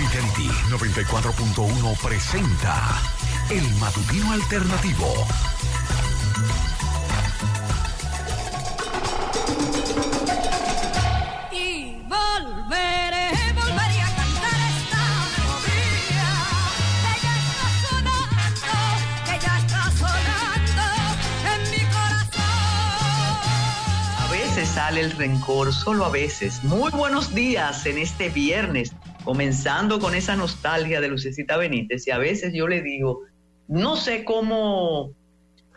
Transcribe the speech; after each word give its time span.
Fidelity 0.00 0.48
94.1 0.70 1.96
presenta 2.00 2.98
El 3.50 3.68
Matutino 3.74 4.32
Alternativo. 4.32 5.26
Y 11.52 12.00
volveré, 12.08 13.28
volveré 13.52 14.00
a 14.00 14.10
cantar 14.16 14.60
esta 14.72 15.04
melodía 15.36 16.30
que 17.04 17.12
ya 17.20 17.34
está 17.36 17.66
sonando, 17.84 18.72
que 19.26 19.36
ya 19.38 19.54
está 19.58 19.82
sonando 19.98 20.86
en 21.52 21.60
mi 21.72 21.82
corazón. 21.92 22.40
A 24.18 24.28
veces 24.30 24.66
sale 24.66 25.00
el 25.02 25.10
rencor, 25.12 25.74
solo 25.74 26.06
a 26.06 26.10
veces. 26.10 26.64
Muy 26.64 26.90
buenos 26.90 27.34
días 27.34 27.84
en 27.84 27.98
este 27.98 28.30
viernes, 28.30 28.94
comenzando 29.24 29.98
con 29.98 30.14
esa 30.14 30.36
nostalgia 30.36 31.00
de 31.00 31.08
Lucecita 31.08 31.56
Benítez. 31.56 32.06
Y 32.06 32.10
a 32.10 32.18
veces 32.18 32.52
yo 32.54 32.68
le 32.68 32.82
digo, 32.82 33.22
no 33.68 33.96
sé 33.96 34.24
cómo, 34.24 35.12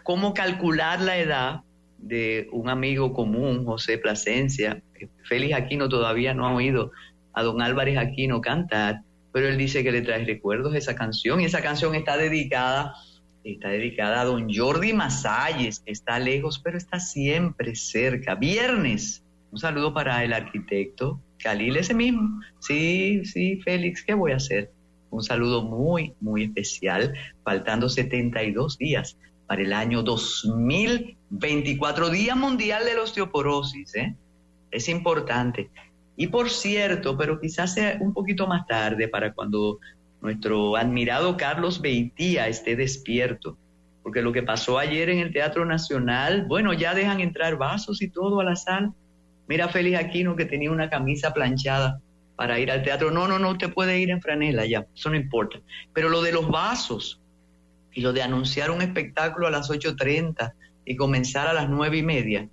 cómo 0.03 0.33
calcular 0.33 1.01
la 1.01 1.17
edad 1.17 1.61
de 1.97 2.47
un 2.51 2.69
amigo 2.69 3.13
común, 3.13 3.65
José 3.65 3.97
Plasencia. 3.97 4.81
Félix 5.27 5.55
Aquino 5.55 5.89
todavía 5.89 6.33
no 6.33 6.47
ha 6.47 6.53
oído 6.53 6.91
a 7.33 7.43
don 7.43 7.61
Álvarez 7.61 7.97
Aquino 7.97 8.41
cantar, 8.41 9.01
pero 9.31 9.47
él 9.47 9.57
dice 9.57 9.83
que 9.83 9.91
le 9.91 10.01
trae 10.01 10.23
recuerdos 10.25 10.75
esa 10.75 10.95
canción 10.95 11.41
y 11.41 11.45
esa 11.45 11.61
canción 11.61 11.95
está 11.95 12.17
dedicada 12.17 12.93
está 13.43 13.69
dedicada 13.69 14.21
a 14.21 14.25
don 14.25 14.47
Jordi 14.53 14.93
Masalles, 14.93 15.83
está 15.85 16.19
lejos, 16.19 16.59
pero 16.59 16.77
está 16.77 16.99
siempre 16.99 17.75
cerca. 17.75 18.35
Viernes, 18.35 19.23
un 19.51 19.59
saludo 19.59 19.93
para 19.93 20.23
el 20.23 20.33
arquitecto 20.33 21.19
Khalil, 21.43 21.77
ese 21.77 21.93
mismo. 21.93 22.41
Sí, 22.59 23.23
sí, 23.25 23.59
Félix, 23.63 24.03
¿qué 24.03 24.13
voy 24.13 24.31
a 24.31 24.37
hacer? 24.37 24.71
Un 25.09 25.21
saludo 25.21 25.63
muy, 25.63 26.13
muy 26.21 26.45
especial, 26.45 27.13
faltando 27.43 27.89
72 27.89 28.77
días 28.77 29.17
para 29.45 29.61
el 29.61 29.73
año 29.73 30.01
2024, 30.01 32.09
Día 32.09 32.35
Mundial 32.35 32.85
de 32.85 32.95
la 32.95 33.03
Osteoporosis. 33.03 33.95
¿eh? 33.95 34.15
Es 34.71 34.89
importante. 34.89 35.69
Y 36.15 36.27
por 36.27 36.49
cierto, 36.49 37.17
pero 37.17 37.39
quizás 37.39 37.73
sea 37.73 37.97
un 37.99 38.13
poquito 38.13 38.47
más 38.47 38.65
tarde 38.65 39.07
para 39.07 39.33
cuando 39.33 39.79
nuestro 40.21 40.77
admirado 40.77 41.35
Carlos 41.37 41.81
Beitía 41.81 42.47
esté 42.47 42.75
despierto, 42.75 43.57
porque 44.01 44.21
lo 44.21 44.31
que 44.31 44.41
pasó 44.41 44.79
ayer 44.79 45.09
en 45.09 45.19
el 45.19 45.33
Teatro 45.33 45.65
Nacional, 45.65 46.45
bueno, 46.47 46.73
ya 46.73 46.93
dejan 46.93 47.19
entrar 47.19 47.57
vasos 47.57 48.01
y 48.01 48.09
todo 48.09 48.39
a 48.39 48.43
la 48.43 48.55
sala. 48.55 48.93
Mira 49.47 49.67
Félix 49.67 49.99
Aquino 49.99 50.35
que 50.35 50.45
tenía 50.45 50.71
una 50.71 50.89
camisa 50.89 51.33
planchada 51.33 51.99
para 52.35 52.59
ir 52.59 52.71
al 52.71 52.83
teatro. 52.83 53.11
No, 53.11 53.27
no, 53.27 53.39
no, 53.39 53.51
usted 53.51 53.73
puede 53.73 53.99
ir 53.99 54.09
en 54.09 54.21
franela 54.21 54.65
ya, 54.65 54.85
eso 54.95 55.09
no 55.09 55.15
importa. 55.15 55.59
Pero 55.93 56.09
lo 56.09 56.21
de 56.21 56.31
los 56.31 56.49
vasos 56.49 57.19
y 57.93 58.01
lo 58.01 58.13
de 58.13 58.21
anunciar 58.21 58.71
un 58.71 58.81
espectáculo 58.81 59.47
a 59.47 59.51
las 59.51 59.69
8.30 59.69 60.53
y 60.85 60.95
comenzar 60.95 61.47
a 61.47 61.53
las 61.53 61.69
nueve 61.69 61.97
y 61.97 62.03
media, 62.03 62.47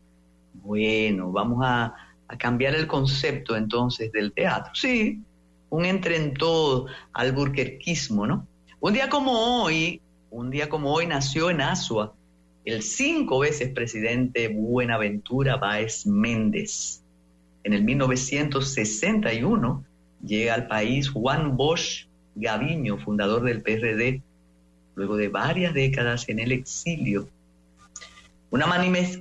bueno, 0.54 1.32
vamos 1.32 1.60
a, 1.64 1.94
a 2.28 2.38
cambiar 2.38 2.74
el 2.74 2.86
concepto 2.86 3.56
entonces 3.56 4.12
del 4.12 4.32
teatro. 4.32 4.74
Sí, 4.74 5.20
un 5.70 5.84
entre 5.84 6.16
en 6.16 6.34
todo 6.34 6.86
¿no? 8.26 8.46
Un 8.80 8.92
día 8.92 9.08
como 9.08 9.62
hoy, 9.62 10.00
un 10.30 10.50
día 10.50 10.68
como 10.68 10.92
hoy 10.92 11.06
nació 11.06 11.50
en 11.50 11.60
Asua 11.60 12.14
el 12.64 12.82
cinco 12.82 13.38
veces 13.38 13.70
presidente 13.70 14.48
Buenaventura 14.48 15.56
Báez 15.56 16.06
Méndez. 16.06 17.02
En 17.64 17.72
el 17.72 17.82
1961 17.82 19.84
llega 20.24 20.54
al 20.54 20.66
país 20.66 21.08
Juan 21.08 21.56
Bosch 21.56 22.06
Gaviño, 22.34 22.98
fundador 22.98 23.44
del 23.44 23.62
PRD, 23.62 24.22
luego 24.94 25.16
de 25.16 25.28
varias 25.28 25.72
décadas 25.72 26.28
en 26.28 26.38
el 26.38 26.52
exilio. 26.52 27.28
Una, 28.50 28.66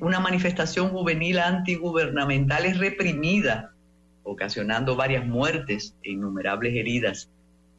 una 0.02 0.20
manifestación 0.20 0.90
juvenil 0.90 1.40
antigubernamental 1.40 2.66
es 2.66 2.78
reprimida 2.78 3.72
ocasionando 4.24 4.96
varias 4.96 5.26
muertes 5.26 5.96
e 6.04 6.12
innumerables 6.12 6.76
heridas. 6.76 7.30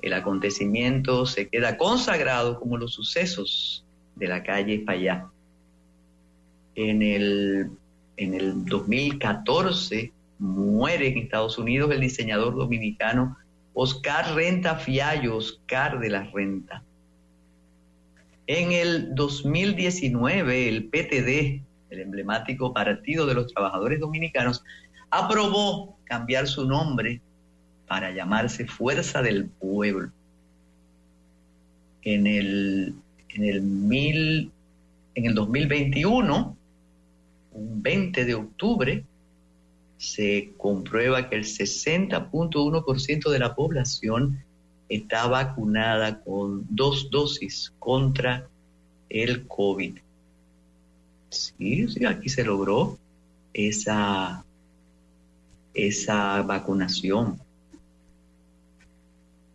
El 0.01 0.15
acontecimiento 0.15 1.27
se 1.27 1.49
queda 1.49 1.77
consagrado 1.77 2.59
como 2.59 2.79
los 2.79 2.95
sucesos 2.95 3.85
de 4.17 4.29
la 4.29 4.43
calle 4.43 4.81
Payá. 4.81 5.29
En 6.75 7.03
el, 7.03 7.71
en 8.17 8.35
el 8.35 8.65
2014 8.65 10.13
muere 10.39 11.09
en 11.09 11.19
Estados 11.19 11.59
Unidos 11.59 11.91
el 11.93 12.01
diseñador 12.01 12.55
dominicano 12.55 13.37
Oscar 13.75 14.35
Renta 14.35 14.77
Fiallo, 14.77 15.37
Oscar 15.37 16.01
de 16.01 16.09
la 16.09 16.25
Renta. 16.25 16.83
En 18.47 18.73
el 18.73 19.15
2019 19.15 20.69
el 20.69 20.85
PTD, 20.85 21.63
el 21.91 22.01
emblemático 22.01 22.73
Partido 22.73 23.27
de 23.27 23.35
los 23.35 23.53
Trabajadores 23.53 24.01
Dominicanos, 24.01 24.65
aprobó 25.11 25.97
cambiar 26.05 26.49
su 26.49 26.67
nombre 26.67 27.21
para 27.87 28.11
llamarse 28.13 28.67
Fuerza 28.67 29.23
del 29.23 29.47
Pueblo. 29.47 30.11
En 32.03 32.27
el, 32.27 32.95
en 33.31 33.45
el, 33.45 33.63
mil, 33.63 34.51
en 35.15 35.27
el 35.27 35.35
2021, 35.35 36.57
un 37.53 37.83
20 37.83 38.25
de 38.25 38.35
octubre, 38.35 39.05
se 39.99 40.53
comprueba 40.57 41.29
que 41.29 41.37
el 41.37 41.45
60.1% 41.45 43.31
de 43.31 43.39
la 43.39 43.55
población 43.55 44.43
está 44.89 45.27
vacunada 45.27 46.21
con 46.23 46.67
dos 46.71 47.11
dosis 47.11 47.73
contra 47.79 48.49
el 49.09 49.47
COVID. 49.47 49.99
Sí, 51.29 51.89
sí, 51.89 52.05
aquí 52.07 52.29
se 52.29 52.45
logró 52.45 52.99
esa 53.53 54.45
esa 55.75 56.43
vacunación. 56.43 57.41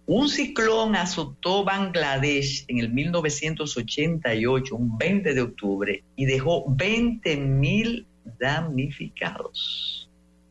Un 0.08 0.30
ciclón 0.30 0.96
azotó 0.96 1.64
Bangladesh 1.64 2.66
en 2.68 2.78
el 2.80 2.94
1988, 2.94 4.76
un 4.76 4.98
20 4.98 5.34
de 5.34 5.42
octubre, 5.42 6.04
y 6.16 6.26
dejó 6.26 6.66
20 6.68 7.38
mil 7.38 8.06
damnificados. 8.40 10.08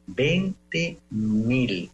20 0.07 0.99
mil. 1.11 1.91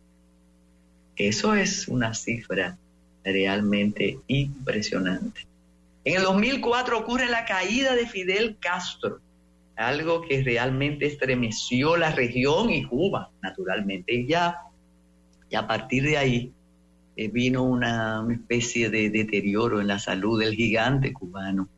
Eso 1.17 1.55
es 1.55 1.87
una 1.89 2.15
cifra 2.15 2.79
realmente 3.23 4.19
impresionante. 4.27 5.47
En 6.05 6.17
el 6.17 6.23
2004 6.23 6.99
ocurre 6.99 7.29
la 7.29 7.45
caída 7.45 7.95
de 7.95 8.07
Fidel 8.07 8.57
Castro 8.59 9.21
algo 9.81 10.21
que 10.21 10.43
realmente 10.43 11.07
estremeció 11.07 11.97
la 11.97 12.11
región 12.11 12.71
y 12.71 12.85
Cuba, 12.85 13.31
naturalmente. 13.41 14.15
Y 14.15 14.27
ya, 14.27 14.59
y 15.49 15.57
a 15.57 15.67
partir 15.67 16.03
de 16.05 16.19
ahí 16.19 16.53
eh, 17.17 17.29
vino 17.29 17.63
una, 17.63 18.27
especie 18.31 18.91
de 18.91 19.11
deterioro 19.11 19.81
en 19.81 19.87
la 19.89 19.99
salud 19.99 20.41
del 20.41 20.55
gigante 20.55 21.13
cubano. 21.13 21.69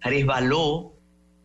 Resbaló 0.00 0.92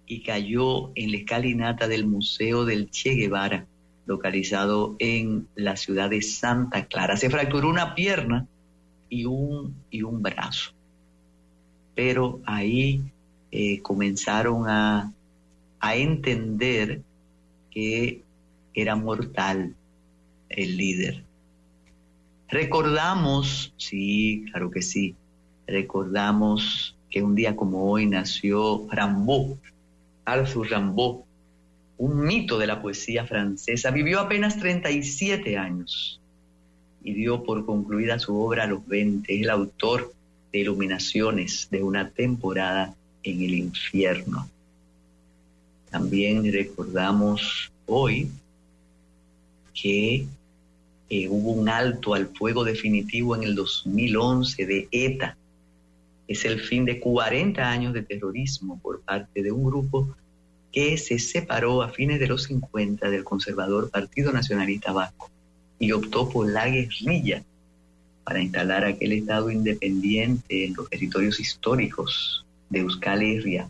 y 0.05 0.23
cayó 0.23 0.91
en 0.95 1.11
la 1.11 1.17
escalinata 1.17 1.87
del 1.87 2.05
Museo 2.05 2.65
del 2.65 2.89
Che 2.89 3.15
Guevara, 3.15 3.65
localizado 4.05 4.95
en 4.99 5.47
la 5.55 5.75
ciudad 5.75 6.09
de 6.09 6.21
Santa 6.21 6.85
Clara. 6.85 7.17
Se 7.17 7.29
fracturó 7.29 7.69
una 7.69 7.93
pierna 7.93 8.47
y 9.09 9.25
un, 9.25 9.75
y 9.91 10.01
un 10.03 10.21
brazo. 10.21 10.71
Pero 11.93 12.39
ahí 12.45 13.01
eh, 13.51 13.81
comenzaron 13.81 14.69
a 14.69 15.11
a 15.79 15.95
entender 15.95 17.01
que 17.71 18.23
era 18.73 18.95
mortal 18.95 19.75
el 20.49 20.77
líder. 20.77 21.23
Recordamos, 22.49 23.73
sí, 23.77 24.45
claro 24.51 24.71
que 24.71 24.81
sí, 24.81 25.15
recordamos 25.67 26.95
que 27.09 27.21
un 27.21 27.35
día 27.35 27.55
como 27.55 27.89
hoy 27.91 28.05
nació 28.05 28.87
Rimbaud, 28.89 29.57
Arthur 30.25 30.69
Rimbaud, 30.69 31.21
un 31.97 32.21
mito 32.21 32.57
de 32.57 32.67
la 32.67 32.81
poesía 32.81 33.25
francesa. 33.25 33.91
Vivió 33.91 34.19
apenas 34.19 34.59
37 34.59 35.57
años 35.57 36.19
y 37.03 37.13
dio 37.13 37.43
por 37.43 37.65
concluida 37.65 38.19
su 38.19 38.39
obra 38.39 38.63
a 38.63 38.67
los 38.67 38.85
20. 38.87 39.33
Es 39.33 39.41
el 39.41 39.49
autor 39.49 40.13
de 40.51 40.59
Iluminaciones 40.59 41.67
de 41.71 41.83
una 41.83 42.09
temporada 42.09 42.93
en 43.23 43.41
el 43.41 43.53
infierno. 43.55 44.49
También 45.89 46.51
recordamos 46.51 47.71
hoy 47.87 48.29
que 49.73 50.27
eh, 51.09 51.27
hubo 51.29 51.51
un 51.51 51.69
alto 51.69 52.13
al 52.13 52.27
fuego 52.27 52.63
definitivo 52.63 53.35
en 53.35 53.43
el 53.43 53.55
2011 53.55 54.65
de 54.65 54.87
ETA. 54.91 55.37
Es 56.27 56.43
el 56.43 56.59
fin 56.59 56.83
de 56.83 56.99
40 56.99 57.69
años 57.69 57.93
de 57.93 58.01
terrorismo 58.01 58.79
por 58.81 59.01
parte 59.01 59.41
de 59.41 59.51
un 59.51 59.63
grupo 59.63 60.15
que 60.71 60.97
se 60.97 61.17
separó 61.17 61.81
a 61.81 61.89
fines 61.89 62.19
de 62.19 62.27
los 62.27 62.43
50 62.43 63.09
del 63.09 63.23
conservador 63.23 63.89
Partido 63.89 64.33
Nacionalista 64.33 64.91
Vasco 64.91 65.29
y 65.79 65.91
optó 65.93 66.29
por 66.29 66.49
la 66.49 66.67
guerrilla 66.67 67.43
para 68.25 68.41
instalar 68.41 68.83
aquel 68.83 69.13
Estado 69.13 69.49
independiente 69.49 70.65
en 70.65 70.73
los 70.73 70.89
territorios 70.89 71.39
históricos 71.39 72.45
de 72.69 72.79
Euskal 72.79 73.23
Herria. 73.23 73.69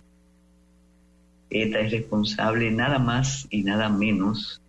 ETA 1.51 1.79
es 1.81 1.91
responsable 1.91 2.71
nada 2.71 2.97
más 2.97 3.45
y 3.51 3.61
nada 3.63 3.89
menos 3.89 4.59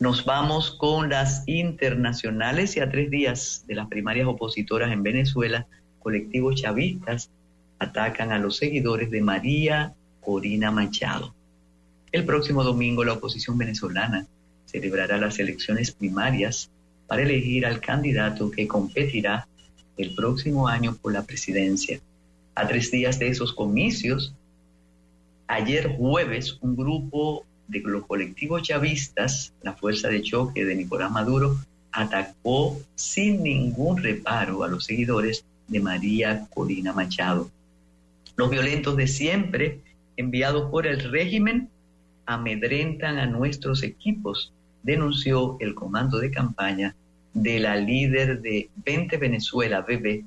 Nos 0.00 0.24
vamos 0.24 0.72
con 0.72 1.08
las 1.08 1.44
internacionales 1.46 2.76
y 2.76 2.80
a 2.80 2.90
tres 2.90 3.10
días 3.10 3.64
de 3.68 3.76
las 3.76 3.86
primarias 3.86 4.26
opositoras 4.26 4.92
en 4.92 5.02
Venezuela, 5.04 5.66
colectivos 6.00 6.60
chavistas 6.60 7.30
atacan 7.78 8.32
a 8.32 8.38
los 8.38 8.56
seguidores 8.56 9.10
de 9.10 9.22
María 9.22 9.94
Corina 10.20 10.72
Machado. 10.72 11.32
El 12.10 12.24
próximo 12.24 12.64
domingo 12.64 13.04
la 13.04 13.12
oposición 13.12 13.56
venezolana 13.56 14.26
celebrará 14.66 15.16
las 15.16 15.38
elecciones 15.38 15.92
primarias 15.92 16.70
para 17.06 17.22
elegir 17.22 17.64
al 17.64 17.80
candidato 17.80 18.50
que 18.50 18.66
competirá 18.66 19.46
el 19.96 20.14
próximo 20.14 20.66
año 20.66 20.96
por 21.00 21.12
la 21.12 21.22
presidencia. 21.22 22.00
A 22.56 22.66
tres 22.66 22.90
días 22.90 23.18
de 23.20 23.28
esos 23.28 23.52
comicios, 23.52 24.34
ayer 25.46 25.96
jueves 25.96 26.58
un 26.60 26.74
grupo 26.74 27.44
de 27.68 27.80
los 27.80 28.06
colectivos 28.06 28.62
chavistas, 28.62 29.52
la 29.62 29.72
fuerza 29.74 30.08
de 30.08 30.22
choque 30.22 30.64
de 30.64 30.74
Nicolás 30.74 31.10
Maduro 31.10 31.56
atacó 31.92 32.80
sin 32.94 33.42
ningún 33.42 34.02
reparo 34.02 34.64
a 34.64 34.68
los 34.68 34.84
seguidores 34.84 35.44
de 35.68 35.80
María 35.80 36.46
Corina 36.52 36.92
Machado. 36.92 37.50
Los 38.36 38.50
violentos 38.50 38.96
de 38.96 39.06
siempre, 39.06 39.80
enviados 40.16 40.70
por 40.70 40.86
el 40.86 41.00
régimen, 41.10 41.68
amedrentan 42.26 43.18
a 43.18 43.26
nuestros 43.26 43.82
equipos, 43.82 44.52
denunció 44.82 45.56
el 45.60 45.74
comando 45.74 46.18
de 46.18 46.30
campaña 46.30 46.94
de 47.32 47.60
la 47.60 47.76
líder 47.76 48.40
de 48.40 48.68
20 48.84 49.16
Venezuela, 49.16 49.80
BB, 49.80 50.24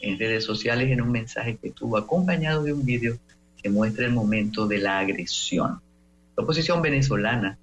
en 0.00 0.18
redes 0.18 0.44
sociales 0.44 0.90
en 0.90 1.00
un 1.00 1.10
mensaje 1.10 1.56
que 1.56 1.70
tuvo 1.70 1.96
acompañado 1.96 2.62
de 2.62 2.72
un 2.72 2.84
vídeo 2.84 3.18
que 3.60 3.70
muestra 3.70 4.06
el 4.06 4.12
momento 4.12 4.66
de 4.66 4.78
la 4.78 4.98
agresión. 4.98 5.80
La 6.38 6.44
oposición 6.44 6.80
venezolana, 6.80 7.58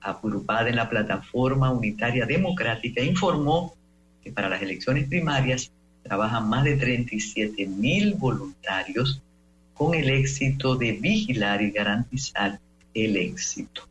agrupada 0.00 0.68
en 0.68 0.76
la 0.76 0.88
plataforma 0.88 1.72
unitaria 1.72 2.26
democrática, 2.26 3.02
informó 3.02 3.74
que 4.22 4.30
para 4.30 4.48
las 4.48 4.62
elecciones 4.62 5.08
primarias 5.08 5.72
trabajan 6.04 6.48
más 6.48 6.62
de 6.62 6.76
37 6.76 7.66
mil 7.66 8.14
voluntarios 8.14 9.20
con 9.74 9.94
el 9.94 10.08
éxito 10.10 10.76
de 10.76 10.92
vigilar 10.92 11.60
y 11.60 11.72
garantizar 11.72 12.60
el 12.94 13.16
éxito. 13.16 13.82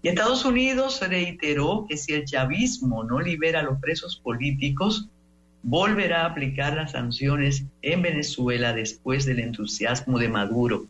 Y 0.00 0.08
Estados 0.08 0.46
Unidos 0.46 1.06
reiteró 1.06 1.84
que 1.86 1.98
si 1.98 2.14
el 2.14 2.24
chavismo 2.24 3.04
no 3.04 3.20
libera 3.20 3.60
a 3.60 3.64
los 3.64 3.78
presos 3.78 4.16
políticos, 4.16 5.06
volverá 5.62 6.22
a 6.22 6.30
aplicar 6.30 6.76
las 6.76 6.92
sanciones 6.92 7.62
en 7.82 8.00
Venezuela 8.00 8.72
después 8.72 9.26
del 9.26 9.40
entusiasmo 9.40 10.18
de 10.18 10.30
Maduro 10.30 10.86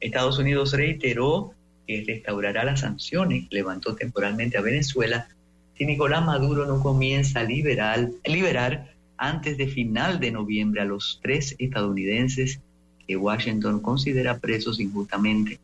Estados 0.00 0.38
Unidos 0.38 0.72
reiteró 0.72 1.52
que 1.86 2.04
restaurará 2.06 2.64
las 2.64 2.80
sanciones 2.80 3.48
que 3.48 3.56
levantó 3.56 3.96
temporalmente 3.96 4.58
a 4.58 4.62
Venezuela 4.62 5.28
si 5.76 5.86
Nicolás 5.86 6.24
Maduro 6.24 6.66
no 6.66 6.82
comienza 6.82 7.40
a 7.40 7.44
liberar, 7.44 8.10
liberar 8.24 8.92
antes 9.16 9.56
de 9.56 9.68
final 9.68 10.18
de 10.18 10.32
noviembre 10.32 10.80
a 10.80 10.84
los 10.84 11.20
tres 11.22 11.54
estadounidenses 11.58 12.60
que 13.06 13.16
Washington 13.16 13.80
considera 13.80 14.38
presos 14.38 14.80
injustamente. 14.80 15.60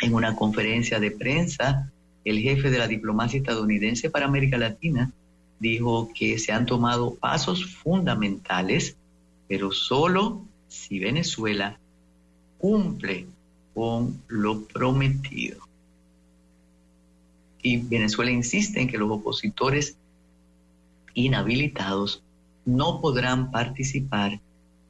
En 0.00 0.14
una 0.14 0.34
conferencia 0.34 0.98
de 0.98 1.12
prensa, 1.12 1.90
el 2.24 2.40
jefe 2.40 2.70
de 2.70 2.78
la 2.78 2.88
diplomacia 2.88 3.38
estadounidense 3.38 4.10
para 4.10 4.26
América 4.26 4.58
Latina 4.58 5.12
dijo 5.60 6.10
que 6.12 6.38
se 6.38 6.52
han 6.52 6.66
tomado 6.66 7.14
pasos 7.14 7.64
fundamentales, 7.64 8.96
pero 9.46 9.70
solo 9.70 10.44
si 10.66 10.98
Venezuela 10.98 11.78
cumple 12.58 13.26
con 13.74 14.22
lo 14.28 14.64
prometido. 14.64 15.60
Y 17.62 17.76
Venezuela 17.78 18.30
insiste 18.30 18.80
en 18.80 18.88
que 18.88 18.98
los 18.98 19.10
opositores 19.10 19.96
inhabilitados 21.14 22.22
no 22.64 23.00
podrán 23.00 23.50
participar 23.50 24.40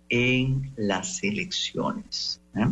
en 0.08 0.72
las 0.76 1.22
elecciones. 1.22 2.40
¿eh? 2.54 2.66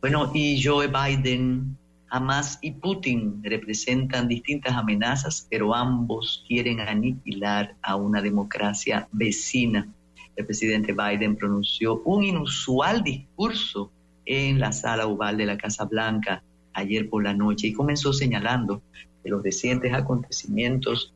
Bueno, 0.00 0.30
y 0.34 0.62
Joe 0.62 0.88
Biden, 0.88 1.76
Hamas 2.08 2.58
y 2.62 2.70
Putin 2.72 3.42
representan 3.42 4.28
distintas 4.28 4.74
amenazas, 4.74 5.46
pero 5.50 5.74
ambos 5.74 6.44
quieren 6.46 6.80
aniquilar 6.80 7.74
a 7.82 7.96
una 7.96 8.22
democracia 8.22 9.08
vecina 9.12 9.88
el 10.36 10.44
presidente 10.46 10.92
Biden 10.92 11.36
pronunció 11.36 12.02
un 12.04 12.24
inusual 12.24 13.02
discurso 13.02 13.90
en 14.24 14.60
la 14.60 14.72
sala 14.72 15.06
oval 15.06 15.38
de 15.38 15.46
la 15.46 15.56
Casa 15.56 15.84
Blanca 15.84 16.42
ayer 16.74 17.08
por 17.08 17.24
la 17.24 17.32
noche 17.32 17.68
y 17.68 17.72
comenzó 17.72 18.12
señalando 18.12 18.82
que 19.22 19.30
los 19.30 19.42
recientes 19.42 19.94
acontecimientos 19.94 21.12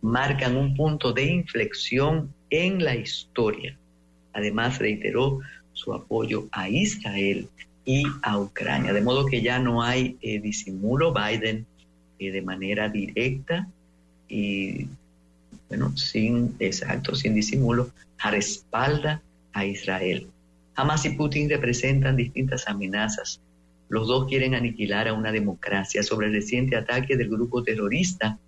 marcan 0.00 0.56
un 0.56 0.74
punto 0.74 1.12
de 1.12 1.24
inflexión 1.24 2.32
en 2.50 2.84
la 2.84 2.94
historia. 2.94 3.76
Además 4.32 4.78
reiteró 4.78 5.40
su 5.72 5.92
apoyo 5.92 6.46
a 6.52 6.68
Israel 6.68 7.48
y 7.84 8.04
a 8.22 8.38
Ucrania, 8.38 8.92
de 8.92 9.02
modo 9.02 9.26
que 9.26 9.42
ya 9.42 9.58
no 9.58 9.82
hay 9.82 10.16
eh, 10.22 10.40
disimulo. 10.40 11.12
Biden 11.12 11.66
eh, 12.18 12.30
de 12.30 12.42
manera 12.42 12.88
directa 12.88 13.68
y 14.28 14.86
bueno, 15.68 15.96
sin 15.96 16.54
exacto, 16.58 17.14
sin 17.14 17.34
disimulo, 17.34 17.90
respalda 18.30 19.22
a 19.52 19.64
Israel. 19.64 20.28
Hamas 20.74 21.04
y 21.04 21.10
Putin 21.10 21.48
representan 21.48 22.16
distintas 22.16 22.66
amenazas. 22.66 23.40
Los 23.88 24.08
dos 24.08 24.26
quieren 24.26 24.54
aniquilar 24.54 25.08
a 25.08 25.12
una 25.12 25.30
democracia. 25.30 26.02
Sobre 26.02 26.26
el 26.28 26.32
reciente 26.32 26.76
ataque 26.76 27.16
del 27.16 27.28
grupo 27.28 27.62
terrorista 27.62 28.38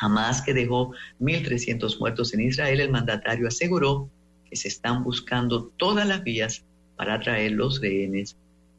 Hamas, 0.00 0.42
que 0.42 0.54
dejó 0.54 0.92
1.300 1.20 1.98
muertos 1.98 2.32
en 2.34 2.42
Israel, 2.42 2.80
el 2.80 2.90
mandatario 2.90 3.48
aseguró 3.48 4.08
que 4.48 4.56
se 4.56 4.68
están 4.68 5.04
buscando 5.04 5.70
todas 5.76 6.06
las 6.06 6.22
vías 6.22 6.62
para 6.96 7.20
traer 7.20 7.52
los 7.52 7.80
rehenes 7.80 8.36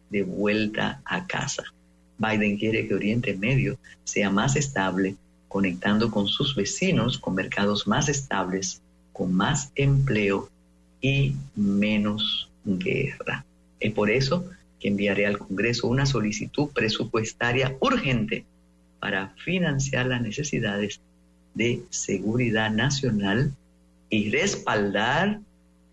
de 0.09 0.23
vuelta 0.23 1.01
a 1.05 1.25
casa. 1.27 1.63
Biden 2.17 2.57
quiere 2.57 2.87
que 2.87 2.95
Oriente 2.95 3.35
Medio 3.35 3.77
sea 4.03 4.29
más 4.29 4.55
estable, 4.55 5.15
conectando 5.47 6.11
con 6.11 6.27
sus 6.27 6.55
vecinos 6.55 7.17
con 7.17 7.35
mercados 7.35 7.87
más 7.87 8.09
estables 8.09 8.81
con 9.13 9.33
más 9.33 9.71
empleo 9.75 10.49
y 11.01 11.35
menos 11.55 12.49
guerra. 12.63 13.45
Es 13.79 13.91
por 13.93 14.09
eso 14.09 14.49
que 14.79 14.87
enviaré 14.87 15.25
al 15.25 15.37
Congreso 15.37 15.87
una 15.87 16.05
solicitud 16.05 16.69
presupuestaria 16.69 17.75
urgente 17.79 18.45
para 18.99 19.29
financiar 19.43 20.07
las 20.07 20.21
necesidades 20.21 21.01
de 21.53 21.81
seguridad 21.89 22.71
nacional 22.71 23.53
y 24.09 24.29
respaldar 24.29 25.39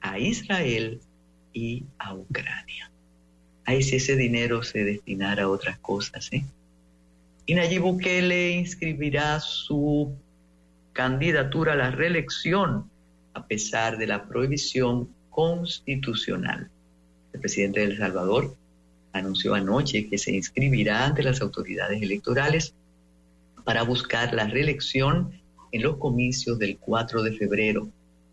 a 0.00 0.18
Israel 0.18 1.00
y 1.52 1.84
a 1.98 2.14
Ucrania. 2.14 2.90
Ahí 3.64 3.82
si 3.82 3.96
ese 3.96 4.16
dinero 4.16 4.62
se 4.62 4.84
destinara 4.84 5.44
a 5.44 5.48
otras 5.48 5.78
cosas. 5.78 6.28
¿eh? 6.32 6.44
Y 7.46 7.54
Nayib 7.54 7.82
Bukele 7.82 8.50
inscribirá 8.50 9.40
su 9.40 10.14
candidatura 10.92 11.72
a 11.72 11.76
la 11.76 11.90
reelección 11.90 12.90
a 13.38 13.46
pesar 13.46 13.98
de 13.98 14.08
la 14.08 14.26
prohibición 14.26 15.08
constitucional. 15.30 16.68
El 17.32 17.40
presidente 17.40 17.80
de 17.80 17.86
El 17.86 17.98
Salvador 17.98 18.56
anunció 19.12 19.54
anoche 19.54 20.08
que 20.08 20.18
se 20.18 20.32
inscribirá 20.34 21.06
ante 21.06 21.22
las 21.22 21.40
autoridades 21.40 22.02
electorales 22.02 22.74
para 23.64 23.84
buscar 23.84 24.34
la 24.34 24.48
reelección 24.48 25.30
en 25.70 25.82
los 25.82 25.98
comicios 25.98 26.58
del 26.58 26.78
4 26.78 27.22
de 27.22 27.32
febrero. 27.32 27.88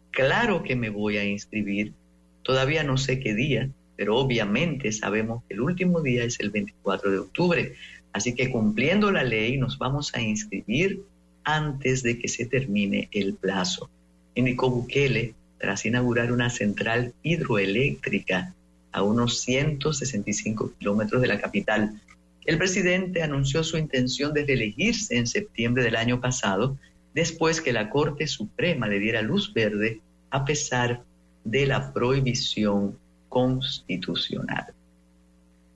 Claro 0.09 0.63
que 0.63 0.75
me 0.75 0.89
voy 0.89 1.17
a 1.17 1.23
inscribir, 1.23 1.93
todavía 2.41 2.83
no 2.83 2.97
sé 2.97 3.19
qué 3.19 3.35
día, 3.35 3.69
pero 3.95 4.17
obviamente 4.17 4.91
sabemos 4.91 5.43
que 5.47 5.53
el 5.53 5.61
último 5.61 6.01
día 6.01 6.23
es 6.23 6.39
el 6.39 6.49
24 6.49 7.11
de 7.11 7.19
octubre, 7.19 7.75
así 8.11 8.33
que 8.33 8.49
cumpliendo 8.49 9.11
la 9.11 9.23
ley 9.23 9.57
nos 9.57 9.77
vamos 9.77 10.15
a 10.15 10.21
inscribir 10.21 11.03
antes 11.43 12.01
de 12.01 12.17
que 12.17 12.27
se 12.27 12.47
termine 12.47 13.07
el 13.11 13.35
plazo. 13.35 13.89
Indicó 14.35 14.69
Bukele 14.69 15.33
tras 15.57 15.85
inaugurar 15.85 16.31
una 16.31 16.49
central 16.49 17.13
hidroeléctrica 17.23 18.53
a 18.91 19.01
unos 19.01 19.41
165 19.41 20.73
kilómetros 20.77 21.21
de 21.21 21.27
la 21.27 21.39
capital. 21.39 21.99
El 22.45 22.57
presidente 22.57 23.23
anunció 23.23 23.63
su 23.63 23.77
intención 23.77 24.33
de 24.33 24.45
reelegirse 24.45 25.17
en 25.17 25.25
septiembre 25.25 25.83
del 25.83 25.95
año 25.95 26.21
pasado, 26.21 26.77
después 27.13 27.61
que 27.61 27.73
la 27.73 27.89
Corte 27.89 28.27
Suprema 28.27 28.87
le 28.87 28.99
diera 28.99 29.21
luz 29.21 29.53
verde 29.53 30.01
a 30.29 30.45
pesar 30.45 31.01
de 31.43 31.65
la 31.65 31.91
prohibición 31.93 32.97
constitucional. 33.29 34.67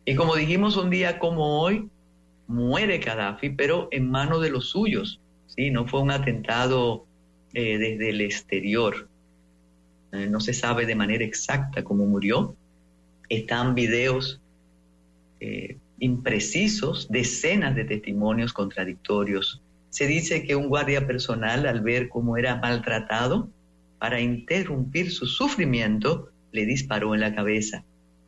Y 0.05 0.15
como 0.15 0.35
dijimos 0.35 0.77
un 0.77 0.89
día 0.89 1.19
como 1.19 1.61
hoy, 1.61 1.89
muere 2.47 2.97
Gaddafi, 2.97 3.51
pero 3.51 3.87
en 3.91 4.09
manos 4.09 4.41
de 4.41 4.49
los 4.49 4.69
suyos. 4.69 5.19
¿sí? 5.47 5.69
No 5.69 5.87
fue 5.87 6.01
un 6.01 6.11
atentado 6.11 7.05
eh, 7.53 7.77
desde 7.77 8.09
el 8.09 8.21
exterior. 8.21 9.07
Eh, 10.11 10.27
no 10.27 10.39
se 10.39 10.53
sabe 10.53 10.85
de 10.85 10.95
manera 10.95 11.23
exacta 11.23 11.83
cómo 11.83 12.05
murió, 12.05 12.55
están 13.29 13.75
videos 13.75 14.41
eh, 15.39 15.77
imprecisos, 15.99 17.07
decenas 17.09 17.75
de 17.75 17.85
testimonios 17.85 18.53
contradictorios. 18.53 19.61
Se 19.89 20.07
dice 20.07 20.43
que 20.43 20.55
un 20.55 20.67
guardia 20.67 21.05
personal, 21.05 21.65
al 21.65 21.81
ver 21.81 22.09
cómo 22.09 22.37
era 22.37 22.55
maltratado, 22.55 23.49
para 23.99 24.21
interrumpir 24.21 25.11
su 25.11 25.25
sufrimiento, 25.25 26.29
le 26.51 26.65
disparó 26.65 27.13
en 27.13 27.21
la 27.21 27.35
cabeza. 27.35 27.83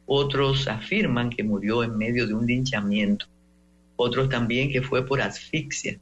Otros 0.06 0.68
afirman 0.68 1.30
que 1.30 1.44
murió 1.44 1.84
en 1.84 1.98
medio 1.98 2.28
de 2.28 2.34
un 2.34 2.46
linchamiento. 2.46 3.26
Otros 3.96 4.30
también 4.30 4.72
que 4.72 4.82
fue 4.82 5.06
por 5.06 5.22
asfixia. 5.22 5.98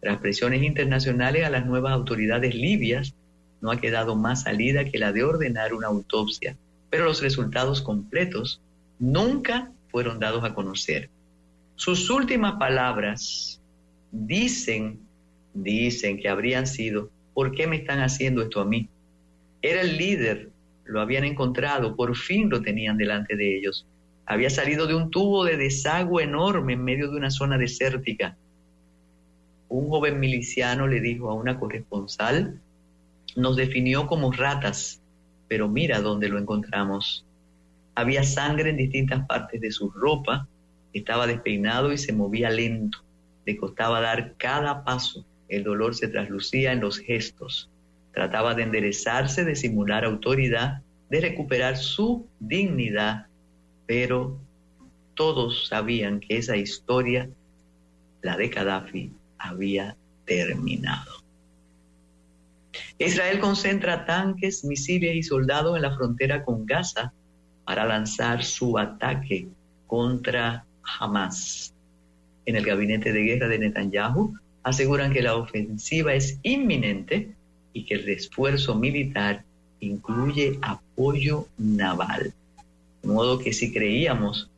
Tras 0.00 0.18
presiones 0.18 0.62
internacionales 0.62 1.44
a 1.44 1.50
las 1.50 1.66
nuevas 1.66 1.92
autoridades 1.92 2.54
libias, 2.54 3.14
no 3.60 3.70
ha 3.70 3.80
quedado 3.80 4.14
más 4.14 4.42
salida 4.42 4.84
que 4.84 4.98
la 4.98 5.12
de 5.12 5.24
ordenar 5.24 5.74
una 5.74 5.88
autopsia 5.88 6.56
pero 6.90 7.04
los 7.04 7.22
resultados 7.22 7.82
completos 7.82 8.60
nunca 8.98 9.70
fueron 9.90 10.18
dados 10.18 10.44
a 10.44 10.54
conocer. 10.54 11.10
Sus 11.76 12.10
últimas 12.10 12.54
palabras 12.54 13.60
dicen, 14.10 15.00
dicen 15.54 16.18
que 16.18 16.28
habrían 16.28 16.66
sido, 16.66 17.10
¿por 17.34 17.52
qué 17.52 17.66
me 17.66 17.76
están 17.76 18.00
haciendo 18.00 18.42
esto 18.42 18.60
a 18.60 18.64
mí? 18.64 18.88
Era 19.62 19.82
el 19.82 19.96
líder, 19.96 20.50
lo 20.84 21.00
habían 21.00 21.24
encontrado, 21.24 21.94
por 21.94 22.16
fin 22.16 22.48
lo 22.48 22.62
tenían 22.62 22.96
delante 22.96 23.36
de 23.36 23.58
ellos. 23.58 23.86
Había 24.26 24.50
salido 24.50 24.86
de 24.86 24.94
un 24.94 25.10
tubo 25.10 25.44
de 25.44 25.56
desagüe 25.56 26.24
enorme 26.24 26.74
en 26.74 26.84
medio 26.84 27.10
de 27.10 27.16
una 27.16 27.30
zona 27.30 27.58
desértica. 27.58 28.36
Un 29.68 29.88
joven 29.88 30.18
miliciano 30.18 30.86
le 30.86 31.00
dijo 31.00 31.30
a 31.30 31.34
una 31.34 31.58
corresponsal, 31.58 32.60
nos 33.36 33.56
definió 33.56 34.06
como 34.06 34.32
ratas 34.32 35.00
pero 35.48 35.68
mira 35.68 36.00
dónde 36.00 36.28
lo 36.28 36.38
encontramos. 36.38 37.24
Había 37.94 38.22
sangre 38.22 38.70
en 38.70 38.76
distintas 38.76 39.26
partes 39.26 39.60
de 39.60 39.72
su 39.72 39.90
ropa, 39.90 40.46
estaba 40.92 41.26
despeinado 41.26 41.92
y 41.92 41.98
se 41.98 42.12
movía 42.12 42.50
lento. 42.50 42.98
Le 43.46 43.56
costaba 43.56 44.00
dar 44.00 44.34
cada 44.36 44.84
paso. 44.84 45.24
El 45.48 45.64
dolor 45.64 45.94
se 45.94 46.08
traslucía 46.08 46.72
en 46.72 46.80
los 46.80 46.98
gestos. 46.98 47.70
Trataba 48.12 48.54
de 48.54 48.64
enderezarse, 48.64 49.44
de 49.44 49.56
simular 49.56 50.04
autoridad, 50.04 50.82
de 51.08 51.20
recuperar 51.20 51.76
su 51.76 52.26
dignidad, 52.38 53.26
pero 53.86 54.38
todos 55.14 55.66
sabían 55.68 56.20
que 56.20 56.36
esa 56.36 56.56
historia, 56.56 57.30
la 58.20 58.36
de 58.36 58.48
Gaddafi, 58.48 59.12
había 59.38 59.96
terminado. 60.24 61.12
Israel 62.98 63.38
concentra 63.38 64.04
tanques, 64.04 64.64
misiles 64.64 65.14
y 65.14 65.22
soldados 65.22 65.76
en 65.76 65.82
la 65.82 65.96
frontera 65.96 66.44
con 66.44 66.66
Gaza 66.66 67.12
para 67.64 67.84
lanzar 67.86 68.44
su 68.44 68.78
ataque 68.78 69.48
contra 69.86 70.64
Hamas. 70.98 71.72
En 72.46 72.56
el 72.56 72.64
gabinete 72.64 73.12
de 73.12 73.22
guerra 73.22 73.48
de 73.48 73.58
Netanyahu 73.58 74.34
aseguran 74.62 75.12
que 75.12 75.22
la 75.22 75.36
ofensiva 75.36 76.14
es 76.14 76.38
inminente 76.42 77.34
y 77.72 77.84
que 77.84 77.94
el 77.94 78.04
refuerzo 78.04 78.74
militar 78.74 79.44
incluye 79.80 80.58
apoyo 80.62 81.46
naval. 81.56 82.32
De 83.02 83.08
modo 83.08 83.38
que 83.38 83.52
si 83.52 83.72
creíamos 83.72 84.50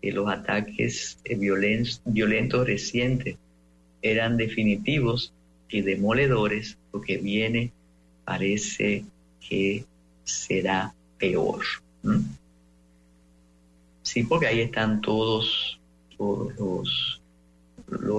que 0.00 0.12
los 0.12 0.28
ataques 0.28 1.18
violentos 2.04 2.66
recientes 2.66 3.36
eran 4.02 4.36
definitivos 4.36 5.32
y 5.68 5.82
demoledores, 5.82 6.78
lo 6.92 7.00
que 7.00 7.18
viene 7.18 7.72
parece 8.24 9.04
que 9.46 9.84
será 10.24 10.94
peor. 11.18 11.60
Sí, 14.02 14.24
porque 14.24 14.46
ahí 14.46 14.60
están 14.60 15.00
todos, 15.00 15.78
los, 16.18 17.20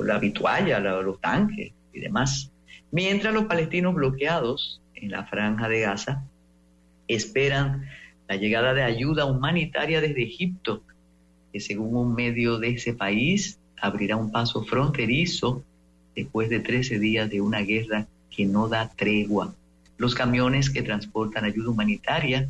la 0.03 0.19
vitualla, 0.19 0.79
los 0.79 1.19
tanques 1.19 1.71
y 1.93 1.99
demás. 1.99 2.51
Mientras 2.91 3.33
los 3.33 3.45
palestinos 3.45 3.95
bloqueados 3.95 4.81
en 4.95 5.11
la 5.11 5.25
franja 5.25 5.67
de 5.69 5.81
Gaza 5.81 6.23
esperan 7.07 7.87
la 8.27 8.35
llegada 8.35 8.73
de 8.73 8.83
ayuda 8.83 9.25
humanitaria 9.25 10.01
desde 10.01 10.23
Egipto, 10.23 10.83
que 11.51 11.59
según 11.59 11.95
un 11.95 12.13
medio 12.13 12.59
de 12.59 12.71
ese 12.71 12.93
país 12.93 13.59
abrirá 13.81 14.15
un 14.15 14.31
paso 14.31 14.63
fronterizo 14.63 15.63
después 16.23 16.49
de 16.49 16.59
13 16.59 16.99
días 16.99 17.29
de 17.29 17.41
una 17.41 17.59
guerra 17.59 18.07
que 18.29 18.45
no 18.45 18.67
da 18.67 18.89
tregua. 18.89 19.53
Los 19.97 20.15
camiones 20.15 20.69
que 20.69 20.81
transportan 20.81 21.45
ayuda 21.45 21.69
humanitaria 21.69 22.49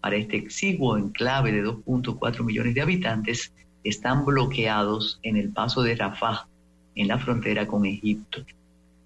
para 0.00 0.16
este 0.16 0.36
exiguo 0.36 0.96
enclave 0.96 1.52
de 1.52 1.64
2.4 1.64 2.44
millones 2.44 2.74
de 2.74 2.80
habitantes 2.80 3.52
están 3.84 4.24
bloqueados 4.24 5.18
en 5.22 5.36
el 5.36 5.50
paso 5.50 5.82
de 5.82 5.94
Rafah, 5.94 6.46
en 6.94 7.08
la 7.08 7.18
frontera 7.18 7.66
con 7.66 7.86
Egipto. 7.86 8.44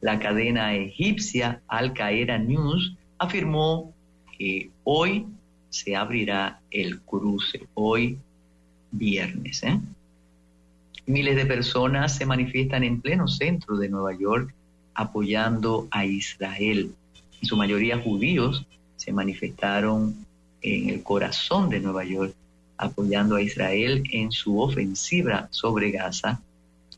La 0.01 0.19
cadena 0.19 0.75
egipcia 0.75 1.61
Al 1.69 1.93
Qaeda 1.93 2.39
News 2.39 2.95
afirmó 3.19 3.93
que 4.37 4.71
hoy 4.85 5.27
se 5.71 5.97
abrirá 5.97 6.61
el 6.71 7.01
cruce, 7.01 7.67
hoy 7.75 8.19
viernes. 8.91 9.63
¿eh? 9.63 9.79
Miles 11.07 11.37
de 11.37 11.45
personas 11.45 12.17
se 12.17 12.25
manifiestan 12.25 12.83
en 12.83 13.01
pleno 13.01 13.29
centro 13.29 13.77
de 13.77 13.89
Nueva 13.89 14.17
York 14.17 14.55
apoyando 14.95 15.87
a 15.91 16.07
Israel. 16.07 16.95
En 17.41 17.49
su 17.49 17.57
mayoría 17.57 17.99
judíos 17.99 18.67
se 18.97 19.13
manifestaron 19.13 20.25
en 20.63 20.89
el 20.89 21.03
corazón 21.03 21.69
de 21.69 21.81
Nueva 21.81 22.05
York 22.05 22.35
apoyando 22.79 23.37
a 23.37 23.43
Israel 23.43 24.03
en 24.11 24.33
su 24.33 24.61
ofensiva 24.61 25.49
sobre 25.51 25.91
Gaza 25.91 26.41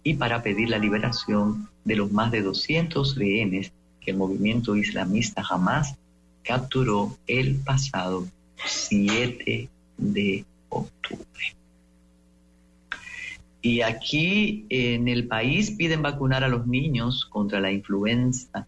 y 0.03 0.15
para 0.15 0.43
pedir 0.43 0.71
la 0.71 0.79
liberación 0.79 1.69
de 1.85 1.97
los 1.97 2.13
más 2.13 2.31
de 2.31 2.43
200 2.43 3.17
rehenes 3.17 3.73
que 4.01 4.13
el 4.13 4.17
movimiento 4.17 4.77
islamista 4.77 5.43
jamás 5.43 5.97
capturó 6.45 7.17
el 7.27 7.57
pasado 7.57 8.25
7 8.65 9.69
de 9.99 10.45
octubre. 10.69 11.56
Y 13.67 13.83
aquí 13.83 14.65
en 14.69 15.09
el 15.09 15.27
país 15.27 15.73
piden 15.73 16.01
vacunar 16.01 16.45
a 16.45 16.49
los 16.49 16.69
niños 16.69 17.27
contra 17.29 17.59
la 17.59 17.73
influenza 17.73 18.65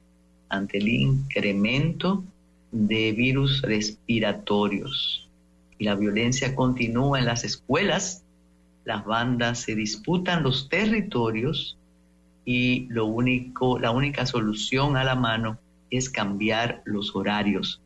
ante 0.49 0.78
el 0.78 0.88
incremento 0.88 2.25
de 2.73 3.12
virus 3.12 3.62
respiratorios. 3.62 5.28
Y 5.78 5.85
la 5.85 5.95
violencia 5.95 6.57
continúa 6.57 7.21
en 7.21 7.26
las 7.26 7.45
escuelas, 7.45 8.25
las 8.85 9.05
bandas 9.05 9.61
se 9.61 9.76
disputan 9.76 10.43
los 10.43 10.69
territorios 10.69 11.78
y 12.45 12.88
lo 12.88 13.07
único, 13.07 13.78
la 13.78 13.93
única 13.93 14.26
solución 14.26 14.97
a 14.97 15.05
la 15.05 15.14
mano 15.14 15.61
es 15.90 16.11
cambiar 16.11 16.83
los 16.85 17.14
horarios. 17.14 17.81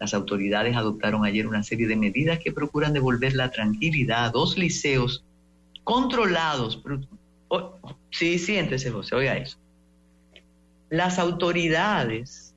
Las 0.00 0.14
autoridades 0.14 0.74
adoptaron 0.74 1.24
ayer 1.24 1.46
una 1.46 1.62
serie 1.62 1.86
de 1.86 1.94
medidas 1.94 2.40
que 2.40 2.50
procuran 2.50 2.92
devolver 2.92 3.36
la 3.36 3.52
tranquilidad 3.52 4.24
a 4.24 4.30
dos 4.30 4.58
liceos 4.58 5.22
controlados. 5.86 6.82
Sí, 8.10 8.40
siéntese, 8.40 8.90
José, 8.90 9.14
oiga 9.14 9.36
eso. 9.36 9.56
Las 10.90 11.20
autoridades 11.20 12.52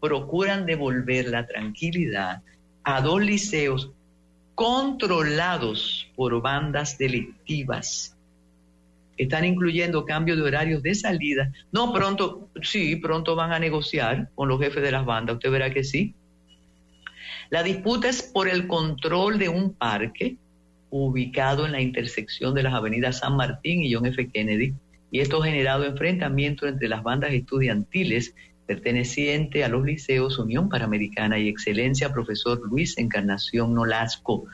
procuran 0.00 0.66
devolver 0.66 1.28
la 1.28 1.46
tranquilidad 1.46 2.42
a 2.82 3.00
dos 3.00 3.22
liceos 3.22 3.92
controlados 4.56 6.10
por 6.16 6.42
bandas 6.42 6.98
delictivas. 6.98 8.16
Están 9.16 9.44
incluyendo 9.44 10.04
cambio 10.04 10.34
de 10.34 10.42
horarios 10.42 10.82
de 10.82 10.96
salida. 10.96 11.52
No, 11.70 11.92
pronto, 11.92 12.48
sí, 12.62 12.96
pronto 12.96 13.36
van 13.36 13.52
a 13.52 13.60
negociar 13.60 14.30
con 14.34 14.48
los 14.48 14.60
jefes 14.60 14.82
de 14.82 14.90
las 14.90 15.04
bandas, 15.04 15.36
usted 15.36 15.52
verá 15.52 15.72
que 15.72 15.84
sí. 15.84 16.12
La 17.50 17.62
disputa 17.62 18.08
es 18.08 18.20
por 18.20 18.48
el 18.48 18.66
control 18.66 19.38
de 19.38 19.48
un 19.48 19.74
parque 19.74 20.36
ubicado 20.90 21.66
en 21.66 21.72
la 21.72 21.80
intersección 21.80 22.54
de 22.54 22.62
las 22.62 22.74
avenidas 22.74 23.18
San 23.18 23.36
Martín 23.36 23.82
y 23.82 23.92
John 23.92 24.06
F. 24.06 24.28
Kennedy, 24.28 24.74
y 25.10 25.20
esto 25.20 25.42
ha 25.42 25.46
generado 25.46 25.84
enfrentamientos 25.84 26.68
entre 26.68 26.88
las 26.88 27.02
bandas 27.02 27.32
estudiantiles 27.32 28.34
perteneciente 28.66 29.64
a 29.64 29.68
los 29.68 29.84
liceos 29.84 30.38
Unión 30.38 30.68
Panamericana 30.68 31.38
y 31.38 31.48
Excelencia 31.48 32.12
Profesor 32.12 32.60
Luis 32.68 32.98
Encarnación 32.98 33.74
Nolasco. 33.74 34.44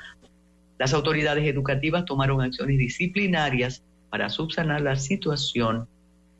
Las 0.79 0.95
autoridades 0.95 1.45
educativas 1.47 2.05
tomaron 2.05 2.41
acciones 2.41 2.79
disciplinarias 2.79 3.83
para 4.11 4.29
subsanar 4.29 4.83
la 4.83 4.95
situación, 4.95 5.89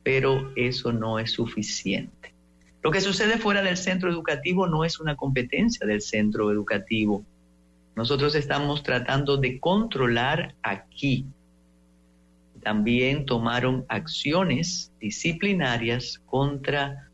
pero 0.03 0.53
eso 0.55 0.93
no 0.93 1.19
es 1.19 1.31
suficiente. 1.31 2.33
Lo 2.81 2.91
que 2.91 3.01
sucede 3.01 3.37
fuera 3.37 3.61
del 3.61 3.75
centro 3.75 4.09
educativo 4.09 4.67
no 4.67 4.85
es 4.85 4.99
una 4.99 5.17
competencia 5.17 5.85
del 5.85 6.01
centro 6.01 6.51
educativo. 6.51 7.25
Nosotros 7.95 8.35
estamos 8.35 8.83
tratando 8.83 9.37
de 9.37 9.59
controlar 9.59 10.53
aquí. 10.61 11.25
También 12.61 13.25
tomaron 13.25 13.85
acciones 13.87 14.91
disciplinarias 14.99 16.21
contra 16.25 17.07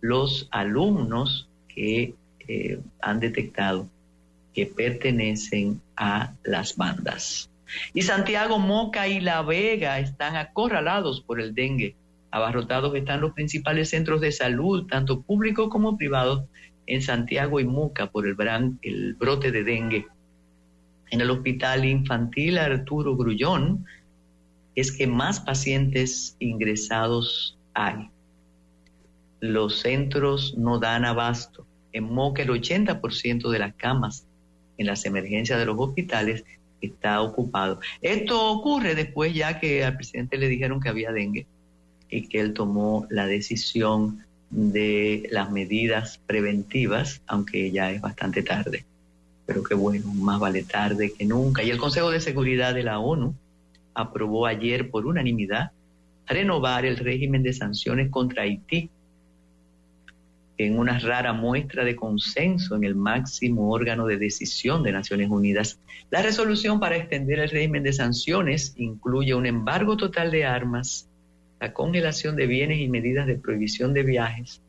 los 0.00 0.48
alumnos 0.50 1.48
que 1.66 2.14
eh, 2.46 2.80
han 3.00 3.20
detectado 3.20 3.88
que 4.54 4.66
pertenecen 4.66 5.80
a 5.96 6.34
las 6.44 6.76
bandas. 6.76 7.50
Y 7.92 8.02
Santiago, 8.02 8.58
Moca 8.58 9.08
y 9.08 9.20
La 9.20 9.42
Vega 9.42 9.98
están 9.98 10.36
acorralados 10.36 11.20
por 11.20 11.40
el 11.40 11.54
dengue. 11.54 11.94
Abarrotados 12.30 12.94
están 12.94 13.20
los 13.20 13.32
principales 13.32 13.90
centros 13.90 14.20
de 14.20 14.32
salud, 14.32 14.86
tanto 14.86 15.20
públicos 15.22 15.68
como 15.68 15.96
privados, 15.96 16.44
en 16.86 17.02
Santiago 17.02 17.60
y 17.60 17.64
Moca 17.64 18.06
por 18.06 18.26
el, 18.26 18.36
el 18.82 19.14
brote 19.14 19.52
de 19.52 19.64
dengue. 19.64 20.06
En 21.10 21.20
el 21.20 21.30
Hospital 21.30 21.84
Infantil 21.84 22.58
Arturo 22.58 23.16
Grullón 23.16 23.86
es 24.74 24.92
que 24.92 25.06
más 25.06 25.40
pacientes 25.40 26.36
ingresados 26.38 27.58
hay 27.74 28.10
los 29.40 29.80
centros 29.80 30.56
no 30.56 30.78
dan 30.78 31.04
abasto. 31.04 31.66
En 31.92 32.04
Moca 32.04 32.42
el 32.42 32.50
80% 32.50 33.50
de 33.50 33.58
las 33.58 33.74
camas 33.74 34.26
en 34.76 34.86
las 34.86 35.04
emergencias 35.04 35.58
de 35.58 35.66
los 35.66 35.76
hospitales 35.78 36.44
está 36.80 37.20
ocupado. 37.22 37.80
Esto 38.00 38.50
ocurre 38.50 38.94
después 38.94 39.34
ya 39.34 39.58
que 39.58 39.84
al 39.84 39.96
presidente 39.96 40.38
le 40.38 40.48
dijeron 40.48 40.80
que 40.80 40.88
había 40.88 41.12
dengue 41.12 41.46
y 42.10 42.28
que 42.28 42.40
él 42.40 42.54
tomó 42.54 43.06
la 43.10 43.26
decisión 43.26 44.24
de 44.50 45.28
las 45.30 45.50
medidas 45.50 46.18
preventivas, 46.26 47.20
aunque 47.26 47.70
ya 47.70 47.90
es 47.90 48.00
bastante 48.00 48.42
tarde. 48.42 48.84
Pero 49.48 49.62
qué 49.62 49.74
bueno, 49.74 50.12
más 50.12 50.38
vale 50.38 50.62
tarde 50.62 51.10
que 51.16 51.24
nunca. 51.24 51.62
Y 51.62 51.70
el 51.70 51.78
Consejo 51.78 52.10
de 52.10 52.20
Seguridad 52.20 52.74
de 52.74 52.82
la 52.82 52.98
ONU 52.98 53.34
aprobó 53.94 54.44
ayer 54.44 54.90
por 54.90 55.06
unanimidad 55.06 55.72
renovar 56.26 56.84
el 56.84 56.98
régimen 56.98 57.42
de 57.42 57.54
sanciones 57.54 58.10
contra 58.10 58.42
Haití 58.42 58.90
en 60.58 60.78
una 60.78 60.98
rara 60.98 61.32
muestra 61.32 61.82
de 61.82 61.96
consenso 61.96 62.76
en 62.76 62.84
el 62.84 62.94
máximo 62.94 63.72
órgano 63.72 64.06
de 64.06 64.18
decisión 64.18 64.82
de 64.82 64.92
Naciones 64.92 65.30
Unidas. 65.30 65.80
La 66.10 66.20
resolución 66.20 66.78
para 66.78 66.98
extender 66.98 67.38
el 67.38 67.48
régimen 67.48 67.84
de 67.84 67.94
sanciones 67.94 68.74
incluye 68.76 69.34
un 69.34 69.46
embargo 69.46 69.96
total 69.96 70.30
de 70.30 70.44
armas, 70.44 71.08
la 71.58 71.72
congelación 71.72 72.36
de 72.36 72.46
bienes 72.46 72.80
y 72.80 72.88
medidas 72.88 73.26
de 73.26 73.36
prohibición 73.36 73.94
de 73.94 74.02
viajes. 74.02 74.60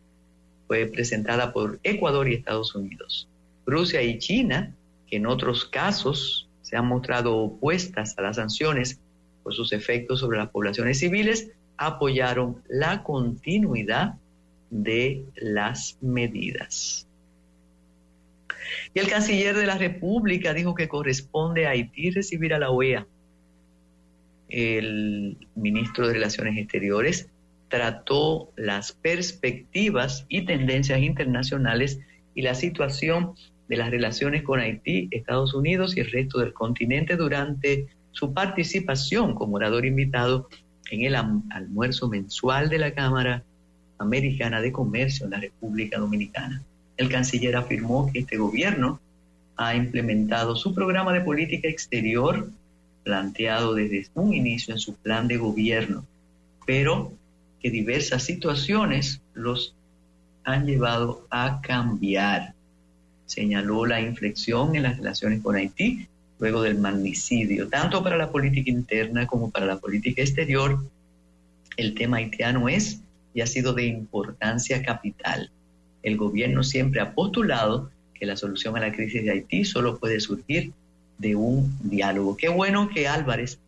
Fue 0.68 0.86
presentada 0.86 1.52
por 1.52 1.82
Ecuador 1.84 2.30
y 2.30 2.36
Estados 2.36 2.74
Unidos. 2.76 3.29
Rusia 3.70 4.02
y 4.02 4.18
China, 4.18 4.76
que 5.08 5.18
en 5.18 5.28
otros 5.28 5.66
casos 5.66 6.50
se 6.62 6.76
han 6.76 6.88
mostrado 6.88 7.36
opuestas 7.38 8.18
a 8.18 8.22
las 8.22 8.36
sanciones 8.36 9.00
por 9.44 9.54
sus 9.54 9.74
efectos 9.74 10.20
sobre 10.20 10.38
las 10.38 10.50
poblaciones 10.50 11.00
civiles, 11.00 11.52
apoyaron 11.78 12.62
la 12.68 13.04
continuidad 13.04 14.16
de 14.70 15.26
las 15.36 15.98
medidas. 16.02 17.08
Y 18.94 19.00
el 19.00 19.08
canciller 19.08 19.56
de 19.56 19.66
la 19.66 19.78
República 19.78 20.54
dijo 20.54 20.76
que 20.76 20.88
corresponde 20.88 21.66
a 21.66 21.72
Haití 21.72 22.12
recibir 22.12 22.54
a 22.54 22.60
la 22.60 22.70
OEA. 22.70 23.08
El 24.50 25.38
ministro 25.56 26.08
de 26.08 26.14
Relaciones 26.14 26.58
Exteriores 26.58 27.30
trató 27.70 28.52
las 28.56 28.92
perspectivas 28.94 30.26
y 30.28 30.46
tendencias 30.46 31.00
internacionales 31.02 32.00
y 32.36 32.42
la 32.42 32.56
situación 32.56 33.36
de 33.70 33.78
las 33.78 33.92
relaciones 33.92 34.44
con 34.44 34.60
Haití, 34.60 35.08
Estados 35.12 35.54
Unidos 35.54 35.96
y 35.96 36.02
el 36.02 36.12
resto 36.12 36.40
del 36.40 36.54
continente 36.54 37.16
durante 37.16 37.88
su 38.12 38.34
participación 38.34 39.36
como 39.36 39.56
orador 39.56 39.86
invitado 39.86 40.50
en 40.92 41.04
el 41.04 41.16
almuerzo 41.16 42.10
mensual 42.10 42.68
de 42.68 42.80
la 42.80 42.94
Cámara 42.94 43.44
Americana 44.00 44.60
de 44.60 44.72
Comercio 44.72 45.26
en 45.26 45.32
la 45.32 45.40
República 45.40 46.00
Dominicana. 46.00 46.64
El 46.98 47.10
canciller 47.10 47.56
afirmó 47.56 48.12
que 48.12 48.20
este 48.20 48.38
gobierno 48.38 49.00
ha 49.56 49.76
implementado 49.76 50.56
su 50.56 50.74
programa 50.74 51.14
de 51.14 51.22
política 51.22 51.68
exterior 51.68 52.50
planteado 53.04 53.76
desde 53.76 54.08
un 54.16 54.34
inicio 54.34 54.74
en 54.74 54.80
su 54.80 54.96
plan 54.96 55.28
de 55.28 55.38
gobierno, 55.38 56.06
pero 56.66 57.14
que 57.62 57.70
diversas 57.70 58.24
situaciones 58.24 59.22
los 59.34 59.76
han 60.44 60.66
llevado 60.66 61.28
a 61.30 61.62
cambiar. 61.62 62.54
Señaló 63.30 63.86
la 63.86 64.02
inflexión 64.02 64.76
en 64.76 64.84
las 64.84 64.98
relaciones 64.98 65.44
con 65.44 65.56
Haití 65.56 66.08
luego 66.40 66.64
del 66.64 66.80
magnicidio, 66.80 67.68
tanto 67.68 68.02
para 68.02 68.18
la 68.18 68.32
política 68.32 68.72
interna 68.72 69.28
como 69.28 69.52
para 69.52 69.68
la 69.68 69.78
política 69.78 70.24
exterior. 70.24 70.84
El 71.78 71.94
tema 71.94 72.18
haitiano 72.18 72.68
es 72.68 73.02
y 73.36 73.42
ha 73.42 73.46
sido 73.46 73.74
de 73.74 73.86
importancia 73.86 74.82
capital. 74.82 75.52
El 76.02 76.18
gobierno 76.18 76.64
siempre 76.64 77.02
ha 77.02 77.14
postulado 77.14 77.92
que 78.16 78.26
la 78.26 78.36
solución 78.36 78.76
a 78.78 78.80
la 78.80 78.92
crisis 78.92 79.24
de 79.24 79.32
Haití 79.32 79.64
solo 79.64 80.00
puede 80.00 80.20
surgir 80.20 80.72
de 81.20 81.36
un 81.36 81.78
diálogo. 81.84 82.36
Qué 82.36 82.50
bueno 82.50 82.90
que 82.90 83.08
Álvarez 83.08 83.60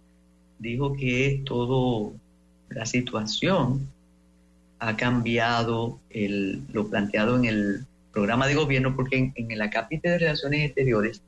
dijo 0.58 0.93
que 0.93 1.43
toda 1.45 2.12
la 2.69 2.88
situación 2.88 3.88
ha 4.80 4.97
cambiado 4.97 6.00
el, 6.10 6.63
lo 6.74 6.88
planteado 6.88 7.36
en 7.38 7.45
el 7.45 7.86
programa 8.12 8.47
de 8.47 8.56
gobierno, 8.56 8.95
porque 8.95 9.32
en, 9.36 9.58
la 9.58 9.69
capítulo 9.69 10.13
de 10.13 10.19
Relaciones 10.19 10.65
Exteriores, 10.65 11.21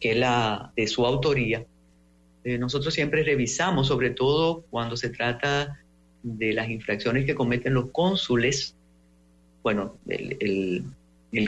que 0.00 0.12
es 0.12 0.16
la 0.16 0.72
de 0.76 0.86
su 0.86 1.04
autoría, 1.04 1.64
eh, 2.44 2.58
nosotros 2.58 2.94
siempre 2.94 3.22
revisamos, 3.24 3.88
sobre 3.88 4.10
todo 4.10 4.64
cuando 4.70 4.96
se 4.96 5.10
trata 5.10 5.78
de 6.22 6.52
las 6.52 6.70
infracciones 6.70 7.24
que 7.24 7.34
cometen 7.34 7.74
los 7.74 7.90
cónsules, 7.90 8.74
bueno, 9.62 9.96
el, 10.06 10.84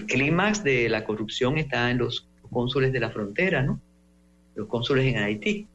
clímax 0.06 0.62
de 0.62 0.88
la 0.88 1.04
corrupción 1.04 1.56
está 1.58 1.90
en 1.90 1.98
los 1.98 2.28
cónsules 2.50 2.92
de 2.92 3.00
la 3.00 3.10
frontera, 3.10 3.62
¿no? 3.62 3.80
Los 4.54 4.68
cónsules 4.68 5.06
en 5.06 5.22
Haití. 5.22 5.66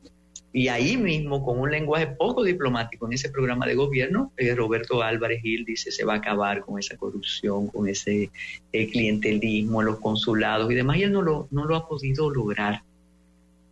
Y 0.58 0.70
ahí 0.70 0.96
mismo, 0.96 1.44
con 1.44 1.60
un 1.60 1.70
lenguaje 1.70 2.08
poco 2.08 2.42
diplomático 2.42 3.06
en 3.06 3.12
ese 3.12 3.28
programa 3.28 3.66
de 3.66 3.76
gobierno, 3.76 4.32
eh, 4.38 4.56
Roberto 4.56 5.04
Álvarez 5.04 5.42
Gil 5.42 5.66
dice 5.66 5.92
se 5.92 6.06
va 6.06 6.14
a 6.14 6.18
acabar 6.20 6.62
con 6.62 6.80
esa 6.80 6.96
corrupción, 6.96 7.68
con 7.68 7.90
ese 7.90 8.30
eh, 8.72 8.90
clientelismo 8.90 9.82
en 9.82 9.88
los 9.88 10.00
consulados 10.00 10.72
y 10.72 10.76
demás, 10.76 10.96
y 10.96 11.04
él 11.04 11.12
no 11.12 11.22
lo, 11.22 11.50
no 11.52 11.66
lo 11.66 11.76
ha 11.76 11.86
podido 11.86 12.30
lograr. 12.30 12.84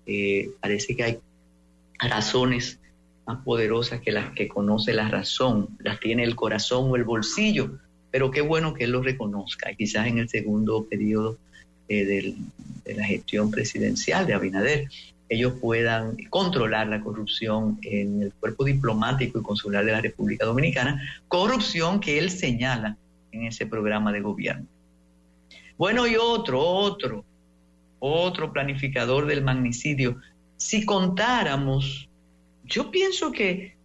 Eh, 0.05 0.49
parece 0.59 0.93
que 0.93 1.03
hay 1.03 1.19
razones 1.99 2.79
más 3.25 3.41
poderosas 3.45 4.01
que 4.01 4.11
las 4.11 4.33
que 4.33 4.49
conoce 4.49 4.91
la 4.91 5.07
razón, 5.07 5.69
las 5.79 6.01
tiene 6.01 6.25
el 6.25 6.35
corazón 6.35 6.91
o 6.91 6.97
el 6.97 7.05
bolsillo, 7.05 7.79
pero 8.11 8.29
qué 8.29 8.41
bueno 8.41 8.73
que 8.73 8.83
él 8.83 8.91
lo 8.91 9.01
reconozca, 9.01 9.73
quizás 9.73 10.07
en 10.07 10.17
el 10.17 10.27
segundo 10.27 10.83
periodo 10.83 11.37
eh, 11.87 12.03
de 12.83 12.93
la 12.93 13.05
gestión 13.05 13.51
presidencial 13.51 14.27
de 14.27 14.33
Abinader. 14.33 14.89
Ellos 15.29 15.53
puedan 15.59 16.17
controlar 16.29 16.87
la 16.87 17.01
corrupción 17.01 17.79
en 17.81 18.23
el 18.23 18.33
cuerpo 18.33 18.65
diplomático 18.65 19.39
y 19.39 19.43
consular 19.43 19.85
de 19.85 19.91
la 19.91 20.01
República 20.01 20.45
Dominicana, 20.45 21.01
corrupción 21.27 21.99
que 21.99 22.17
él 22.19 22.29
señala 22.29 22.97
en 23.31 23.45
ese 23.45 23.65
programa 23.65 24.11
de 24.11 24.21
gobierno. 24.21 24.67
Bueno, 25.77 26.05
y 26.05 26.15
otro, 26.15 26.61
otro, 26.61 27.25
otro 27.99 28.53
planificador 28.53 29.25
del 29.25 29.43
magnicidio. 29.43 30.17
Si 30.57 30.85
contáramos, 30.85 32.07
yo 32.65 32.91
pienso 32.91 33.31
que, 33.31 33.75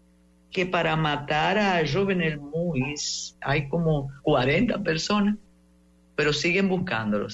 que 0.50 0.66
para 0.66 0.96
matar 0.96 1.58
a 1.58 1.82
Jovenel 1.86 2.38
Muis 2.38 3.36
hay 3.40 3.68
como 3.68 4.10
40 4.22 4.82
personas, 4.82 5.36
pero 6.14 6.32
siguen 6.32 6.68
buscándolo. 6.68 7.28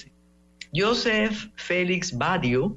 Joseph 0.75 1.51
Félix 1.57 2.17
Badio, 2.17 2.77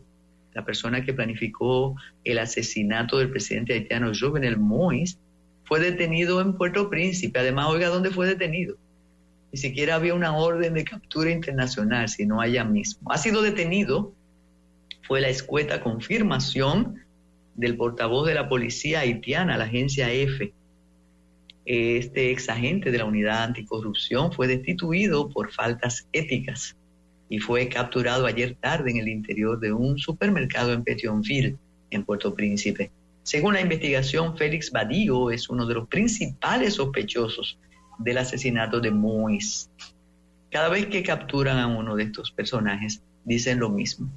la 0.57 0.65
persona 0.65 1.05
que 1.05 1.13
planificó 1.13 1.95
el 2.23 2.39
asesinato 2.39 3.19
del 3.19 3.29
presidente 3.29 3.73
haitiano 3.73 4.11
Jovenel 4.19 4.57
Moïse, 4.57 5.19
fue 5.65 5.79
detenido 5.79 6.41
en 6.41 6.57
Puerto 6.57 6.89
Príncipe. 6.89 7.37
Además, 7.37 7.67
oiga, 7.67 7.89
¿dónde 7.89 8.09
fue 8.09 8.25
detenido? 8.25 8.75
Ni 9.51 9.59
siquiera 9.59 9.93
había 9.93 10.15
una 10.15 10.35
orden 10.35 10.73
de 10.73 10.83
captura 10.83 11.29
internacional, 11.29 12.09
sino 12.09 12.41
allá 12.41 12.63
mismo. 12.63 13.11
Ha 13.11 13.19
sido 13.19 13.43
detenido, 13.43 14.13
fue 15.03 15.21
la 15.21 15.29
escueta 15.29 15.79
confirmación 15.79 17.03
del 17.53 17.77
portavoz 17.77 18.25
de 18.25 18.33
la 18.33 18.49
policía 18.49 19.01
haitiana, 19.01 19.59
la 19.59 19.65
agencia 19.65 20.11
F. 20.11 20.51
Este 21.65 22.31
ex 22.31 22.49
agente 22.49 22.89
de 22.89 22.97
la 22.97 23.05
unidad 23.05 23.43
anticorrupción 23.43 24.31
fue 24.31 24.47
destituido 24.47 25.29
por 25.29 25.51
faltas 25.51 26.07
éticas 26.13 26.75
y 27.29 27.39
fue 27.39 27.67
capturado 27.67 28.25
ayer 28.25 28.55
tarde 28.59 28.91
en 28.91 28.97
el 28.97 29.07
interior 29.07 29.59
de 29.59 29.73
un 29.73 29.97
supermercado 29.97 30.73
en 30.73 30.83
Petionville, 30.83 31.57
en 31.91 32.03
Puerto 32.03 32.33
Príncipe. 32.33 32.91
Según 33.23 33.55
la 33.55 33.61
investigación, 33.61 34.37
Félix 34.37 34.71
Badío 34.71 35.31
es 35.31 35.49
uno 35.49 35.65
de 35.65 35.73
los 35.73 35.87
principales 35.87 36.75
sospechosos 36.75 37.57
del 37.99 38.17
asesinato 38.19 38.79
de 38.79 38.91
Mois. 38.91 39.69
Cada 40.49 40.69
vez 40.69 40.87
que 40.87 41.03
capturan 41.03 41.57
a 41.57 41.67
uno 41.67 41.95
de 41.95 42.03
estos 42.03 42.31
personajes, 42.31 43.01
dicen 43.25 43.59
lo 43.59 43.69
mismo. 43.69 44.09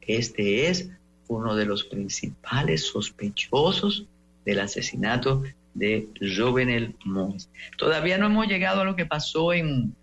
Este 0.00 0.66
es 0.66 0.90
uno 1.28 1.54
de 1.54 1.64
los 1.64 1.84
principales 1.84 2.88
sospechosos 2.88 4.06
del 4.44 4.58
asesinato 4.58 5.44
de 5.74 6.08
Jovenel 6.36 6.96
Mois. 7.04 7.48
Todavía 7.76 8.18
no 8.18 8.26
hemos 8.26 8.48
llegado 8.48 8.80
a 8.80 8.84
lo 8.84 8.96
que 8.96 9.06
pasó 9.06 9.52
en, 9.52 9.94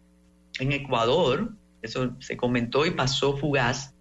en 0.60 0.72
Ecuador, 0.72 1.52
eso 1.88 2.16
se 2.20 2.38
comentó 2.38 2.86
y 2.86 2.92
pasó 2.92 3.36
fugaz, 3.38 3.94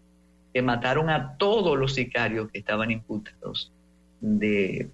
que 0.52 0.62
mataron 0.62 1.10
a 1.10 1.36
todos 1.36 1.78
los 1.78 1.94
sicarios 1.94 2.50
que 2.50 2.58
estaban 2.58 2.90
imputados 2.90 3.72
de, 4.20 4.90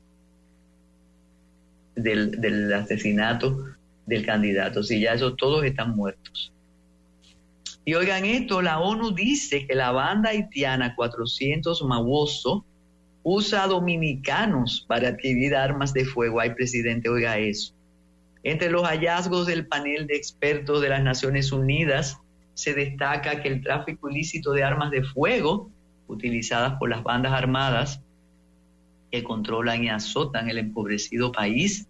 del, 1.94 2.72
asesinato 2.72 3.64
del 4.06 4.26
candidato. 4.26 4.82
Si 4.82 5.00
ya 5.00 5.12
esos 5.12 5.36
todos 5.36 5.64
están 5.64 5.94
muertos. 5.94 6.52
Y 7.84 7.94
oigan 7.94 8.24
esto, 8.24 8.62
la 8.62 8.78
ONU 8.80 9.12
dice 9.12 9.66
que 9.66 9.74
la 9.74 9.90
banda 9.90 10.30
haitiana 10.30 10.94
400 10.94 11.82
Mawoso 11.84 12.64
usa 13.24 13.66
dominicanos 13.66 14.84
para 14.86 15.08
adquirir 15.08 15.54
armas 15.54 15.92
de 15.92 16.04
fuego. 16.04 16.40
Ay, 16.40 16.54
presidente, 16.54 17.08
oiga 17.08 17.38
eso. 17.38 17.74
Entre 18.44 18.70
los 18.70 18.82
hallazgos 18.82 19.46
del 19.46 19.66
panel 19.66 20.06
de 20.06 20.16
expertos 20.16 20.80
de 20.80 20.88
las 20.88 21.02
Naciones 21.02 21.52
Unidas 21.52 22.18
se 22.62 22.74
destaca 22.74 23.42
que 23.42 23.48
el 23.48 23.60
tráfico 23.60 24.08
ilícito 24.08 24.52
de 24.52 24.62
armas 24.62 24.92
de 24.92 25.02
fuego 25.02 25.68
utilizadas 26.06 26.74
por 26.78 26.90
las 26.90 27.02
bandas 27.02 27.32
armadas 27.32 28.00
que 29.10 29.24
controlan 29.24 29.82
y 29.82 29.88
azotan 29.88 30.48
el 30.48 30.58
empobrecido 30.58 31.32
país 31.32 31.88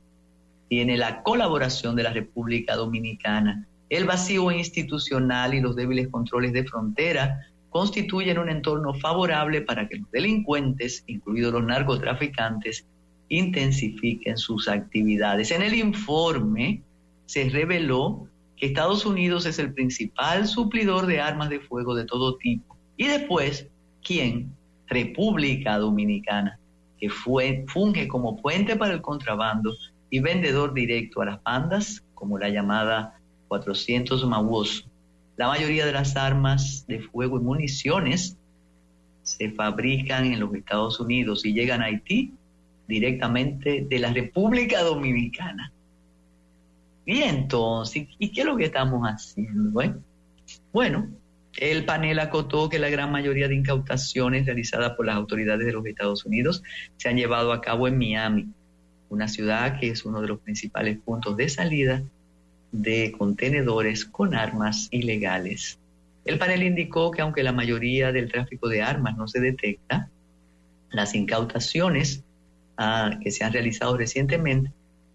tiene 0.68 0.96
la 0.96 1.22
colaboración 1.22 1.94
de 1.94 2.04
la 2.04 2.12
República 2.14 2.74
Dominicana. 2.74 3.66
El 3.90 4.06
vacío 4.06 4.50
institucional 4.50 5.52
y 5.52 5.60
los 5.60 5.76
débiles 5.76 6.08
controles 6.08 6.54
de 6.54 6.64
frontera 6.64 7.46
constituyen 7.68 8.38
un 8.38 8.48
entorno 8.48 8.94
favorable 8.94 9.60
para 9.60 9.86
que 9.86 9.96
los 9.96 10.10
delincuentes, 10.10 11.04
incluidos 11.06 11.52
los 11.52 11.64
narcotraficantes, 11.64 12.86
intensifiquen 13.28 14.38
sus 14.38 14.68
actividades. 14.68 15.50
En 15.50 15.60
el 15.60 15.74
informe 15.74 16.82
se 17.26 17.50
reveló 17.50 18.26
Estados 18.62 19.04
Unidos 19.04 19.44
es 19.44 19.58
el 19.58 19.74
principal 19.74 20.46
suplidor 20.46 21.06
de 21.06 21.20
armas 21.20 21.50
de 21.50 21.58
fuego 21.58 21.96
de 21.96 22.04
todo 22.04 22.36
tipo. 22.36 22.76
Y 22.96 23.08
después, 23.08 23.66
¿quién? 24.04 24.54
República 24.86 25.78
Dominicana, 25.78 26.60
que 26.96 27.10
fue, 27.10 27.64
funge 27.66 28.06
como 28.06 28.40
puente 28.40 28.76
para 28.76 28.94
el 28.94 29.02
contrabando 29.02 29.74
y 30.10 30.20
vendedor 30.20 30.74
directo 30.74 31.22
a 31.22 31.24
las 31.24 31.42
bandas, 31.42 32.04
como 32.14 32.38
la 32.38 32.50
llamada 32.50 33.18
400 33.48 34.24
Mawos. 34.28 34.88
La 35.36 35.48
mayoría 35.48 35.84
de 35.84 35.92
las 35.92 36.16
armas 36.16 36.84
de 36.86 37.00
fuego 37.00 37.38
y 37.38 37.40
municiones 37.40 38.38
se 39.24 39.50
fabrican 39.50 40.26
en 40.26 40.38
los 40.38 40.54
Estados 40.54 41.00
Unidos 41.00 41.44
y 41.44 41.52
llegan 41.52 41.82
a 41.82 41.86
Haití 41.86 42.32
directamente 42.86 43.84
de 43.90 43.98
la 43.98 44.12
República 44.12 44.84
Dominicana. 44.84 45.71
Y 47.04 47.22
entonces, 47.22 48.06
¿y 48.18 48.30
qué 48.30 48.42
es 48.42 48.46
lo 48.46 48.56
que 48.56 48.66
estamos 48.66 49.02
haciendo? 49.06 49.82
Eh? 49.82 49.94
Bueno, 50.72 51.08
el 51.56 51.84
panel 51.84 52.20
acotó 52.20 52.68
que 52.68 52.78
la 52.78 52.88
gran 52.88 53.10
mayoría 53.10 53.48
de 53.48 53.56
incautaciones 53.56 54.46
realizadas 54.46 54.92
por 54.92 55.06
las 55.06 55.16
autoridades 55.16 55.66
de 55.66 55.72
los 55.72 55.84
Estados 55.84 56.24
Unidos 56.24 56.62
se 56.96 57.08
han 57.08 57.16
llevado 57.16 57.52
a 57.52 57.60
cabo 57.60 57.88
en 57.88 57.98
Miami, 57.98 58.48
una 59.08 59.28
ciudad 59.28 59.78
que 59.78 59.88
es 59.88 60.04
uno 60.04 60.20
de 60.20 60.28
los 60.28 60.40
principales 60.40 60.98
puntos 60.98 61.36
de 61.36 61.48
salida 61.48 62.02
de 62.70 63.12
contenedores 63.18 64.06
con 64.06 64.34
armas 64.34 64.88
ilegales. 64.90 65.78
El 66.24 66.38
panel 66.38 66.62
indicó 66.62 67.10
que 67.10 67.20
aunque 67.20 67.42
la 67.42 67.52
mayoría 67.52 68.12
del 68.12 68.30
tráfico 68.30 68.68
de 68.68 68.80
armas 68.80 69.16
no 69.16 69.28
se 69.28 69.40
detecta, 69.40 70.08
las 70.90 71.14
incautaciones 71.14 72.22
ah, 72.78 73.18
que 73.22 73.30
se 73.30 73.44
han 73.44 73.52
realizado 73.52 73.96
recientemente 73.96 74.70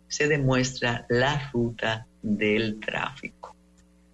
se 0.08 0.28
demuestra 0.28 1.06
la 1.10 1.50
ruta 1.52 2.08
del 2.22 2.80
tráfico. 2.80 3.56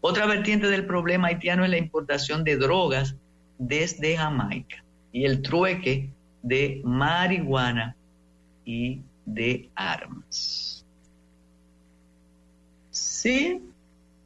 Otra 0.01 0.25
vertiente 0.25 0.67
del 0.67 0.85
problema 0.85 1.29
haitiano 1.29 1.63
es 1.63 1.69
la 1.69 1.77
importación 1.77 2.43
de 2.43 2.57
drogas 2.57 3.15
desde 3.57 4.17
Jamaica 4.17 4.83
y 5.11 5.25
el 5.25 5.41
trueque 5.41 6.09
de 6.41 6.81
marihuana 6.83 7.95
y 8.65 9.01
de 9.25 9.69
armas. 9.75 10.85
Sí, 12.91 13.61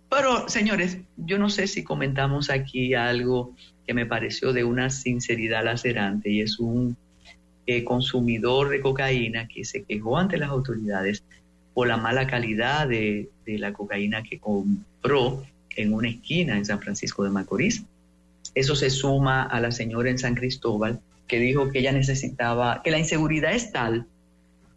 pero 0.10 0.50
señores, 0.50 0.98
yo 1.18 1.38
no 1.38 1.50
sé 1.50 1.68
si 1.68 1.84
comentamos 1.84 2.50
aquí 2.50 2.94
algo 2.94 3.54
que 3.86 3.94
me 3.94 4.06
pareció 4.06 4.54
de 4.54 4.64
una 4.64 4.90
sinceridad 4.90 5.64
lacerante 5.64 6.30
y 6.30 6.42
es 6.42 6.60
un 6.60 6.98
eh, 7.68 7.84
consumidor 7.84 8.70
de 8.70 8.82
cocaína 8.82 9.48
que 9.48 9.64
se 9.66 9.84
quejó 9.84 10.18
ante 10.18 10.38
las 10.38 10.50
autoridades 10.50 11.24
por 11.78 11.88
la 11.88 11.98
mala 11.98 12.26
calidad 12.26 12.88
de, 12.88 13.30
la 13.46 13.72
cocaína 13.72 14.24
que 14.24 14.40
compró 14.40 15.46
en 15.76 15.94
una 15.94 16.10
esquina 16.10 16.58
en 16.58 16.66
San 16.66 16.82
Francisco 16.82 17.24
de 17.24 17.30
Macorís. 17.30 17.84
Eso 18.56 18.76
se 18.76 18.90
suma 18.90 19.44
a 19.44 19.62
la 19.62 19.70
señora 19.70 20.10
en 20.10 20.18
San 20.18 20.34
Cristóbal 20.34 21.00
que 21.28 21.40
dijo 21.40 21.70
que 21.70 21.78
ella 21.78 21.92
necesitaba, 21.92 22.82
que 22.84 22.90
la 22.90 22.98
inseguridad 22.98 23.54
es 23.54 23.72
tal 23.72 24.08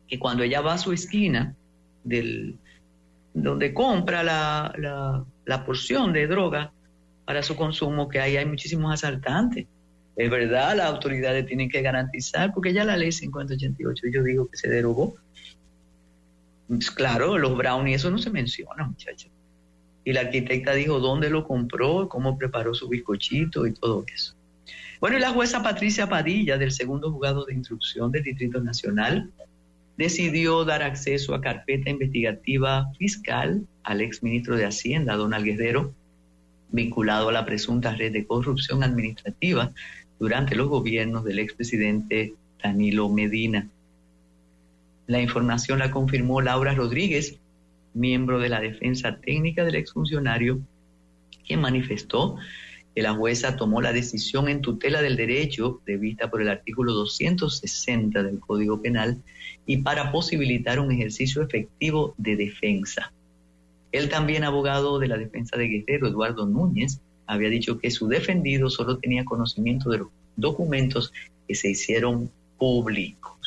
que 0.09 0.19
cuando 0.19 0.43
ella 0.43 0.61
va 0.61 0.75
a 0.75 0.79
su 0.79 0.93
esquina 0.93 1.55
del, 2.05 2.57
donde 3.33 3.73
compra 3.73 4.23
la, 4.23 5.25
la, 5.47 5.65
porción 5.65 6.13
de 6.13 6.27
droga 6.27 6.71
para 7.25 7.43
su 7.43 7.57
consumo, 7.57 8.11
que 8.11 8.21
ahí 8.21 8.37
hay 8.37 8.45
muchísimos 8.45 8.93
asaltantes. 8.93 9.67
Es 10.17 10.31
verdad, 10.31 10.77
las 10.77 10.89
autoridades 10.89 11.47
tienen 11.47 11.71
que 11.71 11.81
garantizar, 11.81 12.53
porque 12.53 12.75
ya 12.75 12.85
la 12.85 12.99
ley 12.99 13.11
5088, 13.11 14.07
yo 14.13 14.23
digo 14.23 14.51
que 14.51 14.59
se 14.59 14.69
derogó, 14.69 15.17
claro, 16.95 17.39
los 17.39 17.57
brownies, 17.57 18.01
eso 18.01 18.11
no 18.11 18.19
se 18.19 18.31
menciona, 18.31 18.85
muchachos. 18.85 19.31
Y 20.05 20.13
la 20.13 20.21
arquitecta 20.21 20.73
dijo 20.73 21.01
dónde 21.01 21.31
lo 21.31 21.45
compró, 21.45 22.09
cómo 22.09 22.39
preparó 22.39 22.75
su 22.75 22.89
bizcochito 22.89 23.67
y 23.67 23.73
todo 23.73 24.05
eso. 24.13 24.35
Bueno, 25.01 25.17
y 25.17 25.21
la 25.21 25.31
jueza 25.31 25.63
Patricia 25.63 26.09
Padilla, 26.09 26.59
del 26.59 26.73
segundo 26.73 27.11
juzgado 27.11 27.47
de 27.47 27.55
instrucción 27.55 28.13
del 28.13 28.23
Distrito 28.23 28.61
Nacional, 28.61 29.31
decidió 29.97 30.65
dar 30.65 30.83
acceso 30.83 31.35
a 31.35 31.41
carpeta 31.41 31.91
investigativa 31.91 32.91
fiscal 32.99 33.67
al 33.83 34.01
exministro 34.01 34.57
de 34.57 34.67
Hacienda, 34.67 35.17
don 35.17 35.35
Alguedero, 35.35 35.93
vinculado 36.71 37.29
a 37.29 37.33
la 37.33 37.45
presunta 37.45 37.95
red 37.95 38.13
de 38.13 38.27
corrupción 38.27 38.83
administrativa 38.83 39.73
durante 40.19 40.55
los 40.55 40.69
gobiernos 40.69 41.25
del 41.25 41.39
expresidente 41.39 42.35
Danilo 42.63 43.09
Medina. 43.09 43.69
La 45.11 45.21
información 45.21 45.81
la 45.81 45.91
confirmó 45.91 46.41
Laura 46.41 46.73
Rodríguez, 46.73 47.41
miembro 47.95 48.39
de 48.39 48.49
la 48.49 48.61
defensa 48.61 49.17
técnica 49.17 49.65
del 49.65 49.75
exfuncionario, 49.75 50.61
quien 51.45 51.61
manifestó 51.61 52.37
que 52.95 53.03
la 53.03 53.15
jueza 53.15 53.57
tomó 53.57 53.83
la 53.83 53.93
decisión 53.93 54.49
en 54.49 54.61
tutela 54.61 55.03
del 55.03 55.17
derecho 55.17 55.81
prevista 55.85 56.31
por 56.31 56.43
el 56.43 56.49
artículo 56.49 56.93
260 56.93 58.23
del 58.23 58.39
Código 58.39 58.81
Penal 58.81 59.21
y 59.67 59.79
para 59.79 60.13
posibilitar 60.13 60.79
un 60.79 60.93
ejercicio 60.93 61.43
efectivo 61.43 62.15
de 62.17 62.37
defensa. 62.37 63.13
El 63.91 64.11
también 64.11 64.45
abogado 64.45 65.01
de 65.01 65.09
la 65.09 65.19
defensa 65.19 65.57
de 65.57 65.67
Guerrero, 65.67 66.07
Eduardo 66.07 66.47
Núñez, 66.47 67.01
había 67.27 67.49
dicho 67.49 67.81
que 67.81 67.91
su 67.91 68.07
defendido 68.07 68.71
solo 68.71 68.99
tenía 68.99 69.25
conocimiento 69.25 69.91
de 69.91 69.99
los 69.99 70.09
documentos 70.37 71.13
que 71.49 71.57
se 71.57 71.71
hicieron 71.71 72.31
públicos. 72.59 73.40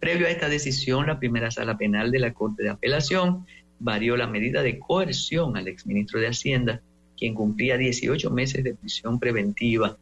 Previo 0.00 0.26
a 0.26 0.30
esta 0.30 0.48
decisión, 0.48 1.06
la 1.06 1.18
primera 1.18 1.50
sala 1.50 1.76
penal 1.76 2.10
de 2.10 2.20
la 2.20 2.32
Corte 2.32 2.62
de 2.62 2.70
Apelación 2.70 3.46
varió 3.80 4.16
la 4.16 4.26
medida 4.26 4.62
de 4.62 4.78
coerción 4.78 5.56
al 5.56 5.68
exministro 5.68 6.20
de 6.20 6.28
Hacienda 6.28 6.82
quien 7.18 7.34
cumplía 7.34 7.76
18 7.76 8.30
meses 8.30 8.62
de 8.62 8.74
prisión 8.74 9.18
preventiva 9.18 9.96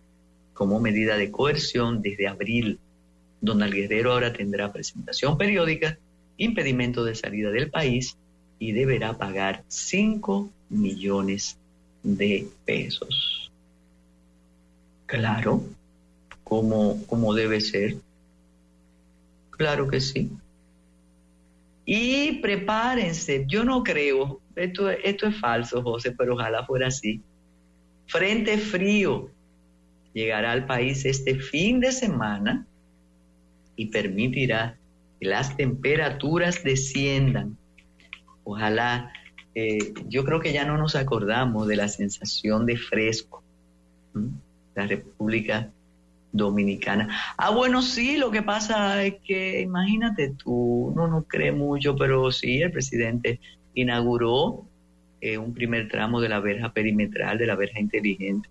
como 0.52 0.80
medida 0.80 1.16
de 1.16 1.30
coerción 1.30 2.02
desde 2.02 2.28
abril. 2.28 2.78
Don 3.40 3.58
Guerrero 3.58 4.12
ahora 4.12 4.32
tendrá 4.32 4.72
presentación 4.72 5.38
periódica, 5.38 5.98
impedimento 6.36 7.04
de 7.04 7.14
salida 7.14 7.50
del 7.50 7.70
país 7.70 8.16
y 8.58 8.72
deberá 8.72 9.16
pagar 9.16 9.64
5 9.68 10.50
millones 10.70 11.58
de 12.02 12.48
pesos. 12.64 13.50
Claro, 15.06 15.62
como, 16.44 17.04
como 17.06 17.34
debe 17.34 17.60
ser. 17.60 17.96
Claro 19.56 19.88
que 19.88 20.00
sí. 20.00 20.30
Y 21.84 22.40
prepárense, 22.40 23.44
yo 23.46 23.64
no 23.64 23.82
creo, 23.84 24.40
esto, 24.56 24.90
esto 24.90 25.28
es 25.28 25.36
falso, 25.38 25.82
José, 25.82 26.12
pero 26.12 26.34
ojalá 26.34 26.66
fuera 26.66 26.88
así. 26.88 27.22
Frente 28.06 28.58
frío 28.58 29.30
llegará 30.12 30.52
al 30.52 30.66
país 30.66 31.04
este 31.04 31.36
fin 31.36 31.80
de 31.80 31.92
semana 31.92 32.66
y 33.76 33.86
permitirá 33.86 34.76
que 35.20 35.28
las 35.28 35.56
temperaturas 35.56 36.64
desciendan. 36.64 37.56
Ojalá, 38.42 39.12
eh, 39.54 39.94
yo 40.08 40.24
creo 40.24 40.40
que 40.40 40.52
ya 40.52 40.64
no 40.64 40.76
nos 40.76 40.96
acordamos 40.96 41.68
de 41.68 41.76
la 41.76 41.88
sensación 41.88 42.66
de 42.66 42.76
fresco. 42.76 43.42
La 44.74 44.86
República 44.86 45.70
Dominicana. 46.36 47.34
Ah, 47.36 47.50
bueno, 47.50 47.82
sí, 47.82 48.16
lo 48.16 48.30
que 48.30 48.42
pasa 48.42 49.02
es 49.04 49.16
que, 49.24 49.60
imagínate 49.60 50.30
tú, 50.30 50.92
uno 50.92 51.08
no 51.08 51.22
cree 51.24 51.52
mucho, 51.52 51.96
pero 51.96 52.30
sí, 52.32 52.62
el 52.62 52.70
presidente 52.70 53.40
inauguró 53.74 54.64
eh, 55.20 55.38
un 55.38 55.54
primer 55.54 55.88
tramo 55.88 56.20
de 56.20 56.28
la 56.28 56.40
verja 56.40 56.72
perimetral, 56.72 57.38
de 57.38 57.46
la 57.46 57.56
verja 57.56 57.80
inteligente. 57.80 58.48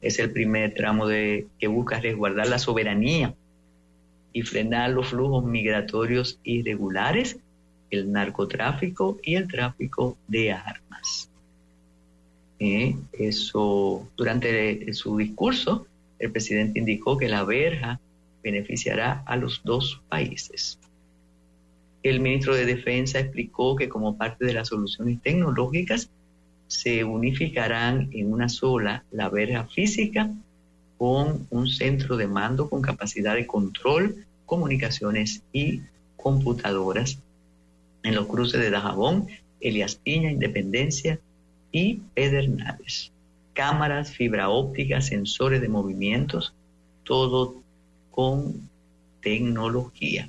Es 0.00 0.18
el 0.18 0.30
primer 0.32 0.74
tramo 0.74 1.06
de, 1.06 1.46
que 1.58 1.66
busca 1.66 2.00
resguardar 2.00 2.48
la 2.48 2.58
soberanía 2.58 3.34
y 4.32 4.42
frenar 4.42 4.90
los 4.90 5.08
flujos 5.08 5.44
migratorios 5.44 6.38
irregulares, 6.42 7.38
el 7.90 8.10
narcotráfico 8.10 9.18
y 9.22 9.36
el 9.36 9.48
tráfico 9.48 10.18
de 10.26 10.52
armas. 10.52 11.30
Eh, 12.58 12.96
eso, 13.12 14.08
durante 14.16 14.92
su 14.92 15.16
discurso, 15.16 15.86
el 16.18 16.30
presidente 16.30 16.78
indicó 16.78 17.16
que 17.16 17.28
la 17.28 17.44
verja 17.44 18.00
beneficiará 18.42 19.22
a 19.26 19.36
los 19.36 19.62
dos 19.64 20.02
países. 20.08 20.78
El 22.02 22.20
ministro 22.20 22.54
de 22.54 22.66
Defensa 22.66 23.18
explicó 23.18 23.76
que 23.76 23.88
como 23.88 24.16
parte 24.16 24.44
de 24.44 24.52
las 24.52 24.68
soluciones 24.68 25.20
tecnológicas 25.22 26.10
se 26.66 27.04
unificarán 27.04 28.10
en 28.12 28.32
una 28.32 28.48
sola 28.48 29.04
la 29.10 29.28
verja 29.28 29.64
física 29.64 30.30
con 30.98 31.46
un 31.50 31.66
centro 31.66 32.16
de 32.16 32.26
mando 32.26 32.68
con 32.68 32.82
capacidad 32.82 33.34
de 33.34 33.46
control, 33.46 34.26
comunicaciones 34.44 35.42
y 35.52 35.80
computadoras 36.16 37.18
en 38.02 38.14
los 38.14 38.26
cruces 38.26 38.60
de 38.60 38.70
Dajabón, 38.70 39.26
Elias 39.60 39.96
Piña, 39.96 40.30
Independencia 40.30 41.18
y 41.72 41.96
Pedernales 42.14 43.13
cámaras, 43.54 44.12
fibra 44.12 44.50
óptica, 44.50 45.00
sensores 45.00 45.60
de 45.60 45.68
movimientos, 45.68 46.52
todo 47.04 47.62
con 48.10 48.68
tecnología. 49.22 50.28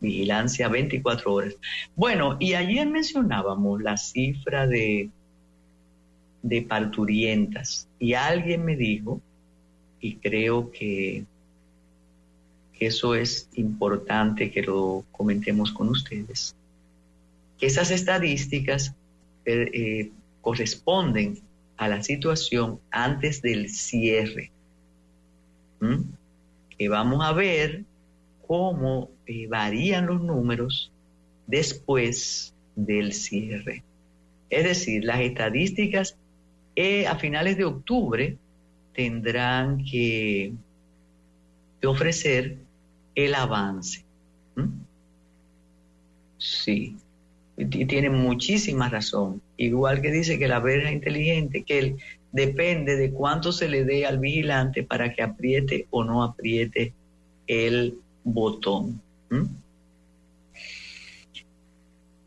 Vigilancia 0.00 0.68
24 0.68 1.32
horas. 1.32 1.54
Bueno, 1.96 2.36
y 2.38 2.54
ayer 2.54 2.86
mencionábamos 2.86 3.82
la 3.82 3.96
cifra 3.96 4.66
de, 4.66 5.08
de 6.42 6.62
parturientas 6.62 7.88
y 7.98 8.14
alguien 8.14 8.64
me 8.64 8.76
dijo, 8.76 9.20
y 10.00 10.16
creo 10.16 10.70
que, 10.70 11.24
eso 12.78 13.14
es 13.14 13.48
importante 13.54 14.50
que 14.50 14.62
lo 14.62 15.02
comentemos 15.10 15.72
con 15.72 15.88
ustedes, 15.88 16.54
que 17.58 17.66
esas 17.66 17.90
estadísticas 17.90 18.94
eh, 19.46 19.70
eh, 19.72 20.10
corresponden 20.42 21.40
a 21.76 21.88
la 21.88 22.02
situación 22.02 22.80
antes 22.90 23.42
del 23.42 23.68
cierre. 23.68 24.50
Que 26.78 26.88
vamos 26.88 27.24
a 27.24 27.32
ver 27.32 27.84
cómo 28.46 29.10
eh, 29.26 29.46
varían 29.46 30.06
los 30.06 30.20
números 30.20 30.90
después 31.46 32.54
del 32.74 33.12
cierre. 33.12 33.82
Es 34.50 34.64
decir, 34.64 35.04
las 35.04 35.20
estadísticas 35.20 36.16
eh, 36.76 37.06
a 37.06 37.16
finales 37.16 37.56
de 37.56 37.64
octubre 37.64 38.36
tendrán 38.94 39.84
que, 39.84 40.52
ofrecer 41.84 42.56
el 43.14 43.34
avance. 43.36 44.04
Sí, 46.36 46.96
y 47.56 47.86
tiene 47.86 48.10
muchísima 48.10 48.88
razón. 48.88 49.40
Igual 49.56 50.02
que 50.02 50.10
dice 50.10 50.38
que 50.38 50.48
la 50.48 50.60
verja 50.60 50.92
inteligente, 50.92 51.62
que 51.62 51.78
él 51.78 51.96
depende 52.32 52.96
de 52.96 53.10
cuánto 53.10 53.52
se 53.52 53.68
le 53.68 53.84
dé 53.84 54.06
al 54.06 54.18
vigilante 54.18 54.82
para 54.82 55.14
que 55.14 55.22
apriete 55.22 55.86
o 55.90 56.04
no 56.04 56.22
apriete 56.22 56.92
el 57.46 57.94
botón. 58.24 59.00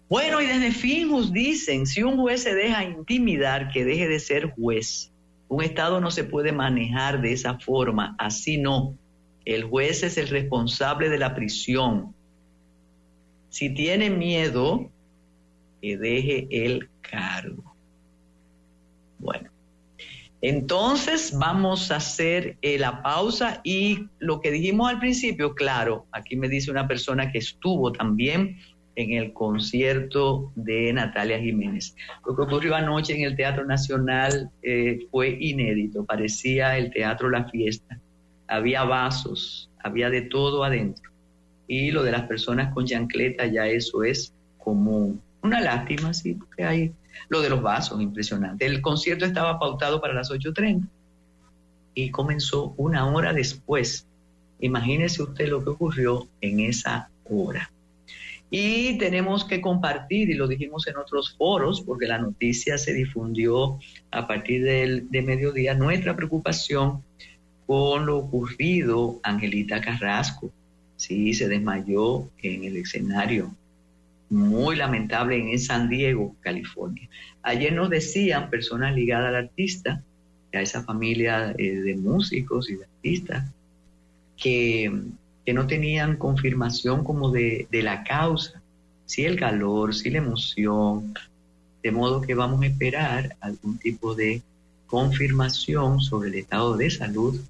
Bueno, 0.10 0.42
y 0.42 0.48
desde 0.48 0.72
Finjus 0.72 1.32
dicen, 1.32 1.86
si 1.86 2.02
un 2.02 2.18
juez 2.18 2.42
se 2.42 2.56
deja 2.56 2.84
intimidar, 2.84 3.72
que 3.72 3.86
deje 3.86 4.08
de 4.08 4.20
ser 4.20 4.50
juez. 4.50 5.12
Un 5.48 5.64
Estado 5.64 6.02
no 6.02 6.10
se 6.10 6.24
puede 6.24 6.52
manejar 6.52 7.22
de 7.22 7.34
esa 7.34 7.60
forma, 7.60 8.16
así 8.18 8.58
no. 8.58 8.96
El 9.46 9.64
juez 9.64 10.04
es 10.04 10.18
el 10.18 10.28
responsable 10.28 11.10
de 11.10 11.20
la 11.20 11.36
prisión. 11.36 12.16
Si 13.50 13.72
tiene 13.72 14.10
miedo, 14.10 14.90
que 15.82 15.98
deje 15.98 16.48
el 16.52 16.90
cargo. 17.02 17.76
Bueno, 19.18 19.50
entonces 20.42 21.38
vamos 21.38 21.92
a 21.92 21.98
hacer 21.98 22.58
eh, 22.62 22.80
la 22.80 23.04
pausa 23.04 23.60
y 23.64 24.08
lo 24.20 24.40
que 24.40 24.52
dijimos 24.52 24.90
al 24.90 25.00
principio, 25.00 25.54
claro, 25.54 26.06
aquí 26.12 26.38
me 26.38 26.48
dice 26.48 26.72
una 26.72 26.88
persona 26.88 27.32
que 27.32 27.40
estuvo 27.40 27.92
también 27.92 28.58
en 28.96 29.12
el 29.12 29.34
concierto 29.34 30.52
de 30.56 30.92
Natalia 30.94 31.40
Jiménez. 31.40 31.96
Lo 32.26 32.36
que 32.36 32.42
ocurrió 32.42 32.76
anoche 32.76 33.16
en 33.16 33.24
el 33.24 33.36
Teatro 33.36 33.66
Nacional 33.66 34.50
eh, 34.62 35.00
fue 35.12 35.38
inédito, 35.40 36.06
parecía 36.06 36.78
el 36.78 36.92
teatro 36.92 37.30
La 37.30 37.46
Fiesta. 37.46 38.00
Había 38.48 38.84
vasos, 38.84 39.70
había 39.82 40.10
de 40.10 40.24
todo 40.24 40.64
adentro. 40.64 41.12
Y 41.68 41.92
lo 41.92 42.04
de 42.04 42.12
las 42.12 42.24
personas 42.24 42.74
con 42.74 42.86
chancleta 42.86 43.46
ya 43.46 43.68
eso 43.68 44.04
es 44.04 44.34
común. 44.58 45.22
Una 45.42 45.62
lástima, 45.62 46.14
sí, 46.14 46.34
porque 46.34 46.64
hay 46.64 46.94
lo 47.30 47.42
de 47.42 47.50
los 47.50 47.62
vasos, 47.62 48.02
impresionante. 48.02 48.66
El 48.66 48.82
concierto 48.82 49.26
estaba 49.26 49.60
pautado 49.60 50.02
para 50.02 50.14
las 50.14 50.32
8.30 50.32 50.88
y 51.94 52.12
comenzó 52.12 52.74
una 52.78 53.08
hora 53.08 53.34
después. 53.34 54.06
Imagínese 54.60 55.24
usted 55.24 55.48
lo 55.48 55.64
que 55.64 55.70
ocurrió 55.70 56.28
en 56.42 56.60
esa 56.60 57.10
hora. 57.30 57.72
Y 58.52 58.98
tenemos 58.98 59.46
que 59.46 59.62
compartir, 59.62 60.30
y 60.30 60.34
lo 60.34 60.48
dijimos 60.48 60.88
en 60.88 60.98
otros 60.98 61.36
foros, 61.38 61.82
porque 61.82 62.08
la 62.08 62.18
noticia 62.18 62.80
se 62.80 62.94
difundió 62.94 63.80
a 64.10 64.28
partir 64.28 64.64
del, 64.64 65.10
de 65.12 65.22
mediodía, 65.22 65.76
nuestra 65.76 66.16
preocupación 66.16 67.04
con 67.68 68.08
lo 68.08 68.18
ocurrido 68.18 69.20
Angelita 69.22 69.80
Carrasco. 69.80 70.52
Sí, 70.96 71.34
se 71.36 71.48
desmayó 71.48 72.28
en 72.42 72.64
el 72.64 72.78
escenario 72.78 73.56
muy 74.30 74.76
lamentable 74.76 75.38
en 75.38 75.60
San 75.60 75.90
Diego, 75.90 76.36
California. 76.42 77.10
Ayer 77.42 77.74
nos 77.74 77.90
decían 77.90 78.50
personas 78.50 78.96
ligadas 78.96 79.30
al 79.30 79.36
artista, 79.36 80.04
a 80.54 80.62
esa 80.62 80.84
familia 80.84 81.54
eh, 81.58 81.76
de 81.76 81.96
músicos 81.96 82.70
y 82.70 82.76
de 82.76 82.86
artistas, 82.86 83.46
que, 84.38 84.92
no 85.52 85.66
tenían 85.66 86.18
confirmación 86.18 87.04
como 87.04 87.32
de, 87.32 87.68
la 87.72 88.04
causa, 88.04 88.62
si 89.08 89.26
el 89.26 89.36
calor, 89.36 89.96
si 89.96 90.12
la 90.12 90.20
emoción, 90.20 91.16
de 91.82 91.92
modo 91.92 92.22
que 92.22 92.36
vamos 92.36 92.62
a 92.62 92.68
esperar 92.68 93.36
algún 93.42 93.80
tipo 93.80 94.14
de 94.14 94.44
confirmación 94.86 96.02
sobre 96.02 96.30
el 96.30 96.36
estado 96.36 96.78
de 96.78 96.92
salud 96.92 97.42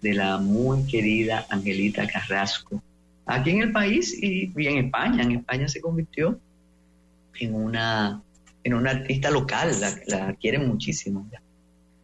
de 0.00 0.14
la 0.14 0.38
muy 0.38 0.86
querida 0.86 1.44
Angelita 1.50 2.06
Carrasco, 2.06 2.80
aquí 3.30 3.50
en 3.50 3.62
el 3.62 3.72
país 3.72 4.14
y, 4.20 4.52
en 4.66 4.84
España. 4.84 5.22
En 5.22 5.32
España 5.32 5.68
se 5.68 5.80
convirtió 5.80 6.38
en 7.38 7.54
una, 7.54 8.20
en 8.64 8.74
una 8.74 8.90
artista 8.90 9.30
local, 9.30 9.74
la, 10.06 10.34
quieren 10.34 10.68
muchísimo. 10.68 11.26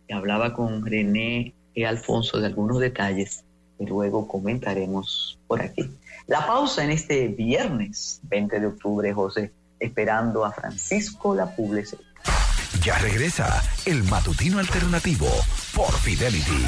Y 0.09 0.13
hablaba 0.13 0.55
con 0.55 0.87
René 0.87 1.53
y 1.75 1.85
Alfonso 1.85 2.39
de 2.39 2.47
algunos 2.47 2.81
detalles 2.81 3.45
que 3.79 3.85
luego 3.85 4.27
comentaremos 4.27 5.39
por 5.47 5.61
aquí. 5.61 5.91
La 6.27 6.47
pausa 6.47 6.85
en 6.85 6.91
este 6.91 7.29
viernes 7.29 8.21
20 8.25 8.61
de 8.61 8.67
octubre, 8.67 9.13
José, 9.13 9.53
esperando 9.79 10.45
a 10.45 10.53
Francisco 10.53 11.35
La 11.35 11.55
Puble. 11.55 11.85
Ya 12.83 12.99
regresa 12.99 13.63
el 13.85 14.03
matutino 14.05 14.59
alternativo 14.59 15.29
por 15.75 15.93
Fidelity. 15.93 16.65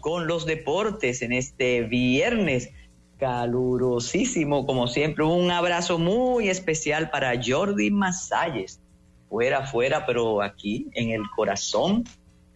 Con 0.00 0.28
los 0.28 0.46
deportes 0.46 1.20
en 1.20 1.32
este 1.32 1.82
viernes 1.82 2.70
calurosísimo, 3.18 4.64
como 4.64 4.86
siempre. 4.86 5.24
Un 5.24 5.50
abrazo 5.50 5.98
muy 5.98 6.48
especial 6.48 7.10
para 7.10 7.32
Jordi 7.44 7.90
Masalles. 7.90 8.80
Fuera, 9.28 9.66
fuera, 9.66 10.06
pero 10.06 10.42
aquí 10.42 10.86
en 10.94 11.10
el 11.10 11.22
corazón. 11.34 12.04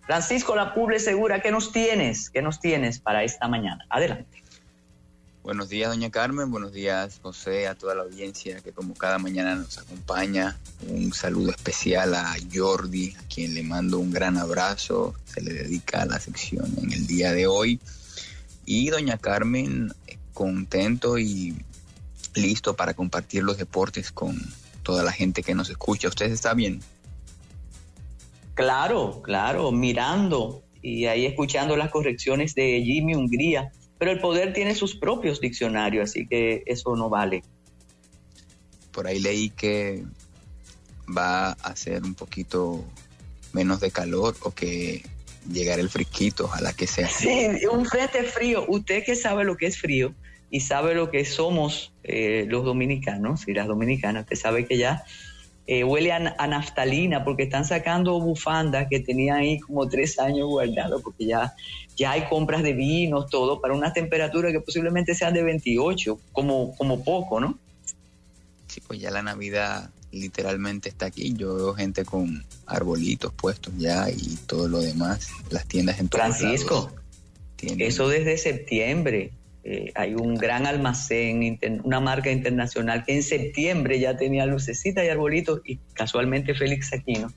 Francisco 0.02 0.54
La 0.54 0.74
Puble 0.74 1.00
Segura, 1.00 1.40
¿qué 1.40 1.50
nos 1.50 1.72
tienes? 1.72 2.30
¿Qué 2.30 2.40
nos 2.40 2.60
tienes 2.60 3.00
para 3.00 3.24
esta 3.24 3.48
mañana? 3.48 3.84
Adelante. 3.90 4.41
Buenos 5.42 5.68
días, 5.68 5.90
doña 5.90 6.08
Carmen. 6.08 6.52
Buenos 6.52 6.72
días, 6.72 7.18
José, 7.20 7.66
a 7.66 7.74
toda 7.74 7.96
la 7.96 8.02
audiencia 8.02 8.60
que 8.60 8.70
como 8.70 8.94
cada 8.94 9.18
mañana 9.18 9.56
nos 9.56 9.76
acompaña. 9.76 10.56
Un 10.86 11.12
saludo 11.12 11.50
especial 11.50 12.14
a 12.14 12.36
Jordi, 12.54 13.12
a 13.18 13.26
quien 13.26 13.52
le 13.52 13.64
mando 13.64 13.98
un 13.98 14.12
gran 14.12 14.38
abrazo. 14.38 15.16
Se 15.24 15.40
le 15.40 15.52
dedica 15.52 16.02
a 16.02 16.06
la 16.06 16.20
sección 16.20 16.72
en 16.80 16.92
el 16.92 17.08
día 17.08 17.32
de 17.32 17.48
hoy. 17.48 17.80
Y 18.66 18.90
doña 18.90 19.18
Carmen, 19.18 19.92
contento 20.32 21.18
y 21.18 21.56
listo 22.34 22.76
para 22.76 22.94
compartir 22.94 23.42
los 23.42 23.58
deportes 23.58 24.12
con 24.12 24.38
toda 24.84 25.02
la 25.02 25.10
gente 25.10 25.42
que 25.42 25.56
nos 25.56 25.70
escucha. 25.70 26.06
¿Usted 26.06 26.30
está 26.30 26.54
bien? 26.54 26.80
Claro, 28.54 29.22
claro, 29.22 29.72
mirando 29.72 30.62
y 30.82 31.06
ahí 31.06 31.26
escuchando 31.26 31.76
las 31.76 31.90
correcciones 31.90 32.54
de 32.54 32.80
Jimmy 32.84 33.16
Hungría 33.16 33.72
pero 34.02 34.10
el 34.10 34.18
poder 34.18 34.52
tiene 34.52 34.74
sus 34.74 34.96
propios 34.96 35.40
diccionarios, 35.40 36.10
así 36.10 36.26
que 36.26 36.64
eso 36.66 36.96
no 36.96 37.08
vale. 37.08 37.44
Por 38.90 39.06
ahí 39.06 39.20
leí 39.20 39.50
que 39.50 40.02
va 41.16 41.52
a 41.52 41.76
ser 41.76 42.02
un 42.02 42.16
poquito 42.16 42.84
menos 43.52 43.78
de 43.78 43.92
calor 43.92 44.34
o 44.40 44.50
que 44.50 45.04
llegar 45.48 45.78
el 45.78 45.88
frisquito, 45.88 46.46
ojalá 46.46 46.72
que 46.72 46.88
sea. 46.88 47.06
Sí, 47.06 47.48
un 47.70 47.86
frente 47.86 48.24
frío. 48.24 48.64
Usted 48.66 49.04
que 49.04 49.14
sabe 49.14 49.44
lo 49.44 49.56
que 49.56 49.66
es 49.66 49.78
frío 49.78 50.12
y 50.50 50.58
sabe 50.58 50.96
lo 50.96 51.08
que 51.12 51.24
somos 51.24 51.92
eh, 52.02 52.44
los 52.48 52.64
dominicanos 52.64 53.46
y 53.46 53.54
las 53.54 53.68
dominicanas, 53.68 54.24
usted 54.24 54.34
sabe 54.34 54.66
que 54.66 54.78
ya 54.78 55.04
eh, 55.66 55.84
huele 55.84 56.12
a, 56.12 56.46
naftalina 56.46 57.24
porque 57.24 57.44
están 57.44 57.64
sacando 57.64 58.20
bufandas 58.20 58.88
que 58.90 59.00
tenían 59.00 59.38
ahí 59.38 59.60
como 59.60 59.88
tres 59.88 60.18
años 60.18 60.48
guardados 60.48 61.02
porque 61.02 61.26
ya, 61.26 61.54
ya 61.96 62.12
hay 62.12 62.22
compras 62.28 62.62
de 62.62 62.72
vinos, 62.72 63.30
todo, 63.30 63.60
para 63.60 63.74
una 63.74 63.92
temperatura 63.92 64.50
que 64.50 64.60
posiblemente 64.60 65.14
sean 65.14 65.34
de 65.34 65.42
28, 65.42 66.18
como, 66.32 66.74
como 66.76 67.04
poco, 67.04 67.40
¿no? 67.40 67.58
Sí, 68.66 68.80
pues 68.86 69.00
ya 69.00 69.10
la 69.10 69.22
Navidad 69.22 69.90
literalmente 70.12 70.88
está 70.88 71.06
aquí. 71.06 71.32
Yo 71.34 71.54
veo 71.54 71.74
gente 71.74 72.04
con 72.04 72.44
arbolitos 72.66 73.32
puestos 73.32 73.72
ya 73.76 74.08
y 74.10 74.36
todo 74.46 74.68
lo 74.68 74.80
demás. 74.80 75.28
Las 75.50 75.66
tiendas 75.66 76.00
en 76.00 76.08
Francisco, 76.08 76.90
eso 77.60 78.08
desde 78.08 78.38
septiembre. 78.38 79.32
Eh, 79.64 79.92
hay 79.94 80.14
un 80.14 80.34
gran 80.34 80.66
almacén, 80.66 81.58
una 81.84 82.00
marca 82.00 82.32
internacional 82.32 83.04
que 83.04 83.14
en 83.14 83.22
septiembre 83.22 84.00
ya 84.00 84.16
tenía 84.16 84.44
lucecitas 84.44 85.04
y 85.04 85.08
arbolitos 85.08 85.60
y 85.64 85.78
casualmente 85.94 86.54
Félix 86.54 86.92
Aquino 86.92 87.28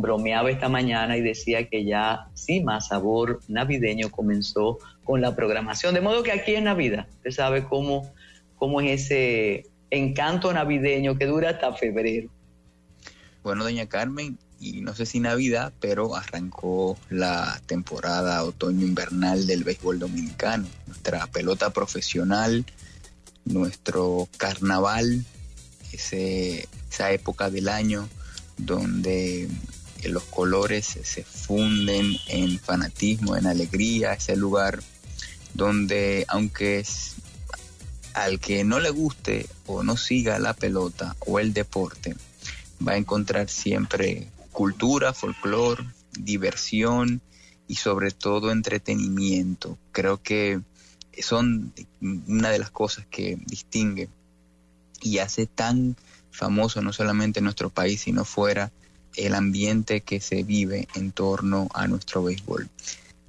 bromeaba 0.00 0.50
esta 0.50 0.68
mañana 0.68 1.16
y 1.16 1.20
decía 1.20 1.68
que 1.68 1.84
ya 1.84 2.28
sí 2.34 2.62
más 2.62 2.88
sabor 2.88 3.40
navideño 3.48 4.10
comenzó 4.10 4.78
con 5.04 5.20
la 5.20 5.36
programación. 5.36 5.94
De 5.94 6.00
modo 6.00 6.22
que 6.22 6.32
aquí 6.32 6.54
en 6.54 6.64
Navidad, 6.64 7.06
usted 7.16 7.30
sabe 7.30 7.64
cómo, 7.64 8.10
cómo 8.56 8.80
es 8.80 9.02
ese 9.02 9.66
encanto 9.90 10.52
navideño 10.52 11.18
que 11.18 11.26
dura 11.26 11.50
hasta 11.50 11.74
febrero. 11.74 12.30
Bueno, 13.42 13.64
doña 13.64 13.86
Carmen, 13.86 14.38
y 14.60 14.82
no 14.82 14.94
sé 14.94 15.06
si 15.06 15.20
Navidad, 15.20 15.72
pero 15.80 16.14
arrancó 16.14 16.98
la 17.08 17.60
temporada 17.64 18.44
otoño-invernal 18.44 19.46
del 19.46 19.64
béisbol 19.64 19.98
dominicano. 19.98 20.68
Nuestra 20.86 21.26
pelota 21.28 21.70
profesional, 21.70 22.66
nuestro 23.46 24.28
carnaval, 24.36 25.24
ese, 25.92 26.68
esa 26.90 27.10
época 27.10 27.48
del 27.48 27.70
año 27.70 28.06
donde 28.58 29.48
los 30.04 30.24
colores 30.24 30.98
se 31.02 31.24
funden 31.24 32.16
en 32.28 32.58
fanatismo, 32.58 33.36
en 33.36 33.46
alegría, 33.46 34.12
ese 34.12 34.36
lugar 34.36 34.80
donde 35.54 36.26
aunque 36.28 36.80
es, 36.80 37.14
al 38.12 38.38
que 38.40 38.62
no 38.64 38.78
le 38.78 38.90
guste 38.90 39.46
o 39.66 39.82
no 39.82 39.96
siga 39.96 40.38
la 40.38 40.52
pelota 40.52 41.16
o 41.20 41.38
el 41.38 41.54
deporte, 41.54 42.14
va 42.86 42.92
a 42.92 42.96
encontrar 42.96 43.48
siempre 43.48 44.28
cultura, 44.60 45.14
folclore, 45.14 45.86
diversión 46.12 47.22
y 47.66 47.76
sobre 47.76 48.10
todo 48.10 48.52
entretenimiento. 48.52 49.78
Creo 49.90 50.22
que 50.22 50.60
son 51.18 51.72
una 52.28 52.50
de 52.50 52.58
las 52.58 52.70
cosas 52.70 53.06
que 53.06 53.38
distingue 53.46 54.10
y 55.00 55.16
hace 55.16 55.46
tan 55.46 55.96
famoso 56.30 56.82
no 56.82 56.92
solamente 56.92 57.38
en 57.38 57.44
nuestro 57.44 57.70
país, 57.70 58.02
sino 58.02 58.26
fuera 58.26 58.70
el 59.16 59.34
ambiente 59.34 60.02
que 60.02 60.20
se 60.20 60.42
vive 60.42 60.88
en 60.94 61.10
torno 61.12 61.70
a 61.72 61.88
nuestro 61.88 62.22
béisbol. 62.22 62.68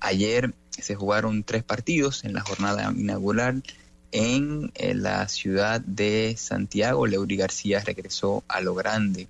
Ayer 0.02 0.54
se 0.70 0.96
jugaron 0.96 1.46
tres 1.46 1.64
partidos 1.64 2.26
en 2.26 2.34
la 2.34 2.42
jornada 2.42 2.92
inaugural 2.94 3.64
en, 4.12 4.74
la 4.76 5.30
ciudad 5.30 5.80
de 5.80 6.36
Santiago. 6.38 7.08
Leury 7.08 7.38
García 7.38 7.80
regresó 7.80 8.44
a 8.50 8.60
lo 8.60 8.76
grande 8.76 9.30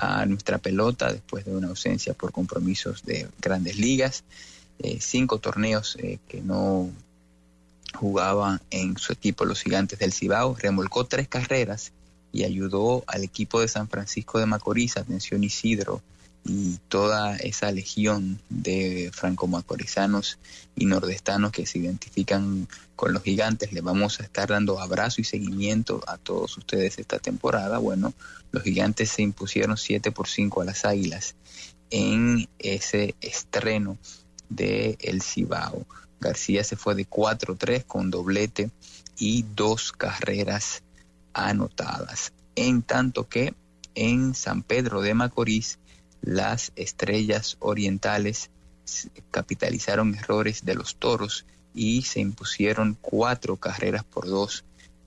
a 0.00 0.24
nuestra 0.24 0.56
pelota 0.56 1.12
después 1.12 1.44
de 1.44 1.54
una 1.54 1.68
ausencia 1.68 2.14
por 2.14 2.32
compromisos 2.32 3.04
de 3.04 3.28
grandes 3.40 3.76
ligas. 3.78 4.24
Eh, 4.78 4.98
cinco 4.98 5.38
torneos 5.38 5.96
eh, 6.00 6.18
que 6.26 6.40
no 6.40 6.88
jugaba 7.94 8.62
en 8.70 8.96
su 8.96 9.12
equipo 9.12 9.44
los 9.44 9.60
gigantes 9.60 9.98
del 9.98 10.14
Cibao. 10.14 10.56
Remolcó 10.58 11.04
tres 11.04 11.28
carreras 11.28 11.92
y 12.32 12.44
ayudó 12.44 13.04
al 13.06 13.24
equipo 13.24 13.60
de 13.60 13.68
San 13.68 13.88
Francisco 13.88 14.38
de 14.38 14.46
Macorís, 14.46 14.96
atención 14.96 15.44
Isidro, 15.44 16.00
y 16.44 16.78
toda 16.88 17.36
esa 17.36 17.70
legión 17.70 18.40
de 18.48 19.10
franco-macorizanos 19.12 20.38
y 20.74 20.86
nordestanos 20.86 21.52
que 21.52 21.66
se 21.66 21.78
identifican 21.78 22.66
con 22.96 23.12
los 23.12 23.22
gigantes, 23.22 23.72
le 23.72 23.80
vamos 23.80 24.20
a 24.20 24.24
estar 24.24 24.48
dando 24.48 24.80
abrazo 24.80 25.20
y 25.20 25.24
seguimiento 25.24 26.02
a 26.06 26.18
todos 26.18 26.56
ustedes 26.56 26.98
esta 26.98 27.18
temporada. 27.18 27.78
Bueno, 27.78 28.14
los 28.52 28.62
gigantes 28.62 29.10
se 29.10 29.22
impusieron 29.22 29.76
7 29.76 30.12
por 30.12 30.28
5 30.28 30.62
a 30.62 30.64
las 30.64 30.84
águilas 30.84 31.34
en 31.90 32.48
ese 32.58 33.14
estreno 33.20 33.98
de 34.48 34.96
El 35.00 35.22
Cibao. 35.22 35.86
García 36.20 36.64
se 36.64 36.76
fue 36.76 36.94
de 36.94 37.08
4-3 37.08 37.84
con 37.86 38.10
doblete 38.10 38.70
y 39.18 39.44
dos 39.54 39.92
carreras 39.92 40.82
anotadas. 41.32 42.32
En 42.56 42.82
tanto 42.82 43.28
que 43.28 43.54
en 43.94 44.34
San 44.34 44.62
Pedro 44.62 45.02
de 45.02 45.14
Macorís, 45.14 45.78
las 46.22 46.72
estrellas 46.76 47.56
orientales 47.60 48.50
capitalizaron 49.30 50.14
errores 50.14 50.64
de 50.64 50.74
los 50.74 50.96
toros 50.96 51.44
y 51.74 52.02
se 52.02 52.20
impusieron 52.20 52.96
cuatro 53.00 53.56
carreras 53.56 54.04
por 54.04 54.26
dos 54.26 54.64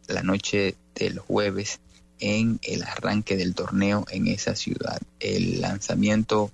la 0.07 0.23
noche 0.23 0.75
del 0.95 1.19
jueves 1.19 1.79
en 2.19 2.59
el 2.63 2.83
arranque 2.83 3.35
del 3.35 3.55
torneo 3.55 4.05
en 4.09 4.27
esa 4.27 4.55
ciudad. 4.55 5.01
El 5.19 5.61
lanzamiento 5.61 6.51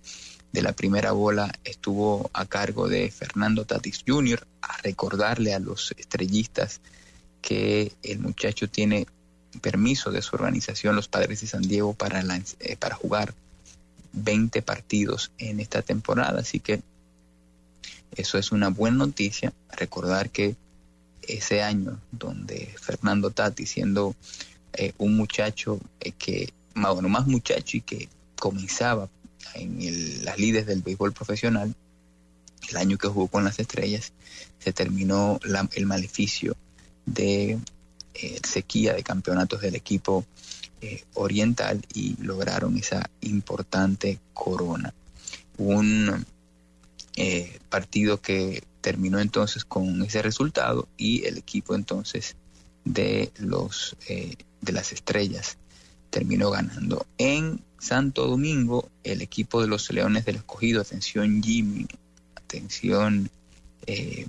de 0.52 0.62
la 0.62 0.74
primera 0.74 1.12
bola 1.12 1.54
estuvo 1.64 2.30
a 2.34 2.46
cargo 2.46 2.88
de 2.88 3.12
Fernando 3.12 3.66
Tatis 3.66 4.04
Jr. 4.08 4.48
a 4.62 4.78
recordarle 4.82 5.54
a 5.54 5.60
los 5.60 5.94
estrellistas 5.98 6.82
que 7.42 7.92
el 8.04 8.20
muchacho 8.20 8.68
tiene 8.68 9.06
permiso 9.62 10.12
de 10.12 10.22
su 10.22 10.36
organización, 10.36 10.96
los 10.96 11.08
Padres 11.08 11.42
de 11.42 11.48
San 11.48 11.62
Diego, 11.62 11.94
para, 11.94 12.22
eh, 12.60 12.78
para 12.78 12.96
jugar 12.96 13.34
20 14.14 14.62
partidos 14.62 15.32
en 15.38 15.60
esta 15.60 15.82
temporada. 15.82 16.40
Así 16.40 16.60
que 16.60 16.82
eso 18.16 18.38
es 18.38 18.52
una 18.52 18.70
buena 18.70 18.98
noticia. 18.98 19.54
Recordar 19.76 20.30
que 20.30 20.56
ese 21.22 21.62
año 21.62 22.00
donde 22.12 22.74
Fernando 22.80 23.32
Tati, 23.32 23.66
siendo 23.66 24.16
eh, 24.74 24.94
un 24.98 25.16
muchacho 25.16 25.80
eh, 26.00 26.12
que, 26.12 26.54
bueno, 26.76 27.10
más 27.10 27.28
muchacho 27.28 27.78
y 27.78 27.82
que 27.82 28.10
comenzaba 28.40 29.10
en 29.56 30.26
las 30.26 30.38
líderes 30.38 30.68
del 30.68 30.82
béisbol 30.82 31.14
profesional, 31.14 31.76
el 32.70 32.78
año 32.78 32.98
que 32.98 33.08
jugó 33.08 33.28
con 33.28 33.44
las 33.44 33.60
estrellas, 33.60 34.14
se 34.60 34.74
terminó 34.74 35.40
el 35.74 35.86
maleficio 35.86 36.56
de 37.06 37.58
eh, 38.14 38.40
sequía 38.44 38.94
de 38.94 39.04
campeonatos 39.04 39.62
del 39.62 39.76
equipo 39.76 40.26
eh, 40.82 41.04
oriental 41.14 41.82
y 41.94 42.16
lograron 42.22 42.78
esa 42.78 43.10
importante 43.22 44.20
corona. 44.34 44.94
Un 45.58 46.26
eh, 47.16 47.60
partido 47.70 48.22
que 48.22 48.64
terminó 48.82 49.20
entonces 49.20 49.66
con 49.66 50.02
ese 50.04 50.22
resultado 50.22 50.88
y 50.98 51.26
el 51.26 51.38
equipo 51.38 51.76
entonces 51.76 52.36
de 52.86 53.32
los 53.38 53.98
de 54.62 54.72
las 54.72 54.92
estrellas 54.94 55.58
terminó 56.10 56.50
ganando. 56.50 57.06
En 57.18 57.62
Santo 57.78 58.28
Domingo, 58.28 58.90
el 59.04 59.22
equipo 59.22 59.62
de 59.62 59.68
los 59.68 59.90
Leones 59.92 60.26
del 60.26 60.38
Escogido, 60.38 60.82
atención 60.82 61.42
Jimmy, 61.42 61.88
atención 62.36 63.30
eh, 63.86 64.28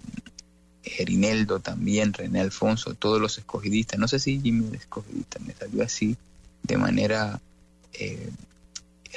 también, 1.62 2.12
René 2.12 2.40
Alfonso, 2.40 2.94
todos 2.94 3.20
los 3.20 3.38
escogidistas. 3.38 3.98
No 3.98 4.08
sé 4.08 4.18
si 4.18 4.40
Jimmy 4.40 4.66
el 4.68 4.74
escogidista, 4.74 5.38
me 5.40 5.54
salió 5.54 5.82
así 5.82 6.16
de 6.62 6.76
manera 6.76 7.40
eh, 7.92 8.30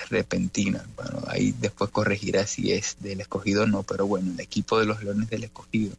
repentina. 0.10 0.86
Bueno, 0.96 1.24
ahí 1.28 1.54
después 1.60 1.90
corregirá 1.92 2.48
si 2.48 2.72
es 2.72 2.98
del 3.00 3.22
escogido 3.22 3.64
o 3.64 3.68
no, 3.68 3.84
pero 3.84 4.08
bueno, 4.08 4.32
el 4.32 4.40
equipo 4.40 4.80
de 4.80 4.86
los 4.86 5.04
Leones 5.04 5.30
del 5.30 5.44
Escogido, 5.44 5.96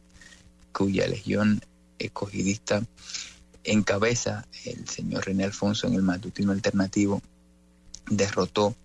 cuya 0.71 1.07
legión 1.07 1.61
escogidista 1.99 2.83
encabeza 3.63 4.45
el 4.65 4.87
señor 4.87 5.25
René 5.25 5.45
Alfonso 5.45 5.87
en 5.87 5.93
el 5.93 6.01
matutino 6.01 6.51
alternativo, 6.51 7.21
derrotó 8.09 8.75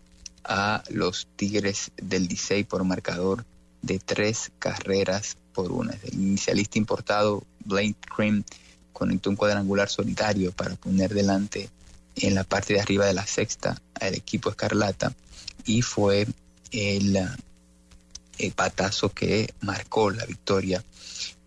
a 0.44 0.82
los 0.88 1.28
Tigres 1.36 1.90
del 1.96 2.26
Licey 2.26 2.64
por 2.64 2.84
marcador 2.84 3.44
de 3.82 3.98
tres 3.98 4.50
carreras 4.58 5.36
por 5.52 5.72
una. 5.72 5.94
El 6.04 6.14
inicialista 6.14 6.78
importado 6.78 7.44
Blake 7.64 7.96
Cream 8.14 8.44
conectó 8.92 9.30
un 9.30 9.36
cuadrangular 9.36 9.88
solitario 9.88 10.52
para 10.52 10.76
poner 10.76 11.12
delante 11.12 11.68
en 12.16 12.34
la 12.34 12.44
parte 12.44 12.74
de 12.74 12.80
arriba 12.80 13.06
de 13.06 13.14
la 13.14 13.26
sexta 13.26 13.80
al 14.00 14.14
equipo 14.14 14.50
Escarlata 14.50 15.12
y 15.64 15.82
fue 15.82 16.26
el, 16.72 17.18
patazo 18.54 19.10
que 19.10 19.52
marcó 19.60 20.10
la 20.10 20.24
victoria 20.24 20.82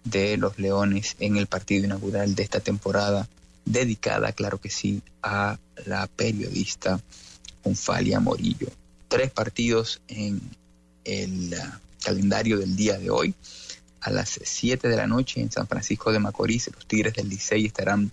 de 0.04 0.38
los 0.38 0.60
Leones 0.60 1.16
en 1.20 1.38
el 1.38 1.48
partido 1.48 1.86
inaugural 1.86 2.36
de 2.36 2.44
esta 2.44 2.60
temporada, 2.60 3.28
dedicada, 3.66 4.32
claro 4.34 4.60
que 4.60 4.70
sí, 4.70 5.02
a 5.22 5.58
la 5.86 6.08
periodista 6.08 7.00
Unfalia 7.64 8.20
Morillo. 8.20 8.68
Tres 9.08 9.32
partidos 9.32 10.02
en 10.08 10.42
el 11.04 11.56
calendario 12.04 12.58
del 12.60 12.76
día 12.76 12.98
de 12.98 13.10
hoy. 13.10 13.34
A 14.02 14.12
las 14.12 14.40
7 14.44 14.90
de 14.90 14.98
la 14.98 15.08
noche 15.08 15.40
en 15.40 15.52
San 15.52 15.68
Francisco 15.68 16.12
de 16.12 16.20
Macorís, 16.20 16.70
los 16.74 16.86
Tigres 16.86 17.14
del 17.14 17.30
Licey 17.30 17.66
estarán 17.66 18.12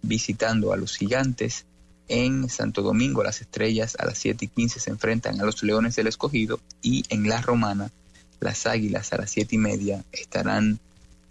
visitando 0.00 0.72
a 0.72 0.76
los 0.76 0.96
gigantes. 0.96 1.64
En 2.08 2.48
Santo 2.50 2.82
Domingo, 2.82 3.22
las 3.22 3.40
estrellas 3.40 3.96
a 3.98 4.04
las 4.04 4.18
7 4.18 4.44
y 4.44 4.48
15 4.48 4.80
se 4.80 4.90
enfrentan 4.90 5.40
a 5.40 5.44
los 5.44 5.62
Leones 5.62 5.96
del 5.96 6.06
Escogido. 6.06 6.60
Y 6.82 7.04
en 7.08 7.28
La 7.28 7.40
Romana, 7.40 7.90
las 8.40 8.66
Águilas 8.66 9.12
a 9.12 9.18
las 9.18 9.30
7 9.30 9.54
y 9.54 9.58
media 9.58 10.04
estarán 10.12 10.78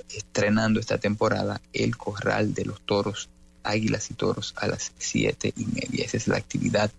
estrenando 0.10 0.80
esta 0.80 0.98
temporada 0.98 1.62
el 1.74 1.96
Corral 1.98 2.54
de 2.54 2.66
los 2.66 2.82
Toros, 2.82 3.30
Águilas 3.64 4.10
y 4.12 4.16
Toros 4.16 4.54
a 4.58 4.68
las 4.68 4.92
7 4.98 5.54
y 5.56 5.66
media. 5.66 6.06
Esa 6.06 6.18
es 6.18 6.28
la 6.28 6.38
actividad 6.38 6.92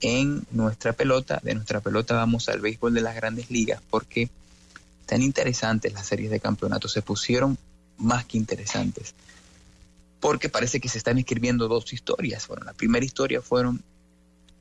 en 0.00 0.46
nuestra 0.50 0.92
pelota. 0.92 1.40
De 1.42 1.54
nuestra 1.54 1.80
pelota 1.80 2.14
vamos 2.14 2.48
al 2.48 2.60
béisbol 2.60 2.94
de 2.94 3.02
las 3.02 3.14
grandes 3.14 3.50
ligas 3.50 3.80
porque 3.90 4.30
tan 5.06 5.22
interesantes 5.22 5.92
las 5.92 6.06
series 6.06 6.30
de 6.30 6.40
campeonato, 6.40 6.88
se 6.88 7.00
pusieron 7.00 7.56
más 7.96 8.26
que 8.26 8.36
interesantes. 8.36 9.14
Porque 10.20 10.48
parece 10.48 10.80
que 10.80 10.88
se 10.88 10.98
están 10.98 11.18
escribiendo 11.18 11.68
dos 11.68 11.92
historias. 11.92 12.46
Bueno, 12.48 12.64
la 12.64 12.72
primera 12.72 13.04
historia 13.04 13.42
fueron 13.42 13.82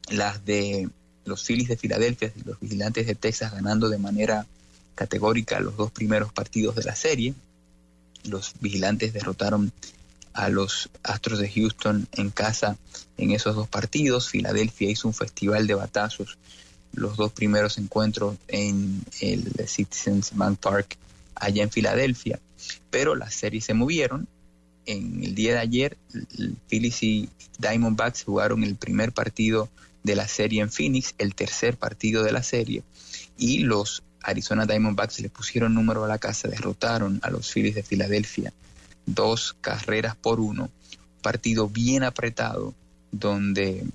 las 0.09 0.45
de 0.45 0.89
los 1.23 1.43
Phillies 1.43 1.69
de 1.69 1.77
Filadelfia 1.77 2.31
y 2.35 2.47
los 2.47 2.59
Vigilantes 2.59 3.07
de 3.07 3.15
Texas 3.15 3.53
ganando 3.53 3.89
de 3.89 3.97
manera 3.97 4.45
categórica 4.93 5.59
los 5.59 5.75
dos 5.75 5.91
primeros 5.91 6.31
partidos 6.31 6.75
de 6.75 6.83
la 6.83 6.95
serie. 6.95 7.33
Los 8.25 8.53
Vigilantes 8.59 9.13
derrotaron 9.13 9.71
a 10.33 10.49
los 10.49 10.89
Astros 11.03 11.39
de 11.39 11.49
Houston 11.49 12.07
en 12.11 12.29
casa 12.29 12.77
en 13.17 13.31
esos 13.31 13.55
dos 13.55 13.67
partidos. 13.67 14.29
Filadelfia 14.29 14.89
hizo 14.89 15.07
un 15.07 15.13
festival 15.13 15.67
de 15.67 15.75
batazos 15.75 16.37
los 16.95 17.17
dos 17.17 17.31
primeros 17.31 17.77
encuentros 17.77 18.37
en 18.47 19.03
el 19.19 19.51
Citizens 19.67 20.31
Bank 20.33 20.59
Park 20.59 20.97
allá 21.35 21.63
en 21.63 21.69
Filadelfia, 21.69 22.39
pero 22.89 23.15
las 23.15 23.33
series 23.33 23.65
se 23.65 23.73
movieron. 23.73 24.27
En 24.85 25.23
el 25.23 25.35
día 25.35 25.53
de 25.53 25.59
ayer, 25.59 25.97
Phillies 26.67 27.03
y 27.03 27.29
Diamondbacks 27.57 28.23
jugaron 28.23 28.63
el 28.63 28.75
primer 28.75 29.11
partido 29.11 29.69
de 30.03 30.15
la 30.15 30.27
serie 30.27 30.61
en 30.61 30.71
Phoenix, 30.71 31.15
el 31.17 31.33
tercer 31.33 31.77
partido 31.77 32.23
de 32.23 32.31
la 32.31 32.43
serie, 32.43 32.83
y 33.37 33.59
los 33.59 34.03
Arizona 34.21 34.65
Diamondbacks 34.65 35.19
le 35.19 35.29
pusieron 35.29 35.73
número 35.73 36.03
a 36.03 36.07
la 36.07 36.19
casa, 36.19 36.47
derrotaron 36.47 37.19
a 37.23 37.29
los 37.29 37.51
Phillies 37.51 37.75
de 37.75 37.83
Filadelfia 37.83 38.53
dos 39.05 39.55
carreras 39.61 40.15
por 40.15 40.39
uno, 40.39 40.69
partido 41.21 41.69
bien 41.69 42.03
apretado 42.03 42.73
donde 43.11 43.85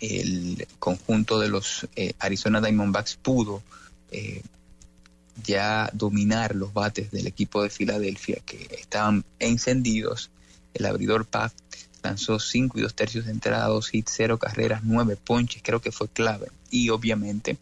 el 0.00 0.66
conjunto 0.78 1.38
de 1.38 1.48
los 1.48 1.88
eh, 1.96 2.12
Arizona 2.18 2.60
Diamondbacks 2.60 3.16
pudo 3.16 3.62
eh, 4.10 4.42
ya 5.44 5.90
dominar 5.92 6.54
los 6.54 6.72
bates 6.72 7.10
del 7.10 7.26
equipo 7.26 7.62
de 7.62 7.70
Filadelfia 7.70 8.38
que 8.44 8.68
estaban 8.78 9.24
encendidos. 9.38 10.30
El 10.74 10.86
abridor 10.86 11.26
Paf 11.26 11.52
lanzó 12.02 12.38
cinco 12.38 12.78
y 12.78 12.82
dos 12.82 12.94
tercios 12.94 13.26
de 13.26 13.32
entrada, 13.32 13.66
dos 13.66 13.92
hits, 13.94 14.12
cero 14.16 14.38
carreras, 14.38 14.82
nueve 14.84 15.16
ponches, 15.16 15.62
creo 15.62 15.80
que 15.80 15.92
fue 15.92 16.08
clave. 16.08 16.48
Y 16.70 16.90
obviamente 16.90 17.56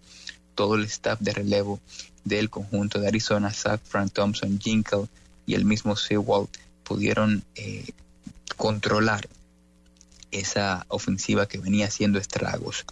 todo 0.54 0.74
el 0.74 0.84
staff 0.84 1.20
de 1.20 1.32
relevo 1.32 1.80
del 2.24 2.50
conjunto 2.50 2.98
de 2.98 3.08
Arizona, 3.08 3.52
Zach, 3.52 3.80
Frank 3.84 4.12
Thompson, 4.12 4.58
Jinkle, 4.58 5.06
y 5.46 5.54
el 5.54 5.64
mismo 5.64 5.96
Sewald 5.96 6.48
pudieron 6.82 7.44
eh, 7.54 7.86
controlar 8.56 9.28
esa 10.32 10.84
ofensiva 10.88 11.46
que 11.46 11.58
venía 11.58 11.86
haciendo 11.86 12.18
estragos. 12.18 12.84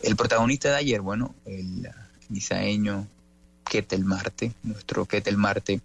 El 0.00 0.14
protagonista 0.14 0.68
de 0.70 0.76
ayer, 0.76 1.00
bueno, 1.00 1.34
el 1.46 1.88
misaeño 2.28 3.06
Ketel 3.68 4.04
Marte, 4.04 4.52
nuestro 4.62 5.06
Ketel 5.06 5.36
Marte 5.36 5.80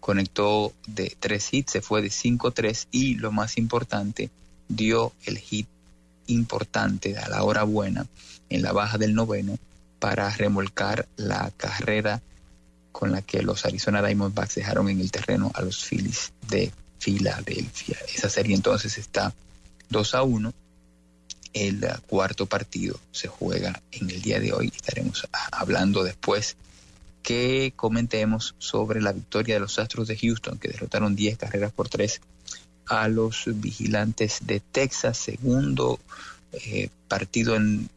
conectó 0.00 0.72
de 0.86 1.16
tres 1.18 1.52
hits, 1.52 1.72
se 1.72 1.80
fue 1.80 2.02
de 2.02 2.08
5-3 2.08 2.88
y 2.90 3.14
lo 3.14 3.32
más 3.32 3.56
importante, 3.56 4.30
dio 4.68 5.12
el 5.24 5.38
hit 5.38 5.68
importante 6.26 7.18
a 7.18 7.28
la 7.28 7.42
hora 7.42 7.64
buena 7.64 8.06
en 8.48 8.62
la 8.62 8.72
baja 8.72 8.98
del 8.98 9.14
noveno 9.14 9.58
para 9.98 10.28
remolcar 10.30 11.06
la 11.16 11.50
carrera 11.56 12.20
con 12.90 13.12
la 13.12 13.22
que 13.22 13.42
los 13.42 13.64
Arizona 13.64 14.02
Diamondbacks 14.02 14.56
dejaron 14.56 14.88
en 14.88 15.00
el 15.00 15.10
terreno 15.10 15.50
a 15.54 15.62
los 15.62 15.84
Phillies 15.84 16.32
de 16.48 16.72
Filadelfia. 16.98 17.96
Esa 18.14 18.28
serie 18.28 18.54
entonces 18.54 18.98
está 18.98 19.32
2 19.88 20.14
a 20.14 20.22
1. 20.22 20.52
El 21.52 21.86
cuarto 22.06 22.46
partido 22.46 22.98
se 23.12 23.28
juega 23.28 23.80
en 23.92 24.10
el 24.10 24.20
día 24.20 24.40
de 24.40 24.52
hoy. 24.52 24.72
Estaremos 24.74 25.28
hablando 25.50 26.02
después 26.02 26.56
que 27.22 27.72
comentemos 27.76 28.54
sobre 28.58 29.00
la 29.00 29.12
victoria 29.12 29.54
de 29.54 29.60
los 29.60 29.78
Astros 29.78 30.08
de 30.08 30.16
Houston, 30.16 30.58
que 30.58 30.68
derrotaron 30.68 31.14
10 31.14 31.38
carreras 31.38 31.72
por 31.72 31.88
3 31.88 32.20
a 32.86 33.08
los 33.08 33.44
vigilantes 33.46 34.38
de 34.42 34.60
Texas. 34.60 35.18
Segundo 35.18 36.00
eh, 36.52 36.88
partido 37.08 37.56
en 37.56 37.88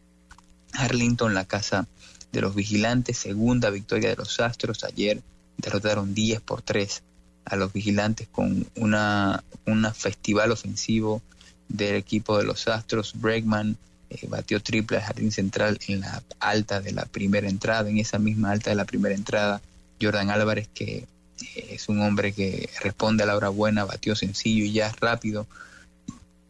Arlington, 0.73 1.33
la 1.33 1.45
casa 1.45 1.87
de 2.31 2.41
los 2.41 2.55
vigilantes. 2.55 3.17
Segunda 3.17 3.69
victoria 3.69 4.09
de 4.09 4.15
los 4.15 4.39
Astros. 4.39 4.83
Ayer 4.83 5.21
derrotaron 5.57 6.13
10 6.13 6.41
por 6.41 6.61
3 6.61 7.03
a 7.45 7.55
los 7.55 7.73
vigilantes 7.73 8.27
con 8.31 8.67
una, 8.75 9.43
una 9.65 9.93
festival 9.93 10.51
ofensivo 10.51 11.21
del 11.67 11.95
equipo 11.95 12.37
de 12.37 12.45
los 12.45 12.67
Astros. 12.67 13.13
Bregman 13.15 13.77
eh, 14.09 14.27
batió 14.27 14.61
triple 14.61 14.97
al 14.97 15.03
jardín 15.03 15.31
central 15.31 15.79
en 15.87 16.01
la 16.01 16.21
alta 16.39 16.81
de 16.81 16.91
la 16.91 17.05
primera 17.05 17.49
entrada. 17.49 17.89
En 17.89 17.97
esa 17.97 18.19
misma 18.19 18.51
alta 18.51 18.69
de 18.69 18.75
la 18.75 18.85
primera 18.85 19.15
entrada, 19.15 19.61
Jordan 20.01 20.29
Álvarez, 20.29 20.67
que 20.73 20.97
eh, 20.97 21.67
es 21.71 21.89
un 21.89 22.01
hombre 22.01 22.33
que 22.33 22.69
responde 22.81 23.23
a 23.23 23.25
la 23.25 23.35
hora 23.35 23.49
buena, 23.49 23.85
batió 23.85 24.15
sencillo 24.15 24.63
y 24.65 24.73
ya 24.73 24.91
rápido. 24.99 25.47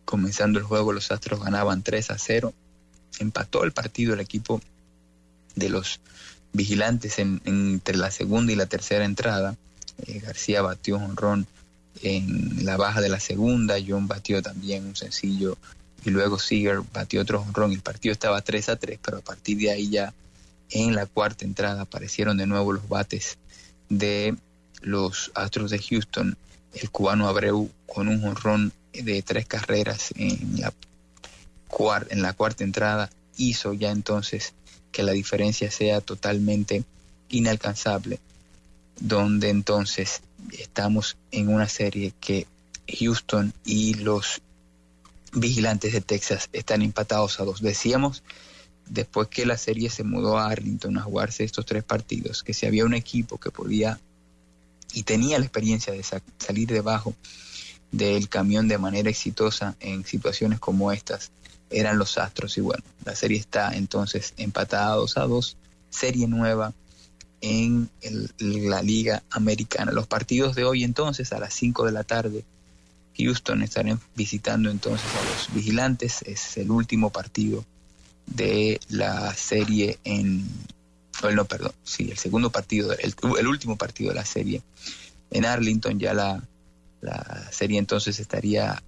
Comenzando 0.03 0.59
el 0.59 0.65
juego, 0.65 0.93
los 0.93 1.11
Astros 1.11 1.43
ganaban 1.43 1.81
3 1.81 2.11
a 2.11 2.17
0. 2.17 2.53
Empató 3.19 3.63
el 3.63 3.71
partido 3.71 4.13
el 4.13 4.19
equipo 4.19 4.61
de 5.55 5.69
los 5.69 5.99
vigilantes 6.53 7.19
entre 7.19 7.97
la 7.97 8.11
segunda 8.11 8.51
y 8.51 8.55
la 8.55 8.65
tercera 8.65 9.05
entrada. 9.05 9.55
Eh, 10.05 10.19
García 10.19 10.61
batió 10.61 10.97
un 10.97 11.15
ron 11.15 11.47
en 12.01 12.65
la 12.65 12.75
baja 12.77 13.01
de 13.01 13.09
la 13.09 13.19
segunda, 13.19 13.77
John 13.85 14.07
batió 14.07 14.41
también 14.41 14.85
un 14.85 14.95
sencillo 14.95 15.57
y 16.05 16.11
luego 16.11 16.37
Seager 16.37 16.81
batió 16.93 17.21
otro 17.21 17.41
honrón. 17.41 17.71
El 17.71 17.81
partido 17.81 18.13
estaba 18.13 18.41
3 18.41 18.69
a 18.69 18.75
3, 18.75 18.99
pero 19.01 19.17
a 19.17 19.21
partir 19.21 19.57
de 19.57 19.71
ahí 19.71 19.89
ya 19.89 20.13
en 20.69 20.95
la 20.95 21.07
cuarta 21.07 21.45
entrada 21.45 21.81
aparecieron 21.81 22.37
de 22.37 22.47
nuevo 22.47 22.73
los 22.73 22.87
bates 22.87 23.37
de 23.89 24.35
los 24.81 25.31
Astros 25.33 25.71
de 25.71 25.79
Houston. 25.79 26.37
El 26.73 26.91
cubano 26.91 27.27
Abreu 27.27 27.71
con 27.87 28.07
un 28.07 28.23
honrón 28.23 28.71
de 28.93 29.21
tres 29.23 29.45
carreras 29.47 30.13
en 30.15 30.61
la, 30.61 30.73
en 32.09 32.21
la 32.21 32.33
cuarta 32.33 32.63
entrada 32.63 33.09
hizo 33.37 33.73
ya 33.73 33.91
entonces 33.91 34.53
que 34.91 35.03
la 35.03 35.11
diferencia 35.11 35.71
sea 35.71 36.01
totalmente 36.01 36.83
inalcanzable, 37.29 38.19
donde 38.99 39.49
entonces 39.49 40.21
estamos 40.57 41.17
en 41.31 41.49
una 41.49 41.67
serie 41.67 42.13
que 42.19 42.47
Houston 42.87 43.53
y 43.65 43.95
los 43.95 44.41
vigilantes 45.35 45.93
de 45.93 46.01
Texas 46.01 46.49
están 46.53 46.81
empatados 46.81 47.39
a 47.39 47.45
dos. 47.45 47.61
Decíamos 47.61 48.23
después 48.87 49.27
que 49.27 49.45
la 49.45 49.57
serie 49.57 49.89
se 49.89 50.03
mudó 50.03 50.37
a 50.37 50.47
Arlington 50.47 50.97
a 50.97 51.01
jugarse 51.01 51.43
estos 51.43 51.65
tres 51.65 51.83
partidos, 51.83 52.43
que 52.43 52.53
si 52.53 52.65
había 52.65 52.85
un 52.85 52.93
equipo 52.93 53.37
que 53.37 53.51
podía 53.51 53.99
y 54.93 55.03
tenía 55.03 55.39
la 55.39 55.45
experiencia 55.45 55.91
de 55.91 56.03
salir 56.03 56.69
debajo 56.69 57.13
del 57.91 58.29
camión 58.29 58.67
de 58.67 58.77
manera 58.77 59.09
exitosa 59.09 59.75
en 59.79 60.05
situaciones 60.05 60.59
como 60.59 60.91
estas, 60.91 61.31
eran 61.69 61.97
los 61.97 62.17
Astros. 62.17 62.57
Y 62.57 62.61
bueno, 62.61 62.83
la 63.03 63.15
serie 63.15 63.37
está 63.37 63.75
entonces 63.75 64.33
empatada 64.37 64.93
a 64.93 65.27
dos 65.27 65.57
serie 65.89 66.27
nueva 66.27 66.73
en 67.41 67.89
la 68.39 68.81
Liga 68.81 69.23
Americana. 69.29 69.91
Los 69.91 70.07
partidos 70.07 70.55
de 70.55 70.65
hoy 70.65 70.83
entonces 70.83 71.31
a 71.31 71.39
las 71.39 71.53
5 71.53 71.85
de 71.85 71.91
la 71.91 72.03
tarde 72.03 72.43
Houston 73.17 73.61
estarán 73.61 73.99
visitando 74.15 74.69
entonces 74.69 75.07
a 75.15 75.23
los 75.23 75.53
vigilantes. 75.53 76.21
Es 76.23 76.57
el 76.57 76.71
último 76.71 77.11
partido 77.11 77.65
de 78.25 78.79
la 78.89 79.33
serie 79.33 79.99
en... 80.03 80.47
no, 81.33 81.45
perdón, 81.45 81.73
sí, 81.83 82.09
el 82.11 82.17
segundo 82.17 82.49
partido, 82.51 82.93
el, 82.93 83.13
el 83.39 83.47
último 83.47 83.77
partido 83.77 84.09
de 84.09 84.15
la 84.15 84.25
serie 84.25 84.61
en 85.31 85.45
Arlington. 85.45 85.99
Ya 85.99 86.13
la, 86.13 86.43
la 87.01 87.49
serie 87.51 87.79
entonces 87.79 88.19
estaría 88.19 88.81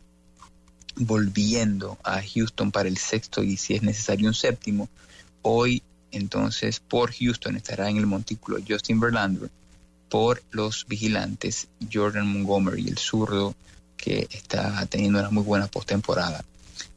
volviendo 0.95 1.97
a 2.03 2.21
Houston 2.21 2.71
para 2.71 2.89
el 2.89 2.97
sexto 2.97 3.43
y 3.43 3.57
si 3.57 3.75
es 3.75 3.83
necesario 3.83 4.27
un 4.27 4.33
séptimo. 4.33 4.89
Hoy 5.41 5.83
entonces 6.11 6.79
por 6.79 7.13
Houston 7.13 7.55
estará 7.55 7.89
en 7.89 7.97
el 7.97 8.07
montículo 8.07 8.57
Justin 8.67 8.99
Verlander, 8.99 9.49
por 10.09 10.41
los 10.51 10.87
vigilantes 10.87 11.67
Jordan 11.91 12.27
Montgomery, 12.27 12.87
el 12.87 12.97
zurdo 12.97 13.55
que 13.97 14.27
está 14.31 14.85
teniendo 14.85 15.19
una 15.19 15.29
muy 15.29 15.43
buena 15.43 15.67
postemporada. 15.67 16.45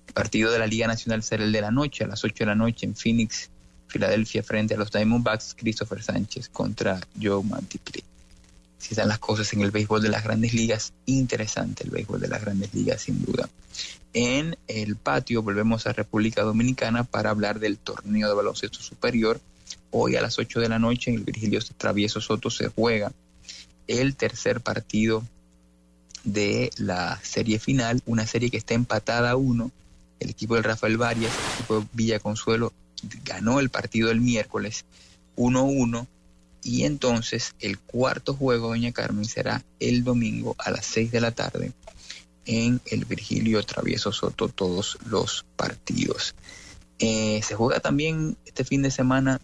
El 0.06 0.14
partido 0.14 0.52
de 0.52 0.58
la 0.58 0.66
Liga 0.66 0.86
Nacional 0.86 1.22
será 1.22 1.44
el 1.44 1.52
de 1.52 1.60
la 1.60 1.70
noche, 1.70 2.04
a 2.04 2.06
las 2.06 2.22
8 2.22 2.34
de 2.38 2.46
la 2.46 2.54
noche 2.54 2.86
en 2.86 2.94
Phoenix, 2.94 3.48
Filadelfia, 3.88 4.42
frente 4.42 4.74
a 4.74 4.76
los 4.76 4.90
Diamondbacks, 4.92 5.56
Christopher 5.58 6.02
Sánchez 6.02 6.48
contra 6.48 7.00
Joe 7.20 7.42
Monticlay. 7.42 8.04
Si 8.78 8.94
están 8.94 9.08
las 9.08 9.18
cosas 9.18 9.52
en 9.52 9.60
el 9.60 9.70
béisbol 9.70 10.00
de 10.00 10.08
las 10.08 10.24
grandes 10.24 10.54
ligas, 10.54 10.94
interesante 11.06 11.84
el 11.84 11.90
béisbol 11.90 12.20
de 12.20 12.28
las 12.28 12.40
grandes 12.40 12.72
ligas, 12.72 13.02
sin 13.02 13.22
duda. 13.24 13.48
En 14.12 14.56
el 14.66 14.96
patio 14.96 15.42
volvemos 15.42 15.86
a 15.86 15.92
República 15.92 16.42
Dominicana 16.42 17.04
para 17.04 17.30
hablar 17.30 17.60
del 17.60 17.78
torneo 17.78 18.28
de 18.28 18.34
baloncesto 18.34 18.80
superior. 18.80 19.40
Hoy 19.90 20.16
a 20.16 20.22
las 20.22 20.38
8 20.38 20.60
de 20.60 20.68
la 20.68 20.78
noche 20.78 21.10
en 21.10 21.18
el 21.18 21.24
Virgilio 21.24 21.60
Travieso 21.76 22.20
Soto 22.20 22.50
se 22.50 22.68
juega 22.68 23.12
el 23.86 24.16
tercer 24.16 24.60
partido 24.60 25.24
de 26.24 26.70
la 26.76 27.18
serie 27.22 27.58
final, 27.58 28.02
una 28.06 28.26
serie 28.26 28.50
que 28.50 28.56
está 28.56 28.74
empatada 28.74 29.30
a 29.30 29.36
uno. 29.36 29.70
El 30.18 30.30
equipo 30.30 30.54
de 30.56 30.62
Rafael 30.62 30.98
Varias, 30.98 31.32
el 31.32 31.54
equipo 31.54 31.80
de 31.80 31.86
Villa 31.92 32.18
Consuelo, 32.18 32.72
ganó 33.24 33.60
el 33.60 33.70
partido 33.70 34.10
el 34.10 34.20
miércoles 34.20 34.84
1-1 35.36 36.06
y 36.62 36.84
entonces 36.84 37.54
el 37.60 37.78
cuarto 37.78 38.34
juego, 38.34 38.68
doña 38.68 38.92
Carmen, 38.92 39.24
será 39.24 39.64
el 39.78 40.04
domingo 40.04 40.54
a 40.58 40.70
las 40.70 40.84
6 40.86 41.10
de 41.10 41.20
la 41.20 41.30
tarde 41.30 41.72
en 42.44 42.80
el 42.86 43.04
Virgilio 43.04 43.62
Travieso 43.62 44.12
Soto 44.12 44.48
todos 44.48 44.98
los 45.06 45.44
partidos. 45.56 46.34
Eh, 46.98 47.40
se 47.42 47.54
juega 47.54 47.80
también 47.80 48.36
este 48.44 48.64
fin 48.64 48.82
de 48.82 48.90
semana 48.90 49.40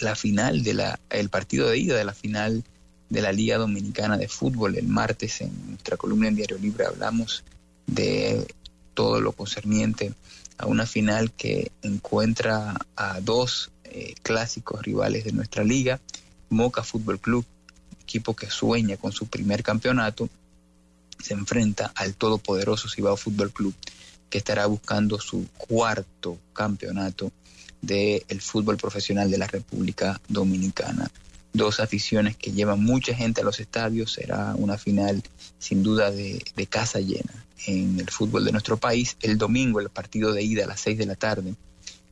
la 0.00 0.14
final 0.14 0.62
de 0.62 0.74
la, 0.74 1.00
el 1.10 1.28
partido 1.28 1.68
de 1.68 1.78
ida 1.78 1.96
de 1.96 2.04
la 2.04 2.14
final 2.14 2.64
de 3.08 3.22
la 3.22 3.32
Liga 3.32 3.58
Dominicana 3.58 4.16
de 4.16 4.28
Fútbol. 4.28 4.76
El 4.76 4.88
martes 4.88 5.40
en 5.40 5.52
nuestra 5.68 5.96
columna 5.96 6.28
en 6.28 6.36
Diario 6.36 6.58
Libre 6.58 6.86
hablamos 6.86 7.44
de 7.86 8.46
todo 8.94 9.20
lo 9.20 9.32
concerniente 9.32 10.12
a 10.58 10.66
una 10.66 10.86
final 10.86 11.32
que 11.32 11.72
encuentra 11.82 12.74
a 12.96 13.20
dos 13.20 13.70
eh, 13.84 14.14
clásicos 14.22 14.82
rivales 14.82 15.24
de 15.24 15.32
nuestra 15.32 15.64
liga, 15.64 16.00
Moca 16.48 16.82
Fútbol 16.82 17.18
Club, 17.18 17.44
equipo 18.00 18.34
que 18.36 18.50
sueña 18.50 18.96
con 18.96 19.12
su 19.12 19.26
primer 19.26 19.62
campeonato, 19.62 20.28
se 21.18 21.34
enfrenta 21.34 21.92
al 21.94 22.14
todopoderoso 22.14 22.88
Cibao 22.88 23.16
Fútbol 23.16 23.50
Club, 23.50 23.74
que 24.30 24.38
estará 24.38 24.66
buscando 24.66 25.18
su 25.20 25.46
cuarto 25.56 26.38
campeonato 26.52 27.32
del 27.80 28.40
fútbol 28.40 28.76
profesional 28.76 29.30
de 29.30 29.38
la 29.38 29.46
República 29.46 30.20
Dominicana 30.28 31.10
dos 31.54 31.80
aficiones 31.80 32.36
que 32.36 32.52
llevan 32.52 32.82
mucha 32.82 33.14
gente 33.14 33.40
a 33.40 33.44
los 33.44 33.60
estadios. 33.60 34.12
Será 34.12 34.54
una 34.56 34.76
final 34.76 35.22
sin 35.58 35.82
duda 35.82 36.10
de, 36.10 36.42
casa 36.68 37.00
llena 37.00 37.32
en 37.66 38.00
el 38.00 38.10
fútbol 38.10 38.44
de 38.44 38.52
nuestro 38.52 38.76
país. 38.76 39.16
El 39.22 39.38
domingo 39.38 39.80
el 39.80 39.88
partido 39.88 40.32
de 40.32 40.42
ida 40.42 40.64
a 40.64 40.66
las 40.66 40.80
6 40.80 40.98
de 40.98 41.06
la 41.06 41.14
tarde 41.14 41.54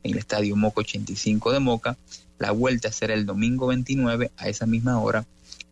en 0.03 0.11
el 0.11 0.17
estadio 0.17 0.55
Moca 0.55 0.81
85 0.81 1.51
de 1.51 1.59
Moca. 1.59 1.97
La 2.39 2.51
vuelta 2.51 2.91
será 2.91 3.13
el 3.13 3.25
domingo 3.25 3.67
29 3.67 4.31
a 4.37 4.49
esa 4.49 4.65
misma 4.65 4.99
hora 4.99 5.25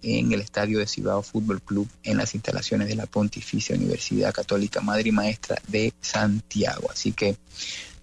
en 0.03 0.31
el 0.31 0.41
estadio 0.41 0.79
de 0.79 0.87
Cibao 0.87 1.21
Fútbol 1.21 1.61
Club 1.61 1.87
en 2.03 2.17
las 2.17 2.33
instalaciones 2.33 2.87
de 2.87 2.95
la 2.95 3.05
Pontificia 3.05 3.75
Universidad 3.75 4.33
Católica 4.33 4.81
Madre 4.81 5.09
y 5.09 5.11
Maestra 5.11 5.61
de 5.67 5.93
Santiago. 6.01 6.89
Así 6.91 7.11
que 7.11 7.37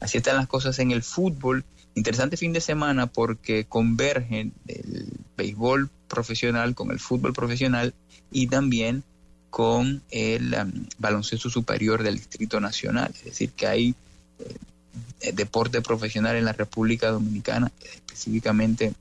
así 0.00 0.18
están 0.18 0.36
las 0.36 0.46
cosas 0.46 0.78
en 0.78 0.92
el 0.92 1.02
fútbol. 1.02 1.64
Interesante 1.98 2.36
fin 2.36 2.52
de 2.52 2.60
semana 2.60 3.08
porque 3.08 3.64
convergen 3.64 4.52
el 4.68 5.08
béisbol 5.36 5.90
profesional 6.06 6.76
con 6.76 6.92
el 6.92 7.00
fútbol 7.00 7.32
profesional 7.32 7.92
y 8.30 8.46
también 8.46 9.02
con 9.50 10.00
el 10.12 10.54
um, 10.54 10.86
baloncesto 10.98 11.50
superior 11.50 12.04
del 12.04 12.14
Distrito 12.14 12.60
Nacional. 12.60 13.10
Es 13.16 13.24
decir, 13.24 13.50
que 13.50 13.66
hay 13.66 13.96
eh, 15.20 15.32
deporte 15.32 15.82
profesional 15.82 16.36
en 16.36 16.44
la 16.44 16.52
República 16.52 17.10
Dominicana, 17.10 17.72
específicamente 17.82 18.92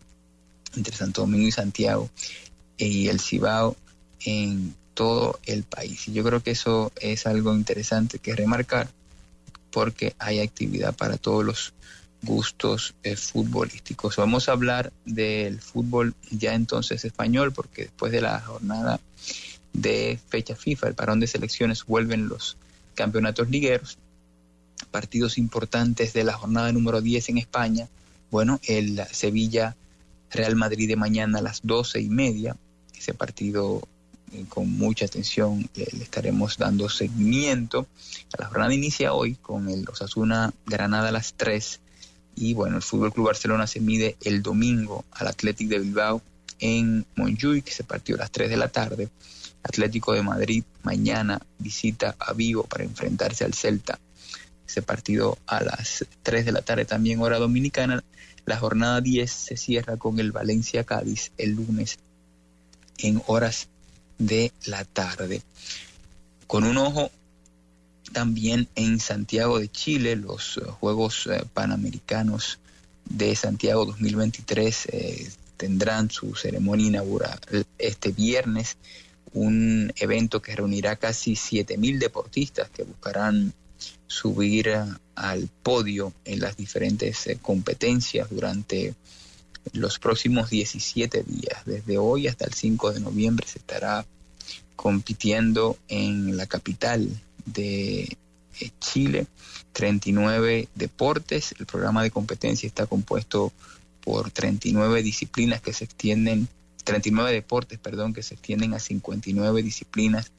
entre 0.76 0.96
Santo 0.96 1.22
Domingo 1.22 1.48
y 1.48 1.52
Santiago, 1.52 2.10
y 2.78 3.10
el 3.10 3.20
Cibao 3.20 3.78
en 4.26 4.74
todo 4.96 5.40
el 5.46 5.62
país. 5.62 6.08
Y 6.08 6.14
yo 6.14 6.24
creo 6.24 6.42
que 6.42 6.50
eso 6.50 6.92
es 7.00 7.28
algo 7.28 7.54
interesante 7.54 8.18
que 8.18 8.36
remarcar 8.36 8.90
porque 9.70 10.16
hay 10.18 10.40
actividad 10.40 10.96
para 10.96 11.18
todos 11.18 11.46
los 11.46 11.74
gustos 12.22 12.96
eh, 13.04 13.16
futbolísticos. 13.16 14.16
Vamos 14.18 14.50
a 14.50 14.54
hablar 14.54 14.92
del 15.06 15.62
fútbol 15.62 16.16
ya 16.32 16.54
entonces 16.54 17.06
español, 17.06 17.52
porque 17.54 17.84
después 17.84 18.12
de 18.12 18.22
la 18.22 18.40
jornada 18.40 19.00
de 19.74 20.20
fecha 20.30 20.56
FIFA, 20.56 20.88
el 20.88 20.96
parón 20.96 21.20
de 21.20 21.28
selecciones, 21.28 21.86
vuelven 21.86 22.28
los 22.28 22.58
campeonatos 22.96 23.50
ligueros, 23.50 23.98
partidos 24.92 25.38
importantes 25.38 26.14
de 26.14 26.24
la 26.24 26.34
jornada 26.34 26.72
número 26.72 27.02
10 27.02 27.30
en 27.30 27.38
España. 27.38 27.88
Bueno, 28.32 28.60
el 28.64 29.02
Sevilla 29.12 29.76
Real 30.32 30.56
Madrid 30.56 30.88
de 30.88 30.96
mañana 30.96 31.40
a 31.40 31.42
las 31.42 31.62
doce 31.64 32.02
y 32.02 32.10
media, 32.10 32.58
ese 32.98 33.14
partido 33.14 33.88
eh, 34.34 34.46
con 34.50 34.70
mucha 34.70 35.06
atención 35.06 35.70
le, 35.76 35.84
estaremos 36.02 36.58
dando 36.58 36.90
seguimiento. 36.90 37.88
La 38.38 38.48
jornada 38.48 38.74
inicia 38.74 39.14
hoy 39.14 39.36
con 39.36 39.70
el 39.70 39.88
Osasuna 39.88 40.54
Granada 40.66 41.10
a 41.10 41.14
las 41.14 41.34
3 41.36 41.80
y 42.38 42.54
bueno, 42.54 42.78
el 42.78 42.84
Fútbol 42.84 43.12
Club 43.12 43.26
Barcelona 43.26 43.66
se 43.66 43.80
mide 43.80 44.16
el 44.24 44.44
domingo 44.44 45.06
al 45.12 45.28
Athletic 45.28 45.70
de 45.70 45.80
Bilbao 45.80 46.22
en 46.60 47.04
Montjuic, 47.16 47.66
que 47.66 47.72
se 47.72 47.84
partió 47.84 48.16
a 48.16 48.20
las 48.20 48.32
3 48.32 48.50
de 48.52 48.58
la 48.58 48.68
tarde. 48.68 49.10
Atlético 49.64 50.14
de 50.14 50.22
Madrid 50.22 50.64
mañana 50.84 51.42
visita 51.58 52.16
a 52.20 52.34
Vigo 52.34 52.64
para 52.64 52.84
enfrentarse 52.84 53.44
al 53.44 53.56
Celta. 53.56 54.00
Ese 54.68 54.84
partido 54.84 55.40
a 55.48 55.64
las 55.64 56.06
3 56.22 56.46
de 56.46 56.52
la 56.52 56.62
tarde 56.62 56.86
también 56.86 57.22
hora 57.22 57.40
dominicana. 57.40 58.04
La 58.46 58.58
jornada 58.58 59.02
10 59.02 59.32
se 59.32 59.58
cierra 59.58 59.98
con 59.98 60.20
el 60.20 60.32
Valencia 60.32 60.84
Cádiz 60.84 61.32
el 61.40 61.56
lunes 61.56 61.98
en 63.00 63.20
horas 63.26 63.68
de 64.20 64.52
la 64.66 64.86
tarde. 64.86 65.42
Con 66.46 66.64
un 66.66 66.78
ojo 66.78 67.10
también 68.12 68.68
en 68.76 69.00
Santiago 69.00 69.60
de 69.60 69.70
Chile, 69.70 70.16
los 70.16 70.58
eh, 70.58 70.62
Juegos 70.62 71.28
eh, 71.28 71.44
Panamericanos 71.54 72.60
de 73.06 73.36
Santiago 73.36 73.86
2023 73.86 74.86
eh, 74.92 75.30
tendrán 75.56 76.12
su 76.12 76.36
ceremonia 76.36 76.88
inaugural 76.88 77.40
este 77.78 78.12
viernes, 78.12 78.78
un 79.34 79.92
evento 79.96 80.42
que 80.42 80.56
reunirá 80.56 80.96
casi 80.96 81.34
7.000 81.34 82.00
deportistas 82.00 82.70
que 82.70 82.84
buscarán 82.84 83.54
subir 84.08 84.74
al 85.16 85.50
podio 85.64 86.14
en 86.26 86.40
las 86.40 86.58
diferentes 86.58 87.28
competencias 87.42 88.30
durante 88.30 88.96
los 89.74 90.00
próximos 90.00 90.50
17 90.50 91.24
días. 91.24 91.66
Desde 91.66 91.98
hoy 91.98 92.28
hasta 92.28 92.46
el 92.46 92.54
5 92.54 92.94
de 92.94 93.00
noviembre 93.00 93.46
se 93.48 93.60
estará 93.60 94.06
compitiendo 94.76 95.78
en 95.88 96.38
la 96.38 96.46
capital 96.46 97.10
de 97.48 98.18
eh, 98.60 98.72
Chile, 98.80 99.26
39 99.74 100.68
deportes. 100.76 101.56
El 101.60 101.66
programa 101.66 102.04
de 102.04 102.12
competencia 102.12 102.68
está 102.68 102.86
compuesto 102.86 103.52
por 104.02 104.30
39 104.32 105.02
disciplinas 105.04 105.62
que 105.62 105.74
se 105.74 105.86
extienden, 105.86 106.48
39 106.84 107.34
deportes, 107.34 107.80
perdón, 107.80 108.14
que 108.14 108.24
se 108.24 108.36
extienden 108.36 108.74
a 108.74 108.80
59 108.80 109.64
disciplinas 109.64 110.32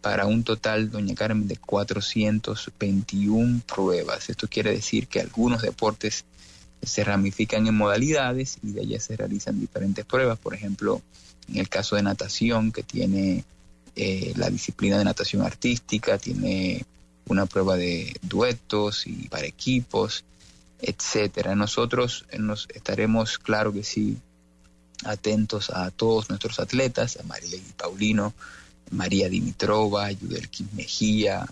para 0.00 0.26
un 0.26 0.44
total, 0.44 0.90
doña 0.90 1.14
Carmen, 1.14 1.48
de 1.48 1.56
421 1.56 3.62
pruebas. 3.66 4.30
Esto 4.30 4.48
quiere 4.48 4.72
decir 4.72 5.08
que 5.08 5.20
algunos 5.20 5.62
deportes 5.62 6.24
se 6.82 7.04
ramifican 7.04 7.66
en 7.66 7.74
modalidades 7.74 8.58
y 8.62 8.72
de 8.72 8.82
allá 8.82 9.00
se 9.00 9.16
realizan 9.16 9.58
diferentes 9.58 10.04
pruebas. 10.04 10.38
Por 10.38 10.54
ejemplo, 10.54 11.02
en 11.48 11.56
el 11.56 11.68
caso 11.68 11.96
de 11.96 12.02
natación, 12.02 12.72
que 12.72 12.82
tiene 12.82 13.44
eh, 13.96 14.32
la 14.36 14.50
disciplina 14.50 14.98
de 14.98 15.04
natación 15.04 15.42
artística, 15.42 16.18
tiene 16.18 16.84
una 17.26 17.46
prueba 17.46 17.76
de 17.76 18.16
duetos 18.22 19.06
y 19.06 19.28
para 19.28 19.46
equipos, 19.46 20.24
etcétera. 20.80 21.54
Nosotros 21.54 22.24
nos 22.38 22.68
estaremos, 22.74 23.38
claro 23.38 23.72
que 23.72 23.84
sí, 23.84 24.16
atentos 25.04 25.70
a 25.70 25.90
todos 25.90 26.28
nuestros 26.28 26.58
atletas, 26.60 27.18
a 27.20 27.22
Marilei 27.24 27.62
Paulino, 27.76 28.34
María 28.90 29.28
Dimitrova, 29.28 30.10
Yudelkin 30.10 30.68
Mejía, 30.72 31.46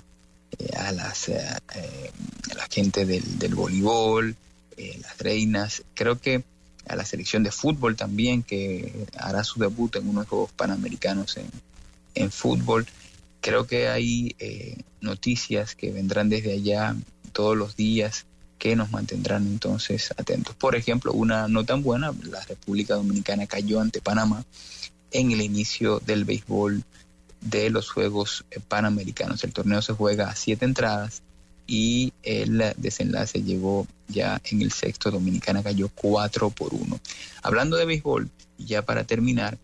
eh, 0.59 0.77
a, 0.77 0.93
las, 0.93 1.29
eh, 1.29 1.41
a 1.41 2.55
la 2.55 2.67
gente 2.71 3.05
del, 3.05 3.39
del 3.39 3.55
voleibol, 3.55 4.37
las 4.77 5.19
reinas. 5.19 5.83
Creo 5.95 6.21
que 6.21 6.45
a 6.89 6.97
la 6.97 7.05
selección 7.05 7.43
de 7.43 7.51
fútbol 7.51 7.97
también, 7.97 8.43
que 8.43 9.07
hará 9.19 9.43
su 9.45 9.59
debut 9.59 9.97
en 9.97 10.09
unos 10.09 10.29
Juegos 10.29 10.53
Panamericanos 10.53 11.37
en, 11.37 11.51
en 12.17 12.33
fútbol. 12.33 12.87
Creo 13.41 13.67
que 13.67 13.89
hay 13.89 14.35
eh, 14.39 14.77
noticias 15.01 15.77
que 15.77 15.93
vendrán 15.93 16.29
desde 16.29 16.55
allá 16.55 16.97
todos 17.33 17.57
los 17.57 17.77
días 17.77 18.27
que 18.59 18.75
nos 18.75 18.91
mantendrán 18.91 19.47
entonces 19.47 20.13
atentos. 20.17 20.55
Por 20.57 20.75
ejemplo, 20.75 21.13
una 21.13 21.47
no 21.47 21.65
tan 21.65 21.83
buena, 21.83 22.13
la 22.25 22.43
República 22.45 22.95
Dominicana 22.95 23.47
cayó 23.47 23.81
ante 23.81 24.01
Panamá 24.01 24.45
en 25.11 25.31
el 25.31 25.43
inicio 25.43 26.01
del 26.01 26.25
béisbol 26.25 26.83
de 27.41 27.71
los 27.71 27.91
Juegos 27.91 28.45
Panamericanos. 28.69 29.45
El 29.45 29.53
torneo 29.53 29.83
se 29.83 29.93
juega 29.93 30.31
a 30.31 30.37
siete 30.37 30.65
entradas 30.65 31.23
y 31.67 32.13
el 32.23 32.75
desenlace 32.77 33.43
llegó 33.43 33.87
ya 34.09 34.41
en 34.45 34.63
el 34.63 34.73
sexto. 34.73 35.11
Dominicana 35.11 35.63
cayó 35.63 35.89
cuatro 35.95 36.51
por 36.51 36.75
uno. 36.75 36.99
Hablando 37.43 37.77
de 37.77 37.85
béisbol, 37.85 38.31
ya 38.59 38.83
para 38.83 39.05
terminar, 39.05 39.59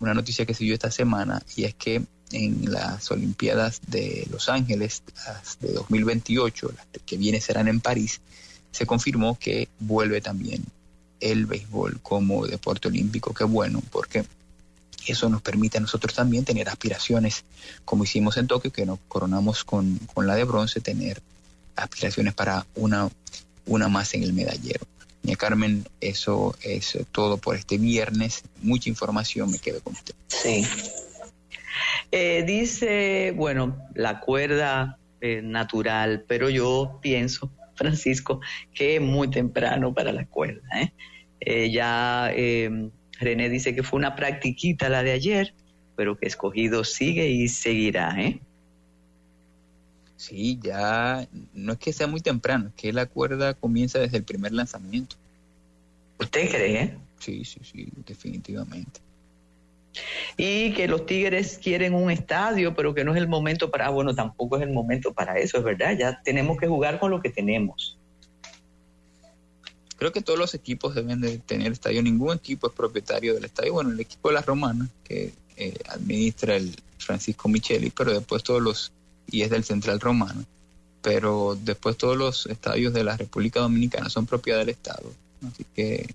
una 0.00 0.14
noticia 0.14 0.46
que 0.46 0.54
se 0.54 0.64
dio 0.64 0.74
esta 0.74 0.90
semana 0.90 1.42
y 1.56 1.64
es 1.64 1.74
que 1.74 2.02
en 2.32 2.72
las 2.72 3.10
Olimpiadas 3.10 3.80
de 3.86 4.26
Los 4.30 4.48
Ángeles 4.48 5.02
las 5.24 5.58
de 5.60 5.72
2028, 5.72 6.72
las 6.76 6.86
que 7.04 7.16
viene 7.16 7.40
serán 7.40 7.68
en 7.68 7.80
París, 7.80 8.20
se 8.72 8.86
confirmó 8.86 9.38
que 9.38 9.68
vuelve 9.78 10.20
también 10.20 10.64
el 11.20 11.46
béisbol 11.46 12.00
como 12.02 12.46
deporte 12.46 12.88
olímpico. 12.88 13.32
Qué 13.32 13.44
bueno, 13.44 13.82
porque 13.90 14.24
eso 15.06 15.28
nos 15.28 15.40
permite 15.40 15.78
a 15.78 15.80
nosotros 15.80 16.14
también 16.14 16.44
tener 16.44 16.68
aspiraciones, 16.68 17.44
como 17.84 18.04
hicimos 18.04 18.36
en 18.36 18.48
Tokio, 18.48 18.72
que 18.72 18.86
nos 18.86 18.98
coronamos 19.08 19.64
con, 19.64 19.98
con 20.12 20.26
la 20.26 20.34
de 20.34 20.44
bronce, 20.44 20.80
tener 20.80 21.22
aspiraciones 21.76 22.34
para 22.34 22.66
una, 22.74 23.08
una 23.66 23.88
más 23.88 24.14
en 24.14 24.24
el 24.24 24.32
medallero. 24.32 24.86
Carmen, 25.34 25.84
eso 26.00 26.54
es 26.62 26.96
todo 27.10 27.38
por 27.38 27.56
este 27.56 27.78
viernes. 27.78 28.44
Mucha 28.62 28.88
información, 28.88 29.50
me 29.50 29.58
quedo 29.58 29.80
con 29.80 29.94
usted. 29.94 30.14
Sí. 30.28 30.64
Eh, 32.12 32.44
dice, 32.46 33.32
bueno, 33.36 33.76
la 33.94 34.20
cuerda 34.20 34.98
eh, 35.20 35.40
natural, 35.42 36.24
pero 36.28 36.48
yo 36.48 36.98
pienso, 37.02 37.50
Francisco, 37.74 38.40
que 38.72 38.96
es 38.96 39.00
muy 39.00 39.28
temprano 39.28 39.92
para 39.92 40.12
la 40.12 40.26
cuerda. 40.26 40.62
¿eh? 41.40 41.70
ya 41.70 42.30
René 43.18 43.48
dice 43.48 43.74
que 43.74 43.82
fue 43.82 43.98
una 43.98 44.14
practiquita 44.14 44.88
la 44.88 45.02
de 45.02 45.12
ayer, 45.12 45.54
pero 45.96 46.16
que 46.16 46.26
escogido 46.26 46.84
sigue 46.84 47.28
y 47.28 47.48
seguirá. 47.48 48.14
¿eh? 48.18 48.40
Sí, 50.26 50.58
ya 50.60 51.28
no 51.54 51.74
es 51.74 51.78
que 51.78 51.92
sea 51.92 52.08
muy 52.08 52.20
temprano, 52.20 52.66
es 52.66 52.74
que 52.74 52.92
la 52.92 53.06
cuerda 53.06 53.54
comienza 53.54 54.00
desde 54.00 54.16
el 54.16 54.24
primer 54.24 54.50
lanzamiento. 54.50 55.14
¿Usted 56.18 56.50
cree? 56.50 56.98
Sí, 57.20 57.44
sí, 57.44 57.60
sí, 57.62 57.86
definitivamente. 58.04 58.98
Y 60.36 60.72
que 60.72 60.88
los 60.88 61.06
Tigres 61.06 61.60
quieren 61.62 61.94
un 61.94 62.10
estadio, 62.10 62.74
pero 62.74 62.92
que 62.92 63.04
no 63.04 63.12
es 63.12 63.18
el 63.18 63.28
momento 63.28 63.70
para, 63.70 63.86
ah, 63.86 63.90
bueno, 63.90 64.16
tampoco 64.16 64.56
es 64.56 64.64
el 64.64 64.72
momento 64.72 65.12
para 65.12 65.38
eso, 65.38 65.58
es 65.58 65.62
verdad, 65.62 65.96
ya 65.96 66.20
tenemos 66.24 66.58
que 66.58 66.66
jugar 66.66 66.98
con 66.98 67.12
lo 67.12 67.22
que 67.22 67.30
tenemos. 67.30 67.96
Creo 69.96 70.10
que 70.10 70.22
todos 70.22 70.40
los 70.40 70.54
equipos 70.54 70.96
deben 70.96 71.20
de 71.20 71.38
tener 71.38 71.70
estadio, 71.70 72.02
ningún 72.02 72.34
equipo 72.34 72.66
es 72.66 72.72
propietario 72.72 73.32
del 73.32 73.44
estadio, 73.44 73.74
bueno, 73.74 73.90
el 73.90 74.00
equipo 74.00 74.30
de 74.30 74.34
la 74.34 74.42
Romana, 74.42 74.88
que 75.04 75.32
eh, 75.56 75.78
administra 75.88 76.56
el 76.56 76.74
Francisco 76.98 77.48
Micheli, 77.48 77.90
pero 77.90 78.12
después 78.12 78.42
todos 78.42 78.60
los 78.60 78.92
y 79.30 79.42
es 79.42 79.50
del 79.50 79.64
Central 79.64 80.00
Romano. 80.00 80.44
Pero 81.02 81.56
después 81.60 81.96
todos 81.96 82.16
los 82.16 82.46
estadios 82.46 82.92
de 82.92 83.04
la 83.04 83.16
República 83.16 83.60
Dominicana 83.60 84.08
son 84.08 84.26
propiedad 84.26 84.58
del 84.58 84.70
Estado. 84.70 85.12
Así 85.46 85.64
que 85.74 86.14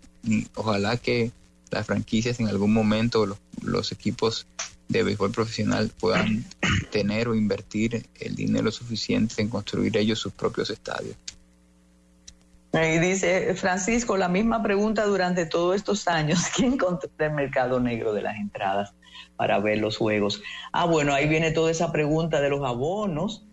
ojalá 0.56 0.98
que 0.98 1.32
las 1.70 1.86
franquicias 1.86 2.40
en 2.40 2.48
algún 2.48 2.74
momento, 2.74 3.26
los, 3.26 3.38
los 3.62 3.92
equipos 3.92 4.46
de 4.90 5.04
béisbol 5.04 5.32
profesional 5.32 5.92
puedan 6.00 6.46
tener 6.92 7.30
o 7.30 7.36
invertir 7.36 8.06
el 8.20 8.36
dinero 8.36 8.72
suficiente 8.72 9.42
en 9.42 9.50
construir 9.50 9.96
ellos 9.98 10.20
sus 10.20 10.34
propios 10.34 10.70
estadios. 10.70 11.16
Y 12.74 13.00
dice 13.00 13.54
Francisco, 13.56 14.16
la 14.16 14.30
misma 14.30 14.64
pregunta 14.64 15.06
durante 15.06 15.46
todos 15.46 15.76
estos 15.76 16.08
años, 16.08 16.46
¿quién 16.56 16.78
controla 16.78 17.28
el 17.28 17.34
mercado 17.34 17.80
negro 17.80 18.14
de 18.14 18.22
las 18.22 18.38
entradas 18.38 18.94
para 19.36 19.60
ver 19.60 19.80
los 19.80 19.98
juegos? 19.98 20.42
Ah, 20.72 20.86
bueno, 20.86 21.14
ahí 21.14 21.28
viene 21.28 21.52
toda 21.52 21.72
esa 21.72 21.92
pregunta 21.92 22.42
de 22.42 22.50
los 22.50 22.64
abonos, 22.64 23.46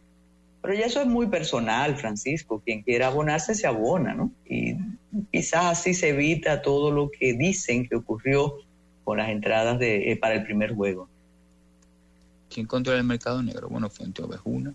pero 0.63 0.75
ya 0.75 0.87
eso 0.87 1.01
es 1.01 1.07
muy 1.07 1.29
personal, 1.29 1.97
Francisco, 1.97 2.61
quien 2.65 2.83
quiera 2.83 3.09
abonarse 3.09 3.55
se 3.55 3.67
abona, 3.67 4.15
¿no? 4.15 4.33
Y 4.45 4.75
quizás 5.31 5.67
así 5.67 5.95
se 5.95 6.11
evita 6.11 6.63
todo 6.63 6.91
lo 6.91 7.11
que 7.11 7.35
dicen 7.35 7.89
que 7.89 7.97
ocurrió 7.97 8.55
con 9.05 9.19
las 9.19 9.29
entradas 9.29 9.79
de, 9.79 10.13
eh, 10.13 10.17
para 10.17 10.35
el 10.35 10.45
primer 10.45 10.75
juego. 10.75 11.09
¿Quién 12.51 12.67
controla 12.67 12.99
el 12.99 13.05
mercado 13.05 13.43
negro? 13.43 13.69
Bueno, 13.69 13.89
Fuente 13.89 14.23
Ovejuna 14.23 14.75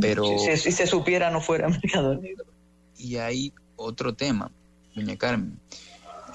pero... 0.00 0.38
Si, 0.38 0.72
se 0.72 0.86
supiera 0.86 1.30
no 1.30 1.40
fuera 1.40 1.68
mercado 1.68 2.14
negro. 2.16 2.44
y 2.98 3.16
hay 3.16 3.52
otro 3.76 4.14
tema, 4.14 4.50
doña 4.94 5.16
Carmen. 5.16 5.58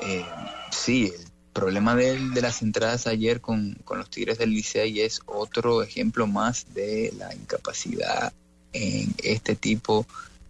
Eh, 0.02 0.26
sí, 0.72 1.12
el 1.18 1.29
problema 1.54 1.96
de, 1.96 2.20
de, 2.30 2.42
las 2.42 2.62
entradas 2.62 3.08
ayer 3.08 3.42
con, 3.42 3.78
los 3.90 4.10
Tigres 4.10 4.38
del 4.38 4.52
Licey 4.52 5.02
es 5.02 5.22
otro 5.26 5.84
ejemplo 5.84 6.28
más 6.28 6.74
de 6.74 7.14
la 7.18 7.34
incapacidad 7.34 8.34
en 8.74 9.14
este 9.24 9.56
tipo 9.56 10.06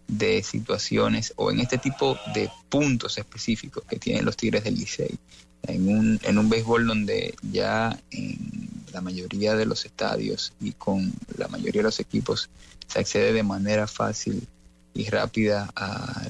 de 0.08 0.44
situaciones 0.44 1.34
o 1.36 1.52
en 1.52 1.60
este 1.60 1.78
tipo 1.78 2.18
de 2.34 2.50
puntos 2.70 3.18
específicos 3.18 3.84
que 3.88 3.98
tienen 3.98 4.26
los 4.26 4.38
Tigres 4.38 4.64
del 4.64 4.76
Licey. 4.76 5.18
En 5.64 5.90
un, 5.90 6.20
en 6.24 6.38
un 6.38 6.50
béisbol 6.50 6.88
donde 6.88 7.36
ya 7.52 7.98
en 8.12 8.70
la 8.94 9.02
mayoría 9.02 9.56
de 9.56 9.66
los 9.66 9.86
estadios 9.86 10.54
y 10.62 10.72
con 10.72 11.12
la 11.38 11.48
mayoría 11.48 11.82
de 11.82 11.84
los 11.84 12.00
equipos 12.00 12.50
se 12.88 13.00
accede 13.00 13.34
de 13.34 13.44
manera 13.44 13.86
fácil 13.88 14.48
y 14.94 15.10
rápida 15.10 15.70
a, 15.76 16.24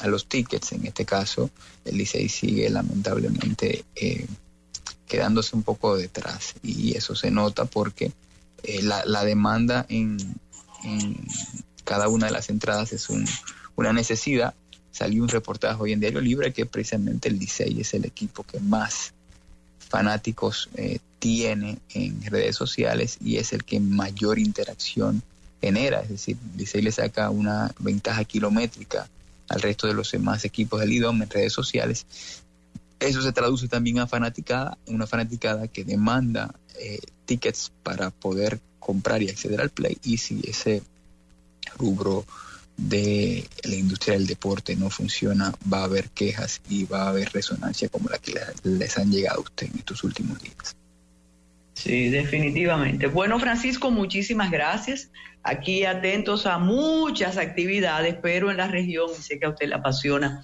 a 0.00 0.08
los 0.08 0.26
tickets. 0.26 0.72
En 0.72 0.86
este 0.86 1.04
caso, 1.04 1.50
el 1.84 1.96
Licey 1.96 2.28
sigue 2.28 2.68
lamentablemente 2.70 3.84
eh, 3.94 4.26
quedándose 5.06 5.56
un 5.56 5.62
poco 5.62 5.96
detrás 5.96 6.54
y 6.62 6.96
eso 6.96 7.14
se 7.14 7.30
nota 7.30 7.64
porque 7.64 8.12
eh, 8.62 8.82
la, 8.82 9.24
demanda 9.24 9.86
en, 9.88 10.16
en, 10.82 11.16
cada 11.84 12.08
una 12.08 12.26
de 12.26 12.32
las 12.32 12.50
entradas 12.50 12.92
es 12.92 13.08
un, 13.10 13.26
una 13.76 13.92
necesidad. 13.92 14.54
Salió 14.90 15.22
un 15.22 15.28
reportaje 15.28 15.80
hoy 15.80 15.92
en 15.92 16.00
Diario 16.00 16.20
Libre 16.20 16.52
que 16.52 16.66
precisamente 16.66 17.28
el 17.28 17.38
Licey 17.38 17.80
es 17.80 17.94
el 17.94 18.04
equipo 18.04 18.44
que 18.44 18.60
más 18.60 19.12
fanáticos 19.78 20.70
eh, 20.74 20.98
tiene 21.18 21.78
en 21.90 22.22
redes 22.24 22.56
sociales 22.56 23.18
y 23.20 23.36
es 23.36 23.52
el 23.52 23.64
que 23.64 23.80
mayor 23.80 24.38
interacción 24.38 25.22
genera, 25.60 26.02
es 26.02 26.10
decir, 26.10 26.36
Licey 26.56 26.82
le 26.82 26.92
saca 26.92 27.30
una 27.30 27.72
ventaja 27.78 28.24
kilométrica 28.24 29.08
al 29.48 29.60
resto 29.60 29.86
de 29.86 29.94
los 29.94 30.10
demás 30.10 30.44
equipos 30.44 30.80
del 30.80 30.92
IDOM 30.92 31.22
en 31.22 31.30
redes 31.30 31.52
sociales. 31.52 32.06
Eso 33.00 33.22
se 33.22 33.32
traduce 33.32 33.68
también 33.68 33.98
a 33.98 34.06
fanaticada, 34.06 34.78
una 34.86 35.06
fanaticada 35.06 35.68
que 35.68 35.84
demanda 35.84 36.54
eh, 36.80 37.00
tickets 37.26 37.72
para 37.82 38.10
poder 38.10 38.60
comprar 38.78 39.22
y 39.22 39.28
acceder 39.28 39.60
al 39.60 39.70
play 39.70 39.98
y 40.04 40.18
si 40.18 40.40
ese 40.46 40.82
rubro 41.78 42.24
de 42.76 43.46
la 43.62 43.76
industria 43.76 44.14
del 44.14 44.26
deporte 44.26 44.76
no 44.76 44.90
funciona, 44.90 45.54
va 45.72 45.80
a 45.80 45.84
haber 45.84 46.10
quejas 46.10 46.60
y 46.68 46.84
va 46.84 47.04
a 47.04 47.08
haber 47.10 47.30
resonancia 47.32 47.88
como 47.88 48.08
la 48.08 48.18
que 48.18 48.34
les 48.64 48.98
han 48.98 49.10
llegado 49.10 49.38
a 49.40 49.42
usted 49.42 49.68
en 49.70 49.78
estos 49.78 50.02
últimos 50.02 50.40
días. 50.42 50.76
Sí, 51.74 52.08
definitivamente. 52.08 53.06
Bueno, 53.06 53.38
Francisco, 53.38 53.90
muchísimas 53.90 54.50
gracias. 54.50 55.10
Aquí 55.46 55.84
atentos 55.84 56.46
a 56.46 56.58
muchas 56.58 57.36
actividades, 57.36 58.16
pero 58.22 58.50
en 58.50 58.56
la 58.56 58.66
región, 58.66 59.10
sé 59.10 59.38
que 59.38 59.44
a 59.44 59.50
usted 59.50 59.68
le 59.68 59.74
apasiona 59.74 60.42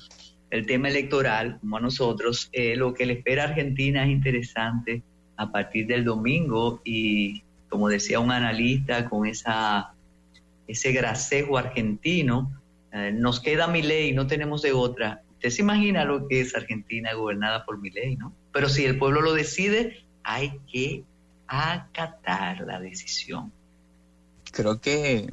el 0.51 0.67
tema 0.67 0.89
electoral, 0.89 1.59
como 1.61 1.79
a 1.79 1.81
nosotros, 1.81 2.51
eh, 2.53 2.77
lo 2.77 2.93
que 2.93 3.07
le 3.07 3.15
espera 3.15 3.45
a 3.45 3.49
Argentina 3.49 4.05
es 4.05 4.11
interesante 4.11 5.03
a 5.39 5.51
partir 5.51 5.87
del 5.87 6.05
domingo 6.05 6.83
y, 6.85 7.43
como 7.71 7.89
decía 7.89 8.21
un 8.21 8.31
analista, 8.31 9.09
con 9.09 9.27
ese 9.27 10.93
grasejo 10.93 11.57
argentino, 11.57 12.61
eh, 12.93 13.11
nos 13.11 13.41
queda 13.41 13.69
mi 13.69 13.81
ley, 13.81 14.13
no 14.13 14.27
tenemos 14.27 14.61
de 14.61 14.73
otra. 14.73 15.23
Usted 15.33 15.49
se 15.49 15.63
imagina 15.63 16.05
lo 16.05 16.29
que 16.29 16.43
es 16.43 16.55
Argentina 16.55 17.15
gobernada 17.15 17.65
por 17.65 17.79
mi 17.81 17.89
ley, 17.89 18.17
¿no? 18.17 18.35
Pero 18.53 18.69
si 18.69 18.85
el 18.85 18.99
pueblo 18.99 19.23
lo 19.23 19.33
decide, 19.33 20.05
hay 20.25 20.59
que 20.71 21.05
acatar 21.47 22.61
la 22.67 22.79
decisión. 22.81 23.51
Creo 24.61 24.79
que 24.79 25.33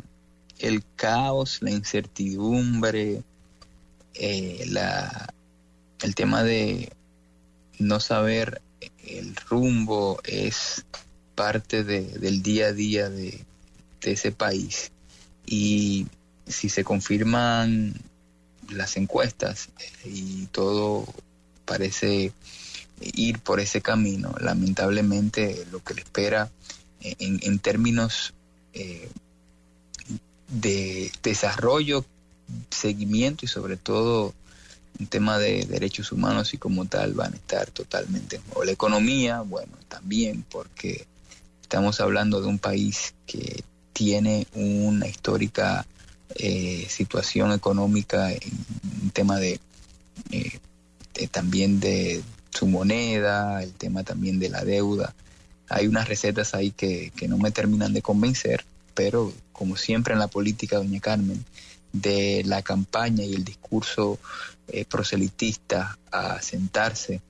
el 0.60 0.86
caos, 0.96 1.58
la 1.60 1.70
incertidumbre, 1.70 3.24
eh, 4.14 4.64
la, 4.70 5.34
el 6.02 6.16
tema 6.16 6.44
de 6.44 6.94
no 7.78 8.00
saber 8.00 8.62
el 9.06 9.36
rumbo 9.36 10.22
es 10.24 10.86
parte 11.36 11.84
de, 11.84 12.04
del 12.04 12.42
día 12.42 12.68
a 12.68 12.72
día 12.72 13.10
de, 13.10 13.44
de 14.00 14.12
ese 14.14 14.32
país. 14.32 14.94
Y 15.46 16.08
si 16.46 16.70
se 16.70 16.86
confirman 16.86 17.96
las 18.70 18.96
encuestas 18.96 19.68
y 20.06 20.46
todo 20.54 21.06
parece 21.66 22.32
ir 23.02 23.40
por 23.40 23.60
ese 23.60 23.82
camino, 23.82 24.34
lamentablemente 24.40 25.66
lo 25.70 25.84
que 25.84 25.96
le 25.96 26.04
espera 26.04 26.50
en, 27.02 27.42
en 27.44 27.60
términos 27.60 28.34
eh, 28.78 29.10
de 30.48 31.12
desarrollo, 31.24 32.06
seguimiento 32.70 33.46
y 33.46 33.48
sobre 33.48 33.76
todo 33.76 34.34
un 35.00 35.08
tema 35.08 35.38
de 35.38 35.66
derechos 35.66 36.12
humanos 36.12 36.54
y 36.54 36.58
como 36.58 36.86
tal 36.86 37.14
van 37.14 37.34
a 37.34 37.36
estar 37.36 37.70
totalmente 37.72 38.40
o 38.54 38.64
la 38.64 38.72
economía, 38.72 39.42
bueno, 39.42 39.74
también 39.88 40.44
porque 40.50 41.06
estamos 41.62 42.00
hablando 42.00 42.42
de 42.42 42.48
un 42.48 42.60
país 42.60 43.14
que 43.26 43.64
tiene 43.94 44.48
una 44.54 45.08
histórica 45.08 45.86
eh, 46.36 46.86
situación 46.90 47.52
económica 47.52 48.32
en 48.32 48.40
un 49.04 49.10
tema 49.12 49.42
eh, 49.42 49.60
de, 50.30 51.28
también 51.28 51.80
de 51.80 52.22
su 52.52 52.68
moneda, 52.68 53.64
el 53.64 53.74
tema 53.74 54.04
también 54.04 54.40
de 54.40 54.50
la 54.50 54.64
deuda. 54.64 55.14
Hay 55.70 55.88
unas 55.88 56.08
recetas 56.08 56.54
ahí 56.54 56.72
que, 56.72 57.12
que 57.16 57.28
no 57.28 57.38
me 57.38 57.52
terminan 57.52 57.94
de 57.94 58.02
convencer, 58.02 58.66
pero 58.94 59.34
como 59.52 59.76
siempre 59.76 60.14
en 60.14 60.20
la 60.20 60.28
política, 60.28 60.78
doña 60.78 61.00
Carmen, 61.00 61.44
de 61.92 62.44
la 62.46 62.62
campaña 62.62 63.24
y 63.24 63.34
el 63.34 63.44
discurso 63.44 64.20
eh, 64.68 64.86
proselitista 64.86 65.98
a 66.12 66.42
sentarse 66.42 67.22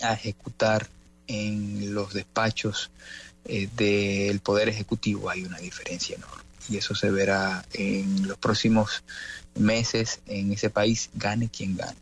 a 0.00 0.14
ejecutar 0.14 0.88
en 1.26 1.94
los 1.94 2.12
despachos 2.12 2.90
eh, 3.44 3.68
del 3.76 4.40
Poder 4.40 4.68
Ejecutivo 4.68 5.30
hay 5.30 5.44
una 5.44 5.58
diferencia 5.58 6.16
enorme. 6.16 6.42
Y 6.68 6.76
eso 6.76 6.94
se 6.94 7.10
verá 7.10 7.64
en 7.72 8.26
los 8.26 8.38
próximos 8.38 9.04
meses 9.54 10.20
en 10.26 10.52
ese 10.52 10.68
país, 10.68 11.10
gane 11.14 11.48
quien 11.48 11.76
gane. 11.76 11.96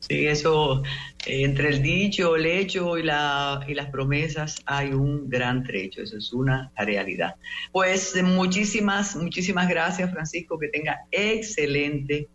Sí, 0.00 0.26
eso, 0.26 0.82
eh, 1.26 1.44
entre 1.44 1.68
el 1.68 1.82
dicho, 1.82 2.34
el 2.34 2.46
hecho 2.46 2.96
y, 2.96 3.02
la, 3.02 3.64
y 3.68 3.74
las 3.74 3.90
promesas 3.90 4.60
hay 4.64 4.92
un 4.92 5.28
gran 5.28 5.62
trecho, 5.62 6.02
eso 6.02 6.16
es 6.16 6.32
una 6.32 6.72
realidad. 6.76 7.36
Pues 7.70 8.20
muchísimas, 8.22 9.14
muchísimas 9.14 9.68
gracias 9.68 10.10
Francisco, 10.10 10.58
que 10.58 10.68
tenga 10.68 11.00
excelente, 11.10 12.28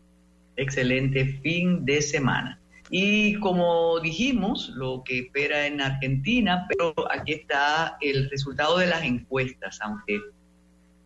excelente 0.56 1.26
fin 1.42 1.84
de 1.86 2.02
semana. 2.02 2.60
Y 2.92 3.40
como 3.40 4.00
dijimos, 4.00 4.70
lo 4.76 5.04
que 5.04 5.20
espera 5.20 5.66
en 5.66 5.82
Argentina, 5.82 6.68
pero 6.70 6.94
aquí 7.12 7.34
está 7.34 7.98
el 8.00 8.30
resultado 8.30 8.78
de 8.78 8.86
las 8.86 9.04
encuestas, 9.04 9.80
aunque 9.82 10.16
en 10.16 10.22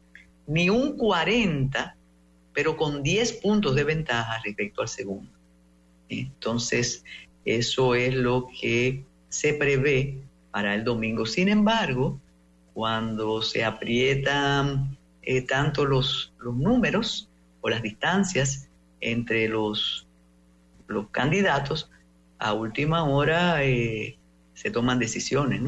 ni 0.47 0.69
un 0.69 0.97
40%, 0.97 1.93
pero 2.55 2.77
con 2.77 3.03
10 3.03 3.33
puntos 3.33 3.75
de 3.75 3.83
ventaja 3.83 4.41
respecto 4.43 4.81
al 4.81 4.87
segundo. 4.87 5.31
Entonces, 6.07 7.03
eso 7.43 7.93
es 7.93 8.15
lo 8.15 8.47
que 8.59 9.03
se 9.29 9.53
prevé 9.53 10.17
para 10.51 10.73
el 10.73 10.85
domingo. 10.85 11.25
Sin 11.25 11.49
embargo, 11.49 12.19
cuando 12.73 13.41
se 13.41 13.65
aprietan 13.65 14.97
eh, 15.21 15.41
tanto 15.41 15.85
los, 15.85 16.33
los 16.39 16.55
números 16.55 17.29
o 17.59 17.69
las 17.69 17.81
distancias 17.81 18.69
entre 19.01 19.49
los, 19.49 20.07
los 20.87 21.09
candidatos, 21.09 21.91
a 22.39 22.53
última 22.53 23.03
hora 23.03 23.63
eh, 23.63 24.17
se 24.53 24.71
toman 24.71 24.99
decisiones. 24.99 25.61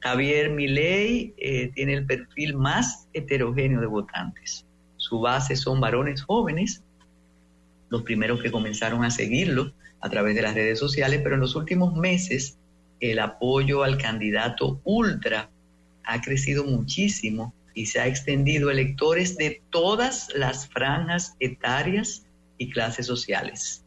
Javier 0.00 0.50
Milei 0.50 1.34
eh, 1.36 1.70
tiene 1.74 1.94
el 1.94 2.04
perfil 2.04 2.56
más 2.56 3.08
heterogéneo 3.12 3.80
de 3.80 3.86
votantes. 3.86 4.66
Su 5.04 5.20
base 5.20 5.54
son 5.54 5.80
varones 5.80 6.22
jóvenes, 6.22 6.82
los 7.90 8.04
primeros 8.04 8.40
que 8.40 8.50
comenzaron 8.50 9.04
a 9.04 9.10
seguirlo 9.10 9.70
a 10.00 10.08
través 10.08 10.34
de 10.34 10.40
las 10.40 10.54
redes 10.54 10.78
sociales, 10.78 11.20
pero 11.22 11.34
en 11.34 11.42
los 11.42 11.56
últimos 11.56 11.94
meses 11.94 12.56
el 13.00 13.18
apoyo 13.18 13.82
al 13.82 13.98
candidato 13.98 14.80
ultra 14.82 15.50
ha 16.04 16.22
crecido 16.22 16.64
muchísimo 16.64 17.52
y 17.74 17.84
se 17.84 18.00
ha 18.00 18.06
extendido 18.06 18.70
a 18.70 18.72
electores 18.72 19.36
de 19.36 19.60
todas 19.68 20.30
las 20.34 20.68
franjas 20.68 21.36
etarias 21.38 22.24
y 22.56 22.70
clases 22.70 23.04
sociales. 23.04 23.84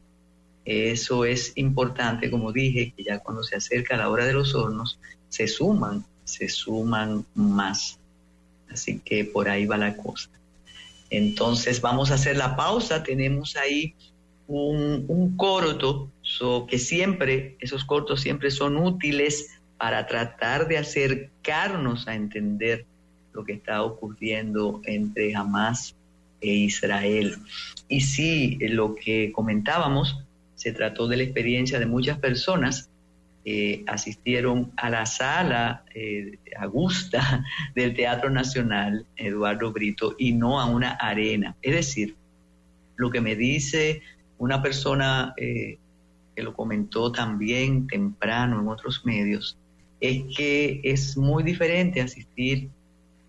Eso 0.66 1.26
es 1.26 1.54
importante, 1.56 2.30
como 2.30 2.52
dije, 2.52 2.94
que 2.96 3.04
ya 3.04 3.18
cuando 3.18 3.42
se 3.42 3.56
acerca 3.56 3.98
la 3.98 4.12
hora 4.12 4.28
de 4.28 4.34
los 4.34 4.54
hornos, 4.54 5.00
se 5.30 5.48
suman, 5.48 6.06
se 6.26 6.48
suman 6.48 7.26
más. 7.34 7.98
Así 8.70 9.00
que 9.00 9.26
por 9.26 9.50
ahí 9.50 9.66
va 9.66 9.78
la 9.78 9.98
cosa. 9.98 10.30
Entonces 11.10 11.82
vamos 11.82 12.12
a 12.12 12.16
hacer 12.16 12.38
la 12.38 12.56
pausa. 12.56 13.04
Tenemos 13.04 13.56
ahí 13.56 13.96
un, 14.48 15.34
corto, 15.38 16.10
que 16.70 16.80
siempre, 16.80 17.58
esos 17.60 17.86
cortos 17.86 18.22
siempre 18.22 18.52
son 18.52 18.78
útiles 18.78 19.60
para 19.78 20.08
tratar 20.08 20.68
de 20.68 20.78
acercarnos 20.78 22.08
a 22.08 22.16
entender 22.16 22.86
lo 23.34 23.44
que 23.44 23.54
está 23.54 23.84
ocurriendo 23.84 24.82
entre 24.86 25.36
Hamas 25.36 25.96
e 26.42 26.50
Israel. 26.50 27.36
Y 27.88 28.02
sí, 28.02 28.58
lo 28.60 28.96
que 28.96 29.32
comentábamos, 29.32 30.24
se 30.56 30.72
trató 30.72 31.08
de 31.08 31.18
la 31.18 31.24
experiencia 31.24 31.80
de 31.80 31.86
muchas 31.86 32.18
personas 32.18 32.90
que 33.48 33.86
asistieron 33.88 34.74
a 34.76 34.90
la 34.90 35.06
sala 35.06 35.86
eh, 35.96 36.38
Augusta 36.60 37.46
del 37.76 37.96
Teatro 37.96 38.30
Nacional 38.30 39.06
Eduardo 39.16 39.72
Brito 39.72 40.16
y 40.20 40.34
no 40.34 40.60
a 40.60 40.66
una 40.66 40.96
arena. 40.96 41.56
Es 41.62 41.74
decir, 41.74 42.18
lo 42.98 43.10
que 43.10 43.22
me 43.22 43.38
dice 43.38 44.02
una 44.38 44.62
persona 44.62 45.34
eh, 45.38 45.78
que 46.36 46.44
lo 46.44 46.54
comentó 46.54 47.10
también 47.14 47.88
temprano 47.88 48.60
en 48.60 48.68
otros 48.68 49.06
medios, 49.06 49.58
es 50.02 50.24
que 50.36 50.82
es 50.84 51.16
muy 51.16 51.42
diferente 51.42 52.02
asistir 52.02 52.70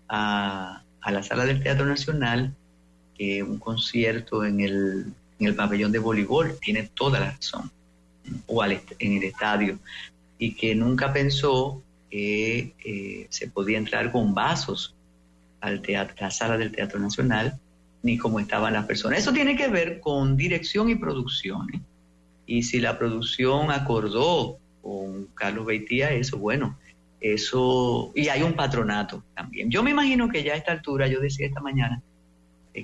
a, 0.09 0.83
a 0.99 1.11
la 1.13 1.23
sala 1.23 1.45
del 1.45 1.63
Teatro 1.63 1.85
Nacional 1.85 2.53
que 3.17 3.41
un 3.41 3.57
concierto 3.57 4.43
en 4.43 4.59
el 4.59 5.13
en 5.39 5.47
el 5.47 5.55
pabellón 5.55 5.93
de 5.93 5.99
voleibol, 5.99 6.59
tiene 6.59 6.89
toda 6.93 7.21
la 7.21 7.31
razón, 7.31 7.71
o 8.47 8.63
en 8.63 8.81
el 8.99 9.23
estadio, 9.23 9.79
y 10.37 10.53
que 10.55 10.75
nunca 10.75 11.11
pensó 11.13 11.81
que 12.09 13.27
se 13.29 13.47
podía 13.47 13.77
entrar 13.77 14.11
con 14.11 14.33
vasos 14.33 14.95
al 15.61 15.81
teatro, 15.81 16.15
a 16.19 16.23
la 16.23 16.31
sala 16.31 16.57
del 16.57 16.71
Teatro 16.71 16.99
Nacional, 16.99 17.59
ni 18.01 18.17
cómo 18.17 18.39
estaban 18.39 18.73
las 18.73 18.85
personas. 18.85 19.19
Eso 19.19 19.33
tiene 19.33 19.55
que 19.55 19.67
ver 19.67 19.99
con 19.99 20.37
dirección 20.37 20.89
y 20.89 20.95
producción. 20.95 21.67
¿eh? 21.73 21.81
Y 22.45 22.63
si 22.63 22.79
la 22.79 22.97
producción 22.97 23.71
acordó 23.71 24.57
con 24.81 25.25
Carlos 25.35 25.65
Beitía 25.65 26.11
eso, 26.11 26.37
bueno, 26.37 26.77
eso, 27.19 28.11
y 28.15 28.29
hay 28.29 28.43
un 28.43 28.53
patronato 28.53 29.23
también. 29.35 29.69
Yo 29.69 29.83
me 29.83 29.91
imagino 29.91 30.29
que 30.29 30.43
ya 30.43 30.53
a 30.53 30.57
esta 30.57 30.71
altura, 30.71 31.07
yo 31.07 31.19
decía 31.19 31.47
esta 31.47 31.59
mañana, 31.59 32.01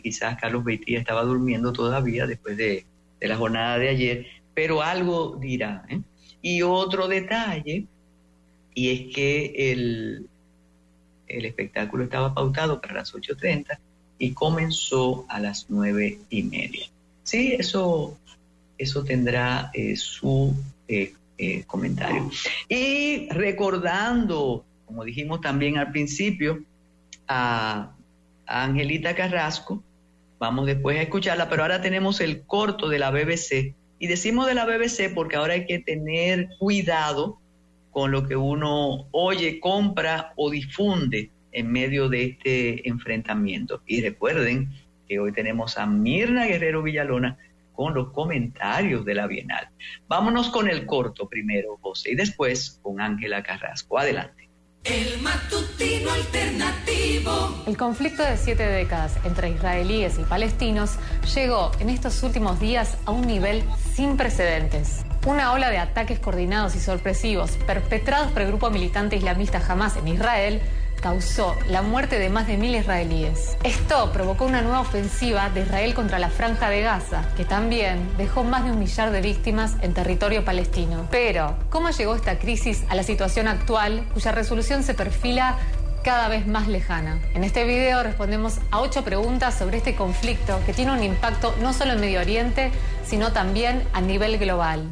quizás 0.01 0.37
Carlos 0.39 0.63
Beitía 0.63 0.99
estaba 0.99 1.23
durmiendo 1.23 1.71
todavía 1.71 2.27
después 2.27 2.57
de, 2.57 2.85
la 3.21 3.37
jornada 3.37 3.79
de 3.79 3.89
ayer, 3.89 4.27
pero 4.55 4.81
algo 4.81 5.37
dirá. 5.39 5.85
¿eh? 5.89 6.01
Y 6.41 6.63
otro 6.63 7.07
detalle, 7.07 7.85
y 8.73 8.89
es 8.89 9.13
que 9.13 9.71
el, 9.71 10.27
el 11.27 11.45
espectáculo 11.45 12.03
estaba 12.05 12.33
pautado 12.33 12.81
para 12.81 12.95
las 12.95 13.13
8.30 13.13 13.77
y 14.17 14.31
comenzó 14.31 15.25
a 15.29 15.39
las 15.39 15.67
nueve 15.69 16.19
y 16.29 16.43
media. 16.43 16.87
Sí, 17.23 17.53
eso, 17.57 18.17
eso 18.77 19.03
tendrá 19.03 19.71
eh, 19.73 19.95
su 19.95 20.55
eh, 20.87 21.13
comentario. 21.67 22.29
Y 22.69 23.27
recordando, 23.29 24.63
como 24.85 25.03
dijimos 25.03 25.41
también 25.41 25.77
al 25.77 25.91
principio, 25.91 26.63
a 27.27 27.91
Angelita 28.45 29.15
Carrasco. 29.15 29.83
Vamos 30.39 30.65
después 30.65 30.97
a 30.97 31.01
escucharla, 31.01 31.49
pero 31.49 31.63
ahora 31.63 31.81
tenemos 31.81 32.21
el 32.21 32.43
corto 32.43 32.89
de 32.89 32.99
la 32.99 33.11
BBC. 33.11 33.73
Y 33.99 34.07
decimos 34.07 34.47
de 34.47 34.55
la 34.55 34.65
BBC 34.65 35.13
porque 35.13 35.35
ahora 35.35 35.53
hay 35.53 35.65
que 35.65 35.79
tener 35.79 36.49
cuidado 36.59 37.39
con 37.91 38.11
lo 38.11 38.27
que 38.27 38.35
uno 38.35 39.07
oye, 39.11 39.59
compra 39.59 40.33
o 40.35 40.49
difunde 40.49 41.31
en 41.53 41.71
medio 41.71 42.09
de 42.09 42.25
este 42.25 42.87
enfrentamiento. 42.87 43.81
Y 43.87 44.01
recuerden 44.01 44.69
que 45.07 45.19
hoy 45.19 45.31
tenemos 45.31 45.77
a 45.77 45.85
Mirna 45.85 46.45
Guerrero 46.45 46.83
Villalona 46.83 47.37
con 47.73 47.93
los 47.93 48.11
comentarios 48.11 49.05
de 49.05 49.15
la 49.15 49.27
Bienal. 49.27 49.69
Vámonos 50.07 50.49
con 50.49 50.69
el 50.69 50.85
corto 50.85 51.29
primero, 51.29 51.77
José, 51.81 52.11
y 52.11 52.15
después 52.15 52.79
con 52.81 52.99
Ángela 52.99 53.43
Carrasco. 53.43 53.97
Adelante. 53.97 54.44
El 54.85 55.19
matutino 55.19 56.11
alternativo. 56.11 57.63
El 57.65 57.75
conflicto 57.75 58.21
de 58.21 58.37
siete 58.37 58.67
décadas 58.67 59.13
entre 59.23 59.49
israelíes 59.49 60.19
y 60.19 60.23
palestinos 60.23 60.99
llegó 61.33 61.71
en 61.79 61.89
estos 61.89 62.21
últimos 62.21 62.59
días 62.59 62.95
a 63.05 63.11
un 63.11 63.25
nivel 63.25 63.63
sin 63.95 64.15
precedentes. 64.15 65.03
Una 65.25 65.53
ola 65.53 65.71
de 65.71 65.79
ataques 65.79 66.19
coordinados 66.19 66.75
y 66.75 66.79
sorpresivos 66.79 67.53
perpetrados 67.65 68.31
por 68.31 68.43
el 68.43 68.49
grupo 68.49 68.69
militante 68.69 69.15
islamista 69.15 69.59
Hamas 69.67 69.97
en 69.97 70.07
Israel 70.07 70.61
causó 71.05 71.55
la 71.69 71.83
muerte 71.83 72.17
de 72.17 72.31
más 72.31 72.47
de 72.47 72.57
mil 72.57 72.73
israelíes. 72.73 73.57
Esto 73.63 74.11
provocó 74.11 74.45
una 74.45 74.63
nueva 74.63 74.79
ofensiva 74.79 75.51
de 75.51 75.61
Israel 75.61 75.93
contra 75.93 76.17
la 76.17 76.31
franja 76.31 76.71
de 76.71 76.81
Gaza, 76.81 77.25
que 77.37 77.45
también 77.45 77.99
dejó 78.17 78.43
más 78.43 78.65
de 78.65 78.71
un 78.71 78.79
millar 78.79 79.11
de 79.11 79.21
víctimas 79.21 79.75
en 79.83 79.93
territorio 79.93 80.43
palestino. 80.43 81.07
Pero, 81.11 81.57
¿cómo 81.69 81.91
llegó 81.91 82.15
esta 82.15 82.39
crisis 82.39 82.83
a 82.89 82.95
la 82.95 83.03
situación 83.03 83.47
actual, 83.47 84.03
cuya 84.15 84.31
resolución 84.31 84.81
se 84.81 84.95
perfila 84.95 85.57
cada 86.03 86.27
vez 86.27 86.47
más 86.47 86.67
lejana. 86.67 87.19
En 87.35 87.43
este 87.43 87.65
video 87.65 88.01
respondemos 88.01 88.57
a 88.71 88.79
ocho 88.79 89.03
preguntas 89.03 89.53
sobre 89.53 89.77
este 89.77 89.93
conflicto 89.93 90.59
que 90.65 90.73
tiene 90.73 90.91
un 90.91 91.03
impacto 91.03 91.55
no 91.61 91.71
solo 91.73 91.93
en 91.93 92.01
Medio 92.01 92.19
Oriente, 92.19 92.71
sino 93.05 93.31
también 93.31 93.83
a 93.93 94.01
nivel 94.01 94.39
global. 94.39 94.89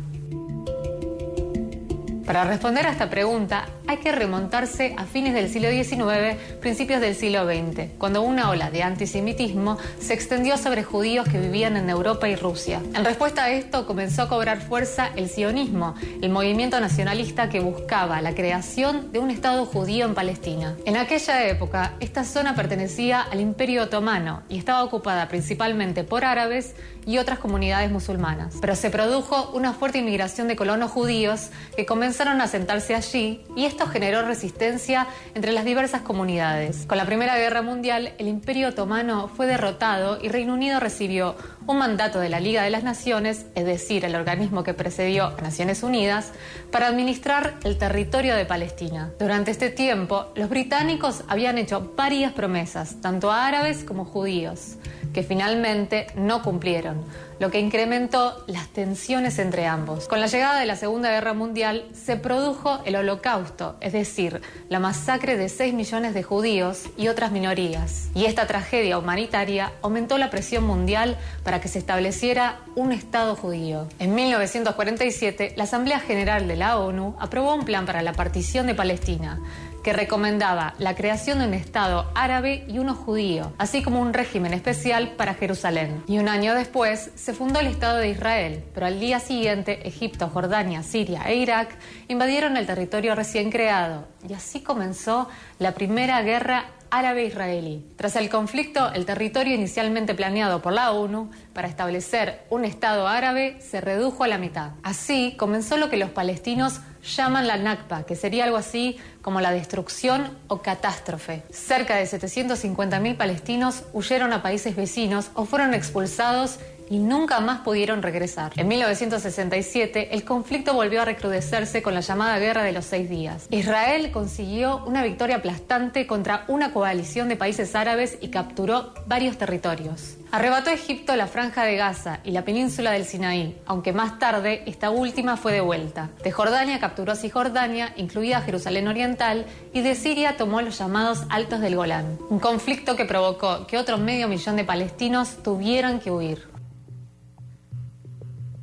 Para 2.25 2.45
responder 2.45 2.85
a 2.85 2.91
esta 2.91 3.09
pregunta 3.09 3.65
hay 3.87 3.97
que 3.97 4.11
remontarse 4.11 4.95
a 4.97 5.05
fines 5.05 5.33
del 5.33 5.49
siglo 5.49 5.69
XIX, 5.69 6.37
principios 6.61 7.01
del 7.01 7.15
siglo 7.15 7.45
XX, 7.45 7.91
cuando 7.97 8.21
una 8.21 8.49
ola 8.49 8.71
de 8.71 8.83
antisemitismo 8.83 9.77
se 9.99 10.13
extendió 10.13 10.57
sobre 10.57 10.83
judíos 10.83 11.27
que 11.27 11.39
vivían 11.39 11.77
en 11.77 11.89
Europa 11.89 12.29
y 12.29 12.35
Rusia. 12.35 12.81
En 12.93 13.03
respuesta 13.05 13.45
a 13.45 13.51
esto 13.51 13.85
comenzó 13.85 14.23
a 14.23 14.29
cobrar 14.29 14.61
fuerza 14.61 15.09
el 15.15 15.29
sionismo, 15.29 15.95
el 16.21 16.29
movimiento 16.29 16.79
nacionalista 16.79 17.49
que 17.49 17.59
buscaba 17.59 18.21
la 18.21 18.35
creación 18.35 19.11
de 19.11 19.19
un 19.19 19.31
Estado 19.31 19.65
judío 19.65 20.05
en 20.05 20.13
Palestina. 20.13 20.75
En 20.85 20.97
aquella 20.97 21.47
época, 21.47 21.93
esta 21.99 22.23
zona 22.23 22.55
pertenecía 22.55 23.21
al 23.21 23.41
Imperio 23.41 23.83
Otomano 23.83 24.43
y 24.49 24.57
estaba 24.57 24.83
ocupada 24.83 25.27
principalmente 25.27 26.03
por 26.03 26.25
árabes 26.25 26.75
y 27.05 27.17
otras 27.17 27.39
comunidades 27.39 27.91
musulmanas. 27.91 28.55
Pero 28.61 28.75
se 28.75 28.89
produjo 28.89 29.51
una 29.53 29.73
fuerte 29.73 29.99
inmigración 29.99 30.47
de 30.47 30.55
colonos 30.55 30.91
judíos 30.91 31.49
que 31.75 31.85
comenzaron 31.85 32.41
a 32.41 32.47
sentarse 32.47 32.95
allí 32.95 33.43
y 33.55 33.65
esto 33.73 33.87
generó 33.87 34.21
resistencia 34.21 35.07
entre 35.33 35.51
las 35.51 35.65
diversas 35.65 36.03
comunidades. 36.03 36.85
Con 36.85 36.99
la 36.99 37.07
Primera 37.07 37.39
Guerra 37.39 37.63
Mundial, 37.63 38.13
el 38.19 38.27
Imperio 38.27 38.69
Otomano 38.69 39.29
fue 39.29 39.47
derrotado 39.47 40.19
y 40.21 40.29
Reino 40.29 40.53
Unido 40.53 40.79
recibió 40.79 41.35
un 41.65 41.79
mandato 41.79 42.19
de 42.19 42.29
la 42.29 42.39
Liga 42.39 42.61
de 42.61 42.69
las 42.69 42.83
Naciones, 42.83 43.47
es 43.55 43.65
decir, 43.65 44.05
el 44.05 44.13
organismo 44.13 44.63
que 44.63 44.75
precedió 44.75 45.25
a 45.25 45.41
Naciones 45.41 45.81
Unidas, 45.81 46.33
para 46.71 46.85
administrar 46.85 47.55
el 47.63 47.79
territorio 47.79 48.35
de 48.35 48.45
Palestina. 48.45 49.09
Durante 49.17 49.49
este 49.49 49.71
tiempo, 49.71 50.27
los 50.35 50.49
británicos 50.49 51.23
habían 51.27 51.57
hecho 51.57 51.93
varias 51.97 52.31
promesas, 52.31 53.01
tanto 53.01 53.31
a 53.31 53.47
árabes 53.47 53.83
como 53.83 54.05
judíos 54.05 54.77
que 55.13 55.23
finalmente 55.23 56.07
no 56.15 56.41
cumplieron, 56.41 57.03
lo 57.39 57.51
que 57.51 57.59
incrementó 57.59 58.43
las 58.47 58.67
tensiones 58.69 59.39
entre 59.39 59.67
ambos. 59.67 60.07
Con 60.07 60.19
la 60.19 60.27
llegada 60.27 60.59
de 60.59 60.65
la 60.65 60.75
Segunda 60.75 61.09
Guerra 61.09 61.33
Mundial 61.33 61.85
se 61.93 62.17
produjo 62.17 62.79
el 62.85 62.95
Holocausto, 62.95 63.77
es 63.79 63.93
decir, 63.93 64.41
la 64.69 64.79
masacre 64.79 65.37
de 65.37 65.49
6 65.49 65.73
millones 65.73 66.13
de 66.13 66.23
judíos 66.23 66.89
y 66.97 67.07
otras 67.07 67.31
minorías. 67.31 68.09
Y 68.15 68.25
esta 68.25 68.47
tragedia 68.47 68.97
humanitaria 68.97 69.73
aumentó 69.81 70.17
la 70.17 70.29
presión 70.29 70.63
mundial 70.63 71.17
para 71.43 71.61
que 71.61 71.67
se 71.67 71.79
estableciera 71.79 72.59
un 72.75 72.91
Estado 72.91 73.35
judío. 73.35 73.87
En 73.99 74.15
1947, 74.15 75.53
la 75.55 75.65
Asamblea 75.65 75.99
General 75.99 76.47
de 76.47 76.55
la 76.55 76.77
ONU 76.79 77.15
aprobó 77.19 77.53
un 77.53 77.65
plan 77.65 77.85
para 77.85 78.01
la 78.01 78.13
partición 78.13 78.67
de 78.67 78.75
Palestina 78.75 79.39
que 79.83 79.93
recomendaba 79.93 80.73
la 80.79 80.95
creación 80.95 81.39
de 81.39 81.47
un 81.47 81.53
Estado 81.53 82.09
árabe 82.15 82.63
y 82.67 82.79
uno 82.79 82.95
judío, 82.95 83.53
así 83.57 83.83
como 83.83 84.01
un 84.01 84.13
régimen 84.13 84.53
especial 84.53 85.11
para 85.17 85.33
Jerusalén. 85.33 86.03
Y 86.07 86.19
un 86.19 86.29
año 86.29 86.55
después 86.55 87.11
se 87.15 87.33
fundó 87.33 87.59
el 87.59 87.67
Estado 87.67 87.97
de 87.97 88.09
Israel, 88.09 88.63
pero 88.73 88.85
al 88.85 88.99
día 88.99 89.19
siguiente 89.19 89.87
Egipto, 89.87 90.29
Jordania, 90.29 90.83
Siria 90.83 91.23
e 91.27 91.35
Irak 91.35 91.77
invadieron 92.07 92.57
el 92.57 92.65
territorio 92.65 93.13
recién 93.13 93.51
creado 93.51 94.07
y 94.27 94.33
así 94.33 94.61
comenzó 94.61 95.27
la 95.59 95.73
primera 95.73 96.21
guerra 96.21 96.65
árabe-israelí. 96.93 97.83
Tras 97.95 98.15
el 98.15 98.29
conflicto, 98.29 98.93
el 98.93 99.05
territorio 99.05 99.55
inicialmente 99.55 100.13
planeado 100.13 100.61
por 100.61 100.73
la 100.73 100.91
ONU 100.91 101.31
para 101.51 101.67
establecer 101.67 102.43
un 102.51 102.65
Estado 102.65 103.07
árabe 103.07 103.57
se 103.61 103.81
redujo 103.81 104.23
a 104.23 104.27
la 104.27 104.37
mitad. 104.37 104.71
Así 104.83 105.35
comenzó 105.37 105.77
lo 105.77 105.89
que 105.89 105.97
los 105.97 106.11
palestinos 106.11 106.81
llaman 107.03 107.47
la 107.47 107.57
Nakba, 107.57 108.05
que 108.05 108.15
sería 108.15 108.45
algo 108.45 108.57
así 108.57 108.97
como 109.21 109.41
la 109.41 109.51
destrucción 109.51 110.37
o 110.47 110.61
catástrofe. 110.61 111.43
Cerca 111.51 111.95
de 111.95 112.05
750.000 112.05 113.17
palestinos 113.17 113.83
huyeron 113.93 114.33
a 114.33 114.41
países 114.41 114.75
vecinos 114.75 115.29
o 115.33 115.45
fueron 115.45 115.73
expulsados 115.73 116.59
y 116.93 116.99
nunca 116.99 117.39
más 117.39 117.61
pudieron 117.61 118.03
regresar. 118.03 118.51
En 118.55 118.67
1967, 118.67 120.09
el 120.11 120.23
conflicto 120.23 120.75
volvió 120.75 121.01
a 121.01 121.05
recrudecerse 121.05 121.81
con 121.81 121.95
la 121.95 122.01
llamada 122.01 122.37
Guerra 122.37 122.61
de 122.61 122.71
los 122.71 122.85
Seis 122.85 123.09
Días. 123.09 123.47
Israel 123.49 124.11
consiguió 124.11 124.85
una 124.85 125.01
victoria 125.01 125.37
aplastante 125.37 126.05
contra 126.05 126.45
una 126.49 126.71
coalición 126.71 127.29
de 127.29 127.35
países 127.35 127.73
árabes 127.73 128.19
y 128.21 128.27
capturó 128.27 128.93
varios 129.07 129.39
territorios. 129.39 130.17
Arrebató 130.31 130.69
a 130.69 130.73
Egipto 130.73 131.15
la 131.15 131.25
franja 131.25 131.63
de 131.63 131.77
Gaza 131.77 132.19
y 132.23 132.29
la 132.29 132.45
península 132.45 132.91
del 132.91 133.05
Sinaí, 133.05 133.57
aunque 133.65 133.91
más 133.91 134.19
tarde 134.19 134.61
esta 134.67 134.91
última 134.91 135.35
fue 135.35 135.53
devuelta. 135.53 136.11
De 136.23 136.31
Jordania 136.31 136.79
capturó 136.79 137.15
Cisjordania, 137.15 137.93
incluida 137.97 138.41
Jerusalén 138.41 138.87
Oriental, 138.87 139.47
y 139.73 139.81
de 139.81 139.95
Siria 139.95 140.37
tomó 140.37 140.61
los 140.61 140.77
llamados 140.77 141.23
Altos 141.29 141.59
del 141.59 141.75
Golán. 141.75 142.19
Un 142.29 142.39
conflicto 142.39 142.95
que 142.95 143.05
provocó 143.05 143.65
que 143.65 143.79
otro 143.79 143.97
medio 143.97 144.27
millón 144.27 144.57
de 144.57 144.63
palestinos 144.63 145.41
tuvieran 145.41 145.99
que 145.99 146.11
huir. 146.11 146.52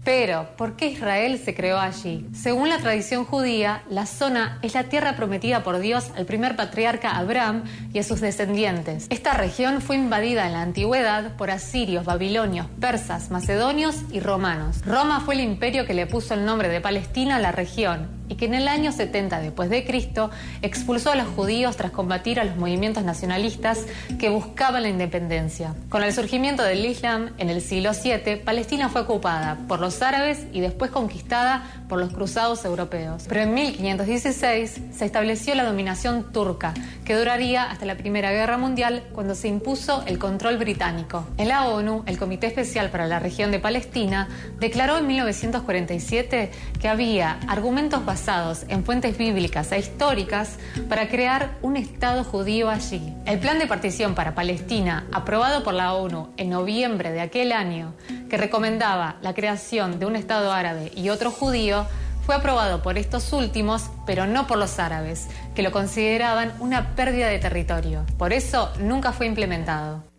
Pero, 0.02 0.48
¿por 0.56 0.76
qué 0.76 0.86
Israel 0.86 1.38
se 1.44 1.54
creó 1.54 1.78
allí? 1.78 2.26
Según 2.32 2.70
la 2.70 2.78
tradición 2.78 3.24
judía, 3.26 3.82
la 3.90 4.06
zona 4.06 4.58
es 4.62 4.74
la 4.74 4.84
tierra 4.84 5.14
prometida 5.14 5.62
por 5.62 5.78
Dios 5.78 6.10
al 6.16 6.24
primer 6.24 6.56
patriarca 6.56 7.16
Abraham 7.16 7.64
y 7.92 7.98
a 7.98 8.02
sus 8.02 8.20
descendientes. 8.20 9.06
Esta 9.10 9.34
región 9.34 9.82
fue 9.82 9.96
invadida 9.96 10.46
en 10.46 10.54
la 10.54 10.62
antigüedad 10.62 11.36
por 11.36 11.50
asirios, 11.50 12.06
babilonios, 12.06 12.66
persas, 12.80 13.30
macedonios 13.30 13.96
y 14.10 14.20
romanos. 14.20 14.84
Roma 14.86 15.20
fue 15.20 15.34
el 15.34 15.40
imperio 15.40 15.86
que 15.86 15.94
le 15.94 16.06
puso 16.06 16.32
el 16.32 16.46
nombre 16.46 16.68
de 16.68 16.80
Palestina 16.80 17.36
a 17.36 17.40
la 17.40 17.52
región 17.52 18.19
y 18.30 18.36
que 18.36 18.46
en 18.46 18.54
el 18.54 18.68
año 18.68 18.92
70 18.92 19.40
después 19.40 19.68
de 19.68 19.84
Cristo 19.84 20.30
expulsó 20.62 21.10
a 21.10 21.16
los 21.16 21.26
judíos 21.26 21.76
tras 21.76 21.90
combatir 21.90 22.38
a 22.38 22.44
los 22.44 22.56
movimientos 22.56 23.02
nacionalistas 23.02 23.84
que 24.18 24.30
buscaban 24.30 24.84
la 24.84 24.88
independencia. 24.88 25.74
Con 25.88 26.04
el 26.04 26.14
surgimiento 26.14 26.62
del 26.62 26.86
Islam 26.86 27.32
en 27.38 27.50
el 27.50 27.60
siglo 27.60 27.90
VII, 27.92 28.36
Palestina 28.36 28.88
fue 28.88 29.02
ocupada 29.02 29.58
por 29.66 29.80
los 29.80 30.00
árabes 30.00 30.46
y 30.52 30.60
después 30.60 30.92
conquistada 30.92 31.82
por 31.88 31.98
los 31.98 32.12
cruzados 32.12 32.64
europeos. 32.64 33.24
Pero 33.28 33.40
en 33.40 33.52
1516 33.52 34.80
se 34.92 35.04
estableció 35.04 35.56
la 35.56 35.64
dominación 35.64 36.32
turca, 36.32 36.72
que 37.04 37.16
duraría 37.16 37.64
hasta 37.64 37.84
la 37.84 37.96
Primera 37.96 38.30
Guerra 38.30 38.58
Mundial 38.58 39.02
cuando 39.12 39.34
se 39.34 39.48
impuso 39.48 40.04
el 40.06 40.20
control 40.20 40.56
británico. 40.56 41.26
En 41.36 41.48
la 41.48 41.66
ONU, 41.66 42.04
el 42.06 42.16
Comité 42.16 42.46
Especial 42.46 42.90
para 42.90 43.08
la 43.08 43.18
Región 43.18 43.50
de 43.50 43.58
Palestina 43.58 44.28
declaró 44.60 44.98
en 44.98 45.08
1947 45.08 46.52
que 46.80 46.88
había 46.88 47.40
argumentos 47.48 48.04
basados 48.04 48.19
en 48.68 48.84
fuentes 48.84 49.16
bíblicas 49.16 49.72
e 49.72 49.78
históricas 49.78 50.58
para 50.88 51.08
crear 51.08 51.56
un 51.62 51.76
Estado 51.76 52.22
judío 52.22 52.68
allí. 52.68 53.14
El 53.24 53.38
plan 53.38 53.58
de 53.58 53.66
partición 53.66 54.14
para 54.14 54.34
Palestina, 54.34 55.06
aprobado 55.10 55.64
por 55.64 55.72
la 55.72 55.94
ONU 55.94 56.28
en 56.36 56.50
noviembre 56.50 57.12
de 57.12 57.22
aquel 57.22 57.50
año, 57.50 57.94
que 58.28 58.36
recomendaba 58.36 59.16
la 59.22 59.32
creación 59.32 59.98
de 59.98 60.06
un 60.06 60.16
Estado 60.16 60.52
árabe 60.52 60.92
y 60.94 61.08
otro 61.08 61.30
judío, 61.30 61.86
fue 62.26 62.34
aprobado 62.34 62.82
por 62.82 62.98
estos 62.98 63.32
últimos, 63.32 63.90
pero 64.04 64.26
no 64.26 64.46
por 64.46 64.58
los 64.58 64.78
árabes, 64.78 65.28
que 65.54 65.62
lo 65.62 65.72
consideraban 65.72 66.52
una 66.60 66.94
pérdida 66.94 67.28
de 67.28 67.38
territorio. 67.38 68.04
Por 68.18 68.34
eso 68.34 68.70
nunca 68.78 69.12
fue 69.12 69.26
implementado. 69.26 70.09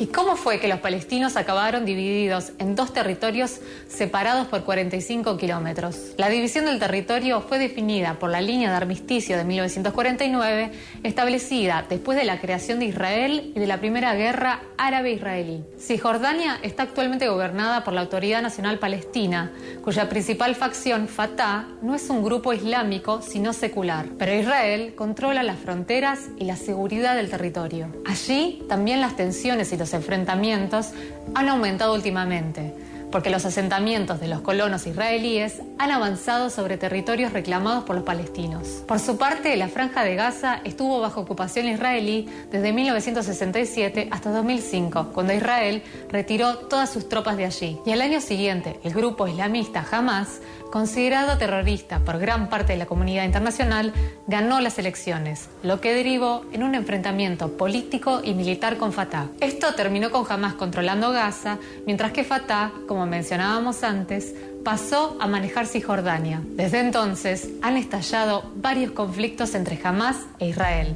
¿Y 0.00 0.06
cómo 0.06 0.36
fue 0.36 0.60
que 0.60 0.68
los 0.68 0.78
palestinos 0.78 1.36
acabaron 1.36 1.84
divididos 1.84 2.52
en 2.60 2.76
dos 2.76 2.92
territorios 2.92 3.58
separados 3.88 4.46
por 4.46 4.62
45 4.62 5.36
kilómetros? 5.36 6.14
La 6.16 6.28
división 6.28 6.66
del 6.66 6.78
territorio 6.78 7.40
fue 7.40 7.58
definida 7.58 8.16
por 8.20 8.30
la 8.30 8.40
línea 8.40 8.70
de 8.70 8.76
armisticio 8.76 9.36
de 9.36 9.42
1949, 9.42 10.70
establecida 11.02 11.84
después 11.88 12.16
de 12.16 12.24
la 12.24 12.40
creación 12.40 12.78
de 12.78 12.84
Israel 12.84 13.50
y 13.56 13.58
de 13.58 13.66
la 13.66 13.80
primera 13.80 14.14
guerra 14.14 14.60
árabe-israelí. 14.76 15.64
Cisjordania 15.76 16.60
está 16.62 16.84
actualmente 16.84 17.28
gobernada 17.28 17.82
por 17.82 17.92
la 17.92 18.02
Autoridad 18.02 18.40
Nacional 18.40 18.78
Palestina, 18.78 19.50
cuya 19.82 20.08
principal 20.08 20.54
facción, 20.54 21.08
Fatah, 21.08 21.66
no 21.82 21.96
es 21.96 22.08
un 22.08 22.22
grupo 22.22 22.52
islámico, 22.52 23.20
sino 23.20 23.52
secular. 23.52 24.06
Pero 24.16 24.32
Israel 24.32 24.94
controla 24.94 25.42
las 25.42 25.58
fronteras 25.58 26.28
y 26.38 26.44
la 26.44 26.54
seguridad 26.54 27.16
del 27.16 27.30
territorio. 27.30 27.92
Allí 28.06 28.62
también 28.68 29.00
las 29.00 29.16
tensiones 29.16 29.72
y 29.72 29.76
los 29.76 29.87
enfrentamientos 29.94 30.90
han 31.34 31.48
aumentado 31.48 31.94
últimamente, 31.94 32.74
porque 33.10 33.30
los 33.30 33.44
asentamientos 33.44 34.20
de 34.20 34.28
los 34.28 34.40
colonos 34.40 34.86
israelíes 34.86 35.62
han 35.78 35.90
avanzado 35.90 36.50
sobre 36.50 36.76
territorios 36.76 37.32
reclamados 37.32 37.84
por 37.84 37.96
los 37.96 38.04
palestinos. 38.04 38.82
Por 38.86 38.98
su 39.00 39.16
parte, 39.16 39.56
la 39.56 39.68
franja 39.68 40.04
de 40.04 40.14
Gaza 40.14 40.60
estuvo 40.64 41.00
bajo 41.00 41.22
ocupación 41.22 41.66
israelí 41.66 42.28
desde 42.50 42.72
1967 42.72 44.08
hasta 44.10 44.30
2005, 44.30 45.10
cuando 45.14 45.32
Israel 45.32 45.82
retiró 46.10 46.58
todas 46.58 46.90
sus 46.90 47.08
tropas 47.08 47.36
de 47.36 47.46
allí. 47.46 47.78
Y 47.86 47.92
al 47.92 48.02
año 48.02 48.20
siguiente, 48.20 48.78
el 48.84 48.92
grupo 48.92 49.26
islamista 49.26 49.84
Hamas 49.90 50.40
considerado 50.70 51.38
terrorista 51.38 52.00
por 52.00 52.18
gran 52.18 52.48
parte 52.48 52.72
de 52.72 52.78
la 52.78 52.86
comunidad 52.86 53.24
internacional, 53.24 53.92
ganó 54.26 54.60
las 54.60 54.78
elecciones, 54.78 55.48
lo 55.62 55.80
que 55.80 55.94
derivó 55.94 56.44
en 56.52 56.62
un 56.62 56.74
enfrentamiento 56.74 57.56
político 57.56 58.20
y 58.22 58.34
militar 58.34 58.76
con 58.76 58.92
Fatah. 58.92 59.28
Esto 59.40 59.74
terminó 59.74 60.10
con 60.10 60.24
Hamas 60.28 60.54
controlando 60.54 61.10
Gaza, 61.10 61.58
mientras 61.86 62.12
que 62.12 62.24
Fatah, 62.24 62.72
como 62.86 63.06
mencionábamos 63.06 63.82
antes, 63.82 64.34
pasó 64.64 65.16
a 65.20 65.26
manejar 65.26 65.66
Cisjordania. 65.66 66.42
Desde 66.44 66.80
entonces 66.80 67.50
han 67.62 67.76
estallado 67.76 68.50
varios 68.56 68.92
conflictos 68.92 69.54
entre 69.54 69.78
Hamas 69.82 70.26
e 70.38 70.48
Israel. 70.48 70.94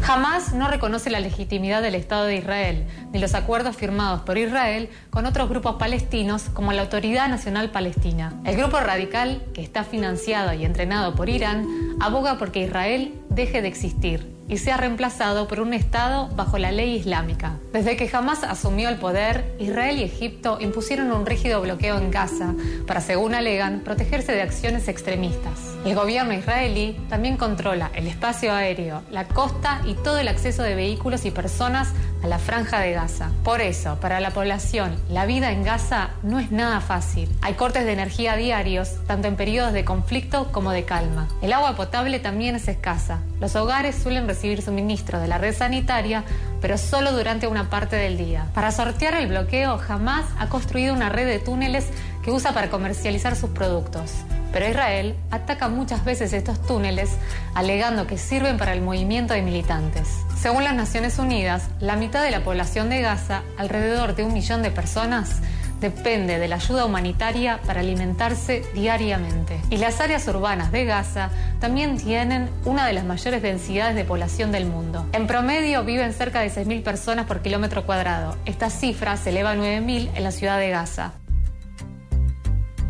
Jamás 0.00 0.52
no 0.52 0.68
reconoce 0.68 1.10
la 1.10 1.20
legitimidad 1.20 1.82
del 1.82 1.94
Estado 1.94 2.24
de 2.24 2.36
Israel, 2.36 2.86
ni 3.12 3.18
los 3.18 3.34
acuerdos 3.34 3.76
firmados 3.76 4.22
por 4.22 4.38
Israel 4.38 4.88
con 5.10 5.26
otros 5.26 5.48
grupos 5.48 5.76
palestinos 5.76 6.44
como 6.52 6.72
la 6.72 6.82
Autoridad 6.82 7.28
Nacional 7.28 7.70
Palestina. 7.70 8.34
El 8.44 8.56
grupo 8.56 8.78
radical, 8.78 9.42
que 9.52 9.62
está 9.62 9.84
financiado 9.84 10.52
y 10.52 10.64
entrenado 10.64 11.14
por 11.14 11.28
Irán, 11.28 11.66
aboga 12.00 12.38
porque 12.38 12.64
Israel 12.64 13.14
deje 13.30 13.62
de 13.62 13.68
existir 13.68 14.35
y 14.48 14.58
sea 14.58 14.76
reemplazado 14.76 15.48
por 15.48 15.60
un 15.60 15.74
Estado 15.74 16.28
bajo 16.34 16.58
la 16.58 16.72
ley 16.72 16.96
islámica. 16.96 17.56
Desde 17.72 17.96
que 17.96 18.10
Hamas 18.12 18.44
asumió 18.44 18.88
el 18.88 18.96
poder, 18.96 19.56
Israel 19.58 19.98
y 19.98 20.04
Egipto 20.04 20.58
impusieron 20.60 21.12
un 21.12 21.26
rígido 21.26 21.60
bloqueo 21.60 21.98
en 21.98 22.10
Gaza 22.10 22.54
para, 22.86 23.00
según 23.00 23.34
alegan, 23.34 23.80
protegerse 23.80 24.32
de 24.32 24.42
acciones 24.42 24.88
extremistas. 24.88 25.74
El 25.84 25.94
gobierno 25.94 26.32
israelí 26.32 26.96
también 27.08 27.36
controla 27.36 27.90
el 27.94 28.06
espacio 28.06 28.52
aéreo, 28.52 29.02
la 29.10 29.26
costa 29.28 29.80
y 29.84 29.94
todo 29.94 30.18
el 30.18 30.28
acceso 30.28 30.62
de 30.62 30.74
vehículos 30.74 31.24
y 31.24 31.30
personas 31.30 31.92
a 32.22 32.26
la 32.26 32.38
franja 32.38 32.80
de 32.80 32.92
Gaza. 32.92 33.30
Por 33.44 33.60
eso, 33.60 33.98
para 34.00 34.20
la 34.20 34.30
población, 34.30 34.96
la 35.10 35.26
vida 35.26 35.52
en 35.52 35.62
Gaza 35.64 36.10
no 36.22 36.38
es 36.40 36.50
nada 36.50 36.80
fácil. 36.80 37.28
Hay 37.42 37.54
cortes 37.54 37.84
de 37.84 37.92
energía 37.92 38.36
diarios, 38.36 38.96
tanto 39.06 39.28
en 39.28 39.36
periodos 39.36 39.72
de 39.72 39.84
conflicto 39.84 40.50
como 40.50 40.72
de 40.72 40.84
calma. 40.84 41.28
El 41.42 41.52
agua 41.52 41.76
potable 41.76 42.18
también 42.18 42.56
es 42.56 42.68
escasa. 42.68 43.20
Los 43.40 43.54
hogares 43.54 43.94
suelen 43.96 44.26
recibir 44.26 44.35
suministro 44.62 45.20
de 45.20 45.28
la 45.28 45.38
red 45.38 45.54
sanitaria, 45.54 46.24
pero 46.60 46.78
solo 46.78 47.12
durante 47.12 47.46
una 47.46 47.70
parte 47.70 47.96
del 47.96 48.16
día. 48.16 48.46
Para 48.54 48.72
sortear 48.72 49.14
el 49.14 49.26
bloqueo, 49.26 49.78
jamás 49.78 50.26
ha 50.38 50.48
construido 50.48 50.94
una 50.94 51.08
red 51.08 51.26
de 51.26 51.38
túneles 51.38 51.86
que 52.22 52.30
usa 52.30 52.52
para 52.52 52.70
comercializar 52.70 53.36
sus 53.36 53.50
productos. 53.50 54.12
Pero 54.52 54.68
Israel 54.68 55.14
ataca 55.30 55.68
muchas 55.68 56.04
veces 56.04 56.32
estos 56.32 56.60
túneles 56.62 57.10
alegando 57.54 58.06
que 58.06 58.18
sirven 58.18 58.56
para 58.56 58.72
el 58.72 58.80
movimiento 58.80 59.34
de 59.34 59.42
militantes. 59.42 60.08
Según 60.40 60.64
las 60.64 60.74
Naciones 60.74 61.18
Unidas, 61.18 61.68
la 61.80 61.96
mitad 61.96 62.22
de 62.22 62.30
la 62.30 62.44
población 62.44 62.88
de 62.88 63.00
Gaza, 63.00 63.42
alrededor 63.58 64.14
de 64.14 64.24
un 64.24 64.32
millón 64.32 64.62
de 64.62 64.70
personas, 64.70 65.40
depende 65.80 66.38
de 66.38 66.48
la 66.48 66.56
ayuda 66.56 66.84
humanitaria 66.84 67.60
para 67.66 67.80
alimentarse 67.80 68.64
diariamente. 68.74 69.60
Y 69.70 69.76
las 69.78 70.00
áreas 70.00 70.26
urbanas 70.28 70.72
de 70.72 70.84
Gaza 70.84 71.30
también 71.60 71.96
tienen 71.98 72.48
una 72.64 72.86
de 72.86 72.92
las 72.92 73.04
mayores 73.04 73.42
densidades 73.42 73.96
de 73.96 74.04
población 74.04 74.52
del 74.52 74.66
mundo. 74.66 75.06
En 75.12 75.26
promedio 75.26 75.84
viven 75.84 76.12
cerca 76.12 76.40
de 76.40 76.50
6.000 76.50 76.82
personas 76.82 77.26
por 77.26 77.42
kilómetro 77.42 77.84
cuadrado. 77.84 78.36
Esta 78.44 78.70
cifra 78.70 79.16
se 79.16 79.30
eleva 79.30 79.52
a 79.52 79.56
9.000 79.56 80.10
en 80.14 80.22
la 80.22 80.30
ciudad 80.30 80.58
de 80.58 80.70
Gaza. 80.70 81.12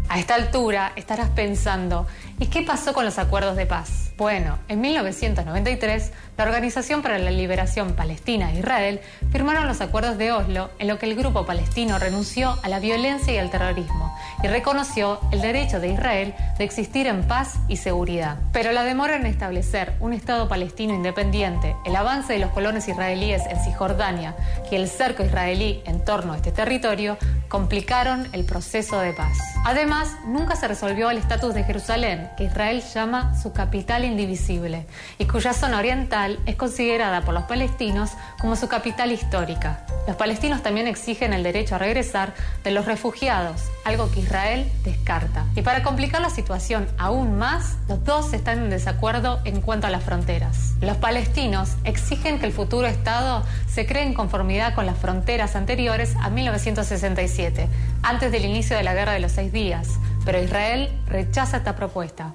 A 0.09 0.21
esta 0.21 0.37
altura 0.37 0.93
estarás 0.95 1.31
pensando, 1.31 2.07
¿y 2.39 2.47
qué 2.47 2.63
pasó 2.63 2.93
con 2.93 3.05
los 3.05 3.19
acuerdos 3.19 3.57
de 3.57 3.67
paz? 3.67 4.13
Bueno, 4.17 4.59
en 4.69 4.81
1993, 4.81 6.13
la 6.39 6.45
Organización 6.45 7.03
para 7.03 7.19
la 7.19 7.31
Liberación 7.31 7.95
Palestina 7.95 8.53
e 8.53 8.61
Israel 8.61 9.01
firmaron 9.33 9.67
los 9.67 9.81
acuerdos 9.81 10.17
de 10.17 10.31
Oslo 10.31 10.71
en 10.79 10.89
lo 10.89 10.99
que 10.99 11.07
el 11.07 11.17
grupo 11.17 11.45
palestino 11.45 11.99
renunció 11.99 12.57
a 12.63 12.69
la 12.69 12.79
violencia 12.79 13.35
y 13.35 13.39
al 13.39 13.51
terrorismo 13.51 14.16
reconoció 14.49 15.21
el 15.33 15.41
derecho 15.41 15.81
de 15.81 15.89
Israel 15.89 16.35
de 16.59 16.65
existir 16.65 17.07
en 17.07 17.27
paz 17.27 17.55
y 17.69 17.77
seguridad. 17.77 18.39
Pero 18.53 18.73
la 18.73 18.85
demora 18.85 19.17
en 19.17 19.27
establecer 19.27 19.95
un 20.01 20.13
Estado 20.13 20.49
palestino 20.49 20.95
independiente, 20.95 21.77
el 21.85 21.97
avance 21.97 22.33
de 22.33 22.39
los 22.39 22.51
colonos 22.51 22.89
israelíes 22.89 23.43
en 23.47 23.59
Cisjordania 23.63 24.35
y 24.71 24.77
el 24.77 24.89
cerco 24.89 25.25
israelí 25.25 25.83
en 25.87 26.05
torno 26.05 26.33
a 26.33 26.37
este 26.37 26.53
territorio 26.53 27.19
complicaron 27.49 28.29
el 28.33 28.45
proceso 28.45 28.99
de 29.01 29.13
paz. 29.13 29.39
Además, 29.65 30.17
nunca 30.27 30.57
se 30.57 30.69
resolvió 30.69 31.11
el 31.11 31.19
estatus 31.19 31.55
de 31.55 31.65
Jerusalén, 31.65 32.29
que 32.37 32.45
Israel 32.45 32.83
llama 32.95 33.37
su 33.41 33.53
capital 33.53 34.05
indivisible 34.05 34.87
y 35.19 35.27
cuya 35.27 35.53
zona 35.53 35.79
oriental 35.79 36.39
es 36.47 36.57
considerada 36.57 37.23
por 37.23 37.35
los 37.35 37.45
palestinos 37.45 38.11
como 38.41 38.57
su 38.57 38.69
capital 38.69 39.13
histórica. 39.13 39.87
Los 40.07 40.17
palestinos 40.17 40.63
también 40.63 40.87
exigen 40.87 41.33
el 41.33 41.43
derecho 41.43 41.75
a 41.75 41.79
regresar 41.79 42.33
de 42.63 42.71
los 42.71 42.87
refugiados, 42.87 43.63
algo 43.87 44.11
que 44.11 44.21
Israel 44.21 44.69
descarta. 44.83 45.47
Y 45.55 45.63
para 45.63 45.85
complicar 45.85 46.21
la 46.21 46.31
situación 46.31 46.89
aún 46.99 47.39
más, 47.39 47.77
los 47.89 48.05
dos 48.05 48.33
están 48.33 48.59
en 48.59 48.71
desacuerdo 48.71 49.41
en 49.45 49.61
cuanto 49.61 49.87
a 49.87 49.91
las 49.91 50.03
fronteras. 50.03 50.75
Los 50.81 50.97
palestinos 50.97 51.77
exigen 51.85 52.41
que 52.41 52.47
el 52.47 52.53
futuro 52.53 52.89
Estado 52.89 53.45
se 53.69 53.87
cree 53.87 54.03
en 54.03 54.15
conformidad 54.15 54.75
con 54.75 54.87
las 54.87 54.99
fronteras 54.99 55.55
anteriores 55.55 56.17
a 56.21 56.31
1967, 56.31 57.69
antes 58.03 58.33
del 58.33 58.45
inicio 58.45 58.77
de 58.77 58.83
la 58.83 58.95
Guerra 58.95 59.13
de 59.13 59.21
los 59.21 59.33
Seis 59.33 59.53
Días, 59.53 59.89
pero 60.25 60.43
Israel 60.43 60.91
rechaza 61.07 61.59
esta 61.59 61.77
propuesta. 61.77 62.35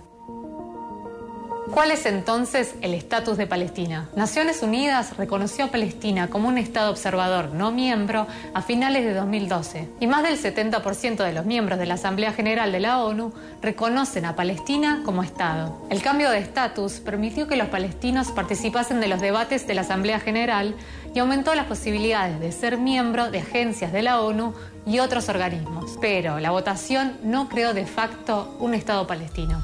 ¿Cuál 1.70 1.92
es 1.92 2.06
entonces 2.06 2.74
el 2.82 2.94
estatus 2.96 3.38
de 3.38 3.46
Palestina? 3.46 4.10
Naciones 4.16 4.64
Unidas 4.64 5.16
reconoció 5.16 5.66
a 5.66 5.68
Palestina 5.72 6.28
como 6.28 6.50
un 6.50 6.58
Estado 6.58 6.90
observador 6.90 7.54
no 7.54 7.72
miembro 7.72 8.26
a 8.54 8.62
finales 8.62 9.06
de 9.06 9.14
2012 9.14 9.88
y 10.00 10.08
más 10.08 10.24
del 10.24 10.40
70% 10.40 11.24
de 11.24 11.34
los 11.34 11.46
miembros 11.46 11.78
de 11.78 11.86
la 11.86 11.94
Asamblea 11.94 12.34
General 12.34 12.72
de 12.72 12.80
la 12.80 13.04
ONU 13.04 13.32
reconocen 13.62 14.26
a 14.26 14.36
Palestina 14.36 15.04
como 15.06 15.24
Estado. 15.24 15.80
El 15.90 16.02
cambio 16.02 16.32
de 16.32 16.40
estatus 16.40 17.00
permitió 17.00 17.48
que 17.48 17.56
los 17.56 17.68
palestinos 17.68 18.32
participasen 18.32 19.00
de 19.00 19.08
los 19.08 19.22
debates 19.22 19.68
de 19.68 19.76
la 19.76 19.82
Asamblea 19.82 20.20
General 20.20 20.76
y 21.14 21.20
aumentó 21.20 21.54
las 21.54 21.68
posibilidades 21.68 22.40
de 22.40 22.52
ser 22.52 22.78
miembro 22.78 23.30
de 23.30 23.40
agencias 23.40 23.94
de 23.94 24.02
la 24.02 24.20
ONU 24.22 24.54
y 24.86 25.00
otros 25.00 25.30
organismos. 25.30 25.98
Pero 26.02 26.40
la 26.40 26.52
votación 26.52 27.18
no 27.24 27.48
creó 27.48 27.74
de 27.74 27.86
facto 27.86 28.58
un 28.60 28.74
Estado 28.74 29.06
palestino. 29.06 29.62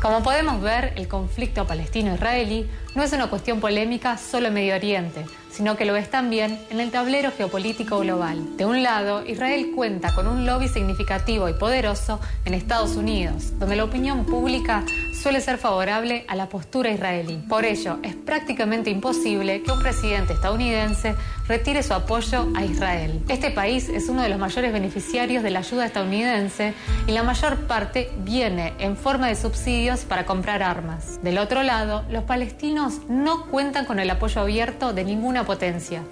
Como 0.00 0.22
podemos 0.22 0.62
ver, 0.62 0.92
el 0.94 1.08
conflicto 1.08 1.66
palestino-israelí 1.66 2.70
no 2.94 3.02
es 3.02 3.12
una 3.12 3.28
cuestión 3.28 3.58
polémica 3.58 4.16
solo 4.16 4.46
en 4.46 4.54
Medio 4.54 4.76
Oriente, 4.76 5.24
sino 5.58 5.76
que 5.76 5.84
lo 5.84 5.96
es 5.96 6.08
también 6.08 6.56
en 6.70 6.78
el 6.78 6.92
tablero 6.92 7.32
geopolítico 7.36 7.98
global. 7.98 8.56
De 8.56 8.64
un 8.64 8.84
lado, 8.84 9.26
Israel 9.26 9.72
cuenta 9.74 10.14
con 10.14 10.28
un 10.28 10.46
lobby 10.46 10.68
significativo 10.68 11.48
y 11.48 11.52
poderoso 11.52 12.20
en 12.44 12.54
Estados 12.54 12.94
Unidos, 12.94 13.58
donde 13.58 13.74
la 13.74 13.82
opinión 13.82 14.24
pública 14.24 14.84
suele 15.20 15.40
ser 15.40 15.58
favorable 15.58 16.24
a 16.28 16.36
la 16.36 16.48
postura 16.48 16.92
israelí. 16.92 17.42
Por 17.48 17.64
ello, 17.64 17.98
es 18.04 18.14
prácticamente 18.14 18.88
imposible 18.88 19.62
que 19.62 19.72
un 19.72 19.80
presidente 19.80 20.34
estadounidense 20.34 21.16
retire 21.48 21.82
su 21.82 21.92
apoyo 21.92 22.46
a 22.54 22.64
Israel. 22.64 23.20
Este 23.28 23.50
país 23.50 23.88
es 23.88 24.08
uno 24.08 24.22
de 24.22 24.28
los 24.28 24.38
mayores 24.38 24.72
beneficiarios 24.72 25.42
de 25.42 25.50
la 25.50 25.60
ayuda 25.60 25.86
estadounidense 25.86 26.74
y 27.08 27.12
la 27.12 27.24
mayor 27.24 27.66
parte 27.66 28.12
viene 28.18 28.74
en 28.78 28.96
forma 28.96 29.26
de 29.26 29.34
subsidios 29.34 30.04
para 30.04 30.24
comprar 30.24 30.62
armas. 30.62 31.18
Del 31.22 31.38
otro 31.38 31.64
lado, 31.64 32.04
los 32.10 32.22
palestinos 32.22 33.00
no 33.08 33.46
cuentan 33.46 33.86
con 33.86 33.98
el 33.98 34.10
apoyo 34.10 34.42
abierto 34.42 34.92
de 34.92 35.02
ninguna 35.02 35.44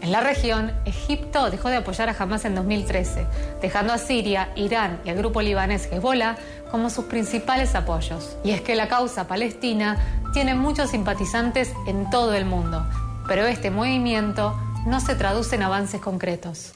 En 0.01 0.13
la 0.13 0.21
región, 0.21 0.73
Egipto 0.87 1.51
dejó 1.51 1.69
de 1.69 1.77
apoyar 1.77 2.09
a 2.09 2.17
Hamas 2.19 2.45
en 2.45 2.55
2013, 2.55 3.27
dejando 3.61 3.93
a 3.93 3.99
Siria, 3.99 4.49
Irán 4.57 5.01
y 5.05 5.11
el 5.11 5.19
grupo 5.19 5.43
libanés 5.43 5.89
Hezbollah 5.93 6.37
como 6.71 6.89
sus 6.89 7.05
principales 7.05 7.75
apoyos. 7.75 8.37
Y 8.45 8.53
es 8.53 8.63
que 8.63 8.77
la 8.77 8.89
causa 8.89 9.27
palestina 9.29 9.99
tiene 10.33 10.55
muchos 10.55 10.91
simpatizantes 10.91 11.73
en 11.87 12.09
todo 12.09 12.35
el 12.35 12.47
mundo, 12.47 12.87
pero 13.29 13.47
este 13.47 13.71
movimiento 13.71 14.59
no 14.87 15.01
se 15.01 15.15
traduce 15.15 15.57
en 15.57 15.65
avances 15.65 16.01
concretos. 16.01 16.76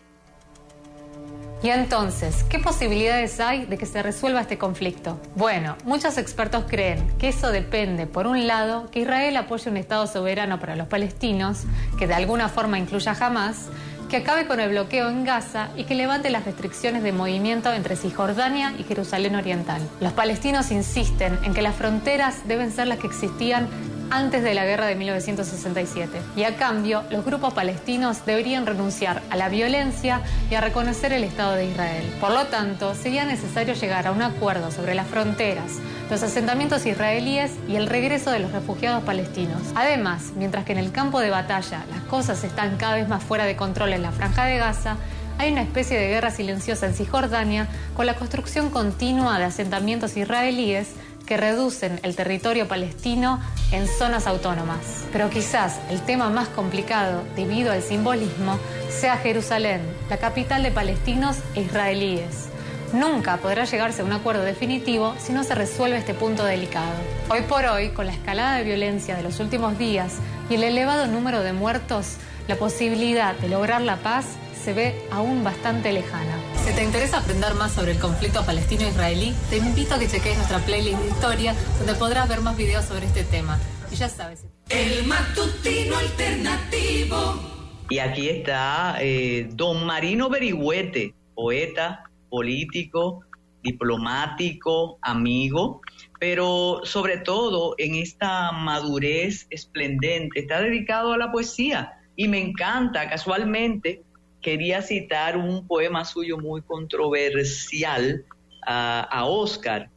Y 1.63 1.69
entonces, 1.69 2.43
¿qué 2.45 2.59
posibilidades 2.59 3.39
hay 3.39 3.67
de 3.67 3.77
que 3.77 3.85
se 3.85 4.03
resuelva 4.03 4.41
este 4.41 4.57
conflicto? 4.57 5.21
Bueno, 5.37 5.77
muchos 5.85 6.17
expertos 6.17 6.65
creen 6.67 7.07
que 7.19 7.29
eso 7.29 7.51
depende, 7.51 8.07
por 8.07 8.27
un 8.27 8.47
lado, 8.47 8.91
que 8.91 9.01
Israel 9.01 9.37
apoye 9.37 9.69
un 9.69 9.77
Estado 9.77 10.07
soberano 10.07 10.59
para 10.59 10.75
los 10.75 10.89
palestinos, 10.89 11.65
que 11.99 12.07
de 12.07 12.15
alguna 12.15 12.49
forma 12.49 12.79
incluya 12.79 13.15
jamás, 13.15 13.69
que 14.09 14.17
acabe 14.17 14.47
con 14.47 14.59
el 14.59 14.71
bloqueo 14.71 15.09
en 15.09 15.25
Gaza 15.25 15.69
y 15.77 15.85
que 15.85 15.95
levante 15.95 16.31
las 16.31 16.45
restricciones 16.45 17.05
de 17.05 17.13
movimiento 17.13 17.73
entre 17.73 17.95
Cisjordania 17.95 18.75
y 18.77 18.83
Jerusalén 18.83 19.37
Oriental. 19.37 19.81
Los 20.01 20.13
palestinos 20.13 20.73
insisten 20.73 21.39
en 21.45 21.55
que 21.55 21.63
las 21.63 21.77
fronteras 21.77 22.49
deben 22.49 22.73
ser 22.73 22.89
las 22.89 22.99
que 22.99 23.07
existían 23.07 23.69
antes 24.11 24.43
de 24.43 24.55
la 24.55 24.65
guerra 24.65 24.87
de 24.87 24.97
1967. 24.97 26.21
Y 26.37 26.45
a 26.45 26.57
cambio, 26.57 27.05
los 27.11 27.25
grupos 27.25 27.55
palestinos 27.55 28.27
deberían 28.27 28.67
renunciar 28.67 29.23
a 29.31 29.37
la 29.37 29.49
violencia 29.49 30.21
y 30.51 30.55
a 30.55 30.61
reconocer 30.61 31.13
el 31.13 31.25
Estado 31.25 31.55
de 31.55 31.67
Israel. 31.67 32.05
Por 32.21 32.33
lo 32.33 32.47
tanto, 32.47 32.95
sería 32.95 33.25
necesario 33.25 33.75
llegar 33.75 34.07
a 34.07 34.13
un 34.13 34.23
acuerdo 34.23 34.71
sobre 34.71 34.95
las 34.95 35.07
fronteras, 35.07 35.79
los 36.11 36.23
asentamientos 36.23 36.87
israelíes 36.87 37.53
y 37.69 37.77
el 37.77 37.87
regreso 37.87 38.31
de 38.31 38.41
los 38.41 38.53
refugiados 38.53 39.05
palestinos. 39.05 39.63
Además, 39.75 40.33
mientras 40.37 40.65
que 40.65 40.73
en 40.73 40.79
el 40.79 40.93
campo 40.93 41.21
de 41.21 41.31
batalla 41.31 41.85
las 41.91 42.03
cosas 42.03 42.43
están 42.45 42.77
cada 42.77 42.97
vez 42.97 43.09
más 43.09 43.23
fuera 43.23 43.45
de 43.45 43.57
control 43.57 43.93
en 43.93 44.03
la 44.03 44.13
franja 44.13 44.45
de 44.45 44.59
Gaza, 44.59 44.97
hay 45.41 45.53
una 45.53 45.63
especie 45.63 45.99
de 45.99 46.09
guerra 46.09 46.31
silenciosa 46.31 46.87
en 46.87 46.93
Cisjordania 46.93 47.67
con 47.97 48.05
la 48.05 48.15
construcción 48.15 48.69
continua 48.69 49.39
de 49.39 49.45
asentamientos 49.45 50.19
israelíes 50.19 50.89
que 51.31 51.37
reducen 51.37 52.01
el 52.03 52.17
territorio 52.17 52.67
palestino 52.67 53.41
en 53.71 53.87
zonas 53.87 54.27
autónomas. 54.27 55.05
Pero 55.13 55.31
quizás 55.31 55.79
el 55.89 56.01
tema 56.01 56.29
más 56.29 56.49
complicado, 56.49 57.23
debido 57.37 57.71
al 57.71 57.83
simbolismo, 57.83 58.59
sea 58.89 59.17
Jerusalén, 59.17 59.81
la 60.09 60.17
capital 60.17 60.65
de 60.65 60.73
palestinos 60.73 61.37
e 61.55 61.61
israelíes. 61.61 62.49
Nunca 62.93 63.37
podrá 63.37 63.65
llegarse 63.65 64.03
a 64.03 64.05
un 64.07 64.13
acuerdo 64.13 64.43
definitivo 64.43 65.15
si 65.21 65.33
no 65.33 65.45
se 65.45 65.55
resuelve 65.55 65.99
este 65.99 66.15
punto 66.15 66.45
delicado. 66.45 66.91
Hoy 67.29 67.43
por 67.43 67.65
hoy, 67.65 67.91
con 67.91 68.07
la 68.07 68.13
escalada 68.13 68.57
de 68.57 68.65
violencia 68.65 69.15
de 69.15 69.23
los 69.23 69.39
últimos 69.39 69.79
días 69.79 70.17
y 70.51 70.57
el 70.57 70.65
elevado 70.65 71.07
número 71.07 71.43
de 71.43 71.53
muertos, 71.53 72.17
la 72.49 72.57
posibilidad 72.57 73.37
de 73.37 73.51
lograr 73.51 73.83
la 73.83 73.99
paz 73.99 74.27
se 74.65 74.73
ve 74.73 75.01
aún 75.13 75.45
bastante 75.45 75.93
lejana. 75.93 76.50
Si 76.71 76.77
te 76.77 76.85
interesa 76.85 77.19
aprender 77.19 77.53
más 77.57 77.73
sobre 77.73 77.91
el 77.91 77.99
conflicto 77.99 78.47
palestino-israelí, 78.47 79.35
te 79.51 79.57
invito 79.57 79.97
a 79.97 79.99
que 79.99 80.07
cheques 80.07 80.37
nuestra 80.37 80.61
playlist 80.61 81.01
de 81.01 81.09
historia, 81.09 81.53
donde 81.79 81.95
podrás 81.95 82.29
ver 82.29 82.43
más 82.43 82.57
videos 82.57 82.85
sobre 82.85 83.07
este 83.07 83.25
tema. 83.25 83.59
Y 83.91 83.97
ya 83.97 84.09
sabes. 84.09 84.47
El 84.69 85.05
matutino 85.05 85.97
alternativo. 85.97 87.41
Y 87.89 87.99
aquí 87.99 88.29
está 88.29 88.99
eh, 89.01 89.49
don 89.53 89.85
Marino 89.85 90.29
Berigüete, 90.29 91.13
poeta, 91.35 92.05
político, 92.29 93.25
diplomático, 93.65 95.01
amigo, 95.03 95.81
pero 96.21 96.83
sobre 96.85 97.19
todo 97.19 97.75
en 97.79 97.97
esta 97.97 98.53
madurez 98.53 99.49
esplendente, 99.51 100.39
está 100.39 100.63
dedicado 100.63 101.15
a 101.15 101.19
la 101.19 101.33
poesía. 101.33 101.95
Y 102.15 102.29
me 102.29 102.41
encanta, 102.41 103.09
casualmente, 103.09 104.05
quería 104.41 104.83
citar 104.83 105.37
un 105.37 105.67
poema 105.67 106.05
suyo 106.05 106.39
muy 106.39 106.63
controversial 106.63 108.25
a, 108.67 109.25
Oscar, 109.25 109.91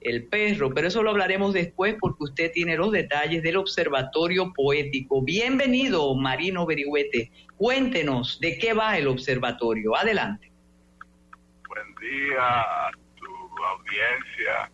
el 0.00 0.26
perro, 0.26 0.72
pero 0.74 0.88
eso 0.88 1.02
lo 1.02 1.10
hablaremos 1.10 1.52
después 1.52 1.96
porque 2.00 2.24
usted 2.24 2.52
tiene 2.52 2.76
los 2.76 2.92
detalles 2.92 3.42
del 3.42 3.56
Observatorio 3.56 4.52
Poético. 4.52 5.22
Bienvenido, 5.22 6.14
Marino 6.14 6.66
Berigüete. 6.66 7.30
Cuéntenos 7.56 8.40
de 8.40 8.58
qué 8.58 8.74
va 8.74 8.98
el 8.98 9.06
observatorio. 9.06 9.96
Adelante. 9.96 10.50
Buen 11.68 11.94
día 11.94 12.90
tu 13.16 13.64
audiencia, 13.64 14.70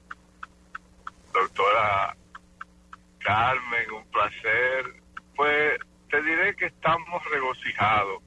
doctora 1.32 2.16
Carmen, 3.18 3.90
un 3.92 4.04
placer. 4.10 5.02
Pues 5.36 5.78
te 6.10 6.22
diré 6.22 6.56
que 6.56 6.66
estamos 6.66 7.22
regocijados 7.30 8.22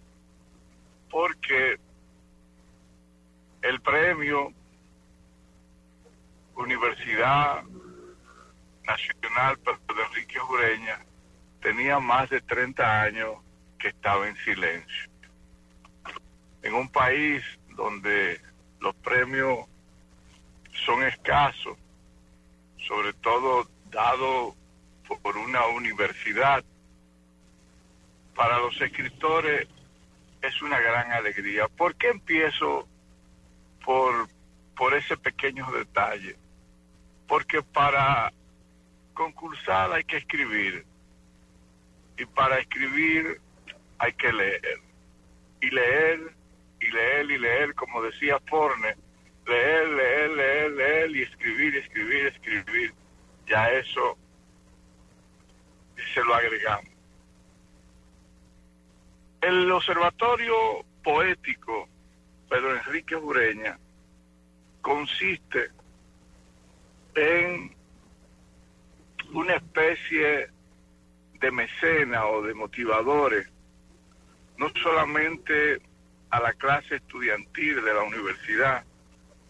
porque 1.12 1.78
el 3.62 3.82
premio 3.82 4.54
Universidad 6.56 7.64
Nacional 8.84 9.60
de 9.64 10.04
Enrique 10.04 10.40
Jureña 10.40 11.00
tenía 11.62 12.00
más 12.00 12.30
de 12.30 12.42
30 12.42 13.02
años 13.02 13.36
que 13.78 13.90
estaba 13.90 14.28
en 14.28 14.36
silencio. 14.38 15.12
En 16.64 16.74
un 16.74 16.90
país 16.90 17.44
donde 17.76 18.40
los 18.80 18.96
premios 18.96 19.66
son 20.86 21.04
escasos, 21.04 21.78
sobre 22.88 23.14
todo 23.14 23.68
dado 23.92 24.56
por 25.22 25.38
una 25.38 25.66
universidad. 25.68 26.64
Para 28.36 28.60
los 28.60 28.80
escritores 28.82 29.68
es 30.42 30.62
una 30.62 30.80
gran 30.80 31.12
alegría. 31.12 31.68
¿Por 31.68 31.96
qué 31.96 32.10
empiezo 32.10 32.88
por, 33.86 34.28
por 34.76 34.94
ese 34.94 35.18
pequeño 35.18 35.72
detalle? 35.72 36.36
Porque 37.28 37.62
para 37.62 38.32
concursar 39.14 39.92
hay 39.92 40.04
que 40.04 40.18
escribir 40.18 40.86
y 42.18 42.26
para 42.26 42.60
escribir 42.60 43.40
hay 44.00 44.14
que 44.14 44.34
leer. 44.34 44.80
Y 45.62 45.70
leer, 45.70 46.34
y 46.80 46.90
leer, 46.90 47.32
y 47.32 47.38
leer, 47.38 47.76
como 47.76 48.02
decía 48.02 48.40
Forne, 48.48 48.96
leer, 49.46 49.88
leer, 49.90 50.30
leer, 50.32 50.72
leer, 50.72 51.16
y 51.16 51.22
escribir, 51.22 51.76
escribir, 51.78 52.26
escribir. 52.28 52.94
Ya 53.48 53.72
eso 53.72 54.18
se 56.14 56.24
lo 56.24 56.34
agregamos. 56.34 56.91
El 59.42 59.72
observatorio 59.72 60.86
poético 61.04 61.90
Pedro 62.48 62.76
Enrique 62.76 63.16
Ureña 63.16 63.80
consiste 64.82 65.72
en 67.16 67.76
una 69.34 69.56
especie 69.56 70.50
de 71.40 71.52
mecena 71.52 72.28
o 72.28 72.44
de 72.44 72.54
motivadores, 72.54 73.50
no 74.58 74.70
solamente 74.84 75.82
a 76.30 76.40
la 76.40 76.54
clase 76.54 76.98
estudiantil 76.98 77.84
de 77.84 77.94
la 77.96 78.04
universidad, 78.04 78.86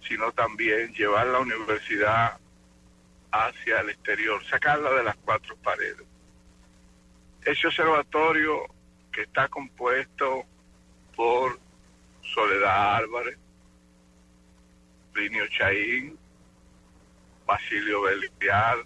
sino 0.08 0.32
también 0.32 0.94
llevar 0.94 1.28
la 1.28 1.40
universidad 1.40 2.40
hacia 3.32 3.82
el 3.82 3.90
exterior, 3.90 4.42
sacarla 4.46 4.92
de 4.92 5.04
las 5.04 5.18
cuatro 5.18 5.56
paredes. 5.58 6.08
Ese 7.44 7.68
observatorio 7.68 8.68
que 9.12 9.22
está 9.22 9.48
compuesto 9.48 10.46
por 11.16 11.60
Soledad 12.22 12.96
Álvarez, 12.98 13.38
Plinio 15.14 15.48
Chaín, 15.48 16.18
Basilio 17.46 18.02
Belial, 18.04 18.86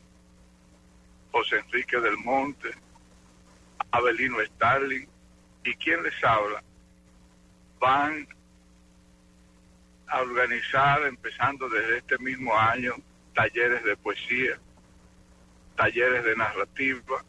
José 1.32 1.60
Enrique 1.60 2.00
del 2.00 2.18
Monte, 2.18 2.72
Abelino 3.92 4.44
Starling 4.44 5.08
y 5.64 5.74
quien 5.76 6.02
les 6.04 6.24
habla, 6.24 6.64
van 7.80 8.28
a 10.08 10.22
organizar, 10.22 11.04
empezando 11.04 11.70
desde 11.70 11.98
este 11.98 12.18
mismo 12.20 12.56
año, 12.56 12.94
talleres 13.34 13.84
de 13.84 13.98
poesía, 13.98 14.58
talleres 15.76 16.24
de 16.24 16.36
narrativa, 16.36 17.24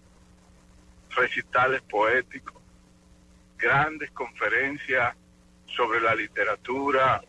recitales 1.10 1.82
poéticos, 1.82 2.62
grandes 3.56 4.10
conferencias 4.12 5.16
sobre 5.66 6.00
la 6.00 6.14
literatura 6.14 7.22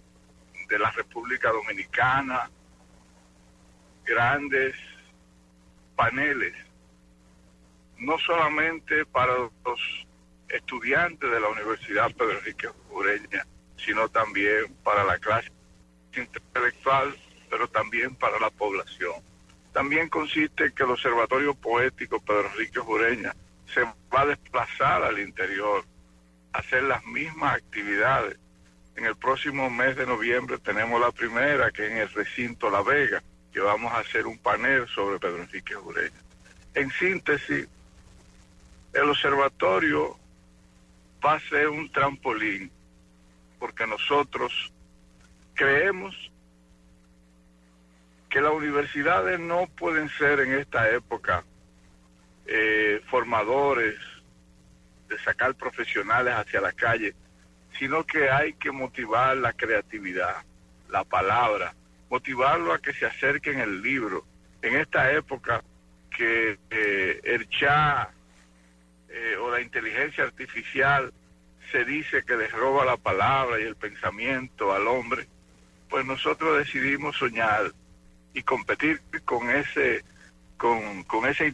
de 0.69 0.79
la 0.79 0.91
República 0.91 1.51
Dominicana, 1.51 2.49
grandes 4.05 4.75
paneles, 5.95 6.53
no 7.97 8.17
solamente 8.19 9.05
para 9.05 9.33
los 9.37 10.07
estudiantes 10.49 11.29
de 11.29 11.39
la 11.39 11.49
Universidad 11.49 12.11
Pedro 12.13 12.37
Enrique 12.39 12.69
Ureña, 12.91 13.45
sino 13.77 14.09
también 14.09 14.73
para 14.83 15.03
la 15.03 15.17
clase 15.17 15.51
intelectual, 16.15 17.15
pero 17.49 17.67
también 17.67 18.15
para 18.15 18.39
la 18.39 18.49
población. 18.49 19.15
También 19.73 20.09
consiste 20.09 20.73
que 20.73 20.83
el 20.83 20.91
Observatorio 20.91 21.53
Poético 21.53 22.19
Pedro 22.19 22.49
Enrique 22.51 22.79
Ureña 22.79 23.35
se 23.73 23.83
va 23.83 24.21
a 24.21 24.25
desplazar 24.25 25.03
al 25.03 25.19
interior, 25.19 25.85
hacer 26.57 26.83
las 26.83 27.03
mismas 27.05 27.55
actividades. 27.55 28.37
En 28.95 29.05
el 29.05 29.15
próximo 29.15 29.69
mes 29.69 29.95
de 29.95 30.05
noviembre 30.05 30.57
tenemos 30.57 30.99
la 30.99 31.11
primera, 31.11 31.71
que 31.71 31.85
es 31.85 31.91
en 31.91 31.97
el 31.97 32.09
recinto 32.09 32.69
La 32.69 32.81
Vega, 32.81 33.21
que 33.53 33.59
vamos 33.59 33.93
a 33.93 33.99
hacer 33.99 34.25
un 34.25 34.37
panel 34.37 34.87
sobre 34.87 35.19
Pedro 35.19 35.43
Enrique 35.43 35.75
Ureña. 35.75 36.19
En 36.73 36.89
síntesis, 36.91 37.67
el 38.93 39.09
observatorio 39.09 40.17
va 41.25 41.35
a 41.35 41.39
ser 41.41 41.69
un 41.69 41.91
trampolín, 41.91 42.71
porque 43.59 43.85
nosotros 43.85 44.71
creemos 45.53 46.15
que 48.29 48.41
las 48.41 48.51
universidades 48.51 49.39
no 49.39 49.67
pueden 49.67 50.09
ser 50.09 50.39
en 50.39 50.53
esta 50.53 50.89
época 50.89 51.43
eh, 52.45 53.01
formadores 53.09 53.95
de 55.07 55.17
sacar 55.19 55.55
profesionales 55.55 56.33
hacia 56.33 56.61
la 56.61 56.73
calle, 56.73 57.15
sino 57.77 58.05
que 58.05 58.29
hay 58.29 58.53
que 58.53 58.71
motivar 58.71 59.37
la 59.37 59.53
creatividad, 59.53 60.43
la 60.89 61.03
palabra, 61.03 61.73
motivarlo 62.09 62.73
a 62.73 62.79
que 62.79 62.93
se 62.93 63.05
acerquen 63.05 63.59
el 63.59 63.81
libro. 63.81 64.25
En 64.61 64.75
esta 64.75 65.11
época 65.11 65.63
que 66.15 66.57
eh, 66.69 67.21
el 67.23 67.47
chat 67.49 68.09
eh, 69.09 69.35
o 69.39 69.51
la 69.51 69.61
inteligencia 69.61 70.23
artificial 70.23 71.13
se 71.71 71.85
dice 71.85 72.23
que 72.23 72.37
les 72.37 72.51
roba 72.51 72.85
la 72.85 72.97
palabra 72.97 73.59
y 73.59 73.63
el 73.63 73.75
pensamiento 73.75 74.73
al 74.73 74.87
hombre, 74.87 75.27
pues 75.89 76.05
nosotros 76.05 76.57
decidimos 76.57 77.17
soñar 77.17 77.71
y 78.33 78.43
competir 78.43 79.01
con 79.25 79.49
ese 79.49 80.03
con, 80.57 81.03
con 81.03 81.27
esa 81.27 81.45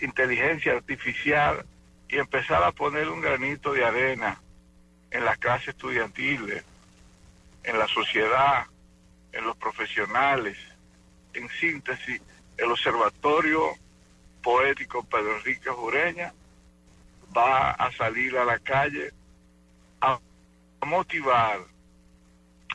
inteligencia 0.00 0.72
artificial 0.72 1.64
y 2.12 2.18
empezar 2.18 2.62
a 2.62 2.72
poner 2.72 3.08
un 3.08 3.22
granito 3.22 3.72
de 3.72 3.86
arena 3.86 4.38
en 5.10 5.24
las 5.24 5.38
clases 5.38 5.68
estudiantiles, 5.68 6.62
en 7.64 7.78
la 7.78 7.88
sociedad, 7.88 8.66
en 9.32 9.44
los 9.44 9.56
profesionales. 9.56 10.58
En 11.32 11.48
síntesis, 11.48 12.20
el 12.58 12.70
Observatorio 12.70 13.62
Poético 14.42 15.02
Pedro 15.04 15.38
Enrique 15.38 15.70
Jureña 15.70 16.34
va 17.34 17.70
a 17.70 17.90
salir 17.92 18.36
a 18.36 18.44
la 18.44 18.58
calle 18.58 19.10
a 20.02 20.18
motivar 20.84 21.60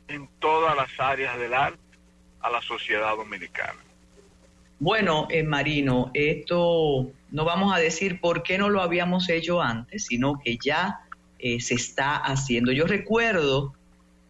en 0.07 0.27
todas 0.39 0.75
las 0.75 0.99
áreas 0.99 1.37
del 1.37 1.53
arte 1.53 1.79
a 2.41 2.49
la 2.49 2.61
sociedad 2.63 3.15
dominicana. 3.15 3.86
Bueno, 4.79 5.27
en 5.31 5.47
Marino, 5.47 6.11
esto 6.13 7.09
no 7.31 7.45
vamos 7.45 7.75
a 7.75 7.79
decir 7.79 8.19
por 8.21 8.43
qué 8.43 8.59
no 8.59 8.69
lo 8.69 8.81
habíamos 8.81 9.27
hecho 9.27 9.59
antes, 9.61 10.05
sino 10.05 10.39
que 10.39 10.57
ya 10.63 10.99
eh, 11.39 11.59
se 11.59 11.73
está 11.73 12.15
haciendo. 12.15 12.71
Yo 12.71 12.85
recuerdo 12.85 13.73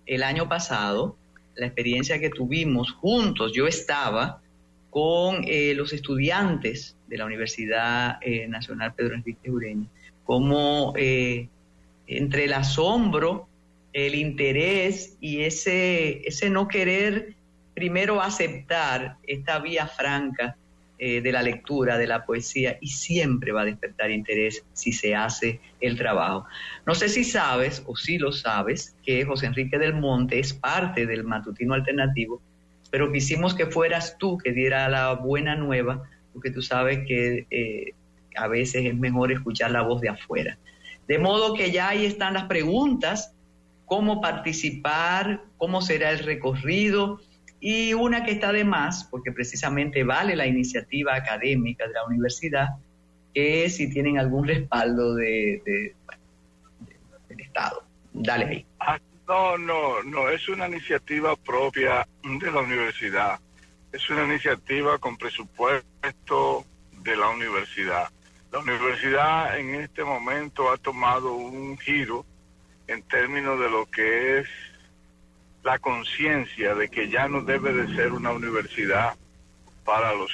el 0.06 0.24
año 0.24 0.48
pasado 0.48 1.18
la 1.56 1.66
experiencia 1.66 2.20
que 2.20 2.30
tuvimos 2.30 2.94
juntos, 2.94 3.52
yo 3.54 3.68
estaba 3.68 4.42
con 4.90 5.44
eh, 5.44 5.74
los 5.76 5.92
estudiantes 5.92 6.96
de 7.08 7.18
la 7.18 7.26
Universidad 7.26 8.18
eh, 8.22 8.48
Nacional 8.48 8.94
Pedro 8.94 9.16
Enrique 9.16 9.52
Ureña, 9.52 9.88
como 10.24 10.94
entre 10.96 12.46
el 12.46 12.54
asombro, 12.54 13.48
el 13.94 14.16
interés 14.16 15.18
y 15.20 15.42
ese, 15.42 16.28
ese 16.28 16.50
no 16.50 16.68
querer 16.68 17.37
primero 17.78 18.24
aceptar 18.24 19.18
esta 19.22 19.60
vía 19.60 19.86
franca 19.86 20.58
eh, 20.98 21.22
de 21.22 21.32
la 21.32 21.44
lectura, 21.44 22.00
de 22.00 22.08
la 22.08 22.26
poesía, 22.26 22.80
y 22.82 22.88
siempre 22.88 23.52
va 23.52 23.62
a 23.62 23.66
despertar 23.66 24.10
interés 24.10 24.66
si 24.74 24.92
se 24.92 25.14
hace 25.14 25.62
el 25.80 25.96
trabajo. 25.96 26.48
No 26.88 26.96
sé 26.96 27.08
si 27.08 27.24
sabes, 27.24 27.84
o 27.86 27.96
si 27.96 28.18
lo 28.18 28.32
sabes, 28.32 28.96
que 29.04 29.24
José 29.26 29.46
Enrique 29.46 29.78
del 29.78 29.94
Monte 29.94 30.40
es 30.40 30.56
parte 30.56 31.06
del 31.06 31.24
matutino 31.24 31.76
alternativo, 31.76 32.42
pero 32.90 33.12
quisimos 33.12 33.54
que 33.54 33.68
fueras 33.68 34.18
tú 34.18 34.40
que 34.40 34.54
diera 34.54 34.90
la 34.90 35.14
buena 35.14 35.56
nueva, 35.56 36.02
porque 36.34 36.50
tú 36.50 36.64
sabes 36.64 37.06
que 37.08 37.46
eh, 37.52 37.94
a 38.36 38.48
veces 38.48 38.88
es 38.88 38.98
mejor 38.98 39.32
escuchar 39.32 39.70
la 39.70 39.84
voz 39.84 40.02
de 40.02 40.10
afuera. 40.10 40.58
De 41.08 41.20
modo 41.20 41.54
que 41.54 41.72
ya 41.72 41.90
ahí 41.90 42.08
están 42.08 42.34
las 42.34 42.46
preguntas, 42.46 43.36
cómo 43.86 44.20
participar, 44.20 45.44
cómo 45.58 45.84
será 45.84 46.10
el 46.10 46.20
recorrido, 46.20 47.22
y 47.60 47.94
una 47.94 48.24
que 48.24 48.32
está 48.32 48.52
de 48.52 48.64
más, 48.64 49.06
porque 49.06 49.32
precisamente 49.32 50.04
vale 50.04 50.36
la 50.36 50.46
iniciativa 50.46 51.16
académica 51.16 51.88
de 51.88 51.94
la 51.94 52.06
universidad, 52.06 52.68
que 53.34 53.70
si 53.70 53.90
tienen 53.90 54.20
algún 54.20 54.48
respaldo 54.48 55.16
de, 55.16 55.94
del 57.28 57.40
Estado. 57.40 57.84
Dale 58.14 58.46
ahí. 58.46 58.66
Ah, 58.80 59.00
no, 59.28 59.58
no, 59.58 60.04
no, 60.04 60.30
es 60.30 60.48
una 60.50 60.68
iniciativa 60.68 61.36
propia 61.36 62.08
de 62.24 62.52
la 62.52 62.62
universidad. 62.62 63.40
Es 63.92 64.10
una 64.10 64.26
iniciativa 64.26 64.98
con 65.00 65.18
presupuesto 65.18 66.66
de 67.04 67.16
la 67.16 67.30
universidad. 67.30 68.10
La 68.52 68.60
universidad 68.60 69.58
en 69.60 69.76
este 69.76 70.04
momento 70.04 70.72
ha 70.72 70.78
tomado 70.78 71.34
un 71.34 71.78
giro 71.78 72.26
en 72.88 73.04
términos 73.04 73.60
de 73.60 73.70
lo 73.70 73.86
que 73.88 74.40
es 74.40 74.48
la 75.68 75.80
conciencia 75.80 76.76
de 76.76 76.88
que 76.88 77.10
ya 77.10 77.28
no 77.28 77.42
debe 77.42 77.74
de 77.74 77.94
ser 77.94 78.14
una 78.14 78.32
universidad 78.32 79.18
para 79.84 80.14
los 80.14 80.32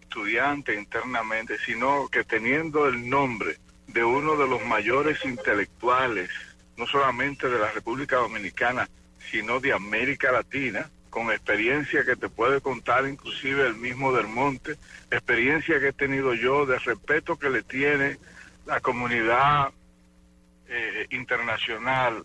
estudiantes 0.00 0.78
internamente, 0.78 1.58
sino 1.58 2.08
que 2.08 2.24
teniendo 2.24 2.88
el 2.88 3.06
nombre 3.06 3.58
de 3.88 4.02
uno 4.02 4.34
de 4.34 4.48
los 4.48 4.64
mayores 4.64 5.22
intelectuales, 5.26 6.30
no 6.78 6.86
solamente 6.86 7.50
de 7.50 7.58
la 7.58 7.70
República 7.70 8.16
Dominicana, 8.16 8.88
sino 9.30 9.60
de 9.60 9.74
América 9.74 10.32
Latina, 10.32 10.88
con 11.10 11.30
experiencia 11.30 12.06
que 12.06 12.16
te 12.16 12.30
puede 12.30 12.62
contar 12.62 13.06
inclusive 13.06 13.66
el 13.66 13.74
mismo 13.74 14.10
Del 14.14 14.28
Monte, 14.28 14.78
experiencia 15.10 15.80
que 15.80 15.88
he 15.88 15.92
tenido 15.92 16.32
yo 16.32 16.64
de 16.64 16.78
respeto 16.78 17.38
que 17.38 17.50
le 17.50 17.62
tiene 17.62 18.16
la 18.64 18.80
comunidad 18.80 19.70
eh, 20.66 21.08
internacional 21.10 22.24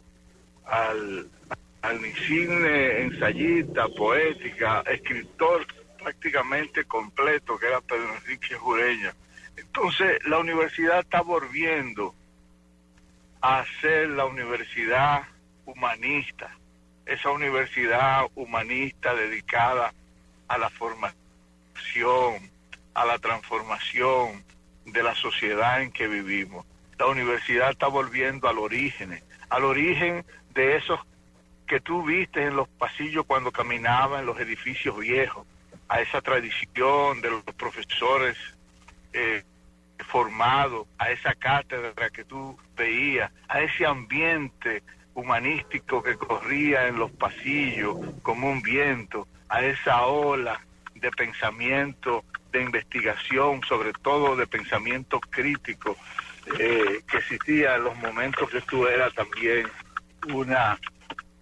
al, 0.65 1.28
al 1.88 2.05
insigne 2.05 3.01
ensayista, 3.03 3.88
poética, 3.88 4.84
escritor 4.88 5.65
prácticamente 5.97 6.84
completo 6.84 7.57
que 7.57 7.68
era 7.68 7.80
Pedro 7.80 8.14
Enrique 8.15 8.55
Jureña. 8.55 9.15
Entonces 9.55 10.19
la 10.26 10.39
universidad 10.39 10.99
está 10.99 11.22
volviendo 11.22 12.14
a 13.41 13.64
ser 13.80 14.09
la 14.09 14.26
universidad 14.26 15.23
humanista, 15.65 16.51
esa 17.05 17.31
universidad 17.31 18.26
humanista 18.35 19.15
dedicada 19.15 19.93
a 20.49 20.57
la 20.57 20.69
formación, 20.69 21.15
a 22.95 23.05
la 23.05 23.18
transformación 23.18 24.43
de 24.85 25.03
la 25.03 25.15
sociedad 25.15 25.81
en 25.81 25.91
que 25.91 26.07
vivimos. 26.07 26.65
La 26.99 27.05
universidad 27.05 27.72
está 27.72 27.88
volviendo 27.88 28.49
al 28.49 28.57
origen, 28.57 29.23
al 29.49 29.64
origen 29.64 30.26
de 30.53 30.76
esos 30.76 30.99
que 31.68 31.81
tú 31.81 32.03
viste 32.03 32.44
en 32.44 32.56
los 32.56 32.68
pasillos 32.69 33.26
cuando 33.26 33.52
caminaba 33.52 34.19
en 34.19 34.26
los 34.26 34.39
edificios 34.39 34.98
viejos, 34.98 35.45
a 35.89 36.02
esa 36.02 36.22
tradición 36.22 37.22
de 37.22 37.30
los 37.30 37.44
profesores 37.44 38.38
eh, 39.14 39.44
formados, 40.07 40.88
a 40.98 41.11
esa 41.11 41.35
cátedra 41.35 42.10
que 42.10 42.23
tú 42.23 42.57
veías, 42.76 43.31
a 43.48 43.61
ese 43.61 43.85
ambiente 43.85 44.84
humanístico 45.14 46.03
que 46.03 46.15
corría 46.15 46.88
en 46.88 46.98
los 46.98 47.11
pasillos 47.11 47.98
como 48.22 48.49
un 48.49 48.61
viento, 48.61 49.27
a 49.49 49.61
esa 49.61 50.06
ola 50.06 50.61
de 50.95 51.11
pensamiento, 51.11 52.23
de 52.52 52.61
investigación, 52.61 53.61
sobre 53.68 53.94
todo 53.94 54.35
de 54.35 54.48
pensamiento 54.48 55.19
crítico 55.19 55.98
eh, 56.60 57.02
que 57.10 57.18
existía 57.18 57.76
en 57.76 57.84
los 57.84 57.98
momentos 57.98 58.49
que 58.49 58.61
tú 58.61 58.88
eras 58.88 59.14
también 59.14 59.68
una 60.34 60.77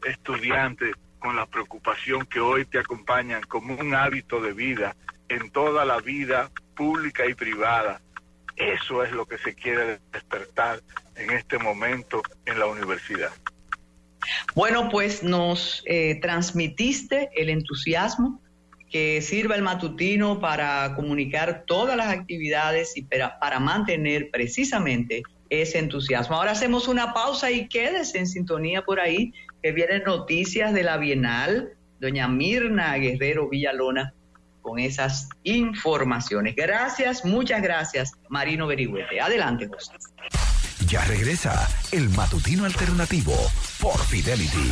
estudiante 0.06 0.92
con 1.20 1.36
la 1.36 1.46
preocupación 1.46 2.26
que 2.26 2.40
hoy 2.40 2.66
te 2.66 2.80
acompañan 2.80 3.42
como 3.44 3.76
un 3.76 3.96
hábito 3.96 4.40
de 4.42 4.54
vida 4.54 4.96
en 5.28 5.50
toda 5.50 5.86
la 5.86 6.00
vida 6.00 6.52
pública 6.76 7.26
y 7.26 7.34
privada. 7.34 8.02
Eso 8.56 9.04
es 9.04 9.12
lo 9.12 9.26
que 9.26 9.38
se 9.38 9.56
quiere 9.56 10.00
despertar 10.12 10.82
en 11.16 11.32
este 11.32 11.58
momento 11.58 12.22
en 12.46 12.60
la 12.60 12.68
universidad. 12.68 13.32
Bueno, 14.56 14.90
pues 14.90 15.24
nos 15.24 15.84
eh, 15.86 16.20
transmitiste 16.22 17.30
el 17.36 17.50
entusiasmo 17.50 18.42
que 18.90 19.22
sirva 19.22 19.56
el 19.56 19.62
matutino 19.62 20.40
para 20.40 20.96
comunicar 20.96 21.64
todas 21.68 21.98
las 21.98 22.08
actividades 22.08 22.96
y 22.96 23.04
para, 23.04 23.40
para 23.40 23.60
mantener 23.60 24.30
precisamente 24.32 25.24
ese 25.50 25.80
entusiasmo. 25.80 26.36
Ahora 26.36 26.52
hacemos 26.52 26.88
una 26.88 27.14
pausa 27.14 27.52
y 27.52 27.68
quédese 27.68 28.20
en 28.20 28.28
sintonía 28.28 28.84
por 28.84 29.00
ahí, 29.00 29.34
que 29.66 29.72
vienen 29.72 30.04
noticias 30.04 30.76
de 30.76 30.84
la 30.84 30.98
Bienal, 30.98 31.72
doña 32.00 32.28
Mirna 32.28 32.94
Guerrero 32.98 33.50
Villalona, 33.50 34.14
con 34.62 34.78
esas 34.78 35.28
informaciones. 35.42 36.56
Gracias, 36.56 37.26
muchas 37.26 37.64
gracias, 37.64 38.12
Marino 38.30 38.68
Berigüete. 38.68 39.20
Adelante, 39.20 39.68
José. 39.68 39.94
Ya 40.86 41.04
regresa 41.06 41.68
el 41.92 42.10
matutino 42.10 42.66
alternativo 42.66 43.34
por 43.82 43.98
Fidelity. 43.98 44.72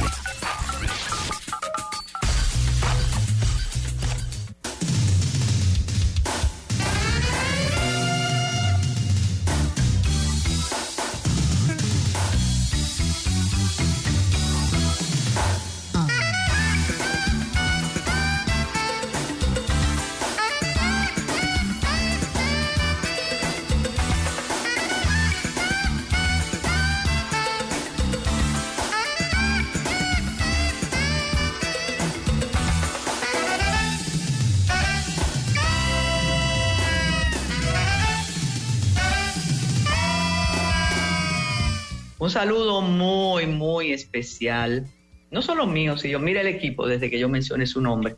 Un 42.23 42.29
saludo 42.29 42.81
muy, 42.81 43.47
muy 43.47 43.91
especial, 43.91 44.87
no 45.29 45.41
solo 45.41 45.67
mío, 45.67 45.97
sino 45.97 46.19
mira 46.19 46.39
el 46.39 46.47
equipo 46.47 46.87
desde 46.87 47.09
que 47.09 47.19
yo 47.19 47.27
mencioné 47.27 47.65
su 47.65 47.81
nombre, 47.81 48.15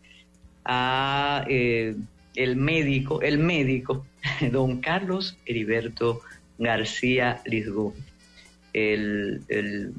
a 0.63 1.43
eh, 1.49 1.95
el 2.35 2.55
médico, 2.55 3.23
el 3.23 3.39
médico, 3.39 4.05
don 4.51 4.79
Carlos 4.79 5.39
Heriberto 5.47 6.21
García 6.59 7.41
Lisgo. 7.45 7.95
El, 8.73 9.41
el, 9.47 9.93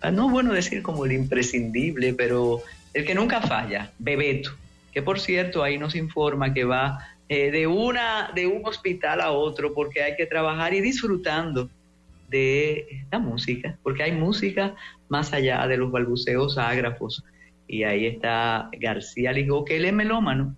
ah, 0.00 0.12
no 0.12 0.30
bueno 0.30 0.52
decir 0.52 0.80
como 0.84 1.04
el 1.04 1.10
imprescindible, 1.10 2.14
pero 2.14 2.62
el 2.92 3.04
que 3.04 3.16
nunca 3.16 3.40
falla, 3.40 3.90
Bebeto, 3.98 4.52
que 4.92 5.02
por 5.02 5.18
cierto 5.18 5.64
ahí 5.64 5.76
nos 5.76 5.96
informa 5.96 6.54
que 6.54 6.62
va 6.62 7.00
eh, 7.28 7.50
de, 7.50 7.66
una, 7.66 8.30
de 8.32 8.46
un 8.46 8.64
hospital 8.64 9.20
a 9.20 9.32
otro 9.32 9.74
porque 9.74 10.04
hay 10.04 10.14
que 10.14 10.26
trabajar 10.26 10.72
y 10.72 10.80
disfrutando 10.80 11.68
de 12.28 13.06
la 13.10 13.18
música, 13.18 13.78
porque 13.82 14.02
hay 14.02 14.12
música 14.12 14.74
más 15.08 15.32
allá 15.32 15.66
de 15.66 15.76
los 15.76 15.90
balbuceos 15.90 16.58
ágrafos. 16.58 17.24
Y 17.66 17.84
ahí 17.84 18.06
está 18.06 18.68
García 18.78 19.32
Ligó, 19.32 19.64
que 19.64 19.76
él 19.76 19.84
es 19.84 19.92
melómano. 19.92 20.56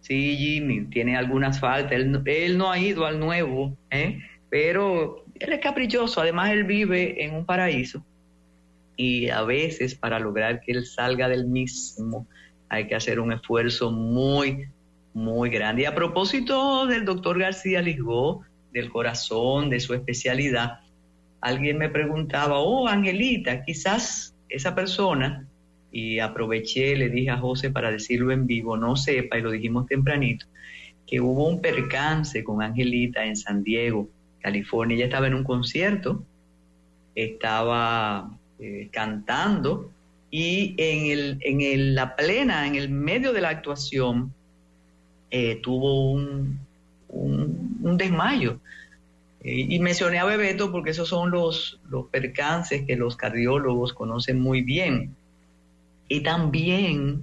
Sí, 0.00 0.36
Jimmy, 0.36 0.86
tiene 0.86 1.16
algunas 1.16 1.60
faltas. 1.60 1.92
Él, 1.92 2.58
no 2.58 2.70
ha 2.70 2.78
ido 2.78 3.06
al 3.06 3.18
nuevo, 3.18 3.76
¿eh? 3.90 4.20
pero 4.48 5.24
él 5.38 5.52
es 5.52 5.60
caprichoso. 5.60 6.20
Además, 6.20 6.50
él 6.50 6.64
vive 6.64 7.24
en 7.24 7.34
un 7.34 7.44
paraíso. 7.44 8.04
Y 8.96 9.28
a 9.28 9.42
veces, 9.42 9.94
para 9.94 10.18
lograr 10.18 10.60
que 10.60 10.72
él 10.72 10.84
salga 10.84 11.28
del 11.28 11.46
mismo, 11.46 12.26
hay 12.68 12.86
que 12.86 12.94
hacer 12.94 13.20
un 13.20 13.32
esfuerzo 13.32 13.90
muy, 13.90 14.68
muy 15.14 15.50
grande. 15.50 15.82
Y 15.82 15.84
a 15.86 15.94
propósito 15.94 16.86
del 16.86 17.04
doctor 17.04 17.38
García 17.38 17.80
Ligó, 17.80 18.44
del 18.78 18.90
corazón, 18.90 19.70
de 19.70 19.80
su 19.80 19.94
especialidad, 19.94 20.80
alguien 21.40 21.78
me 21.78 21.88
preguntaba, 21.88 22.58
oh, 22.58 22.88
Angelita, 22.88 23.62
quizás 23.64 24.34
esa 24.48 24.74
persona, 24.74 25.46
y 25.90 26.18
aproveché, 26.18 26.96
le 26.96 27.08
dije 27.08 27.30
a 27.30 27.38
José 27.38 27.70
para 27.70 27.90
decirlo 27.90 28.32
en 28.32 28.46
vivo, 28.46 28.76
no 28.76 28.96
sepa, 28.96 29.38
y 29.38 29.42
lo 29.42 29.50
dijimos 29.50 29.86
tempranito, 29.86 30.46
que 31.06 31.20
hubo 31.20 31.48
un 31.48 31.60
percance 31.60 32.44
con 32.44 32.62
Angelita 32.62 33.24
en 33.24 33.36
San 33.36 33.62
Diego, 33.62 34.08
California. 34.40 34.96
Ella 34.96 35.06
estaba 35.06 35.26
en 35.26 35.34
un 35.34 35.44
concierto, 35.44 36.22
estaba 37.14 38.30
eh, 38.58 38.88
cantando 38.92 39.90
y 40.30 40.74
en, 40.76 41.06
el, 41.06 41.38
en 41.40 41.60
el, 41.62 41.94
la 41.94 42.14
plena, 42.14 42.66
en 42.66 42.74
el 42.74 42.90
medio 42.90 43.32
de 43.32 43.40
la 43.40 43.48
actuación, 43.48 44.34
eh, 45.30 45.60
tuvo 45.62 46.10
un, 46.10 46.60
un, 47.08 47.96
desmayo 47.96 48.60
y 49.42 49.78
mencioné 49.78 50.18
a 50.18 50.24
Bebeto 50.24 50.70
porque 50.72 50.90
esos 50.90 51.08
son 51.08 51.30
los, 51.30 51.80
los 51.88 52.06
percances 52.08 52.84
que 52.86 52.96
los 52.96 53.16
cardiólogos 53.16 53.92
conocen 53.92 54.40
muy 54.40 54.62
bien. 54.62 55.14
Y 56.08 56.20
también, 56.20 57.22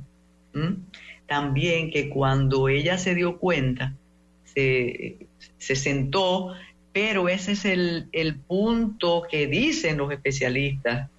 también 1.28 1.92
que 1.92 2.10
cuando 2.10 2.70
ella 2.70 2.98
se 2.98 3.16
dio 3.16 3.38
cuenta, 3.38 3.94
se, 4.46 5.18
sentó, 5.58 6.54
pero 6.94 7.28
ese 7.28 7.52
es 7.52 7.66
el, 7.66 8.08
el, 8.14 8.36
punto 8.36 9.24
que 9.30 9.48
dicen 9.48 9.98
los 9.98 10.12
especialistas, 10.12 11.10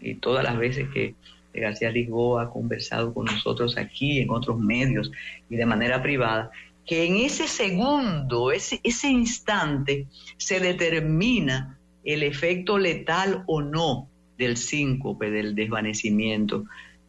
y 0.00 0.14
todas 0.14 0.44
las 0.44 0.56
veces 0.56 0.88
que 0.92 1.14
García 1.54 1.90
Lisboa 1.90 2.44
ha 2.44 2.50
conversado 2.50 3.12
con 3.12 3.24
nosotros 3.24 3.76
aquí, 3.78 4.20
en 4.20 4.30
otros 4.30 4.58
medios 4.58 5.10
y 5.48 5.56
de 5.56 5.66
manera 5.66 6.02
privada, 6.02 6.50
que 6.86 7.04
en 7.04 7.16
ese 7.16 7.48
segundo, 7.48 8.52
ese, 8.52 8.80
ese 8.84 9.08
instante, 9.08 10.06
se 10.36 10.60
determina 10.60 11.78
el 12.04 12.22
efecto 12.22 12.78
letal 12.78 13.42
o 13.46 13.60
no 13.60 14.08
del 14.38 14.56
síncope, 14.56 15.30
del 15.30 15.54
desvanecimiento. 15.54 16.64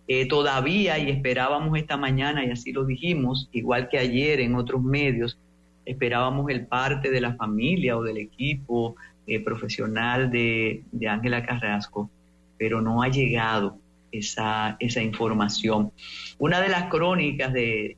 Eh, 0.07 0.25
todavía, 0.27 0.97
y 0.97 1.09
esperábamos 1.09 1.77
esta 1.77 1.97
mañana, 1.97 2.43
y 2.45 2.49
así 2.49 2.71
lo 2.71 2.85
dijimos, 2.85 3.49
igual 3.51 3.89
que 3.89 3.99
ayer 3.99 4.39
en 4.39 4.55
otros 4.55 4.81
medios, 4.81 5.37
esperábamos 5.85 6.49
el 6.49 6.65
parte 6.65 7.11
de 7.11 7.21
la 7.21 7.35
familia 7.35 7.97
o 7.97 8.03
del 8.03 8.17
equipo 8.17 8.95
eh, 9.27 9.39
profesional 9.41 10.31
de 10.31 10.83
Ángela 11.07 11.45
Carrasco, 11.45 12.09
pero 12.57 12.81
no 12.81 13.03
ha 13.03 13.09
llegado 13.09 13.77
esa, 14.11 14.77
esa 14.79 15.01
información. 15.01 15.91
Una 16.39 16.61
de 16.61 16.69
las 16.69 16.85
crónicas 16.85 17.53
de, 17.53 17.97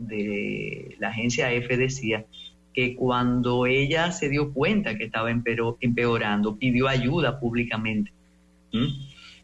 de 0.00 0.96
la 0.98 1.10
agencia 1.10 1.52
EFE 1.52 1.76
decía 1.76 2.24
que 2.72 2.96
cuando 2.96 3.66
ella 3.66 4.12
se 4.12 4.28
dio 4.28 4.52
cuenta 4.52 4.96
que 4.96 5.04
estaba 5.04 5.30
empeorando, 5.30 6.56
pidió 6.56 6.88
ayuda 6.88 7.38
públicamente 7.38 8.10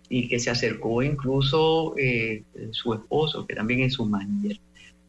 y 0.08 0.28
que 0.28 0.38
se 0.38 0.50
acercó 0.50 1.02
incluso 1.02 1.94
eh, 1.98 2.42
su 2.70 2.94
esposo, 2.94 3.46
que 3.46 3.54
también 3.54 3.80
es 3.80 3.94
su 3.94 4.06
manager. 4.06 4.58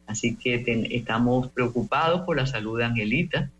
Así 0.06 0.36
que 0.36 0.64
estamos 0.90 1.48
preocupados 1.48 2.22
por 2.22 2.36
la 2.36 2.46
salud 2.46 2.78
de 2.78 2.84
Angelita. 2.84 3.50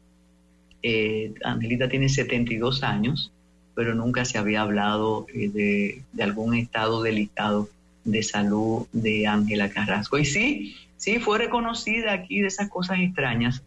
Eh, 0.82 1.34
Angelita 1.44 1.88
tiene 1.88 2.08
72 2.08 2.82
años, 2.82 3.30
pero 3.74 3.94
nunca 3.94 4.24
se 4.24 4.38
había 4.38 4.62
hablado 4.62 5.26
eh, 5.32 5.48
de, 5.48 6.02
de, 6.12 6.22
algún 6.22 6.54
estado 6.54 7.02
delicado 7.02 7.68
de 8.04 8.22
salud 8.22 8.86
de 8.92 9.26
Ángela 9.26 9.70
Carrasco. 9.70 10.18
Y 10.18 10.24
sí, 10.24 10.74
sí, 10.98 11.18
fue 11.18 11.38
reconocida 11.38 12.12
aquí 12.12 12.40
de 12.40 12.48
esas 12.48 12.68
cosas 12.68 12.98
extrañas 13.00 13.62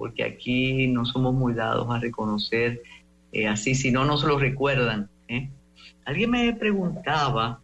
porque 0.00 0.24
aquí 0.24 0.86
no 0.86 1.04
somos 1.04 1.34
muy 1.34 1.52
dados 1.52 1.86
a 1.90 1.98
reconocer 1.98 2.80
eh, 3.32 3.46
así, 3.46 3.74
si 3.74 3.90
no 3.90 4.06
nos 4.06 4.24
lo 4.24 4.38
recuerdan. 4.38 5.10
¿eh? 5.28 5.50
Alguien 6.06 6.30
me 6.30 6.54
preguntaba 6.54 7.60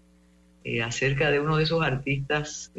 eh, 0.63 0.83
acerca 0.83 1.31
de 1.31 1.41
uno 1.41 1.57
de 1.57 1.65
esos 1.65 1.83
artistas 1.83 2.71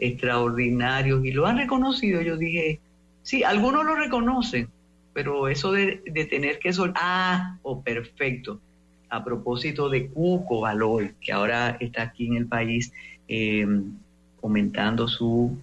extraordinarios 0.00 1.24
y 1.24 1.30
lo 1.30 1.46
han 1.46 1.58
reconocido. 1.58 2.20
Yo 2.20 2.36
dije, 2.36 2.80
sí, 3.22 3.44
algunos 3.44 3.84
lo 3.84 3.94
reconocen, 3.94 4.68
pero 5.12 5.46
eso 5.46 5.70
de, 5.70 6.02
tener 6.28 6.58
que 6.58 6.72
sol 6.72 6.92
ah, 6.96 7.58
oh, 7.62 7.80
perfecto. 7.80 8.60
A 9.08 9.22
propósito 9.22 9.88
de 9.88 10.08
Cuco 10.08 10.62
Baloy, 10.62 11.14
que 11.20 11.30
ahora 11.30 11.76
está 11.78 12.02
aquí 12.02 12.26
en 12.26 12.34
el 12.38 12.46
país 12.46 12.92
comentando 14.44 15.08
su 15.08 15.56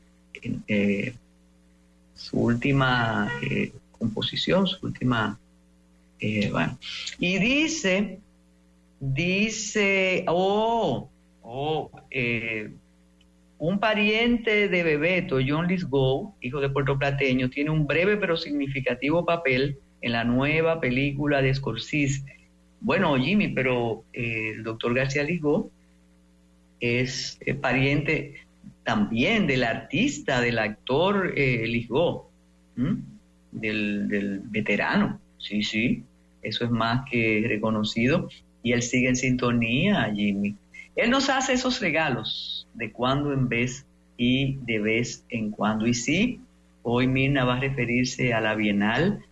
su 2.22 2.40
última 2.40 3.32
eh, 3.42 3.72
composición, 3.98 4.68
su 4.68 4.86
última, 4.86 5.40
eh. 6.20 6.52
Y 7.20 7.40
dice, 7.40 8.20
dice, 9.00 10.24
oh, 10.28 11.10
oh, 11.42 11.92
eh, 12.12 12.70
un 13.58 13.80
pariente 13.80 14.68
de 14.68 14.84
Bebeto, 14.84 15.40
John 15.46 15.68
Lisgow, 15.68 16.36
hijo 16.42 16.60
de 16.60 16.70
Puerto 16.70 16.98
Plateño, 16.98 17.50
tiene 17.50 17.72
un 17.72 17.88
breve 17.88 18.18
pero 18.18 18.38
significativo 18.38 19.26
papel 19.26 19.78
en 20.02 20.12
la 20.12 20.24
nueva 20.24 20.80
película 20.80 21.42
de 21.42 21.54
Scorsese. 21.54 22.24
Bueno, 22.82 23.18
Jimmy, 23.18 23.48
pero 23.50 24.04
el 24.14 24.64
doctor 24.64 24.94
García 24.94 25.24
Lisgow 25.24 25.72
es 26.80 27.40
pariente 27.62 28.42
también 28.84 29.48
del 29.48 29.64
artista, 29.64 30.42
del 30.42 30.60
actor 30.60 31.34
eh, 31.36 31.66
Lisgo, 31.68 32.30
del, 33.52 34.42
veterano. 34.46 35.20
Sí, 35.38 35.64
sí, 35.64 36.04
eso 36.42 36.66
es 36.66 36.72
más 36.72 37.04
que 37.10 37.44
reconocido. 37.48 38.30
Y 38.64 38.74
él 38.74 38.82
sigue 38.82 39.10
en 39.10 39.16
sintonía, 39.16 40.12
Jimmy. 40.14 40.56
Él 40.96 41.10
nos 41.10 41.30
hace 41.30 41.54
esos 41.54 41.80
regalos 41.80 42.68
de 42.74 42.92
cuando 42.92 43.34
en 43.34 43.50
vez 43.50 43.86
y 44.18 44.58
de 44.66 44.80
vez 44.80 45.26
en 45.30 45.52
cuando. 45.52 45.88
Y 45.88 45.94
sí, 45.94 46.40
hoy 46.84 47.08
Mirna 47.08 47.44
va 47.44 47.56
a 47.56 47.60
referirse 47.60 48.34
a 48.34 48.42
la 48.42 48.56
Bienal. 48.56 49.24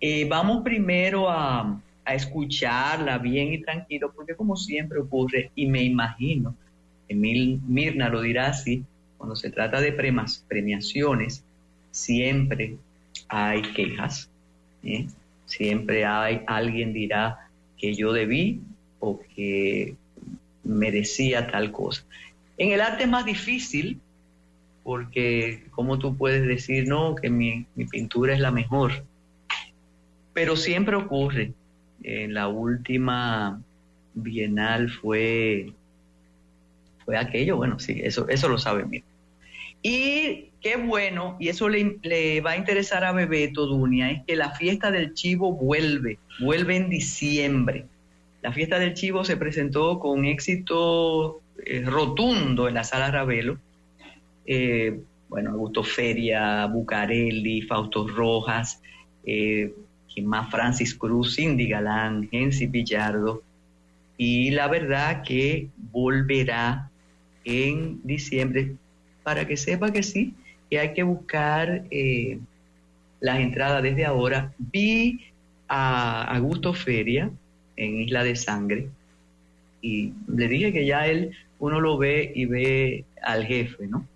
Eh, 0.00 0.26
vamos 0.28 0.62
primero 0.62 1.30
a, 1.30 1.80
a 2.04 2.14
escucharla 2.14 3.18
bien 3.18 3.52
y 3.52 3.62
tranquilo, 3.62 4.12
porque 4.14 4.34
como 4.34 4.56
siempre 4.56 4.98
ocurre, 4.98 5.50
y 5.54 5.66
me 5.66 5.82
imagino 5.82 6.54
Mirna 7.14 8.08
lo 8.08 8.22
dirá 8.22 8.48
así, 8.48 8.84
cuando 9.18 9.36
se 9.36 9.50
trata 9.50 9.80
de 9.80 9.92
premiaciones, 9.92 11.44
siempre 11.90 12.76
hay 13.28 13.62
quejas, 13.62 14.28
¿eh? 14.82 15.06
siempre 15.46 16.04
hay 16.04 16.42
alguien 16.46 16.92
dirá 16.92 17.48
que 17.78 17.94
yo 17.94 18.12
debí 18.12 18.60
o 19.00 19.20
que 19.34 19.94
merecía 20.64 21.50
tal 21.50 21.72
cosa. 21.72 22.04
En 22.58 22.72
el 22.72 22.80
arte 22.80 23.04
es 23.04 23.08
más 23.08 23.24
difícil 23.24 24.00
porque 24.82 25.64
como 25.70 25.98
tú 25.98 26.16
puedes 26.16 26.46
decir, 26.46 26.88
no, 26.88 27.14
que 27.14 27.30
mi, 27.30 27.66
mi 27.74 27.84
pintura 27.84 28.34
es 28.34 28.40
la 28.40 28.50
mejor, 28.50 29.04
pero 30.32 30.56
siempre 30.56 30.96
ocurre. 30.96 31.52
En 32.02 32.34
la 32.34 32.48
última 32.48 33.62
bienal 34.14 34.90
fue 34.90 35.72
fue 37.04 37.16
aquello, 37.16 37.56
bueno, 37.56 37.78
sí, 37.78 38.00
eso, 38.02 38.28
eso 38.28 38.48
lo 38.48 38.58
sabe 38.58 38.84
bien. 38.84 39.04
Y 39.82 40.50
qué 40.60 40.76
bueno, 40.76 41.36
y 41.40 41.48
eso 41.48 41.68
le, 41.68 42.40
va 42.40 42.52
a 42.52 42.56
interesar 42.56 43.04
a 43.04 43.12
Bebeto 43.12 43.66
Dunia, 43.66 44.10
es 44.12 44.22
que 44.24 44.36
la 44.36 44.52
fiesta 44.52 44.92
del 44.92 45.12
chivo 45.14 45.52
vuelve, 45.52 46.18
vuelve 46.40 46.76
en 46.76 46.88
diciembre. 46.88 47.86
La 48.42 48.52
fiesta 48.52 48.78
del 48.78 48.94
chivo 48.94 49.24
se 49.24 49.36
presentó 49.36 49.98
con 49.98 50.24
éxito 50.24 51.40
eh, 51.64 51.82
rotundo 51.84 52.68
en 52.68 52.74
la 52.74 52.84
sala 52.84 53.10
Ravelo. 53.10 53.58
Eh, 54.46 55.00
bueno, 55.28 55.50
Augusto 55.50 55.82
Feria, 55.82 56.66
Bucarelli, 56.66 57.62
Fausto 57.62 58.06
Rojas, 58.06 58.80
eh, 59.24 59.72
más 60.22 60.50
Francis 60.50 60.94
Cruz, 60.94 61.36
Cindy 61.36 61.68
Galán, 61.68 62.28
Gensi 62.30 62.66
Pillardo. 62.66 63.42
Y 64.16 64.50
la 64.50 64.68
verdad 64.68 65.22
que 65.22 65.68
volverá 65.90 66.91
en 67.44 68.00
diciembre 68.04 68.74
para 69.22 69.46
que 69.46 69.56
sepa 69.56 69.92
que 69.92 70.02
sí, 70.02 70.34
que 70.70 70.78
hay 70.78 70.94
que 70.94 71.02
buscar 71.02 71.84
eh, 71.90 72.38
las 73.20 73.40
entradas 73.40 73.82
desde 73.82 74.04
ahora. 74.04 74.52
Vi 74.58 75.20
a 75.68 76.24
Augusto 76.36 76.74
Feria 76.74 77.30
en 77.76 78.00
Isla 78.00 78.24
de 78.24 78.36
Sangre 78.36 78.88
y 79.80 80.12
le 80.28 80.48
dije 80.48 80.72
que 80.72 80.86
ya 80.86 81.06
él, 81.06 81.32
uno 81.58 81.80
lo 81.80 81.98
ve 81.98 82.32
y 82.34 82.46
ve 82.46 83.04
al 83.22 83.44
jefe, 83.44 83.86
¿no? 83.86 84.06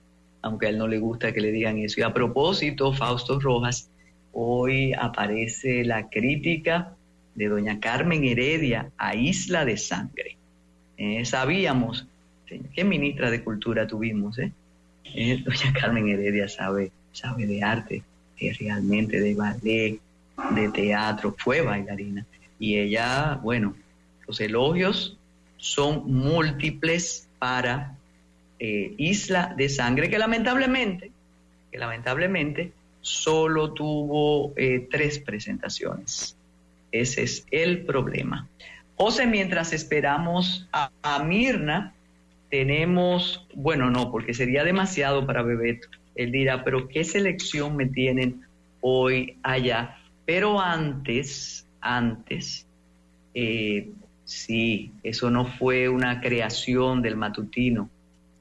Aunque 0.42 0.66
a 0.66 0.68
él 0.68 0.78
no 0.78 0.86
le 0.86 0.98
gusta 0.98 1.32
que 1.32 1.40
le 1.40 1.52
digan 1.52 1.78
eso. 1.78 2.00
Y 2.00 2.02
a 2.04 2.12
propósito, 2.12 2.92
Fausto 2.92 3.40
Rojas, 3.40 3.88
hoy 4.32 4.92
aparece 4.92 5.84
la 5.84 6.08
crítica 6.08 6.94
de 7.34 7.48
doña 7.48 7.80
Carmen 7.80 8.24
Heredia 8.24 8.90
a 8.96 9.14
Isla 9.14 9.64
de 9.64 9.76
Sangre. 9.76 10.36
Eh, 10.96 11.24
sabíamos 11.24 12.06
¿Qué 12.46 12.84
ministra 12.84 13.30
de 13.30 13.42
Cultura 13.42 13.86
tuvimos? 13.86 14.38
Eh? 14.38 14.52
eh? 15.04 15.42
doña 15.44 15.72
Carmen 15.72 16.08
Heredia 16.08 16.48
sabe, 16.48 16.92
sabe 17.12 17.46
de 17.46 17.62
arte, 17.62 18.02
eh, 18.38 18.52
realmente 18.58 19.20
de 19.20 19.34
ballet, 19.34 19.98
de 20.54 20.68
teatro, 20.70 21.34
fue 21.36 21.60
bailarina. 21.60 22.24
Y 22.58 22.76
ella, 22.78 23.38
bueno, 23.42 23.74
los 24.26 24.40
elogios 24.40 25.18
son 25.56 26.10
múltiples 26.12 27.28
para 27.38 27.96
eh, 28.58 28.94
Isla 28.96 29.54
de 29.56 29.68
Sangre, 29.68 30.08
que 30.08 30.18
lamentablemente, 30.18 31.10
que 31.70 31.78
lamentablemente 31.78 32.72
solo 33.00 33.72
tuvo 33.72 34.52
tres 34.90 35.20
presentaciones. 35.20 36.36
Ese 36.90 37.22
es 37.22 37.46
el 37.50 37.84
problema. 37.84 38.48
José, 38.96 39.26
mientras 39.26 39.72
esperamos 39.72 40.66
a 40.72 41.22
Mirna, 41.22 41.94
tenemos, 42.50 43.46
bueno, 43.54 43.90
no, 43.90 44.10
porque 44.10 44.34
sería 44.34 44.64
demasiado 44.64 45.26
para 45.26 45.42
Bebeto. 45.42 45.88
Él 46.14 46.32
dirá, 46.32 46.64
pero 46.64 46.88
¿qué 46.88 47.04
selección 47.04 47.76
me 47.76 47.86
tienen 47.86 48.42
hoy 48.80 49.36
allá? 49.42 49.98
Pero 50.24 50.60
antes, 50.60 51.66
antes, 51.80 52.66
eh, 53.34 53.90
sí, 54.24 54.92
eso 55.02 55.30
no 55.30 55.46
fue 55.46 55.88
una 55.88 56.20
creación 56.20 57.02
del 57.02 57.16
matutino, 57.16 57.90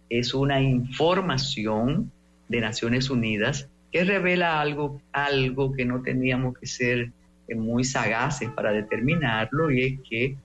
es 0.09 0.33
una 0.33 0.61
información 0.61 2.11
de 2.47 2.61
Naciones 2.61 3.09
Unidas 3.09 3.67
que 3.91 4.03
revela 4.03 4.61
algo, 4.61 5.01
algo 5.11 5.73
que 5.73 5.85
no 5.85 6.01
teníamos 6.01 6.57
que 6.57 6.67
ser 6.67 7.11
eh, 7.47 7.55
muy 7.55 7.83
sagaces 7.83 8.49
para 8.49 8.71
determinarlo 8.71 9.71
y 9.71 9.81
es 9.81 9.99
que 10.07 10.35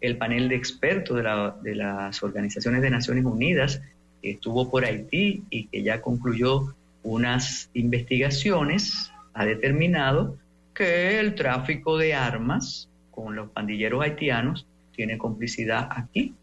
el 0.00 0.16
panel 0.16 0.48
de 0.48 0.56
expertos 0.56 1.16
de, 1.62 1.74
las 1.74 2.22
organizaciones 2.22 2.82
de 2.82 2.90
Naciones 2.90 3.24
Unidas 3.24 3.82
que 4.22 4.32
estuvo 4.32 4.70
por 4.70 4.84
Haití 4.84 5.44
y 5.50 5.66
que 5.66 5.82
ya 5.82 6.00
concluyó 6.00 6.74
unas 7.02 7.70
investigaciones, 7.74 9.12
ha 9.34 9.44
determinado 9.44 10.36
que 10.74 11.18
el 11.18 11.34
tráfico 11.34 11.96
de 11.98 12.14
armas 12.14 12.88
con 13.10 13.34
los 13.34 13.50
pandilleros 13.50 14.02
haitianos 14.02 14.66
tiene 14.94 15.18
complicidad 15.18 15.88
aquí. 15.90 16.34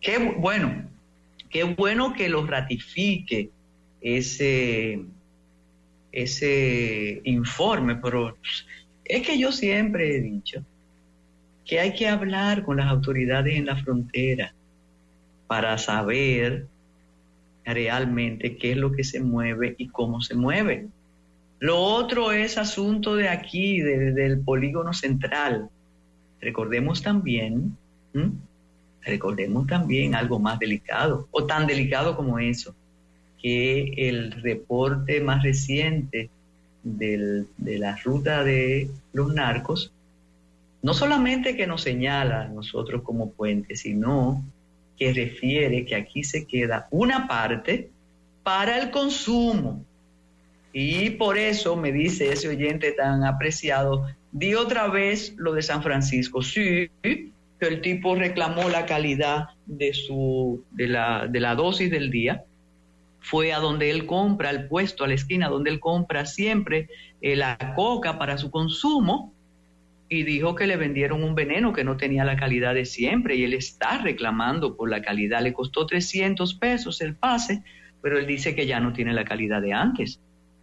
Qué 0.00 0.18
bueno, 0.18 0.88
Qué 1.50 1.64
bueno 1.64 2.12
que 2.12 2.28
lo 2.28 2.46
ratifique 2.46 3.50
ese, 4.00 5.00
ese 6.12 7.20
informe, 7.24 7.96
pero 7.96 8.36
es 9.04 9.26
que 9.26 9.38
yo 9.38 9.50
siempre 9.50 10.16
he 10.16 10.20
dicho 10.20 10.62
que 11.68 11.78
hay 11.78 11.94
que 11.94 12.08
hablar 12.08 12.64
con 12.64 12.78
las 12.78 12.86
autoridades 12.86 13.54
en 13.54 13.66
la 13.66 13.76
frontera 13.76 14.54
para 15.46 15.76
saber 15.78 16.66
realmente 17.64 18.56
qué 18.56 18.72
es 18.72 18.78
lo 18.78 18.90
que 18.92 19.04
se 19.04 19.20
mueve 19.20 19.74
y 19.76 19.88
cómo 19.88 20.22
se 20.22 20.34
mueve. 20.34 20.88
Lo 21.60 21.78
otro 21.78 22.32
es 22.32 22.56
asunto 22.56 23.16
de 23.16 23.28
aquí, 23.28 23.80
del 23.80 24.40
polígono 24.40 24.94
central. 24.94 25.68
Recordemos 26.40 27.02
también, 27.02 27.76
recordemos 29.04 29.66
también 29.66 30.14
algo 30.14 30.38
más 30.38 30.58
delicado, 30.58 31.28
o 31.30 31.44
tan 31.44 31.66
delicado 31.66 32.16
como 32.16 32.38
eso, 32.38 32.74
que 33.42 33.92
el 34.08 34.32
reporte 34.40 35.20
más 35.20 35.42
reciente 35.42 36.30
de 36.82 37.44
la 37.60 37.96
ruta 37.96 38.42
de 38.42 38.90
los 39.12 39.34
narcos, 39.34 39.92
no 40.82 40.94
solamente 40.94 41.56
que 41.56 41.66
nos 41.66 41.82
señala 41.82 42.42
a 42.42 42.48
nosotros 42.48 43.02
como 43.02 43.32
puente, 43.32 43.76
sino 43.76 44.44
que 44.96 45.12
refiere 45.12 45.84
que 45.84 45.94
aquí 45.94 46.24
se 46.24 46.46
queda 46.46 46.88
una 46.90 47.26
parte 47.26 47.90
para 48.42 48.78
el 48.78 48.90
consumo. 48.90 49.84
Y 50.72 51.10
por 51.10 51.38
eso 51.38 51.76
me 51.76 51.92
dice 51.92 52.32
ese 52.32 52.48
oyente 52.48 52.92
tan 52.92 53.24
apreciado, 53.24 54.06
di 54.32 54.54
otra 54.54 54.88
vez 54.88 55.34
lo 55.36 55.52
de 55.52 55.62
San 55.62 55.82
Francisco. 55.82 56.42
Sí, 56.42 56.90
que 57.02 57.32
el 57.66 57.80
tipo 57.80 58.14
reclamó 58.14 58.68
la 58.68 58.86
calidad 58.86 59.48
de, 59.66 59.92
su, 59.92 60.62
de, 60.70 60.88
la, 60.88 61.26
de 61.26 61.40
la 61.40 61.54
dosis 61.54 61.90
del 61.90 62.10
día. 62.10 62.44
Fue 63.20 63.52
a 63.52 63.58
donde 63.58 63.90
él 63.90 64.06
compra, 64.06 64.50
al 64.50 64.68
puesto, 64.68 65.04
a 65.04 65.08
la 65.08 65.14
esquina 65.14 65.48
donde 65.48 65.70
él 65.70 65.80
compra 65.80 66.24
siempre 66.24 66.88
eh, 67.20 67.34
la 67.34 67.74
coca 67.74 68.16
para 68.16 68.38
su 68.38 68.50
consumo 68.50 69.32
y 70.08 70.22
dijo 70.22 70.54
que 70.54 70.66
le 70.66 70.76
vendieron 70.76 71.22
un 71.22 71.34
veneno 71.34 71.72
que 71.72 71.84
no 71.84 71.96
tenía 71.96 72.24
la 72.24 72.36
calidad 72.36 72.74
de 72.74 72.86
siempre 72.86 73.36
y 73.36 73.44
él 73.44 73.52
está 73.52 73.98
reclamando 73.98 74.76
por 74.76 74.88
la 74.88 75.02
calidad. 75.02 75.42
Le 75.42 75.52
costó 75.52 75.86
300 75.86 76.54
pesos 76.54 77.00
el 77.00 77.14
pase, 77.14 77.62
pero 78.00 78.18
él 78.18 78.26
dice 78.26 78.54
que 78.54 78.66
ya 78.66 78.80
no 78.80 78.92
tiene 78.92 79.12
la 79.12 79.24
calidad 79.24 79.60
de 79.60 79.74
antes. 79.74 80.20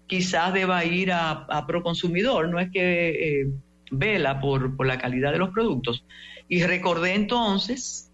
Quizás 0.07 0.53
deba 0.53 0.83
ir 0.83 1.11
a, 1.11 1.31
a 1.31 1.67
Proconsumidor, 1.67 2.49
no 2.49 2.59
es 2.59 2.71
que 2.71 3.41
eh, 3.41 3.47
vela 3.91 4.39
por, 4.39 4.75
por 4.75 4.87
la 4.87 4.97
calidad 4.97 5.31
de 5.31 5.39
los 5.39 5.51
productos. 5.51 6.03
Y 6.47 6.63
recordé 6.63 7.13
entonces, 7.13 8.11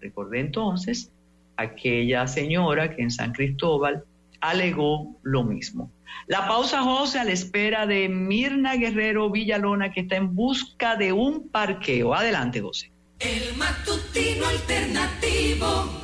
recordé 0.00 0.40
entonces 0.40 1.12
aquella 1.56 2.26
señora 2.26 2.94
que 2.94 3.02
en 3.02 3.10
San 3.10 3.32
Cristóbal 3.32 4.04
alegó 4.40 5.16
lo 5.22 5.44
mismo. 5.44 5.90
La 6.26 6.46
pausa, 6.46 6.82
José, 6.82 7.18
a 7.18 7.24
la 7.24 7.32
espera 7.32 7.86
de 7.86 8.08
Mirna 8.08 8.76
Guerrero 8.76 9.30
Villalona, 9.30 9.92
que 9.92 10.00
está 10.00 10.16
en 10.16 10.34
busca 10.34 10.96
de 10.96 11.12
un 11.12 11.48
parqueo. 11.48 12.14
Adelante, 12.14 12.60
José. 12.60 12.92
El 13.18 13.56
matutino 13.56 14.46
alternativo. 14.46 16.02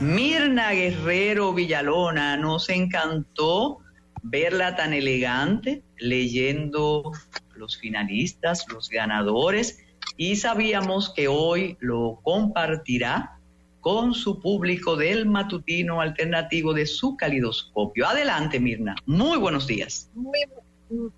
Mirna 0.00 0.70
Guerrero 0.70 1.52
Villalona, 1.52 2.38
nos 2.38 2.70
encantó 2.70 3.80
verla 4.22 4.74
tan 4.74 4.94
elegante 4.94 5.82
leyendo 5.98 7.12
los 7.60 7.78
finalistas, 7.78 8.66
los 8.68 8.88
ganadores, 8.88 9.84
y 10.16 10.36
sabíamos 10.36 11.12
que 11.14 11.28
hoy 11.28 11.76
lo 11.78 12.18
compartirá 12.22 13.38
con 13.80 14.14
su 14.14 14.40
público 14.40 14.96
del 14.96 15.26
matutino 15.26 16.00
alternativo 16.00 16.74
de 16.74 16.86
su 16.86 17.16
calidoscopio. 17.16 18.06
Adelante, 18.06 18.58
Mirna. 18.58 18.94
Muy 19.06 19.38
buenos 19.38 19.66
días. 19.66 20.10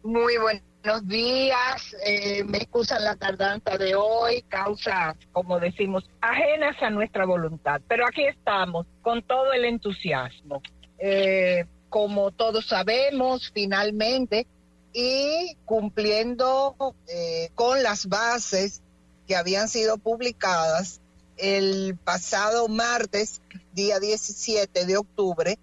Muy, 0.02 0.36
buenos 0.36 1.08
días. 1.08 1.96
Eh, 2.06 2.44
me 2.44 2.58
excusan 2.58 3.04
la 3.04 3.16
tardanza 3.16 3.78
de 3.78 3.94
hoy, 3.94 4.42
causa, 4.48 5.16
como 5.32 5.58
decimos, 5.58 6.04
ajenas 6.20 6.76
a 6.82 6.90
nuestra 6.90 7.24
voluntad. 7.24 7.80
Pero 7.88 8.06
aquí 8.06 8.24
estamos 8.24 8.86
con 9.00 9.22
todo 9.22 9.52
el 9.52 9.64
entusiasmo. 9.64 10.62
Eh, 10.98 11.64
como 11.88 12.30
todos 12.30 12.66
sabemos, 12.66 13.50
finalmente 13.52 14.46
y 14.92 15.56
cumpliendo 15.64 16.76
eh, 17.08 17.50
con 17.54 17.82
las 17.82 18.06
bases 18.06 18.82
que 19.26 19.36
habían 19.36 19.68
sido 19.68 19.98
publicadas 19.98 21.00
el 21.36 21.96
pasado 21.96 22.68
martes, 22.68 23.40
día 23.72 23.98
17 23.98 24.84
de 24.84 24.96
octubre, 24.96 25.58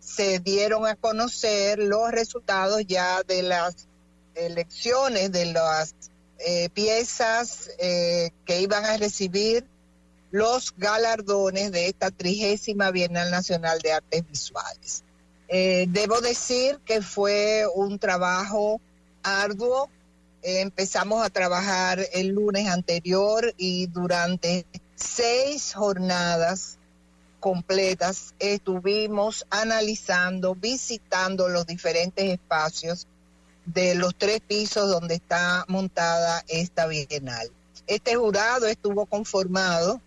se 0.00 0.40
dieron 0.40 0.86
a 0.86 0.96
conocer 0.96 1.78
los 1.78 2.10
resultados 2.10 2.82
ya 2.86 3.22
de 3.22 3.42
las 3.42 3.86
elecciones 4.34 5.30
de 5.30 5.46
las 5.46 5.94
eh, 6.38 6.68
piezas 6.70 7.70
eh, 7.78 8.30
que 8.44 8.60
iban 8.60 8.84
a 8.84 8.96
recibir 8.96 9.66
los 10.30 10.74
galardones 10.76 11.70
de 11.72 11.88
esta 11.88 12.10
trigésima 12.10 12.90
Bienal 12.90 13.30
Nacional 13.30 13.78
de 13.80 13.92
Artes 13.92 14.26
Visuales. 14.26 15.04
Eh, 15.54 15.84
debo 15.90 16.22
decir 16.22 16.80
que 16.86 17.02
fue 17.02 17.66
un 17.74 17.98
trabajo 17.98 18.80
arduo. 19.22 19.90
empezamos 20.40 21.22
a 21.22 21.28
trabajar 21.28 22.00
el 22.14 22.28
lunes 22.28 22.68
anterior 22.68 23.52
y 23.58 23.86
durante 23.88 24.64
seis 24.96 25.74
jornadas 25.74 26.78
completas 27.38 28.34
estuvimos 28.38 29.44
analizando, 29.50 30.54
visitando 30.54 31.50
los 31.50 31.66
diferentes 31.66 32.24
espacios 32.30 33.06
de 33.66 33.94
los 33.94 34.14
tres 34.16 34.40
pisos 34.40 34.88
donde 34.88 35.16
está 35.16 35.66
montada 35.68 36.42
esta 36.48 36.86
bienal. 36.86 37.50
Este 37.86 38.16
jurado 38.16 38.68
estuvo 38.68 39.04
conformado 39.04 40.00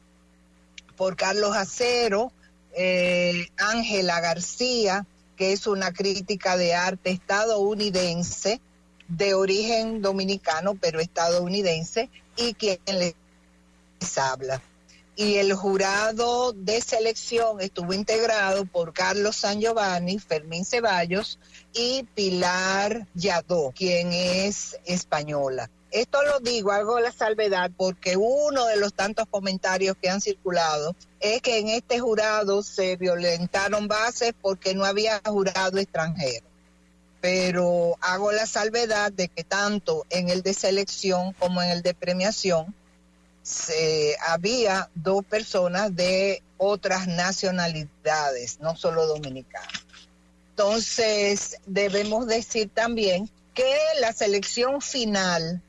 por 0.98 1.16
Carlos 1.16 1.56
Acero, 1.56 2.32
eh, 2.74 3.48
Ángela 3.58 4.20
García, 4.22 5.06
que 5.36 5.54
es 5.54 5.68
una 5.68 5.92
crítica 5.94 6.58
de 6.58 6.74
arte 6.74 7.12
estadounidense, 7.12 8.62
de 9.08 9.34
origen 9.34 10.02
dominicano, 10.02 10.76
pero 10.76 11.00
estadounidense, 11.00 12.10
y 12.36 12.54
quien 12.54 12.80
les 12.88 13.16
habla. 14.18 14.62
Y 15.18 15.36
el 15.36 15.54
jurado 15.54 16.52
de 16.52 16.82
selección 16.82 17.62
estuvo 17.62 17.94
integrado 17.94 18.66
por 18.66 18.92
Carlos 18.92 19.38
San 19.38 19.62
Giovanni, 19.62 20.20
Fermín 20.20 20.66
Ceballos 20.66 21.40
y 21.74 22.04
Pilar 22.16 23.08
Yadó, 23.14 23.72
quien 23.74 24.12
es 24.12 24.78
española. 24.86 25.70
Esto 25.96 26.22
lo 26.24 26.42
digo, 26.42 26.74
hago 26.74 27.00
la 27.00 27.14
salvedad 27.14 27.72
porque 27.78 28.18
uno 28.18 28.66
de 28.66 28.76
los 28.76 28.94
tantos 28.94 29.28
comentarios 29.32 29.96
que 29.96 30.10
han 30.10 30.20
circulado 30.20 30.94
es 31.22 31.42
que 31.42 31.60
en 31.60 31.70
este 31.70 32.02
jurado 32.02 32.64
se 32.64 32.98
violentaron 32.98 33.88
bases 33.88 34.34
porque 34.42 34.74
no 34.74 34.84
había 34.84 35.22
jurado 35.26 35.78
extranjero. 35.78 36.46
Pero 37.22 37.96
hago 38.02 38.34
la 38.34 38.46
salvedad 38.46 39.14
de 39.14 39.30
que 39.30 39.46
tanto 39.46 40.06
en 40.10 40.28
el 40.28 40.42
de 40.42 40.54
selección 40.54 41.32
como 41.32 41.62
en 41.62 41.70
el 41.70 41.82
de 41.82 41.94
premiación 41.94 42.76
se, 43.42 44.18
había 44.28 44.90
dos 44.96 45.24
personas 45.24 45.96
de 45.96 46.44
otras 46.58 47.08
nacionalidades, 47.08 48.60
no 48.60 48.76
solo 48.76 49.08
dominicanas. 49.08 49.86
Entonces, 50.50 51.56
debemos 51.66 52.28
decir 52.28 52.70
también 52.74 53.30
que 53.54 53.78
la 54.02 54.12
selección 54.12 54.82
final 54.82 55.62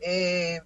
eh, 0.00 0.60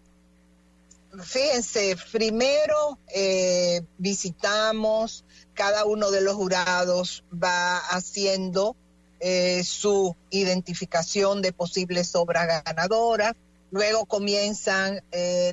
fíjense, 1.22 1.96
primero 2.12 2.98
eh, 3.14 3.82
visitamos, 3.98 5.24
cada 5.54 5.84
uno 5.84 6.10
de 6.10 6.20
los 6.20 6.34
jurados 6.34 7.24
va 7.32 7.78
haciendo 7.78 8.76
eh, 9.20 9.62
su 9.64 10.16
identificación 10.30 11.42
de 11.42 11.52
posibles 11.52 12.14
obras 12.14 12.62
ganadoras, 12.64 13.34
luego 13.70 14.06
comienzan 14.06 15.02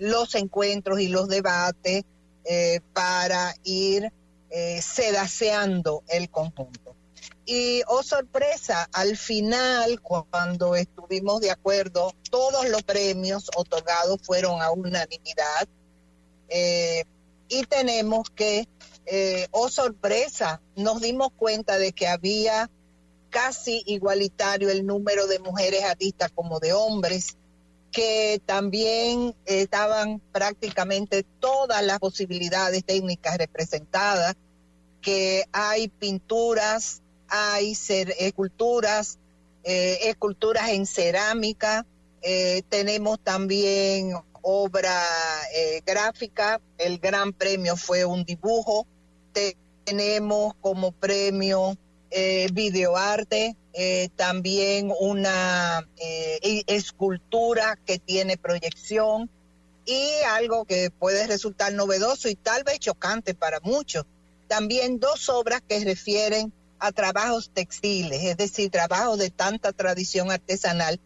los 0.01 0.35
encuentros 0.35 0.99
y 0.99 1.07
los 1.07 1.27
debates 1.27 2.03
para 2.93 3.55
ir 3.63 4.11
sedaceando 4.81 6.03
el 6.07 6.29
conjunto. 6.29 6.90
Y, 7.45 7.81
oh 7.87 8.03
sorpresa, 8.03 8.87
al 8.93 9.17
final, 9.17 9.99
cuando 10.01 10.75
estuvimos 10.75 11.41
de 11.41 11.51
acuerdo, 11.51 12.13
todos 12.29 12.69
los 12.69 12.83
premios 12.83 13.49
otorgados 13.55 14.19
fueron 14.23 14.61
a 14.61 14.71
unanimidad. 14.71 15.67
Eh, 16.49 17.03
y 17.49 17.63
tenemos 17.63 18.29
que, 18.29 18.67
eh, 19.05 19.47
oh 19.51 19.69
sorpresa, 19.69 20.61
nos 20.75 21.01
dimos 21.01 21.29
cuenta 21.35 21.77
de 21.77 21.91
que 21.91 22.07
había 22.07 22.69
casi 23.29 23.81
igualitario 23.87 24.69
el 24.69 24.85
número 24.85 25.25
de 25.25 25.39
mujeres 25.39 25.83
artistas 25.83 26.31
como 26.33 26.59
de 26.59 26.73
hombres, 26.73 27.37
que 27.91 28.41
también 28.45 29.35
estaban 29.45 30.21
prácticamente 30.31 31.23
todas 31.39 31.83
las 31.83 31.99
posibilidades 31.99 32.85
técnicas 32.85 33.37
representadas, 33.37 34.35
que 35.01 35.45
hay 35.51 35.87
pinturas, 35.87 37.00
hay 37.31 37.77
esculturas, 38.19 39.17
eh, 39.63 39.97
esculturas 40.09 40.69
en 40.69 40.85
cerámica, 40.85 41.85
eh, 42.21 42.61
tenemos 42.67 43.19
también 43.23 44.13
obra 44.41 45.01
eh, 45.55 45.81
gráfica, 45.85 46.59
el 46.77 46.99
gran 46.99 47.31
premio 47.31 47.77
fue 47.77 48.03
un 48.03 48.25
dibujo, 48.25 48.85
tenemos 49.85 50.53
como 50.59 50.91
premio 50.91 51.77
eh, 52.09 52.49
videoarte, 52.51 53.55
eh, 53.73 54.09
también 54.17 54.91
una 54.99 55.87
eh, 55.97 56.63
escultura 56.67 57.79
que 57.85 57.99
tiene 57.99 58.35
proyección 58.35 59.29
y 59.85 60.21
algo 60.27 60.65
que 60.65 60.91
puede 60.91 61.25
resultar 61.27 61.71
novedoso 61.71 62.27
y 62.27 62.35
tal 62.35 62.65
vez 62.65 62.79
chocante 62.79 63.33
para 63.33 63.61
muchos. 63.61 64.05
También 64.49 64.99
dos 64.99 65.29
obras 65.29 65.61
que 65.65 65.79
refieren 65.79 66.51
a 66.81 66.91
trabajos 66.91 67.51
textiles, 67.53 68.23
es 68.23 68.37
decir, 68.37 68.71
trabajos 68.71 69.19
de 69.19 69.29
tanta 69.29 69.71
tradición 69.71 70.31
artesanal 70.31 70.99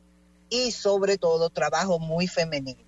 y 0.50 0.72
sobre 0.72 1.18
todo 1.18 1.50
trabajo 1.50 2.00
muy 2.00 2.28
femenino. 2.28 2.80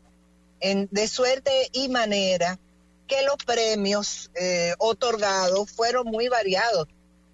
En, 0.61 0.87
de 0.89 1.07
suerte 1.09 1.69
y 1.73 1.89
manera 1.89 2.57
que 3.05 3.23
los 3.23 3.35
premios 3.45 4.31
eh, 4.35 4.73
otorgados 4.79 5.69
fueron 5.69 6.07
muy 6.07 6.29
variados 6.29 6.87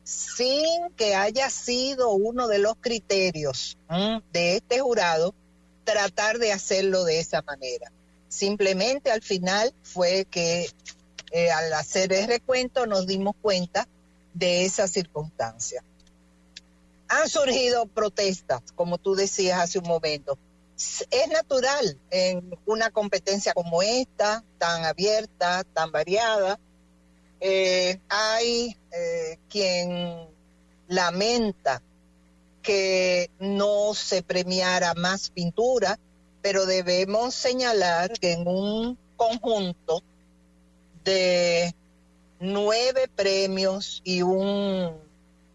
sin 0.03 0.89
que 0.97 1.15
haya 1.15 1.49
sido 1.51 2.09
uno 2.11 2.47
de 2.47 2.57
los 2.57 2.73
criterios 2.81 3.77
de 4.33 4.57
este 4.57 4.79
jurado 4.79 5.33
tratar 5.83 6.39
de 6.39 6.51
hacerlo 6.51 7.03
de 7.05 7.19
esa 7.19 7.43
manera. 7.43 7.91
Simplemente 8.27 9.11
al 9.11 9.21
final 9.21 9.73
fue 9.83 10.25
que 10.25 10.67
eh, 11.31 11.51
al 11.51 11.71
hacer 11.73 12.11
el 12.11 12.27
recuento 12.27 12.85
nos 12.87 13.05
dimos 13.05 13.35
cuenta 13.41 13.87
de 14.33 14.65
esa 14.65 14.87
circunstancia. 14.87 15.83
Han 17.07 17.29
surgido 17.29 17.85
protestas, 17.85 18.61
como 18.75 18.97
tú 18.97 19.15
decías 19.15 19.59
hace 19.59 19.79
un 19.79 19.87
momento. 19.87 20.37
Es 21.11 21.27
natural 21.29 21.99
en 22.09 22.57
una 22.65 22.89
competencia 22.89 23.53
como 23.53 23.81
esta, 23.83 24.43
tan 24.57 24.85
abierta, 24.85 25.63
tan 25.73 25.91
variada, 25.91 26.59
eh, 27.39 27.99
hay 28.07 28.77
eh, 28.91 29.37
quien 29.49 30.27
lamenta 30.87 31.81
que 32.61 33.29
no 33.37 33.93
se 33.93 34.23
premiara 34.23 34.93
más 34.93 35.29
pintura, 35.29 35.99
pero 36.41 36.65
debemos 36.65 37.35
señalar 37.35 38.13
que 38.19 38.31
en 38.31 38.47
un 38.47 38.97
conjunto 39.17 40.01
de 41.03 41.75
nueve 42.43 43.09
premios 43.15 44.01
y 44.03 44.21
un 44.21 44.97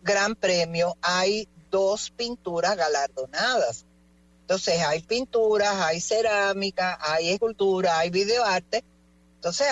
gran 0.03 0.35
premio 0.35 0.97
hay 1.03 1.47
dos 1.71 2.11
pinturas 2.11 2.77
galardonadas. 2.77 3.85
Entonces 4.41 4.81
hay 4.81 5.03
pinturas, 5.03 5.75
hay 5.75 6.01
cerámica, 6.01 6.99
hay 7.01 7.31
escultura, 7.31 7.99
hay 7.99 8.11
videoarte. 8.11 8.83
Entonces 9.35 9.67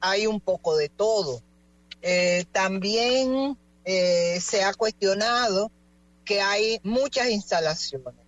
hay 0.00 0.26
un 0.26 0.40
poco 0.40 0.76
de 0.76 0.90
todo. 0.90 1.40
Eh, 2.02 2.44
también 2.52 3.56
eh, 3.84 4.38
se 4.40 4.62
ha 4.62 4.74
cuestionado 4.74 5.70
que 6.24 6.40
hay 6.40 6.80
muchas 6.82 7.30
instalaciones. 7.30 8.26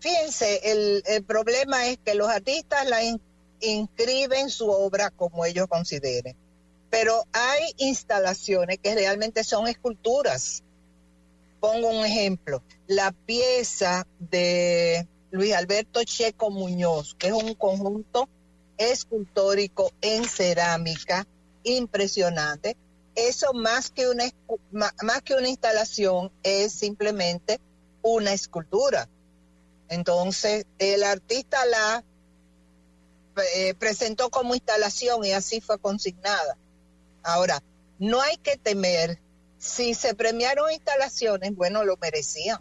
Fíjense, 0.00 0.60
el, 0.64 1.24
problema 1.24 1.86
es 1.86 1.98
que 2.04 2.14
los 2.14 2.28
artistas 2.28 2.86
la 2.86 3.00
inscriben 3.60 4.50
su 4.50 4.68
obra 4.68 5.08
como 5.08 5.46
ellos 5.46 5.66
consideren, 5.66 6.36
pero 6.94 7.26
hay 7.32 7.74
instalaciones 7.78 8.78
que 8.78 8.94
realmente 8.94 9.42
son 9.42 9.66
esculturas. 9.66 10.62
Pongo 11.58 11.88
un 11.88 12.06
ejemplo, 12.06 12.62
la 12.86 13.10
pieza 13.10 14.06
de 14.20 15.08
Luis 15.32 15.54
Alberto 15.54 16.04
Checo 16.04 16.52
Muñoz, 16.52 17.16
que 17.16 17.26
es 17.26 17.32
un 17.32 17.54
conjunto 17.54 18.28
escultórico 18.78 19.90
en 20.02 20.22
cerámica 20.22 21.26
impresionante. 21.64 22.76
Eso 23.16 23.52
más 23.54 23.90
que 23.90 24.08
una, 24.08 24.30
más 24.70 25.22
que 25.24 25.34
una 25.34 25.48
instalación 25.48 26.30
es 26.44 26.74
simplemente 26.74 27.58
una 28.02 28.32
escultura. 28.32 29.08
Entonces, 29.88 30.64
el 30.78 31.02
artista 31.02 31.66
la 31.66 32.04
eh, 33.56 33.74
presentó 33.74 34.30
como 34.30 34.54
instalación 34.54 35.24
y 35.24 35.32
así 35.32 35.60
fue 35.60 35.76
consignada. 35.80 36.56
Ahora, 37.24 37.62
no 37.98 38.20
hay 38.20 38.36
que 38.36 38.56
temer, 38.56 39.18
si 39.58 39.94
se 39.94 40.14
premiaron 40.14 40.70
instalaciones, 40.70 41.54
bueno, 41.56 41.84
lo 41.84 41.96
merecían, 41.96 42.60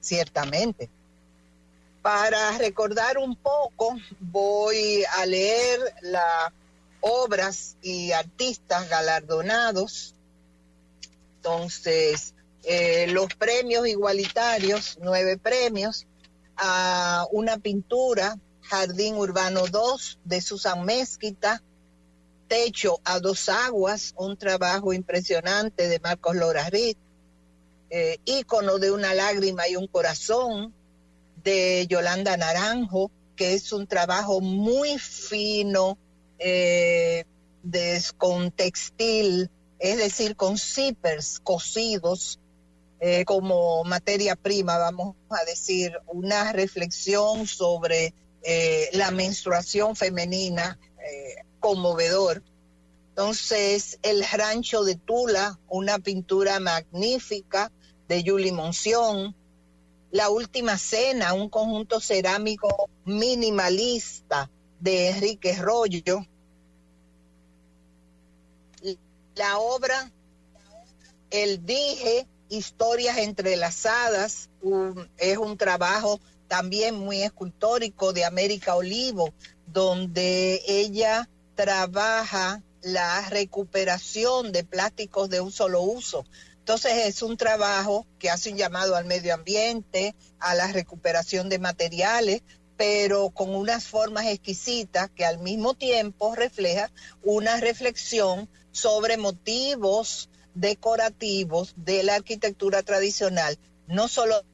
ciertamente. 0.00 0.90
Para 2.02 2.56
recordar 2.58 3.18
un 3.18 3.34
poco, 3.34 3.96
voy 4.20 5.04
a 5.16 5.26
leer 5.26 5.80
las 6.02 6.52
obras 7.00 7.76
y 7.80 8.12
artistas 8.12 8.88
galardonados. 8.90 10.14
Entonces, 11.36 12.34
eh, 12.64 13.06
los 13.08 13.34
premios 13.34 13.88
igualitarios, 13.88 14.98
nueve 15.00 15.38
premios, 15.38 16.06
a 16.58 17.26
una 17.30 17.56
pintura, 17.56 18.36
Jardín 18.62 19.14
Urbano 19.14 19.66
2 19.66 20.18
de 20.24 20.42
Susan 20.42 20.84
Mezquita, 20.84 21.62
Techo 22.48 23.00
a 23.04 23.20
dos 23.20 23.48
aguas, 23.48 24.14
un 24.16 24.36
trabajo 24.36 24.92
impresionante 24.92 25.88
de 25.88 26.00
Marcos 26.00 26.34
Lora 26.34 26.68
eh, 27.90 28.18
ícono 28.24 28.78
de 28.78 28.90
una 28.90 29.14
lágrima 29.14 29.68
y 29.68 29.76
un 29.76 29.86
corazón, 29.86 30.74
de 31.42 31.86
Yolanda 31.88 32.36
Naranjo, 32.36 33.10
que 33.36 33.54
es 33.54 33.72
un 33.72 33.86
trabajo 33.86 34.40
muy 34.40 34.98
fino, 34.98 35.98
eh, 36.38 37.24
con 38.16 38.50
textil, 38.50 39.50
es 39.78 39.98
decir, 39.98 40.36
con 40.36 40.58
zippers 40.58 41.40
cosidos 41.40 42.40
eh, 43.00 43.24
como 43.24 43.84
materia 43.84 44.34
prima, 44.36 44.78
vamos 44.78 45.16
a 45.30 45.44
decir, 45.44 45.92
una 46.06 46.52
reflexión 46.52 47.46
sobre 47.46 48.14
eh, 48.42 48.88
la 48.92 49.10
menstruación 49.10 49.94
femenina 49.94 50.78
conmovedor. 51.60 52.42
Entonces, 53.10 53.98
el 54.02 54.24
rancho 54.24 54.84
de 54.84 54.94
Tula, 54.94 55.58
una 55.68 55.98
pintura 55.98 56.60
magnífica 56.60 57.72
de 58.06 58.22
Julie 58.24 58.52
Monción, 58.52 59.34
la 60.10 60.30
Última 60.30 60.78
Cena, 60.78 61.34
un 61.34 61.48
conjunto 61.48 62.00
cerámico 62.00 62.88
minimalista 63.04 64.50
de 64.80 65.10
Enrique 65.10 65.54
Rollo. 65.56 66.24
La 69.34 69.58
obra 69.58 70.10
El 71.30 71.64
Dije, 71.64 72.26
Historias 72.48 73.18
Entrelazadas, 73.18 74.48
es 75.18 75.38
un 75.38 75.56
trabajo 75.58 76.20
también 76.48 76.94
muy 76.94 77.22
escultórico 77.22 78.12
de 78.12 78.24
América 78.24 78.74
Olivo, 78.74 79.34
donde 79.66 80.62
ella 80.66 81.28
trabaja 81.58 82.62
la 82.82 83.28
recuperación 83.30 84.52
de 84.52 84.62
plásticos 84.62 85.28
de 85.28 85.40
un 85.40 85.50
solo 85.50 85.82
uso. 85.82 86.24
Entonces 86.60 87.08
es 87.08 87.20
un 87.20 87.36
trabajo 87.36 88.06
que 88.20 88.30
hace 88.30 88.52
un 88.52 88.56
llamado 88.56 88.94
al 88.94 89.06
medio 89.06 89.34
ambiente, 89.34 90.14
a 90.38 90.54
la 90.54 90.68
recuperación 90.68 91.48
de 91.48 91.58
materiales, 91.58 92.42
pero 92.76 93.30
con 93.30 93.56
unas 93.56 93.88
formas 93.88 94.26
exquisitas 94.26 95.10
que 95.10 95.24
al 95.24 95.40
mismo 95.40 95.74
tiempo 95.74 96.36
refleja 96.36 96.92
una 97.24 97.56
reflexión 97.56 98.48
sobre 98.70 99.16
motivos 99.16 100.30
decorativos 100.54 101.74
de 101.76 102.04
la 102.04 102.14
arquitectura 102.14 102.84
tradicional, 102.84 103.58
no 103.88 104.06
solo 104.06 104.44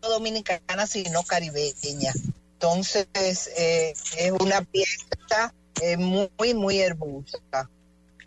dominicana, 0.00 0.86
sino 0.86 1.22
caribeña. 1.22 2.14
Entonces 2.54 3.50
eh, 3.58 3.92
es 4.16 4.32
una 4.32 4.62
pieza 4.62 5.52
eh, 5.82 5.96
muy, 5.96 6.54
muy 6.54 6.80
hermosa. 6.80 7.68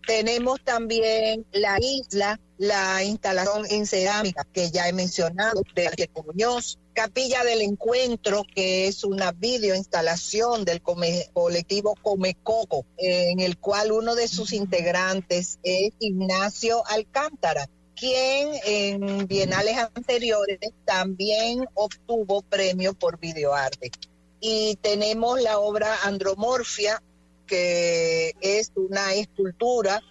Tenemos 0.05 0.59
también 0.63 1.45
la 1.51 1.77
isla, 1.79 2.39
la 2.57 3.03
instalación 3.03 3.65
en 3.69 3.85
cerámica 3.85 4.43
que 4.51 4.71
ya 4.71 4.87
he 4.87 4.93
mencionado, 4.93 5.61
de 5.75 5.87
Arquitecto 5.87 6.23
Muñoz, 6.23 6.79
Capilla 6.93 7.43
del 7.43 7.61
Encuentro, 7.61 8.43
que 8.55 8.87
es 8.87 9.03
una 9.03 9.31
videoinstalación 9.31 10.65
del 10.65 10.81
colectivo 10.81 11.95
Comecoco, 12.01 12.85
en 12.97 13.39
el 13.39 13.57
cual 13.59 13.91
uno 13.91 14.15
de 14.15 14.27
sus 14.27 14.51
integrantes 14.51 15.59
es 15.63 15.91
Ignacio 15.99 16.83
Alcántara, 16.87 17.69
quien 17.95 18.49
en 18.65 19.27
bienales 19.27 19.77
anteriores 19.77 20.59
también 20.85 21.65
obtuvo 21.73 22.41
premio 22.41 22.93
por 22.93 23.19
videoarte. 23.19 23.91
Y 24.39 24.75
tenemos 24.81 25.41
la 25.41 25.59
obra 25.59 25.95
Andromorfia, 26.03 27.01
que 27.49 28.35
es 28.41 28.71
una 28.75 29.13
escultura 29.13 30.01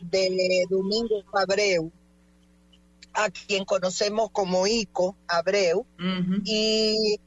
de 0.00 0.66
Domingo 0.68 1.22
Abreu, 1.32 1.92
a 3.14 3.30
quien 3.30 3.64
conocemos 3.64 4.30
como 4.30 4.66
Ico 4.66 5.16
Abreu, 5.28 5.86
y 6.44 7.18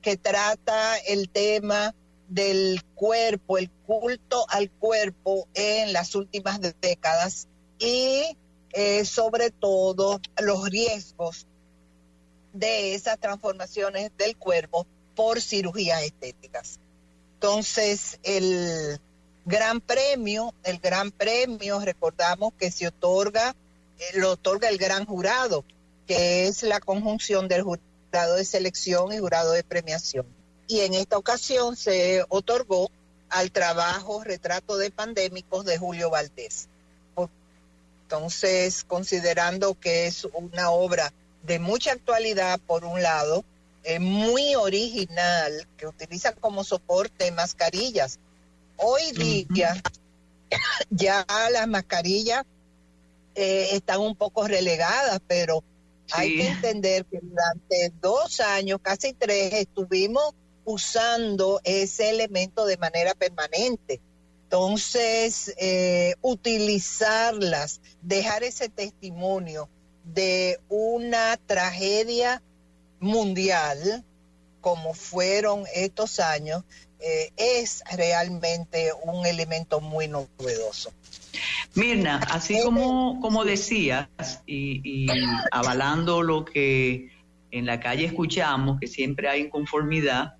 que 0.00 0.16
trata 0.16 0.96
el 0.98 1.28
tema 1.28 1.94
del 2.28 2.82
cuerpo, 2.94 3.58
el 3.58 3.70
culto 3.70 4.46
al 4.48 4.70
cuerpo 4.70 5.48
en 5.54 5.92
las 5.92 6.14
últimas 6.14 6.60
décadas 6.80 7.48
y 7.78 8.36
eh, 8.72 9.04
sobre 9.04 9.50
todo 9.50 10.20
los 10.40 10.70
riesgos 10.70 11.46
de 12.52 12.94
esas 12.94 13.18
transformaciones 13.18 14.12
del 14.16 14.36
cuerpo 14.36 14.86
por 15.14 15.40
cirugías 15.40 16.02
estéticas. 16.02 16.78
Entonces, 17.42 18.18
el 18.22 19.00
gran 19.46 19.80
premio, 19.80 20.52
el 20.62 20.78
gran 20.78 21.10
premio, 21.10 21.80
recordamos 21.80 22.52
que 22.58 22.70
se 22.70 22.88
otorga, 22.88 23.56
eh, 23.98 24.18
lo 24.18 24.32
otorga 24.32 24.68
el 24.68 24.76
gran 24.76 25.06
jurado, 25.06 25.64
que 26.06 26.48
es 26.48 26.62
la 26.64 26.80
conjunción 26.80 27.48
del 27.48 27.62
jurado 27.62 28.34
de 28.36 28.44
selección 28.44 29.10
y 29.14 29.20
jurado 29.20 29.52
de 29.52 29.64
premiación. 29.64 30.26
Y 30.68 30.80
en 30.80 30.92
esta 30.92 31.16
ocasión 31.16 31.76
se 31.76 32.22
otorgó 32.28 32.90
al 33.30 33.50
trabajo 33.52 34.22
Retrato 34.22 34.76
de 34.76 34.90
Pandémicos 34.90 35.64
de 35.64 35.78
Julio 35.78 36.10
Valdés. 36.10 36.68
Entonces, 38.02 38.84
considerando 38.84 39.80
que 39.80 40.08
es 40.08 40.26
una 40.34 40.72
obra 40.72 41.10
de 41.42 41.58
mucha 41.58 41.92
actualidad, 41.92 42.60
por 42.66 42.84
un 42.84 43.00
lado, 43.00 43.46
eh, 43.82 43.98
muy 43.98 44.54
original, 44.54 45.66
que 45.76 45.86
utiliza 45.86 46.32
como 46.32 46.64
soporte 46.64 47.30
mascarillas. 47.32 48.18
Hoy 48.76 49.12
día 49.12 49.80
ya 50.90 51.26
las 51.50 51.68
mascarillas 51.68 52.44
eh, 53.34 53.68
están 53.72 54.00
un 54.00 54.16
poco 54.16 54.46
relegadas, 54.46 55.20
pero 55.26 55.62
hay 56.12 56.36
que 56.36 56.48
entender 56.48 57.04
que 57.04 57.20
durante 57.22 57.92
dos 58.00 58.40
años, 58.40 58.80
casi 58.82 59.12
tres, 59.12 59.52
estuvimos 59.52 60.34
usando 60.64 61.60
ese 61.64 62.10
elemento 62.10 62.66
de 62.66 62.76
manera 62.76 63.14
permanente. 63.14 64.00
Entonces, 64.44 65.54
eh, 65.58 66.14
utilizarlas, 66.22 67.80
dejar 68.02 68.42
ese 68.42 68.68
testimonio 68.68 69.68
de 70.04 70.58
una 70.68 71.36
tragedia 71.46 72.42
mundial, 73.00 74.04
como 74.60 74.94
fueron 74.94 75.64
estos 75.74 76.20
años, 76.20 76.62
eh, 77.00 77.32
es 77.36 77.82
realmente 77.96 78.90
un 79.04 79.26
elemento 79.26 79.80
muy 79.80 80.06
novedoso. 80.06 80.92
Mirna, 81.74 82.18
así 82.30 82.60
como, 82.62 83.20
como 83.20 83.44
decías, 83.44 84.08
y, 84.46 84.80
y 84.84 85.06
avalando 85.50 86.22
lo 86.22 86.44
que 86.44 87.10
en 87.50 87.66
la 87.66 87.80
calle 87.80 88.04
escuchamos, 88.04 88.78
que 88.78 88.86
siempre 88.86 89.28
hay 89.28 89.42
inconformidad, 89.42 90.34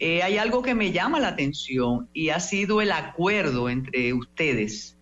eh, 0.00 0.22
hay 0.22 0.38
algo 0.38 0.62
que 0.62 0.74
me 0.74 0.92
llama 0.92 1.18
la 1.18 1.28
atención 1.28 2.08
y 2.12 2.28
ha 2.28 2.38
sido 2.38 2.80
el 2.80 2.92
acuerdo 2.92 3.68
entre 3.68 4.12
ustedes. 4.12 4.96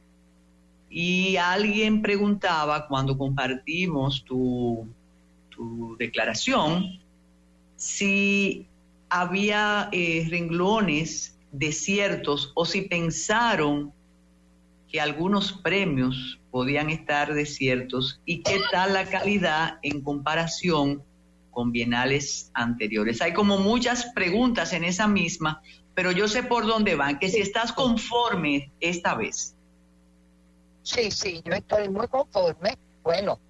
Y 0.88 1.36
alguien 1.36 2.00
preguntaba 2.00 2.86
cuando 2.88 3.18
compartimos 3.18 4.24
tu, 4.24 4.88
tu 5.56 5.96
declaración 5.98 7.00
si 7.76 8.66
había 9.08 9.88
eh, 9.92 10.26
renglones 10.28 11.38
desiertos 11.52 12.52
o 12.54 12.64
si 12.64 12.82
pensaron 12.82 13.92
que 14.90 15.00
algunos 15.00 15.52
premios 15.52 16.38
podían 16.50 16.90
estar 16.90 17.34
desiertos 17.34 18.20
y 18.24 18.42
qué 18.42 18.60
tal 18.70 18.94
la 18.94 19.06
calidad 19.06 19.78
en 19.82 20.00
comparación 20.00 21.02
con 21.50 21.72
bienales 21.72 22.50
anteriores. 22.54 23.20
Hay 23.22 23.32
como 23.32 23.58
muchas 23.58 24.06
preguntas 24.14 24.72
en 24.72 24.84
esa 24.84 25.08
misma, 25.08 25.62
pero 25.94 26.12
yo 26.12 26.28
sé 26.28 26.42
por 26.42 26.66
dónde 26.66 26.94
van, 26.94 27.18
que 27.18 27.28
si 27.28 27.40
estás 27.40 27.72
conforme 27.72 28.70
esta 28.80 29.14
vez. 29.14 29.54
Sí, 30.82 31.10
sí, 31.10 31.42
yo 31.44 31.54
estoy 31.54 31.88
muy 31.88 32.06
conforme. 32.08 32.76
Bueno, 33.02 33.40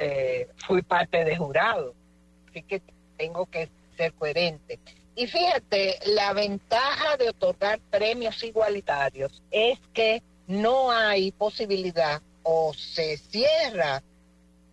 eh, 0.00 0.48
fui 0.66 0.82
parte 0.82 1.24
de 1.24 1.36
jurado, 1.36 1.94
así 2.48 2.62
que 2.62 2.80
tengo 3.16 3.46
que 3.46 3.68
ser 3.96 4.12
coherente. 4.12 4.78
Y 5.16 5.26
fíjate, 5.26 5.98
la 6.06 6.32
ventaja 6.32 7.16
de 7.16 7.30
otorgar 7.30 7.80
premios 7.90 8.42
igualitarios 8.44 9.42
es 9.50 9.78
que 9.92 10.22
no 10.46 10.92
hay 10.92 11.32
posibilidad 11.32 12.22
o 12.44 12.72
se 12.72 13.16
cierra 13.16 14.02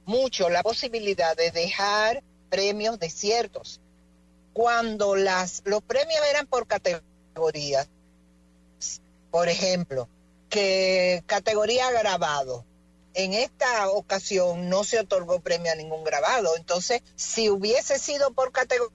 mucho 0.06 0.50
la 0.50 0.62
posibilidad 0.62 1.36
de 1.36 1.50
dejar 1.50 2.22
premios 2.50 3.00
desiertos. 3.00 3.82
Cuando 4.54 5.16
las, 5.16 5.64
los 5.66 5.82
premios 5.82 6.22
eran 6.30 6.46
por 6.46 6.68
categorías, 6.68 7.90
por 9.32 9.50
ejemplo, 9.50 10.08
que 10.50 11.24
categoría 11.26 11.92
grabado, 11.92 12.64
en 13.16 13.34
esta 13.34 13.90
ocasión 13.90 14.70
no 14.70 14.84
se 14.84 15.00
otorgó 15.00 15.40
premio 15.40 15.72
a 15.72 15.76
ningún 15.76 16.04
grabado. 16.04 16.56
Entonces, 16.58 17.02
si 17.16 17.50
hubiese 17.50 17.98
sido 17.98 18.32
por 18.34 18.52
categoría, 18.52 18.94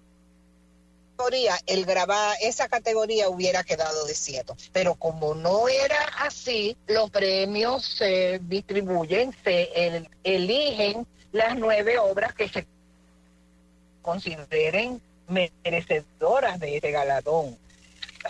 el 1.66 1.84
grabar 1.84 2.36
esa 2.40 2.68
categoría 2.68 3.28
hubiera 3.28 3.64
quedado 3.64 4.06
desierto. 4.06 4.56
Pero 4.72 4.94
como 4.94 5.34
no 5.34 5.68
era 5.68 6.00
así, 6.18 6.76
los 6.86 7.10
premios 7.10 7.84
se 7.84 8.40
distribuyen, 8.42 9.34
se 9.44 9.68
eligen 10.24 11.06
las 11.32 11.56
nueve 11.56 11.98
obras 11.98 12.34
que 12.34 12.48
se 12.48 12.66
consideren 14.02 15.00
merecedoras 15.28 16.58
de 16.58 16.76
este 16.76 16.90
galardón, 16.90 17.56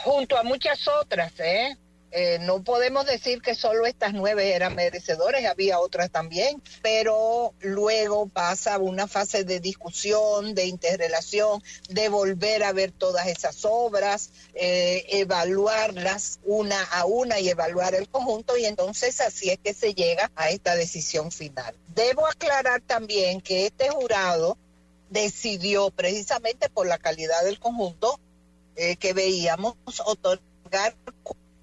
junto 0.04 0.36
a 0.36 0.42
muchas 0.42 0.86
otras, 0.88 1.32
¿eh? 1.38 1.76
¿Eh? 2.10 2.38
no 2.40 2.62
podemos 2.62 3.06
decir 3.06 3.40
que 3.42 3.54
solo 3.54 3.86
estas 3.86 4.12
nueve 4.12 4.54
eran 4.54 4.74
merecedoras, 4.74 5.44
había 5.44 5.80
otras 5.80 6.10
también, 6.10 6.62
pero 6.82 7.54
luego 7.60 8.28
pasa 8.28 8.78
una 8.78 9.06
fase 9.06 9.44
de 9.44 9.60
discusión, 9.60 10.54
de 10.54 10.66
interrelación, 10.66 11.62
de 11.88 12.08
volver 12.08 12.64
a 12.64 12.72
ver 12.72 12.92
todas 12.92 13.26
esas 13.26 13.64
obras, 13.64 14.30
eh, 14.54 15.04
evaluarlas 15.08 16.40
una 16.44 16.82
a 16.82 17.04
una 17.04 17.40
y 17.40 17.48
evaluar 17.48 17.94
el 17.94 18.08
conjunto 18.08 18.56
y 18.56 18.64
entonces 18.64 19.20
así 19.20 19.50
es 19.50 19.58
que 19.58 19.74
se 19.74 19.94
llega 19.94 20.30
a 20.36 20.50
esta 20.50 20.76
decisión 20.76 21.30
final. 21.30 21.74
Debo 21.88 22.26
aclarar 22.26 22.80
también 22.80 23.40
que 23.40 23.66
este 23.66 23.88
jurado 23.88 24.58
decidió 25.10 25.90
precisamente 25.90 26.68
por 26.70 26.86
la 26.86 26.98
calidad 26.98 27.44
del 27.44 27.58
conjunto 27.58 28.18
eh, 28.76 28.96
que 28.96 29.12
veíamos 29.12 29.74
otorgar 30.06 30.96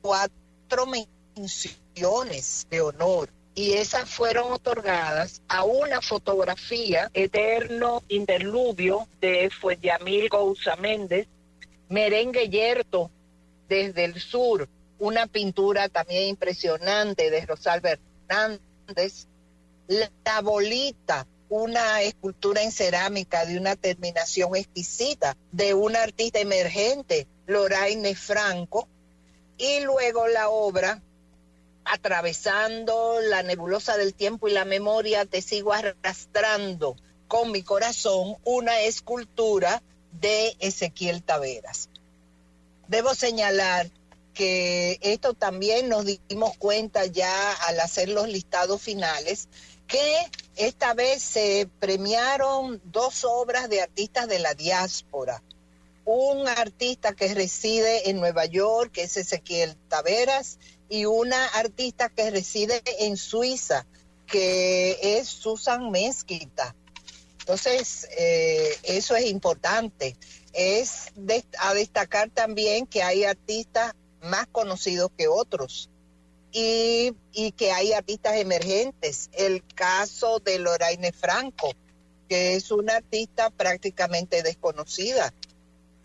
cuatro 0.02 0.86
menciones 0.86 2.68
de 2.70 2.82
honor 2.82 3.30
y 3.56 3.74
esas 3.74 4.10
fueron 4.10 4.52
otorgadas 4.52 5.42
a 5.48 5.64
una 5.64 6.02
fotografía 6.02 7.10
Eterno 7.14 8.04
Interludio 8.08 9.08
de 9.20 9.50
Fueyamil 9.50 10.30
Gouza 10.30 10.76
Méndez, 10.76 11.28
Merengue 11.90 12.50
Yerto 12.50 13.10
desde 13.68 14.06
el 14.06 14.22
sur, 14.22 14.70
una 15.00 15.26
pintura 15.26 15.90
también 15.90 16.28
impresionante 16.28 17.32
de 17.32 17.46
Rosalba 17.46 17.98
Hernández, 18.30 19.28
La 19.88 20.42
Bolita 20.42 21.26
una 21.50 22.02
escultura 22.02 22.62
en 22.62 22.72
cerámica 22.72 23.46
de 23.46 23.58
una 23.58 23.76
terminación 23.76 24.56
exquisita 24.56 25.38
de 25.52 25.74
una 25.74 26.04
artista 26.04 26.40
emergente, 26.40 27.28
Loraine 27.46 28.16
Franco, 28.16 28.88
y 29.58 29.82
luego 29.82 30.28
la 30.28 30.50
obra 30.50 31.02
Atravesando 31.90 33.22
la 33.22 33.44
nebulosa 33.44 33.96
del 33.96 34.14
tiempo 34.14 34.50
y 34.50 34.52
la 34.52 34.66
memoria, 34.66 35.26
te 35.26 35.42
sigo 35.42 35.72
arrastrando 35.72 36.98
con 37.30 37.54
mi 37.54 37.64
corazón, 37.64 38.36
una 38.44 38.82
escultura 38.82 39.82
de 40.12 40.58
Ezequiel 40.60 41.24
Taveras. 41.24 41.90
Debo 42.90 43.16
señalar 43.16 43.90
que 44.34 45.00
esto 45.02 45.34
también 45.34 45.88
nos 45.88 46.06
dimos 46.28 46.58
cuenta 46.58 47.06
ya 47.06 47.54
al 47.54 47.80
hacer 47.80 48.10
los 48.10 48.28
listados 48.28 48.82
finales, 48.82 49.48
que 49.88 50.14
esta 50.58 50.94
vez 50.94 51.22
se 51.22 51.70
premiaron 51.80 52.82
dos 52.84 53.24
obras 53.24 53.70
de 53.70 53.82
artistas 53.82 54.28
de 54.28 54.40
la 54.40 54.54
diáspora. 54.56 55.42
Un 56.10 56.48
artista 56.48 57.14
que 57.14 57.34
reside 57.34 58.10
en 58.10 58.22
Nueva 58.22 58.46
York, 58.46 58.94
que 58.94 59.04
es 59.04 59.18
Ezequiel 59.18 59.76
Taveras, 59.90 60.58
y 60.88 61.04
una 61.04 61.48
artista 61.48 62.08
que 62.08 62.32
reside 62.32 62.82
en 63.00 63.18
Suiza, 63.18 63.86
que 64.26 64.98
es 65.02 65.28
Susan 65.28 65.92
Mezquita. 65.92 66.74
Entonces, 67.40 68.08
eh, 68.18 68.74
eso 68.84 69.18
es 69.18 69.26
importante. 69.26 70.16
Es 70.54 71.12
a 71.60 71.74
destacar 71.74 72.30
también 72.30 72.88
que 72.88 73.04
hay 73.04 73.26
artistas 73.26 73.92
más 74.22 74.48
conocidos 74.48 75.12
que 75.18 75.28
otros 75.28 75.90
y, 76.54 77.12
y 77.34 77.52
que 77.52 77.74
hay 77.74 77.92
artistas 77.92 78.38
emergentes. 78.38 79.30
El 79.34 79.62
caso 79.76 80.40
de 80.40 80.58
Loraine 80.60 81.12
Franco, 81.12 81.74
que 82.30 82.56
es 82.56 82.72
una 82.72 82.96
artista 82.96 83.50
prácticamente 83.50 84.42
desconocida 84.42 85.34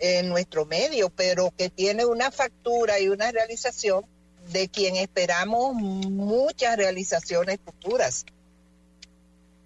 en 0.05 0.29
nuestro 0.29 0.67
medio, 0.67 1.11
pero 1.11 1.53
que 1.57 1.71
tiene 1.71 2.05
una 2.05 2.33
factura 2.33 2.99
y 2.99 3.09
una 3.09 3.31
realización 3.31 4.05
de 4.51 4.69
quien 4.69 4.97
esperamos 4.97 5.75
muchas 5.75 6.77
realizaciones 6.77 7.61
futuras. 7.65 8.27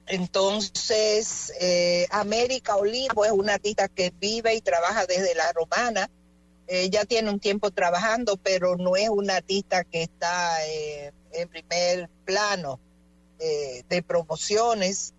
Entonces, 0.07 1.55
eh, 1.59 2.07
América 2.11 2.77
Olivo 2.77 3.25
es 3.25 3.33
una 3.33 3.55
artista 3.55 3.89
que 3.89 4.13
vive 4.21 4.55
y 4.55 4.61
trabaja 4.61 5.07
desde 5.07 5.35
la 5.35 5.51
romana. 5.53 6.11
Ella 6.67 7.07
tiene 7.07 7.31
un 7.31 7.41
tiempo 7.41 7.71
trabajando, 7.71 8.37
pero 8.37 8.77
no 8.77 8.95
es 8.95 9.09
una 9.09 9.37
artista 9.37 9.85
que 9.85 10.03
está 10.03 10.59
eh, 10.67 11.13
en 11.33 11.49
primer 11.49 12.11
plano 12.27 12.79
eh, 13.39 13.85
de 13.89 14.03
promociones. 14.03 15.15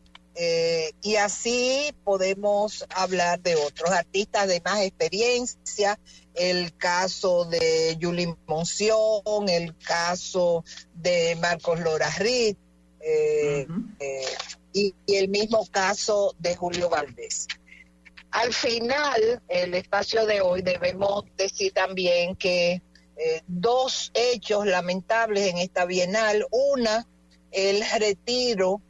Y 1.01 1.15
así 1.15 1.93
podemos 2.03 2.85
hablar 2.93 3.41
de 3.41 3.55
otros 3.55 3.89
artistas 3.89 4.47
de 4.47 4.61
más 4.61 4.81
experiencia, 4.81 5.99
el 6.35 6.75
caso 6.77 7.45
de 7.45 7.97
Julie 7.99 8.35
Monción, 8.45 9.49
el 9.49 9.75
caso 9.77 10.63
de 10.93 11.35
Marcos 11.41 11.79
Lora 11.79 12.09
Reed, 12.11 12.55
y, 14.73 14.93
el 15.07 15.29
mismo 15.29 15.65
caso 15.71 16.35
de 16.39 16.55
Julio 16.55 16.89
Valdés. 16.89 17.47
Al 18.31 18.53
final, 18.53 19.41
el 19.47 19.73
espacio 19.73 20.25
de 20.25 20.41
hoy 20.41 20.61
debemos 20.61 21.23
decir 21.37 21.71
también 21.73 22.35
que 22.35 22.81
eh, 23.17 23.41
dos 23.47 24.11
hechos 24.13 24.65
lamentables 24.65 25.47
en 25.47 25.57
esta 25.57 25.85
bienal. 25.85 26.45
Una, 26.51 27.07
el 27.51 27.83
retiro 27.99 28.81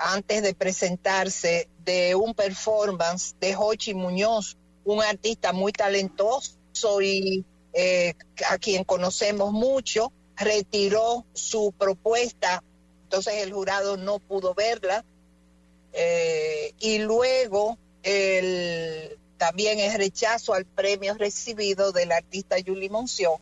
antes 0.00 0.42
de 0.42 0.54
presentarse 0.54 1.68
de 1.84 2.14
un 2.14 2.34
performance 2.34 3.34
de 3.40 3.54
Jochi 3.54 3.94
Muñoz, 3.94 4.56
un 4.84 5.02
artista 5.02 5.52
muy 5.52 5.72
talentoso 5.72 6.56
y 7.02 7.44
eh, 7.72 8.14
a 8.48 8.58
quien 8.58 8.84
conocemos 8.84 9.52
mucho, 9.52 10.12
retiró 10.36 11.24
su 11.34 11.72
propuesta 11.78 12.62
entonces 13.10 13.42
el 13.42 13.52
jurado 13.52 13.96
no 13.96 14.20
pudo 14.20 14.54
verla. 14.54 15.04
Eh, 15.92 16.72
y 16.78 16.98
luego 16.98 17.76
el, 18.04 19.18
también 19.36 19.80
el 19.80 19.98
rechazo 19.98 20.54
al 20.54 20.64
premio 20.64 21.14
recibido 21.14 21.90
del 21.90 22.12
artista 22.12 22.54
Julie 22.64 22.88
Monción. 22.88 23.32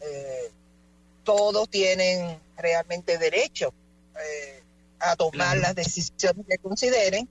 Eh, 0.00 0.52
todos 1.24 1.68
tienen 1.68 2.38
realmente 2.56 3.18
derecho 3.18 3.74
eh, 4.24 4.61
a 5.02 5.16
tomar 5.16 5.56
las 5.58 5.74
decisiones 5.74 6.46
que 6.48 6.58
consideren, 6.58 7.28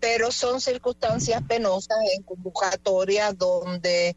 pero 0.00 0.32
son 0.32 0.60
circunstancias 0.60 1.42
penosas 1.48 1.98
en 2.16 2.22
convocatoria 2.22 3.32
donde 3.32 4.16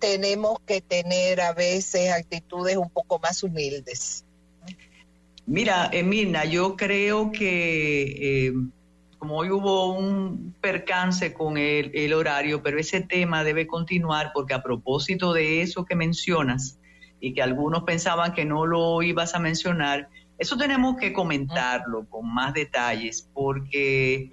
tenemos 0.00 0.58
que 0.66 0.80
tener 0.80 1.40
a 1.40 1.52
veces 1.52 2.10
actitudes 2.10 2.76
un 2.76 2.90
poco 2.90 3.18
más 3.20 3.42
humildes. 3.42 4.24
Mira, 5.46 5.90
Emina, 5.92 6.44
yo 6.44 6.76
creo 6.76 7.32
que 7.32 8.46
eh, 8.48 8.52
como 9.18 9.36
hoy 9.36 9.50
hubo 9.50 9.92
un 9.92 10.54
percance 10.60 11.34
con 11.34 11.58
el, 11.58 12.14
horario, 12.14 12.62
pero 12.62 12.78
ese 12.78 13.00
tema 13.00 13.44
debe 13.44 13.66
continuar 13.66 14.30
porque 14.32 14.54
a 14.54 14.62
propósito 14.62 15.32
de 15.32 15.60
eso 15.62 15.84
que 15.84 15.94
mencionas 15.94 16.78
y 17.20 17.34
que 17.34 17.42
algunos 17.42 17.82
pensaban 17.82 18.32
que 18.32 18.44
no 18.44 18.64
lo 18.64 19.02
ibas 19.02 19.34
a 19.34 19.40
mencionar, 19.40 20.08
eso 20.40 20.56
tenemos 20.56 20.96
que 20.96 21.12
comentarlo 21.12 22.06
con 22.08 22.32
más 22.32 22.52
detalles 22.54 23.28
porque, 23.32 24.32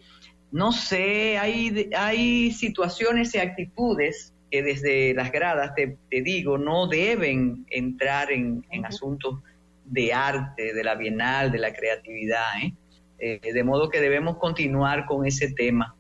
no 0.51 0.71
sé, 0.71 1.37
hay, 1.37 1.89
hay 1.95 2.51
situaciones 2.51 3.35
y 3.35 3.37
actitudes 3.37 4.33
que 4.49 4.63
desde 4.63 5.13
las 5.13 5.31
gradas, 5.31 5.75
te, 5.75 5.97
digo, 6.09 6.57
no 6.57 6.87
deben 6.87 7.65
entrar 7.69 8.31
en, 8.31 8.65
en 8.71 8.85
asuntos 8.85 9.39
de 9.85 10.13
arte, 10.13 10.73
de 10.73 10.83
la 10.83 10.95
bienal, 10.95 11.51
de 11.51 11.59
la 11.59 11.73
creatividad. 11.73 12.63
¿eh? 12.63 12.73
Eh, 13.19 13.39
de 13.51 13.63
modo 13.63 13.89
que 13.89 13.99
debemos 13.99 14.37
continuar 14.37 15.07
con 15.07 15.25
ese 15.25 15.51
tema. 15.51 15.95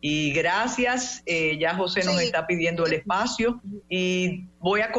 Y 0.00 0.32
gracias, 0.32 1.22
eh, 1.26 1.58
ya 1.58 1.74
José 1.74 2.04
nos 2.04 2.20
está 2.20 2.46
pidiendo 2.46 2.86
el 2.86 2.92
espacio 2.92 3.60
y 3.88 4.44
voy 4.60 4.80
a, 4.80 4.90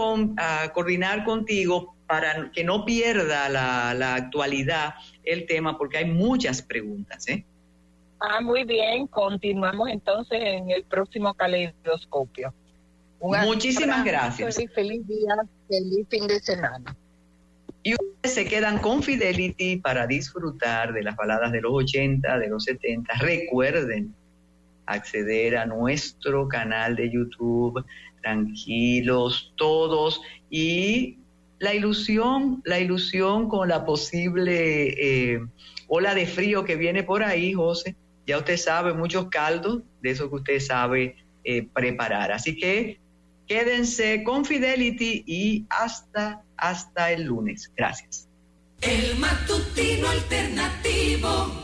coordinar 0.74 1.26
contigo 1.26 1.96
para 2.14 2.52
que 2.52 2.64
no 2.64 2.86
pierda 2.86 3.50
la, 3.50 4.14
actualidad 4.14 4.94
el 5.24 5.48
tema 5.48 5.80
porque 5.80 5.98
hay 5.98 6.06
muchas 6.06 6.62
preguntas. 6.62 7.26
Ah, 8.20 8.40
muy 8.40 8.66
bien, 8.66 9.08
continuamos 9.08 9.90
entonces 9.90 10.40
en 10.40 10.70
el 10.70 10.84
próximo 10.84 11.34
caleidoscopio. 11.34 12.54
Muchísimas 13.20 14.06
gracias. 14.06 14.60
feliz 14.76 15.08
día, 15.08 15.36
feliz 15.68 16.08
fin 16.08 16.28
de 16.28 16.40
semana. 16.40 16.96
Y 17.82 17.96
ustedes 17.96 18.36
se 18.36 18.46
quedan 18.46 18.78
con 18.78 19.02
Fidelity 19.02 19.78
para 19.78 20.06
disfrutar 20.06 20.94
de 20.94 21.02
las 21.02 21.16
baladas 21.16 21.52
de 21.52 21.62
los 21.62 21.74
80, 21.74 22.38
de 22.38 22.48
los 22.48 22.64
70. 22.66 23.12
Recuerden 23.22 24.14
acceder 24.86 25.58
a 25.58 25.66
nuestro 25.66 26.48
canal 26.48 26.96
de 26.96 27.10
YouTube, 27.10 27.84
tranquilos 28.22 29.52
todos 29.58 30.22
y 30.52 31.18
la 31.64 31.74
ilusión, 31.74 32.62
la 32.66 32.78
ilusión 32.80 33.48
con 33.48 33.70
la 33.70 33.86
posible 33.86 35.34
eh, 35.34 35.40
ola 35.88 36.14
de 36.14 36.28
frío 36.28 36.66
que 36.66 36.76
viene 36.76 37.04
por 37.04 37.24
ahí, 37.24 37.54
José. 37.54 37.96
Ya 38.28 38.38
usted 38.38 38.58
sabe, 38.58 38.94
muchos 38.94 39.30
caldos 39.30 39.82
de 40.02 40.10
eso 40.10 40.30
que 40.30 40.36
usted 40.36 40.60
sabe 40.60 41.16
eh, 41.46 41.66
preparar. 41.74 42.34
Así 42.34 42.58
que 42.58 43.00
quédense 43.48 44.24
con 44.26 44.44
Fidelity 44.44 45.24
y 45.26 45.66
hasta 45.70 46.44
hasta 46.58 47.14
el 47.14 47.24
lunes. 47.24 47.72
Gracias. 47.78 48.28
El 48.82 49.18
matutino 49.18 50.10
alternativo. 50.10 51.63